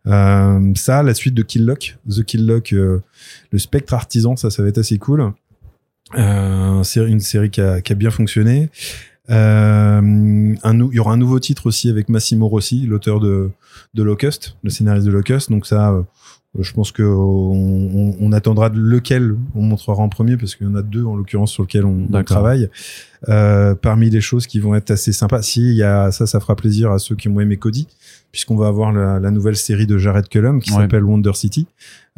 Euh, 0.07 0.73
ça, 0.75 1.03
la 1.03 1.15
suite 1.15 1.35
de 1.35 1.43
Kill 1.43 1.65
Lock, 1.65 1.99
The 2.09 2.23
Kill 2.23 2.47
Lock, 2.47 2.71
le 2.71 3.03
Spectre 3.59 3.95
Artisan, 3.95 4.37
ça, 4.37 4.51
ça 4.51 4.63
va 4.63 4.69
être 4.69 4.79
assez 4.79 4.99
cool. 4.99 5.33
C'est 6.15 7.05
une 7.05 7.21
série 7.21 7.51
qui 7.51 7.61
a, 7.61 7.81
qui 7.81 7.93
a 7.93 7.97
bien 7.97 8.11
fonctionné. 8.11 8.71
Euh, 9.31 10.55
un 10.63 10.79
il 10.79 10.95
y 10.95 10.99
aura 10.99 11.13
un 11.13 11.17
nouveau 11.17 11.39
titre 11.41 11.67
aussi 11.67 11.91
avec 11.91 12.09
Massimo 12.09 12.49
Rossi, 12.49 12.87
l'auteur 12.87 13.21
de, 13.21 13.51
de 13.95 14.03
Locust, 14.03 14.57
le 14.63 14.71
scénariste 14.71 15.07
de 15.07 15.13
Locust. 15.13 15.51
Donc 15.51 15.67
ça, 15.67 15.91
euh, 15.93 16.03
je 16.59 16.73
pense 16.73 16.93
que 16.93 17.03
on, 17.03 18.13
on- 18.13 18.17
on 18.21 18.33
attendra 18.33 18.71
de 18.71 18.79
lequel 18.79 19.37
on 19.55 19.63
montrera 19.63 20.03
en 20.03 20.09
premier 20.09 20.37
parce 20.37 20.55
qu'il 20.55 20.67
y 20.67 20.71
en 20.71 20.75
a 20.75 20.83
deux 20.83 21.05
en 21.05 21.17
l'occurrence 21.17 21.51
sur 21.53 21.65
lequel 21.65 21.85
on, 21.85 22.07
travaille. 22.25 22.71
Euh, 23.29 23.75
parmi 23.75 24.11
les 24.11 24.21
choses 24.21 24.47
qui 24.47 24.61
vont 24.61 24.75
être 24.75 24.91
assez 24.91 25.13
sympas, 25.13 25.43
si 25.43 25.61
il 25.63 25.77
y 25.77 25.83
a 25.83 26.13
ça, 26.13 26.27
ça 26.27 26.39
fera 26.41 26.55
plaisir 26.57 26.93
à 26.93 26.99
ceux 26.99 27.17
qui 27.17 27.29
ont 27.29 27.41
aimé 27.41 27.57
Cody, 27.57 27.89
puisqu'on 28.33 28.57
va 28.57 28.69
avoir 28.69 28.93
la, 28.93 29.19
la 29.19 29.31
nouvelle 29.31 29.57
série 29.57 29.87
de 29.87 29.99
Jared 29.99 30.29
Cullum 30.29 30.61
qui 30.61 30.71
Ouais. 30.73 30.79
s'appelle 30.83 31.05
Wonder 31.05 31.33
City, 31.35 31.67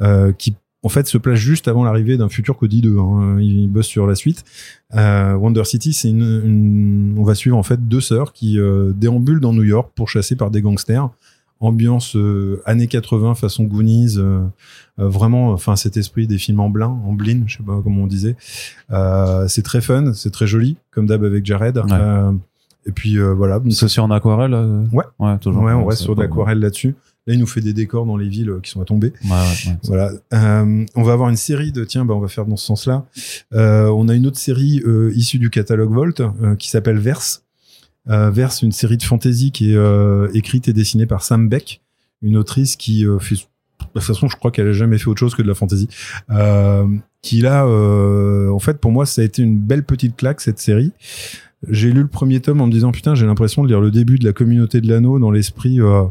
euh, 0.02 0.32
qui 0.32 0.54
en 0.84 0.88
fait 0.88 1.06
se 1.08 1.18
place 1.18 1.38
juste 1.38 1.66
avant 1.68 1.82
l'arrivée 1.84 2.16
d'un 2.16 2.28
futur 2.28 2.56
Cody 2.56 2.80
2. 2.82 2.98
Hein. 2.98 3.38
Il 3.40 3.68
bosse 3.68 3.86
sur 3.86 4.06
la 4.06 4.14
suite. 4.14 4.44
Euh, 4.94 5.34
Wonder 5.34 5.64
City, 5.64 5.92
c'est 5.92 6.08
une, 6.08 6.22
une- 6.44 7.14
on 7.18 7.24
va 7.24 7.34
suivre 7.34 7.56
en 7.56 7.62
fait 7.64 7.88
deux 7.88 8.00
sœurs 8.00 8.32
qui 8.32 8.58
euh, 8.60 8.92
déambulent 8.94 9.40
dans 9.40 9.52
New 9.52 9.64
York 9.64 9.90
pour 9.96 10.08
chasser 10.08 10.36
par 10.36 10.50
des 10.50 10.62
gangsters. 10.62 11.08
Ambiance 11.60 12.14
euh, 12.14 12.62
années 12.66 12.86
80 12.86 13.34
façon 13.34 13.64
Goonies, 13.64 14.16
vraiment, 14.96 15.50
enfin 15.50 15.74
cet 15.74 15.96
esprit 15.96 16.28
des 16.28 16.38
films 16.38 16.60
en 16.60 16.70
blind, 16.70 16.96
en 17.04 17.12
blind, 17.12 17.42
je 17.48 17.56
sais 17.56 17.62
pas 17.64 17.80
comment 17.82 18.02
on 18.02 18.06
disait. 18.06 18.36
C'est 19.48 19.62
très 19.64 19.80
fun, 19.80 20.12
c'est 20.12 20.30
très 20.30 20.46
joli, 20.46 20.76
comme 20.92 21.06
d'hab 21.06 21.24
avec 21.24 21.44
Jared. 21.44 21.76
Ouais. 21.78 22.36
Et 22.86 22.92
puis 22.92 23.18
voilà. 23.18 23.60
C'est 23.70 23.84
aussi 23.86 23.98
en 24.00 24.10
aquarelle 24.12 24.54
Ouais. 24.92 25.04
Ouais, 25.18 25.36
toujours. 25.38 25.62
ouais, 25.64 25.72
on 25.72 25.84
reste 25.86 26.02
sur 26.02 26.14
l'aquarelle 26.14 26.60
là-dessus. 26.60 26.94
Là, 27.28 27.34
il 27.34 27.40
nous 27.40 27.46
fait 27.46 27.60
des 27.60 27.74
décors 27.74 28.06
dans 28.06 28.16
les 28.16 28.28
villes 28.28 28.48
euh, 28.48 28.60
qui 28.60 28.70
sont 28.70 28.80
à 28.80 28.86
tomber. 28.86 29.12
Ouais, 29.24 29.30
ouais, 29.30 29.36
ouais. 29.66 29.76
Voilà. 29.84 30.10
Euh, 30.32 30.86
on 30.96 31.02
va 31.02 31.12
avoir 31.12 31.28
une 31.28 31.36
série 31.36 31.72
de 31.72 31.84
tiens, 31.84 32.06
bah, 32.06 32.14
on 32.14 32.20
va 32.20 32.28
faire 32.28 32.46
dans 32.46 32.56
ce 32.56 32.64
sens-là. 32.64 33.04
Euh, 33.52 33.88
on 33.88 34.08
a 34.08 34.14
une 34.14 34.26
autre 34.26 34.38
série 34.38 34.82
euh, 34.86 35.12
issue 35.14 35.38
du 35.38 35.50
catalogue 35.50 35.92
Volt 35.92 36.22
qui 36.58 36.70
s'appelle 36.70 36.98
Verse. 36.98 37.44
Verse, 38.06 38.62
une 38.62 38.72
série 38.72 38.96
de 38.96 39.02
fantasy 39.02 39.52
qui 39.52 39.74
est 39.74 40.32
écrite 40.32 40.66
et 40.66 40.72
dessinée 40.72 41.04
par 41.04 41.22
Sam 41.22 41.50
Beck, 41.50 41.82
une 42.22 42.38
autrice 42.38 42.76
qui 42.76 43.04
fait. 43.20 43.34
De 43.34 43.84
toute 43.92 44.02
façon, 44.02 44.28
je 44.28 44.36
crois 44.36 44.50
qu'elle 44.50 44.68
a 44.68 44.72
jamais 44.72 44.96
fait 44.96 45.08
autre 45.08 45.20
chose 45.20 45.34
que 45.34 45.42
de 45.42 45.48
la 45.48 45.54
fantasy. 45.54 45.88
Euh, 46.30 46.86
qui 47.20 47.40
là, 47.42 47.66
euh, 47.66 48.50
en 48.50 48.58
fait, 48.58 48.78
pour 48.78 48.92
moi, 48.92 49.04
ça 49.04 49.20
a 49.20 49.24
été 49.24 49.42
une 49.42 49.58
belle 49.58 49.84
petite 49.84 50.16
claque 50.16 50.40
cette 50.40 50.58
série 50.58 50.92
j'ai 51.68 51.90
lu 51.90 52.02
le 52.02 52.08
premier 52.08 52.40
tome 52.40 52.60
en 52.60 52.66
me 52.66 52.72
disant 52.72 52.92
putain, 52.92 53.14
j'ai 53.14 53.26
l'impression 53.26 53.62
de 53.62 53.68
lire 53.68 53.80
le 53.80 53.90
début 53.90 54.18
de 54.18 54.24
la 54.24 54.32
communauté 54.32 54.80
de 54.80 54.88
l'anneau 54.88 55.18
dans 55.18 55.30
l'esprit, 55.30 55.80
euh, 55.80 56.04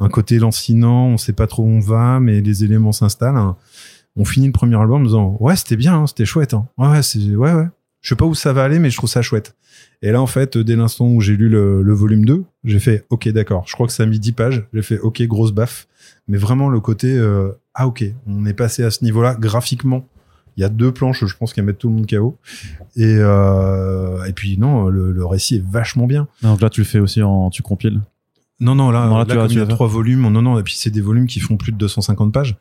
un 0.00 0.08
côté 0.08 0.38
lancinant, 0.38 1.06
on 1.06 1.16
sait 1.18 1.32
pas 1.32 1.46
trop 1.46 1.62
où 1.62 1.66
on 1.68 1.80
va, 1.80 2.18
mais 2.20 2.40
les 2.40 2.64
éléments 2.64 2.92
s'installent. 2.92 3.36
hein. 3.36 3.56
On 4.16 4.24
finit 4.24 4.46
le 4.46 4.52
premier 4.52 4.76
album 4.76 5.02
en 5.02 5.04
disant 5.04 5.36
ouais, 5.40 5.54
c'était 5.56 5.76
bien, 5.76 5.94
hein, 6.00 6.06
c'était 6.06 6.24
chouette. 6.24 6.54
Hein. 6.54 6.66
Ouais, 6.78 6.88
ouais, 6.88 7.02
c'est. 7.02 7.20
Je 7.20 8.08
sais 8.08 8.16
pas 8.16 8.24
où 8.24 8.34
ça 8.34 8.52
va 8.54 8.64
aller, 8.64 8.78
mais 8.78 8.88
je 8.90 8.96
trouve 8.96 9.10
ça 9.10 9.20
chouette. 9.20 9.54
Et 10.00 10.10
là, 10.10 10.22
en 10.22 10.26
fait, 10.26 10.56
dès 10.56 10.74
l'instant 10.74 11.06
où 11.06 11.20
j'ai 11.20 11.36
lu 11.36 11.50
le, 11.50 11.92
volume 11.92 12.24
2, 12.24 12.44
j'ai 12.64 12.78
fait 12.78 13.04
ok, 13.10 13.28
d'accord. 13.28 13.64
Je 13.66 13.74
crois 13.74 13.86
que 13.86 13.92
ça 13.92 14.04
a 14.04 14.06
mis 14.06 14.18
10 14.18 14.32
pages. 14.32 14.66
J'ai 14.72 14.80
fait 14.82 14.98
ok, 14.98 15.22
grosse 15.24 15.52
baffe. 15.52 15.86
Mais 16.26 16.38
vraiment 16.38 16.70
le 16.70 16.80
côté 16.80 17.12
euh, 17.16 17.52
ah 17.74 17.86
ok, 17.86 18.02
on 18.26 18.46
est 18.46 18.54
passé 18.54 18.82
à 18.84 18.90
ce 18.90 19.04
niveau-là 19.04 19.34
graphiquement. 19.38 20.06
Il 20.56 20.62
y 20.62 20.64
a 20.64 20.68
deux 20.70 20.92
planches, 20.92 21.24
je 21.24 21.36
pense, 21.36 21.52
qui 21.52 21.60
mettent 21.62 21.78
tout 21.78 21.88
le 21.88 21.94
monde 21.94 22.06
KO. 22.10 22.38
Et, 22.96 23.04
euh, 23.18 24.24
et 24.24 24.32
puis 24.32 24.58
non, 24.58 24.88
le, 24.88 25.12
le 25.12 25.24
récit 25.26 25.56
est 25.56 25.64
vachement 25.64 26.06
bien. 26.06 26.26
Donc 26.42 26.60
là, 26.62 26.70
tu 26.70 26.80
le 26.80 26.86
fais 26.86 26.98
aussi 27.00 27.22
en, 27.22 27.50
tu 27.50 27.62
compiles? 27.62 28.00
Non, 28.60 28.74
non, 28.74 28.90
là, 28.90 29.06
Non, 29.06 29.12
là, 29.16 29.18
là, 29.20 29.24
tu 29.24 29.30
comme 29.34 29.40
as- 29.46 29.48
il 29.52 29.56
y 29.58 29.60
a 29.60 29.66
trois 29.66 29.88
volumes, 29.88 30.20
non, 30.30 30.42
non, 30.42 30.58
et 30.58 30.62
puis 30.62 30.74
c'est 30.76 30.90
des 30.90 31.00
volumes 31.00 31.26
qui 31.26 31.40
font 31.40 31.56
plus 31.56 31.72
de 31.72 31.78
250 31.78 32.32
pages. 32.32 32.56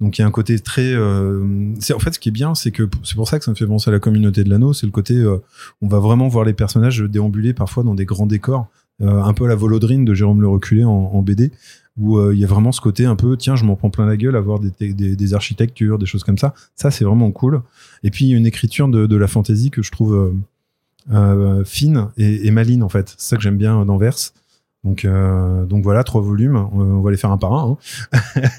Donc 0.00 0.18
il 0.18 0.22
y 0.22 0.24
a 0.24 0.26
un 0.26 0.30
côté 0.30 0.58
très. 0.58 0.92
euh, 0.94 1.44
c'est 1.78 1.92
en 1.92 1.98
fait 1.98 2.12
ce 2.14 2.18
qui 2.18 2.30
est 2.30 2.32
bien, 2.32 2.54
c'est 2.54 2.70
que 2.72 2.88
c'est 3.04 3.14
pour 3.14 3.28
ça 3.28 3.38
que 3.38 3.44
ça 3.44 3.50
me 3.50 3.56
fait 3.56 3.66
penser 3.66 3.90
à 3.90 3.92
la 3.92 4.00
communauté 4.00 4.42
de 4.44 4.50
l'anneau, 4.50 4.72
c'est 4.72 4.86
le 4.86 4.90
côté 4.92 5.14
euh, 5.14 5.36
on 5.82 5.86
va 5.88 5.98
vraiment 6.00 6.26
voir 6.28 6.44
les 6.44 6.54
personnages 6.54 7.00
déambuler 7.00 7.52
parfois 7.52 7.84
dans 7.84 7.94
des 7.94 8.04
grands 8.06 8.26
décors, 8.26 8.66
euh, 9.02 9.22
un 9.22 9.32
peu 9.34 9.44
à 9.44 9.48
la 9.48 9.54
Volodrine 9.54 10.04
de 10.04 10.14
Jérôme 10.14 10.40
Le 10.40 10.48
Reculé 10.48 10.82
en, 10.84 10.90
en 10.90 11.22
BD, 11.22 11.52
où 11.98 12.16
euh, 12.18 12.34
il 12.34 12.40
y 12.40 12.44
a 12.44 12.48
vraiment 12.48 12.72
ce 12.72 12.80
côté 12.80 13.04
un 13.04 13.14
peu 13.14 13.36
tiens 13.36 13.54
je 13.54 13.64
m'en 13.64 13.76
prends 13.76 13.90
plein 13.90 14.06
la 14.06 14.16
gueule 14.16 14.34
à 14.34 14.40
voir 14.40 14.58
des, 14.58 14.92
des, 14.94 15.14
des 15.14 15.34
architectures, 15.34 15.98
des 15.98 16.06
choses 16.06 16.24
comme 16.24 16.38
ça. 16.38 16.54
Ça 16.74 16.90
c'est 16.90 17.04
vraiment 17.04 17.30
cool. 17.30 17.60
Et 18.02 18.10
puis 18.10 18.24
il 18.24 18.30
y 18.30 18.34
a 18.34 18.38
une 18.38 18.46
écriture 18.46 18.88
de, 18.88 19.06
de 19.06 19.16
la 19.16 19.28
fantasy 19.28 19.70
que 19.70 19.82
je 19.82 19.92
trouve 19.92 20.14
euh, 20.16 20.32
euh, 21.12 21.64
fine 21.64 22.08
et, 22.16 22.46
et 22.46 22.50
maline 22.50 22.82
en 22.82 22.88
fait. 22.88 23.14
C'est 23.18 23.28
ça 23.30 23.36
que 23.36 23.42
j'aime 23.42 23.58
bien 23.58 23.84
dans 23.84 23.98
Verse. 23.98 24.34
Donc, 24.84 25.04
euh, 25.04 25.64
donc 25.64 25.84
voilà, 25.84 26.02
trois 26.02 26.20
volumes. 26.20 26.56
On, 26.72 26.80
on 26.80 27.00
va 27.02 27.10
les 27.12 27.16
faire 27.16 27.30
un 27.30 27.38
par 27.38 27.52
un. 27.54 27.76
hein. 28.12 28.18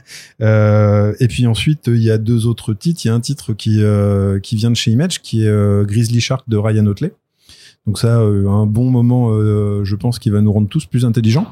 Euh, 0.41 1.13
et 1.19 1.27
puis 1.27 1.47
ensuite, 1.47 1.87
il 1.87 2.01
y 2.03 2.11
a 2.11 2.17
deux 2.17 2.47
autres 2.47 2.73
titres. 2.73 3.01
Il 3.05 3.07
y 3.07 3.11
a 3.11 3.13
un 3.13 3.19
titre 3.19 3.53
qui, 3.53 3.81
euh, 3.83 4.39
qui 4.39 4.55
vient 4.55 4.71
de 4.71 4.75
chez 4.75 4.91
Image, 4.91 5.21
qui 5.21 5.43
est 5.43 5.47
euh, 5.47 5.85
Grizzly 5.85 6.19
Shark 6.21 6.49
de 6.49 6.57
Ryan 6.57 6.85
Otley. 6.87 7.13
Donc 7.85 7.97
ça, 7.99 8.21
euh, 8.21 8.47
un 8.47 8.65
bon 8.65 8.89
moment, 8.89 9.31
euh, 9.31 9.83
je 9.83 9.95
pense, 9.97 10.17
qui 10.17 10.29
va 10.29 10.39
nous 10.39 10.53
rendre 10.53 10.69
tous 10.69 10.85
plus 10.85 11.03
intelligents, 11.03 11.47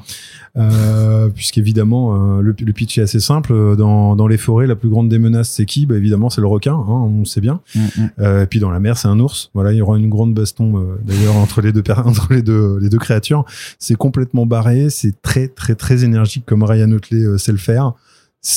euh, 0.56 1.28
puisqu'évidemment, 1.28 2.38
euh, 2.38 2.40
le, 2.40 2.54
le 2.58 2.72
pitch 2.72 2.96
est 2.96 3.02
assez 3.02 3.20
simple. 3.20 3.76
Dans, 3.76 4.16
dans 4.16 4.26
les 4.26 4.38
forêts, 4.38 4.66
la 4.66 4.74
plus 4.74 4.88
grande 4.88 5.10
des 5.10 5.18
menaces, 5.18 5.50
c'est 5.50 5.66
qui? 5.66 5.84
Bah, 5.84 5.96
Évidemment, 5.96 6.30
c'est 6.30 6.40
le 6.40 6.46
requin, 6.46 6.74
hein, 6.74 6.86
on 6.88 7.26
sait 7.26 7.42
bien. 7.42 7.60
Euh, 8.18 8.44
et 8.44 8.46
puis 8.46 8.60
dans 8.60 8.70
la 8.70 8.80
mer, 8.80 8.96
c'est 8.96 9.08
un 9.08 9.20
ours. 9.20 9.50
Voilà, 9.52 9.72
il 9.72 9.76
y 9.76 9.82
aura 9.82 9.98
une 9.98 10.08
grande 10.08 10.32
baston 10.32 10.78
euh, 10.78 10.98
d'ailleurs 11.04 11.36
entre 11.36 11.60
les 11.60 11.72
deux 11.72 11.82
entre 12.04 12.32
les 12.32 12.42
deux 12.42 12.78
les 12.80 12.88
deux 12.88 12.98
créatures. 12.98 13.44
C'est 13.78 13.96
complètement 13.96 14.46
barré, 14.46 14.88
c'est 14.88 15.20
très 15.20 15.48
très 15.48 15.74
très 15.74 16.02
énergique 16.02 16.44
comme 16.46 16.62
Ryan 16.62 16.90
Otley 16.92 17.38
sait 17.38 17.52
le 17.52 17.58
faire. 17.58 17.92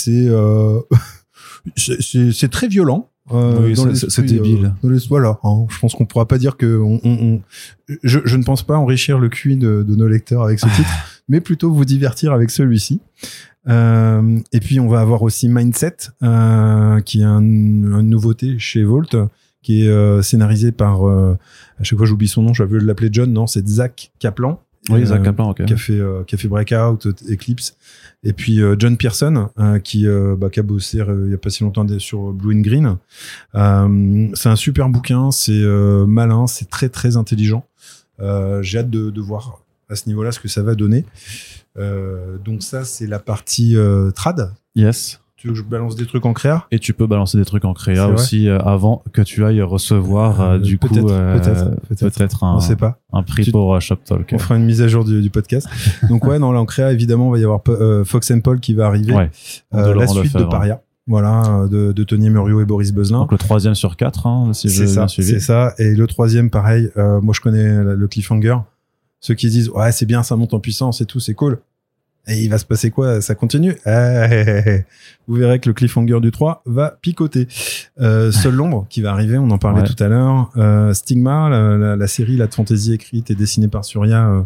Euh, 0.07 0.82
c'est 1.76 2.32
c'est 2.32 2.49
très 2.49 2.67
violent. 2.67 3.09
Euh, 3.34 3.73
Oui, 3.73 3.76
c'est- 3.95 4.21
débile. 4.21 4.73
euh, 4.84 4.99
voilà, 5.09 5.39
hein. 5.43 5.65
je 5.69 5.80
pense 5.80 5.93
qu'on 5.95 6.05
pourra 6.05 6.28
pas 6.28 6.38
dire 6.38 6.57
que 6.57 6.78
on, 6.80 6.99
on- 7.03 7.17
on- 7.34 7.41
je, 8.03 8.19
je 8.23 8.38
ne 8.38 8.43
pense 8.43 8.63
pas 8.63 8.78
enrichir 8.78 9.17
le 9.19 9.30
QI 9.30 9.55
de, 9.57 9.84
de 9.88 9.95
nos 9.95 10.07
lecteurs 10.07 10.43
avec 10.43 10.59
ce 10.59 10.65
titre, 10.76 10.89
mais 11.28 11.41
plutôt 11.41 11.71
vous 11.73 11.86
divertir 11.86 12.34
avec 12.34 12.49
celui-ci. 12.51 13.01
Euh, 13.67 14.39
et 14.53 14.59
puis 14.59 14.80
on 14.80 14.88
va 14.88 14.99
avoir 15.01 15.23
aussi 15.23 15.49
Mindset, 15.49 15.97
euh, 16.23 16.99
qui 17.01 17.21
est 17.21 17.26
un, 17.26 17.41
une 17.41 18.01
nouveauté 18.01 18.59
chez 18.59 18.84
Volt, 18.84 19.15
qui 19.63 19.86
est 19.86 19.89
euh, 19.89 20.21
scénarisé 20.21 20.71
par, 20.71 21.07
euh, 21.07 21.36
à 21.80 21.84
chaque 21.84 21.97
fois 21.97 22.05
j'oublie 22.05 22.28
son 22.28 22.43
nom, 22.43 22.53
j'avais 22.53 22.80
l'appeler 22.80 23.09
John, 23.11 23.32
non, 23.34 23.47
c'est 23.47 23.67
Zach 23.67 24.11
Kaplan. 24.19 24.61
Oui, 24.89 25.01
Euh, 25.01 25.05
Zach 25.05 25.23
Kaplan, 25.23 25.49
ok. 25.51 25.65
qui 25.65 25.73
a 25.73 25.77
fait 25.77 25.99
euh, 25.99 26.23
qui 26.25 26.36
a 26.36 26.38
fait 26.38 26.47
Breakout, 26.47 27.07
Eclipse, 27.29 27.75
et 28.23 28.33
puis 28.33 28.61
euh, 28.61 28.75
John 28.77 28.97
Pearson 28.97 29.49
euh, 29.59 29.79
qui 29.79 30.07
euh, 30.07 30.36
bah, 30.38 30.49
qui 30.49 30.59
a 30.59 30.63
bossé 30.63 30.99
euh, 30.99 31.23
il 31.25 31.31
y 31.31 31.33
a 31.33 31.38
pas 31.38 31.49
si 31.49 31.63
longtemps 31.63 31.88
sur 31.99 32.31
Blue 32.33 32.55
and 32.55 32.61
Green. 32.61 32.97
Euh, 33.55 34.27
c'est 34.33 34.49
un 34.49 34.55
super 34.55 34.89
bouquin, 34.89 35.31
c'est 35.31 35.51
euh, 35.53 36.05
malin, 36.05 36.47
c'est 36.47 36.69
très 36.69 36.89
très 36.89 37.17
intelligent. 37.17 37.65
Euh, 38.19 38.61
J'ai 38.61 38.77
hâte 38.79 38.89
de, 38.89 39.09
de 39.09 39.21
voir 39.21 39.61
à 39.89 39.95
ce 39.95 40.07
niveau-là 40.07 40.31
ce 40.31 40.39
que 40.39 40.47
ça 40.47 40.61
va 40.63 40.75
donner. 40.75 41.05
Euh, 41.77 42.38
donc 42.38 42.63
ça 42.63 42.86
c'est 42.86 43.07
la 43.07 43.19
partie 43.19 43.75
euh, 43.75 44.11
trad. 44.11 44.53
Yes. 44.75 45.19
Tu 45.46 45.50
veux 45.50 45.54
que 45.54 45.60
je 45.60 45.64
balance 45.64 45.96
des 45.96 46.08
trucs 46.08 46.26
en 46.26 46.34
créa 46.34 46.66
Et 46.72 46.80
tu 46.80 46.93
peux 46.93 47.06
balancer 47.06 47.38
des 47.38 47.46
trucs 47.46 47.66
en 47.66 47.76
créa 47.76 48.08
aussi 48.08 48.50
euh, 48.50 48.58
avant 48.62 49.04
que 49.14 49.22
tu 49.22 49.46
ailles 49.46 49.62
recevoir 49.62 50.41
euh, 50.41 50.56
Euh, 50.56 50.58
du 50.58 50.80
coup 50.80 50.88
peut-être, 50.89 52.39
On 52.41 52.48
un, 52.58 52.60
sait 52.60 52.76
pas. 52.76 52.98
un 53.14 53.22
prix 53.22 53.43
Tu- 53.43 53.52
pour 53.52 53.80
Shop 53.80 53.98
Talk. 54.04 54.32
On 54.34 54.39
fera 54.39 54.56
une 54.58 54.66
mise 54.66 54.82
à 54.82 54.88
jour 54.88 55.06
du, 55.06 55.22
du 55.22 55.30
podcast. 55.30 55.68
Donc 56.10 56.26
ouais, 56.26 56.39
non, 56.39 56.52
là 56.52 56.60
en 56.60 56.66
créa 56.66 56.91
évidemment, 56.91 57.28
il 57.28 57.32
va 57.34 57.39
y 57.39 57.43
avoir 57.43 57.62
Fox 58.08 58.32
and 58.32 58.39
Paul 58.39 58.60
qui 58.60 58.74
va 58.74 58.88
arriver. 58.88 59.14
Ouais. 59.14 59.30
La 59.72 60.08
suite 60.08 60.16
de 60.18 60.24
Lefebvre. 60.24 60.50
Paria. 60.50 60.82
Voilà, 61.06 61.68
de, 61.70 61.91
de 61.91 62.04
Tony 62.04 62.32
Muriot 62.32 62.62
et 62.62 62.66
Boris 62.66 62.91
Beuzelin. 62.91 63.20
Donc 63.20 63.32
le 63.32 63.38
troisième 63.38 63.76
sur 63.76 63.98
quatre, 63.98 64.26
hein, 64.26 64.52
si 64.54 64.68
je 64.70 64.86
ça, 64.88 65.02
bien 65.02 65.08
suivi. 65.08 65.30
c'est 65.30 65.39
ça. 65.39 65.76
Et 65.78 65.93
le 65.93 66.08
troisième, 66.08 66.50
pareil. 66.50 66.89
moi, 66.96 67.36
je 67.36 67.41
connais 67.41 67.84
le 67.84 67.93
le 67.93 68.08
cliffhanger. 68.08 68.58
Ceux 69.20 69.36
qui 69.36 69.48
disent 69.50 69.70
ouais, 69.70 69.91
c'est 69.91 70.08
bien, 70.08 70.24
ça 70.24 70.36
monte 70.36 70.56
en 70.56 70.60
puissance 70.60 71.02
et 71.02 71.06
tout, 71.06 71.20
c'est 71.20 71.36
cool. 71.36 71.60
Et 72.28 72.43
il 72.43 72.49
va 72.49 72.57
se 72.57 72.65
passer 72.65 72.89
quoi? 72.91 73.21
Ça 73.21 73.36
continue? 73.36 73.76
Eh, 73.86 74.84
Vous 75.28 75.36
verrez 75.36 75.59
que 75.59 75.69
le 75.69 75.73
cliffhanger 75.73 76.19
du 76.21 76.32
3 76.32 76.63
va 76.65 76.97
picoter. 77.01 77.47
Euh, 77.99 78.32
Seul 78.32 78.53
l'ombre 78.55 78.88
qui 78.89 79.01
va 79.01 79.11
arriver, 79.11 79.38
on 79.38 79.49
en 79.51 79.57
parlait 79.57 79.82
Ouais. 79.82 79.88
tout 79.88 80.03
à 80.03 80.07
l'heure. 80.07 80.49
Euh, 80.57 80.93
Stigma, 80.93 81.49
la, 81.49 81.78
la- 81.78 81.95
la 81.95 82.07
série 82.07 82.36
la 82.38 82.47
fantasy 82.47 82.93
écrite 82.93 83.30
et 83.32 83.36
dessinée 83.36 83.67
par 83.67 83.86
Surya, 83.86 84.28
euh, 84.30 84.41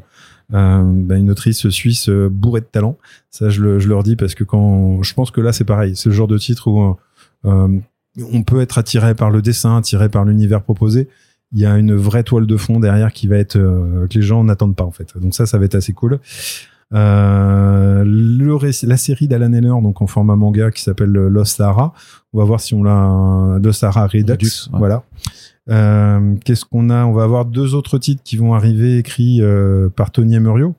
euh, 0.53 0.81
bah, 0.83 1.15
une 1.15 1.29
autrice 1.31 1.69
suisse 1.69 2.09
euh, 2.09 2.27
bourrée 2.29 2.61
de 2.61 2.65
talent. 2.65 2.97
Ça, 3.29 3.49
je, 3.49 3.61
le, 3.61 3.79
je 3.79 3.87
leur 3.87 4.03
dis 4.03 4.15
parce 4.15 4.35
que 4.35 4.43
quand 4.43 5.01
je 5.03 5.13
pense 5.13 5.31
que 5.31 5.39
là, 5.41 5.53
c'est 5.53 5.63
pareil. 5.65 5.95
C'est 5.95 6.09
le 6.09 6.15
genre 6.15 6.27
de 6.27 6.37
titre 6.37 6.67
où 6.67 6.97
euh, 7.45 7.79
on 8.33 8.43
peut 8.43 8.59
être 8.59 8.77
attiré 8.77 9.15
par 9.15 9.29
le 9.29 9.41
dessin, 9.41 9.77
attiré 9.77 10.09
par 10.09 10.25
l'univers 10.25 10.61
proposé. 10.63 11.07
Il 11.53 11.59
y 11.59 11.65
a 11.65 11.77
une 11.77 11.95
vraie 11.95 12.23
toile 12.23 12.45
de 12.45 12.57
fond 12.57 12.79
derrière 12.79 13.11
qui 13.13 13.27
va 13.27 13.37
être 13.37 13.55
euh, 13.57 14.05
que 14.07 14.15
les 14.15 14.21
gens 14.21 14.43
n'attendent 14.43 14.75
pas 14.75 14.83
en 14.83 14.91
fait. 14.91 15.17
Donc 15.17 15.33
ça, 15.33 15.45
ça 15.45 15.57
va 15.57 15.65
être 15.65 15.75
assez 15.75 15.93
cool. 15.93 16.19
Euh, 16.93 18.03
le 18.03 18.87
la 18.87 18.97
série 18.97 19.27
d'Alan 19.27 19.53
Heller, 19.53 19.81
donc 19.81 20.01
en 20.01 20.07
format 20.07 20.35
manga, 20.35 20.71
qui 20.71 20.81
s'appelle 20.81 21.11
Lost 21.11 21.57
Sahara. 21.57 21.93
On 22.33 22.39
va 22.39 22.43
voir 22.45 22.59
si 22.59 22.73
on 22.73 22.83
l'a 22.83 23.59
Lost 23.63 23.81
Sahara 23.81 24.07
Redux. 24.07 24.31
Redux, 24.33 24.69
ouais. 24.73 24.79
Voilà. 24.79 25.03
Euh, 25.69 26.35
Qu'est-ce 26.43 26.65
qu'on 26.65 26.89
a? 26.89 27.05
On 27.05 27.13
va 27.13 27.23
avoir 27.23 27.45
deux 27.45 27.75
autres 27.75 27.99
titres 27.99 28.23
qui 28.23 28.37
vont 28.37 28.53
arriver 28.53 28.97
écrits 28.97 29.41
euh, 29.41 29.89
par 29.89 30.11
Tony 30.11 30.35
Emerio. 30.35 30.75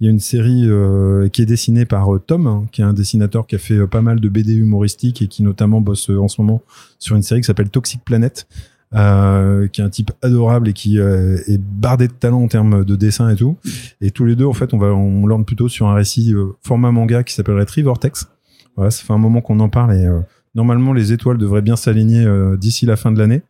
Il 0.00 0.06
y 0.06 0.08
a 0.08 0.12
une 0.12 0.18
série 0.18 0.64
euh, 0.66 1.28
qui 1.28 1.42
est 1.42 1.46
dessinée 1.46 1.84
par 1.84 2.14
euh, 2.14 2.18
Tom, 2.18 2.46
hein, 2.46 2.64
qui 2.72 2.80
est 2.80 2.84
un 2.84 2.94
dessinateur 2.94 3.46
qui 3.46 3.56
a 3.56 3.58
fait 3.58 3.74
euh, 3.74 3.86
pas 3.86 4.00
mal 4.00 4.18
de 4.18 4.28
BD 4.30 4.54
humoristiques 4.54 5.20
et 5.20 5.28
qui 5.28 5.42
notamment 5.42 5.82
bosse 5.82 6.08
euh, 6.08 6.18
en 6.18 6.28
ce 6.28 6.40
moment 6.40 6.62
sur 6.98 7.16
une 7.16 7.22
série 7.22 7.42
qui 7.42 7.46
s'appelle 7.46 7.68
Toxic 7.68 8.02
Planet, 8.02 8.46
euh, 8.94 9.68
qui 9.68 9.80
est 9.80 9.84
un 9.84 9.90
type 9.90 10.10
adorable 10.22 10.68
et 10.68 10.72
qui 10.72 10.98
euh, 10.98 11.38
est 11.46 11.60
bardé 11.60 12.08
de 12.08 12.12
talent 12.12 12.42
en 12.42 12.48
termes 12.48 12.84
de 12.84 12.96
dessin 12.96 13.30
et 13.30 13.36
tout. 13.36 13.56
Et 14.00 14.10
tous 14.10 14.24
les 14.24 14.36
deux, 14.36 14.46
en 14.46 14.52
fait, 14.52 14.74
on 14.74 14.78
va 14.78 14.88
on 14.88 15.26
lorne 15.26 15.44
plutôt 15.44 15.68
sur 15.68 15.88
un 15.88 15.94
récit 15.94 16.34
euh, 16.34 16.46
format 16.62 16.90
manga 16.90 17.22
qui 17.22 17.34
s'appellerait 17.34 17.66
Trivortex. 17.66 18.28
Voilà, 18.76 18.90
ça 18.90 19.04
fait 19.04 19.12
un 19.12 19.18
moment 19.18 19.40
qu'on 19.40 19.60
en 19.60 19.68
parle 19.68 19.94
et 19.94 20.08
normalement 20.54 20.92
les 20.92 21.12
étoiles 21.12 21.38
devraient 21.38 21.60
bien 21.60 21.76
s'aligner 21.76 22.24
d'ici 22.56 22.86
la 22.86 22.96
fin 22.96 23.10
de 23.10 23.18
l'année. 23.18 23.42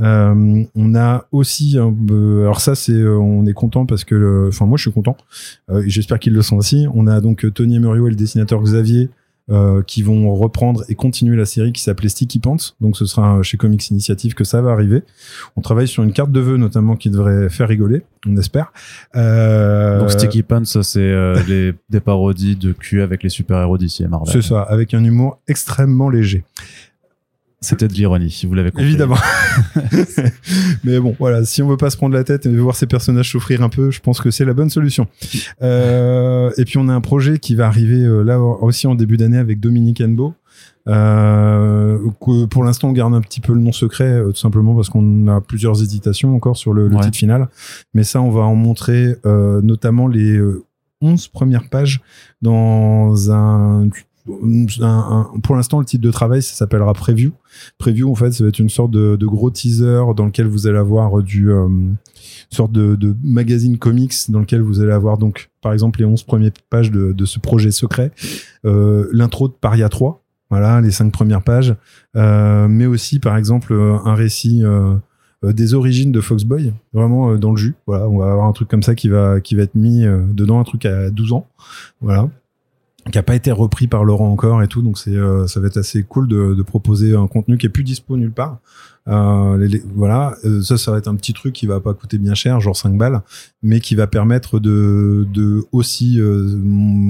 Euh, 0.00 0.64
on 0.74 0.94
a 0.94 1.26
aussi, 1.32 1.78
euh, 1.78 2.42
alors 2.42 2.60
ça 2.60 2.74
c'est, 2.74 2.92
euh, 2.92 3.18
on 3.18 3.44
est 3.44 3.52
content 3.52 3.84
parce 3.84 4.04
que, 4.04 4.48
enfin 4.48 4.66
moi 4.66 4.78
je 4.78 4.82
suis 4.82 4.92
content. 4.92 5.16
J'espère 5.86 6.18
qu'ils 6.18 6.32
le 6.32 6.42
sont 6.42 6.56
aussi. 6.56 6.86
On 6.94 7.06
a 7.06 7.20
donc 7.20 7.46
Tony 7.52 7.76
Emerio 7.76 8.06
et 8.06 8.10
le 8.10 8.16
dessinateur 8.16 8.62
Xavier 8.62 9.10
euh, 9.50 9.82
qui 9.82 10.02
vont 10.02 10.34
reprendre 10.34 10.84
et 10.88 10.94
continuer 10.94 11.36
la 11.36 11.44
série 11.44 11.72
qui 11.72 11.82
s'appelait 11.82 12.08
Sticky 12.08 12.38
Pants. 12.38 12.56
Donc 12.80 12.96
ce 12.96 13.06
sera 13.06 13.38
euh, 13.38 13.42
chez 13.42 13.56
Comics 13.56 13.90
Initiative 13.90 14.34
que 14.34 14.44
ça 14.44 14.62
va 14.62 14.70
arriver. 14.70 15.02
On 15.56 15.60
travaille 15.60 15.88
sur 15.88 16.04
une 16.04 16.12
carte 16.12 16.30
de 16.30 16.40
vœux 16.40 16.56
notamment 16.56 16.96
qui 16.96 17.10
devrait 17.10 17.48
faire 17.50 17.68
rigoler, 17.68 18.02
on 18.26 18.36
espère. 18.36 18.72
Euh, 19.16 19.98
Donc 19.98 20.12
Sticky 20.12 20.42
Pants, 20.42 20.64
c'est 20.64 21.00
euh, 21.00 21.42
les, 21.48 21.74
des 21.90 22.00
parodies 22.00 22.56
de 22.56 22.72
cul 22.72 23.02
avec 23.02 23.22
les 23.22 23.30
super-héros 23.30 23.78
d'ici 23.78 24.04
et 24.04 24.08
Marvel. 24.08 24.32
c'est 24.32 24.48
ça, 24.48 24.62
avec 24.62 24.94
un 24.94 25.02
humour 25.02 25.40
extrêmement 25.48 26.08
léger. 26.08 26.44
C'était 27.62 27.88
de 27.88 27.92
l'ironie, 27.94 28.30
si 28.30 28.44
vous 28.46 28.54
l'avez 28.54 28.70
compris. 28.70 28.84
Évidemment. 28.86 29.16
Mais 30.84 30.98
bon, 31.00 31.14
voilà, 31.18 31.44
si 31.44 31.62
on 31.62 31.68
veut 31.68 31.76
pas 31.76 31.90
se 31.90 31.96
prendre 31.96 32.14
la 32.14 32.24
tête 32.24 32.44
et 32.44 32.56
voir 32.56 32.74
ces 32.76 32.86
personnages 32.86 33.30
souffrir 33.30 33.62
un 33.62 33.68
peu, 33.68 33.90
je 33.90 34.00
pense 34.00 34.20
que 34.20 34.30
c'est 34.30 34.44
la 34.44 34.52
bonne 34.52 34.68
solution. 34.70 35.06
Euh, 35.62 36.50
et 36.58 36.64
puis 36.64 36.78
on 36.78 36.88
a 36.88 36.92
un 36.92 37.00
projet 37.00 37.38
qui 37.38 37.54
va 37.54 37.66
arriver 37.68 38.02
euh, 38.04 38.22
là 38.22 38.40
aussi 38.40 38.86
en 38.86 38.94
début 38.94 39.16
d'année 39.16 39.38
avec 39.38 39.60
Dominique 39.60 40.00
Enbo. 40.00 40.34
Euh, 40.88 41.96
que 42.20 42.44
pour 42.46 42.64
l'instant 42.64 42.88
on 42.88 42.92
garde 42.92 43.14
un 43.14 43.20
petit 43.20 43.40
peu 43.40 43.52
le 43.54 43.60
nom 43.60 43.70
secret 43.70 44.02
euh, 44.14 44.30
tout 44.32 44.36
simplement 44.40 44.74
parce 44.74 44.88
qu'on 44.90 45.28
a 45.28 45.40
plusieurs 45.40 45.80
hésitations 45.80 46.34
encore 46.34 46.56
sur 46.56 46.72
le, 46.72 46.88
le 46.88 46.96
Ouais. 46.96 47.02
titre 47.04 47.16
final 47.16 47.48
mais 47.94 48.02
ça 48.02 48.20
on 48.20 48.30
va 48.30 48.40
en 48.42 48.56
montrer 48.56 49.14
euh, 49.24 49.60
notamment 49.62 50.08
les 50.08 50.32
euh, 50.36 50.64
11 51.00 51.28
premières 51.28 51.68
pages 51.68 52.00
dans 52.42 53.30
un 53.30 53.88
pour 54.24 55.56
l'instant, 55.56 55.80
le 55.80 55.84
titre 55.84 56.02
de 56.02 56.10
travail, 56.10 56.42
ça 56.42 56.54
s'appellera 56.54 56.92
Preview. 56.94 57.32
Preview, 57.78 58.10
en 58.10 58.14
fait, 58.14 58.32
ça 58.32 58.44
va 58.44 58.48
être 58.48 58.58
une 58.58 58.68
sorte 58.68 58.90
de, 58.90 59.16
gros 59.26 59.50
teaser 59.50 60.02
dans 60.16 60.26
lequel 60.26 60.46
vous 60.46 60.66
allez 60.66 60.78
avoir 60.78 61.22
du 61.22 61.50
une 61.50 61.96
sorte 62.50 62.72
de, 62.72 63.16
magazine 63.22 63.78
comics 63.78 64.14
dans 64.28 64.40
lequel 64.40 64.62
vous 64.62 64.80
allez 64.80 64.92
avoir 64.92 65.18
donc, 65.18 65.50
par 65.60 65.72
exemple, 65.72 65.98
les 65.98 66.04
11 66.04 66.22
premières 66.22 66.52
pages 66.70 66.90
de, 66.90 67.24
ce 67.24 67.38
projet 67.38 67.70
secret, 67.70 68.12
l'intro 68.64 69.48
de 69.48 69.54
Paria 69.54 69.88
3, 69.88 70.22
voilà, 70.50 70.80
les 70.80 70.90
cinq 70.90 71.10
premières 71.12 71.42
pages, 71.42 71.74
mais 72.14 72.86
aussi, 72.86 73.18
par 73.18 73.36
exemple, 73.36 73.74
un 73.74 74.14
récit 74.14 74.62
euh, 75.44 75.52
des 75.52 75.74
origines 75.74 76.12
de 76.12 76.20
Foxboy, 76.20 76.72
vraiment 76.92 77.32
euh, 77.32 77.36
dans 77.36 77.50
le 77.50 77.56
jus. 77.56 77.74
Voilà, 77.86 78.08
on 78.08 78.18
va 78.18 78.30
avoir 78.30 78.46
un 78.46 78.52
truc 78.52 78.68
comme 78.68 78.82
ça 78.82 78.94
qui 78.94 79.08
va 79.08 79.40
qui 79.40 79.56
va 79.56 79.62
être 79.62 79.74
mis 79.74 80.04
euh, 80.04 80.22
dedans, 80.28 80.60
un 80.60 80.64
truc 80.64 80.86
à 80.86 81.10
12 81.10 81.32
ans. 81.32 81.48
Voilà 82.00 82.28
qui 83.10 83.18
a 83.18 83.22
pas 83.22 83.34
été 83.34 83.50
repris 83.50 83.88
par 83.88 84.04
Laurent 84.04 84.30
encore 84.30 84.62
et 84.62 84.68
tout 84.68 84.82
donc 84.82 84.98
c'est 84.98 85.16
ça 85.46 85.60
va 85.60 85.66
être 85.66 85.78
assez 85.78 86.02
cool 86.02 86.28
de, 86.28 86.54
de, 86.54 86.62
proposer 86.62 87.16
un 87.16 87.26
contenu 87.26 87.58
qui 87.58 87.66
est 87.66 87.70
plus 87.70 87.84
dispo 87.84 88.16
nulle 88.16 88.32
part. 88.32 88.58
Euh, 89.08 89.68
voilà. 89.94 90.36
Ça 90.62 90.78
ça 90.78 90.92
va 90.92 90.98
être 90.98 91.08
un 91.08 91.16
petit 91.16 91.32
truc 91.32 91.52
qui 91.52 91.66
va 91.66 91.80
pas 91.80 91.94
coûter 91.94 92.18
bien 92.18 92.34
cher 92.34 92.60
genre 92.60 92.76
5 92.76 92.96
balles 92.96 93.22
mais 93.62 93.80
qui 93.80 93.96
va 93.96 94.06
permettre 94.06 94.60
de, 94.60 95.26
de 95.32 95.66
aussi 95.72 96.20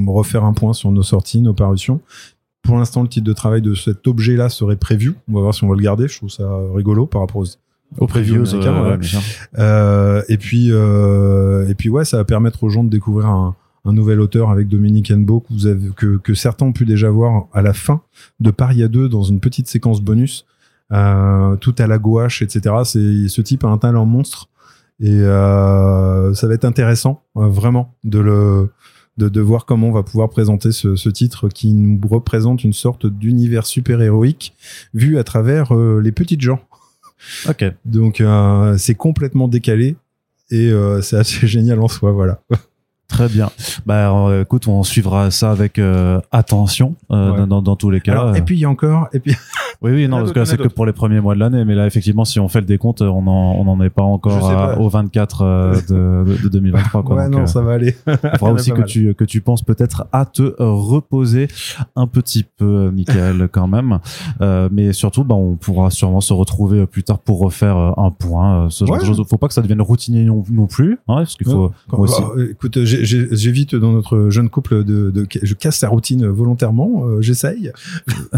refaire 0.06 0.44
un 0.44 0.54
point 0.54 0.72
sur 0.72 0.90
nos 0.92 1.02
sorties 1.02 1.40
nos 1.40 1.54
parutions. 1.54 2.00
Pour 2.62 2.78
l'instant 2.78 3.02
le 3.02 3.08
titre 3.08 3.26
de 3.26 3.32
travail 3.32 3.60
de 3.60 3.74
cet 3.74 4.06
objet 4.06 4.36
là 4.36 4.48
serait 4.48 4.76
prévu. 4.76 5.14
On 5.28 5.34
va 5.34 5.40
voir 5.40 5.54
si 5.54 5.64
on 5.64 5.68
va 5.68 5.74
le 5.74 5.82
garder. 5.82 6.08
Je 6.08 6.16
trouve 6.16 6.30
ça 6.30 6.48
rigolo 6.74 7.06
par 7.06 7.20
rapport 7.20 7.42
aux 7.42 7.46
au 7.98 8.06
previews, 8.06 8.54
euh, 8.54 8.98
euh, 9.58 10.22
et 10.28 10.38
puis 10.38 10.68
euh, 10.70 11.68
et 11.68 11.74
puis 11.74 11.88
ouais, 11.88 12.04
ça 12.04 12.16
va 12.16 12.24
permettre 12.24 12.64
aux 12.64 12.68
gens 12.68 12.84
de 12.84 12.88
découvrir 12.88 13.28
un, 13.28 13.54
un 13.84 13.92
nouvel 13.92 14.20
auteur 14.20 14.50
avec 14.50 14.68
Dominique 14.68 15.10
Enbo 15.10 15.40
que 15.40 15.52
vous 15.52 15.66
avez 15.66 15.90
que, 15.96 16.16
que 16.18 16.34
certains 16.34 16.66
ont 16.66 16.72
pu 16.72 16.84
déjà 16.84 17.10
voir 17.10 17.48
à 17.52 17.62
la 17.62 17.72
fin 17.72 18.02
de 18.40 18.50
Paris 18.50 18.82
à 18.82 18.88
2 18.88 19.08
dans 19.08 19.22
une 19.22 19.40
petite 19.40 19.68
séquence 19.68 20.00
bonus, 20.00 20.46
euh, 20.92 21.56
tout 21.56 21.74
à 21.78 21.86
la 21.86 21.98
gouache, 21.98 22.42
etc. 22.42 22.76
C'est 22.84 23.28
ce 23.28 23.40
type 23.40 23.64
a 23.64 23.68
un 23.68 23.78
talent 23.78 24.06
monstre 24.06 24.48
et 25.00 25.10
euh, 25.10 26.32
ça 26.34 26.46
va 26.46 26.54
être 26.54 26.64
intéressant 26.64 27.24
euh, 27.36 27.48
vraiment 27.48 27.94
de 28.04 28.20
le 28.20 28.70
de, 29.18 29.28
de, 29.28 29.40
voir 29.42 29.66
comment 29.66 29.88
on 29.88 29.92
va 29.92 30.02
pouvoir 30.02 30.30
présenter 30.30 30.72
ce, 30.72 30.96
ce 30.96 31.10
titre 31.10 31.48
qui 31.50 31.74
nous 31.74 32.00
représente 32.08 32.64
une 32.64 32.72
sorte 32.72 33.06
d'univers 33.06 33.66
super 33.66 34.00
héroïque 34.00 34.54
vu 34.94 35.18
à 35.18 35.24
travers 35.24 35.74
les 35.74 36.12
petites 36.12 36.40
gens. 36.40 36.60
Ok. 37.46 37.62
Donc 37.84 38.22
c'est 38.78 38.94
complètement 38.94 39.48
décalé 39.48 39.96
et 40.50 40.72
c'est 41.02 41.16
assez 41.16 41.46
génial 41.46 41.80
en 41.80 41.88
soi, 41.88 42.12
voilà. 42.12 42.40
Très 43.12 43.28
bien. 43.28 43.50
Bah, 43.84 44.10
euh, 44.10 44.42
écoute, 44.42 44.66
on 44.68 44.82
suivra 44.82 45.30
ça 45.30 45.50
avec 45.50 45.78
euh, 45.78 46.18
attention 46.32 46.94
euh, 47.10 47.44
dans, 47.44 47.60
dans, 47.60 47.76
tous 47.76 47.90
les 47.90 48.00
cas. 48.00 48.32
et 48.34 48.40
puis 48.40 48.56
il 48.56 48.60
y 48.60 48.64
a 48.64 48.70
encore, 48.70 49.08
et 49.12 49.20
puis. 49.20 49.36
oui, 49.82 49.92
oui, 49.92 50.08
non, 50.08 50.20
parce 50.20 50.32
que 50.32 50.44
c'est 50.46 50.56
que 50.56 50.68
pour 50.68 50.86
les 50.86 50.94
premiers 50.94 51.20
mois 51.20 51.34
de 51.34 51.40
l'année, 51.40 51.66
mais 51.66 51.74
là, 51.74 51.86
effectivement, 51.86 52.24
si 52.24 52.40
on 52.40 52.48
fait 52.48 52.60
le 52.60 52.66
décompte, 52.66 53.02
on 53.02 53.26
en, 53.26 53.56
on 53.58 53.68
en 53.68 53.82
est 53.82 53.90
pas 53.90 54.02
encore 54.02 54.80
au 54.80 54.88
24 54.88 55.84
de, 55.90 56.24
de, 56.42 56.48
2023. 56.48 57.02
Quoi, 57.02 57.16
ouais, 57.16 57.28
non, 57.28 57.46
ça 57.46 57.60
va 57.60 57.74
aller. 57.74 57.94
Il 58.06 58.38
faudra 58.38 58.54
aussi 58.54 58.72
que 58.72 58.82
tu 58.82 59.14
que 59.14 59.24
tu 59.24 59.42
penses 59.42 59.62
peut-être 59.62 60.06
à 60.10 60.24
te 60.24 60.54
reposer 60.58 61.48
un 61.96 62.06
petit 62.06 62.44
peu, 62.44 62.90
Michael, 62.90 63.50
quand 63.52 63.68
même. 63.68 63.98
mais 64.70 64.94
surtout, 64.94 65.22
bah, 65.22 65.34
on 65.34 65.56
pourra 65.56 65.90
sûrement 65.90 66.22
se 66.22 66.32
retrouver 66.32 66.86
plus 66.86 67.02
tard 67.02 67.18
pour 67.18 67.40
refaire 67.40 67.76
un 67.76 68.10
point. 68.10 68.70
ce 68.70 68.86
genre 68.86 68.98
de 68.98 69.04
choses. 69.04 69.22
Faut 69.28 69.36
pas 69.36 69.48
que 69.48 69.54
ça 69.54 69.60
devienne 69.60 69.82
routinier 69.82 70.24
non, 70.24 70.42
non 70.50 70.66
plus, 70.66 70.94
hein, 71.08 71.16
parce 71.16 71.36
qu'il 71.36 71.46
faut. 71.46 71.72
aussi... 71.90 72.22
Bah, 72.22 72.28
écoute, 72.50 72.82
j'ai 72.84 73.01
j'évite 73.02 73.74
dans 73.74 73.92
notre 73.92 74.30
jeune 74.30 74.48
couple 74.48 74.84
de, 74.84 75.10
de, 75.10 75.26
je 75.42 75.54
casse 75.54 75.78
sa 75.78 75.88
routine 75.88 76.26
volontairement, 76.26 77.06
euh, 77.06 77.20
j'essaye. 77.20 77.72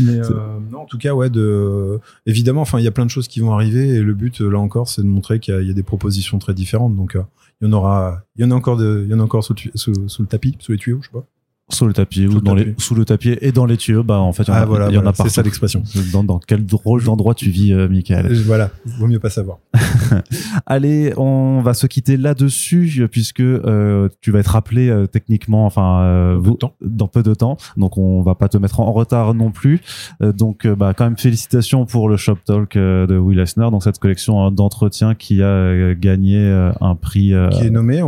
Mais 0.00 0.18
euh, 0.18 0.58
non, 0.70 0.80
en 0.80 0.84
tout 0.86 0.98
cas, 0.98 1.14
ouais, 1.14 1.30
de 1.30 2.00
évidemment, 2.26 2.62
enfin, 2.62 2.78
il 2.78 2.84
y 2.84 2.88
a 2.88 2.92
plein 2.92 3.06
de 3.06 3.10
choses 3.10 3.28
qui 3.28 3.40
vont 3.40 3.52
arriver 3.52 3.88
et 3.88 4.00
le 4.00 4.14
but 4.14 4.40
là 4.40 4.58
encore, 4.58 4.88
c'est 4.88 5.02
de 5.02 5.06
montrer 5.06 5.40
qu'il 5.40 5.62
y, 5.62 5.70
a 5.70 5.74
des 5.74 5.82
propositions 5.82 6.38
très 6.38 6.54
différentes. 6.54 6.96
Donc, 6.96 7.16
euh, 7.16 7.22
il 7.60 7.66
y 7.66 7.70
en 7.70 7.72
aura, 7.72 8.22
il 8.36 8.42
y 8.42 8.44
en 8.44 8.50
a 8.50 8.54
encore 8.54 8.76
de, 8.76 9.02
il 9.04 9.10
y 9.10 9.14
en 9.14 9.20
a 9.20 9.22
encore 9.22 9.44
sous, 9.44 9.54
sous, 9.74 10.08
sous 10.08 10.22
le 10.22 10.28
tapis, 10.28 10.56
sous 10.58 10.72
les 10.72 10.78
tuyaux, 10.78 10.98
je 11.00 11.06
sais 11.06 11.12
pas. 11.12 11.26
Sous 11.68 11.84
le 11.84 11.92
tapis 11.92 12.28
ou 12.28 12.40
dans 12.40 12.54
les 12.54 12.76
sous 12.78 12.94
le 12.94 13.04
tapis 13.04 13.36
et 13.40 13.50
dans 13.50 13.66
les 13.66 13.76
tuyaux 13.76 14.04
bah 14.04 14.20
en 14.20 14.32
fait 14.32 14.44
il 14.44 14.50
y 14.50 14.52
en 14.52 14.54
a, 14.54 14.58
ah, 14.58 14.64
voilà, 14.66 14.88
il 14.88 14.94
y 14.94 14.98
en 14.98 15.04
a 15.04 15.12
c'est 15.12 15.28
ça 15.28 15.42
l'expression. 15.42 15.82
Dans, 16.12 16.22
dans 16.22 16.38
quel 16.38 16.64
drôle 16.64 17.02
d'endroit 17.02 17.34
tu 17.34 17.50
vis 17.50 17.72
euh, 17.72 17.88
Michael? 17.88 18.32
Voilà 18.42 18.70
vaut 18.84 19.08
mieux 19.08 19.18
pas 19.18 19.30
savoir 19.30 19.58
allez 20.66 21.12
on 21.16 21.60
va 21.60 21.74
se 21.74 21.86
quitter 21.86 22.16
là-dessus 22.16 23.06
puisque 23.10 23.40
euh, 23.40 24.08
tu 24.20 24.30
vas 24.30 24.40
être 24.40 24.48
rappelé 24.48 24.88
euh, 24.88 25.06
techniquement 25.06 25.66
enfin 25.66 26.00
euh, 26.00 26.36
vous, 26.38 26.58
dans 26.80 27.08
peu 27.08 27.22
de 27.22 27.34
temps. 27.34 27.56
Donc 27.76 27.98
on 27.98 28.22
va 28.22 28.34
pas 28.34 28.48
te 28.48 28.58
mettre 28.58 28.80
en 28.80 28.92
retard 28.92 29.34
non 29.34 29.50
plus. 29.50 29.80
Euh, 30.22 30.32
donc 30.32 30.66
bah 30.66 30.94
quand 30.96 31.04
même 31.04 31.18
félicitations 31.18 31.86
pour 31.86 32.08
le 32.08 32.16
shop 32.16 32.38
talk 32.44 32.76
de 32.76 33.18
Will 33.18 33.38
Eisner 33.38 33.70
donc 33.70 33.82
cette 33.82 33.98
collection 33.98 34.44
hein, 34.44 34.50
d'entretien 34.50 35.14
qui 35.14 35.42
a 35.42 35.94
gagné 35.94 36.46
un 36.80 36.94
prix 36.94 37.32
qui 37.52 37.64
est 37.64 37.70
nommé 37.70 38.02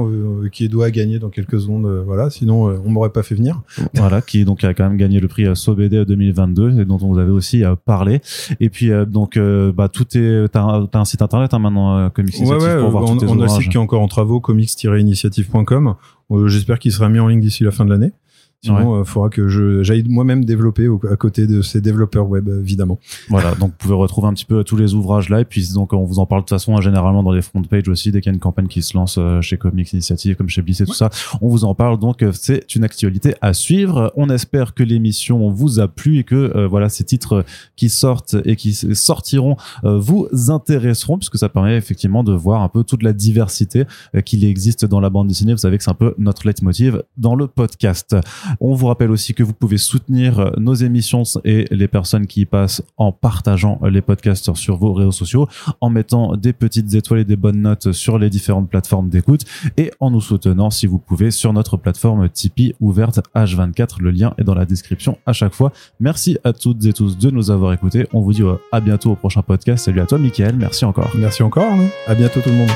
qui 0.53 0.69
doit 0.69 0.91
gagner 0.91 1.19
dans 1.19 1.31
quelques 1.31 1.61
secondes 1.61 1.87
voilà. 2.07 2.31
Sinon 2.31 2.65
on 2.85 2.91
m'aurait 2.91 3.11
pas 3.11 3.23
fait 3.23 3.35
venir. 3.35 3.63
Voilà, 3.95 4.21
qui 4.21 4.45
donc 4.45 4.65
a 4.65 4.75
quand 4.75 4.85
même 4.85 4.97
gagné 4.97 5.21
le 5.21 5.29
prix 5.29 5.47
euh, 5.47 5.55
SoBD 5.55 6.05
2022 6.05 6.81
et 6.81 6.85
dont 6.85 6.99
on 7.03 7.09
vous 7.09 7.19
avait 7.19 7.31
aussi 7.31 7.65
euh, 7.65 7.75
parlé. 7.85 8.21
Et 8.61 8.71
puis 8.71 8.91
euh, 8.91 9.05
donc 9.05 9.39
bah 9.75 9.89
tout 9.89 10.07
est 10.17 10.49
t'as 10.53 10.63
un, 10.63 10.89
un 10.93 11.05
site 11.05 11.23
internet 11.23 11.55
hein, 11.55 11.59
maintenant 11.59 11.88
Comics 12.15 12.35
ouais, 12.41 12.57
ouais, 12.57 12.81
pour 12.81 12.91
voir 12.91 13.05
on, 13.05 13.19
on 13.19 13.41
a 13.41 13.45
un 13.45 13.49
site 13.49 13.71
qui 13.71 13.77
est 13.77 13.81
encore 13.81 14.03
en 14.03 14.09
travaux 14.09 14.41
comics-initiative.com. 14.41 15.95
J'espère 16.47 16.79
qu'il 16.79 16.93
sera 16.93 17.09
mis 17.09 17.19
en 17.19 17.29
ligne 17.29 17.41
d'ici 17.41 17.65
la 17.65 17.71
fin 17.71 17.85
de 17.85 17.91
l'année. 17.91 18.13
Sinon, 18.65 18.97
il 18.97 19.01
euh, 19.03 19.05
faudra 19.05 19.29
que 19.29 19.47
je 19.47 19.85
j'aille 19.85 20.03
moi-même 20.09 20.45
développer 20.45 20.89
à 21.09 21.15
côté 21.15 21.47
de 21.47 21.63
ces 21.63 21.81
développeurs 21.81 22.29
web, 22.29 22.49
évidemment. 22.49 22.99
Voilà, 23.29 23.55
donc 23.55 23.71
vous 23.71 23.77
pouvez 23.79 23.95
retrouver 23.95 24.27
un 24.27 24.35
petit 24.35 24.45
peu 24.45 24.65
tous 24.65 24.77
les 24.77 24.95
ouvrages 24.95 25.29
là, 25.29 25.41
et 25.41 25.45
puis 25.45 25.73
donc 25.75 25.93
on 25.93 26.03
vous 26.03 26.19
en 26.19 26.27
parle 26.27 26.41
de 26.41 26.47
toute 26.47 26.59
façon 26.59 26.77
hein, 26.77 26.81
généralement 26.81 27.23
dans 27.23 27.31
les 27.31 27.41
front 27.41 27.63
pages 27.63 27.89
aussi, 27.89 28.11
dès 28.11 28.21
qu'il 28.21 28.33
y 28.33 28.33
a 28.33 28.35
une 28.35 28.41
campagne 28.41 28.67
qui 28.67 28.83
se 28.83 28.97
lance 28.97 29.17
euh, 29.17 29.41
chez 29.43 29.59
Comics 29.59 29.93
Initiative, 29.93 30.35
comme 30.35 30.49
chez 30.49 30.63
Bliss 30.63 30.81
et 30.81 30.87
tout 30.87 30.93
ça, 30.93 31.09
on 31.41 31.49
vous 31.49 31.65
en 31.65 31.77
parle. 31.77 32.01
Donc 32.01 32.25
euh, 32.25 32.33
c'est 32.33 32.75
une 32.75 32.83
actualité 32.83 33.37
à 33.43 33.53
suivre. 33.53 34.13
On 34.17 34.29
espère 34.29 34.75
que 34.75 34.83
l'émission 34.83 35.51
vous 35.51 35.79
a 35.79 35.87
plu 35.87 36.19
et 36.19 36.25
que 36.25 36.67
voilà 36.67 36.89
ces 36.89 37.05
titres 37.05 37.45
qui 37.77 37.89
sortent 37.89 38.37
et 38.45 38.57
qui 38.57 38.73
sortiront 38.73 39.57
vous 39.85 40.29
intéresseront, 40.49 41.19
puisque 41.19 41.39
ça 41.39 41.49
permet 41.49 41.77
effectivement 41.77 42.25
de 42.25 42.33
voir 42.33 42.63
un 42.63 42.69
peu 42.69 42.83
toute 42.83 43.05
la 43.05 43.13
diversité 43.13 43.85
qu'il 44.25 44.45
existe 44.45 44.85
dans 44.85 45.01
la 45.01 45.11
bande 45.11 45.29
dessinée. 45.29 45.53
Vous 45.53 45.59
savez 45.59 45.79
que 45.79 45.85
c'est 45.85 45.91
un 45.91 45.95
peu 45.95 46.15
notre 46.19 46.47
leitmotiv 46.47 47.03
dans 47.17 47.37
le 47.37 47.47
podcast. 47.47 48.17
On 48.61 48.75
vous 48.75 48.87
rappelle 48.87 49.11
aussi 49.11 49.35
que 49.35 49.43
vous 49.43 49.53
pouvez 49.53 49.79
soutenir 49.79 50.39
euh, 50.39 50.51
nos 50.59 50.75
émissions 50.75 51.23
et 51.45 51.67
les 51.71 51.89
personnes 51.89 52.27
qui 52.27 52.43
y 52.43 52.45
passent 52.47 52.83
en 52.97 53.13
partageant 53.13 53.81
les 53.85 54.01
podcasts 54.01 54.55
sur 54.55 54.77
vos 54.77 54.93
réseaux 54.93 55.13
sociaux, 55.13 55.49
en 55.81 55.91
mettant 55.91 56.37
des 56.37 56.53
petites 56.53 56.95
étoiles 56.95 57.21
et 57.21 57.25
des 57.25 57.37
bonnes 57.37 57.61
notes 57.61 57.93
sur 57.93 58.19
les 58.19 58.31
différentes 58.31 58.69
plateformes 58.69 59.09
d'écoute 59.09 59.45
et 59.77 59.91
en 60.01 60.11
nous 60.11 60.21
soutenant 60.21 60.71
si 60.71 60.87
vous 60.87 60.99
pouvez 60.99 61.31
sur 61.31 61.53
notre 61.53 61.77
plateforme 61.77 62.29
Tipeee 62.29 62.75
ouverte 62.81 63.21
H24. 63.35 64.01
Le 64.01 64.11
lien 64.11 64.35
est 64.39 64.45
dans 64.45 64.55
la 64.55 64.65
description 64.65 65.19
à 65.27 65.33
chaque 65.33 65.55
fois. 65.55 65.73
Merci 66.01 66.39
à 66.45 66.53
toutes 66.53 66.85
et 66.85 66.93
tous 66.93 67.19
de 67.19 67.31
nous 67.31 67.51
avoir 67.51 67.73
écoutés. 67.73 68.07
On 68.13 68.21
vous 68.21 68.33
dit 68.33 68.43
euh, 68.43 68.57
à 68.73 68.81
bientôt 68.81 69.13
au 69.13 69.17
prochain 69.17 69.43
podcast. 69.43 69.85
Salut 69.85 70.01
à 70.01 70.07
toi, 70.07 70.19
Mickaël. 70.19 70.57
Merci 70.57 70.85
encore. 70.85 71.11
Merci 71.15 71.43
encore. 71.43 71.73
À 72.07 72.15
bientôt 72.15 72.41
tout 72.41 72.51
le 72.51 72.57
monde. 72.57 72.71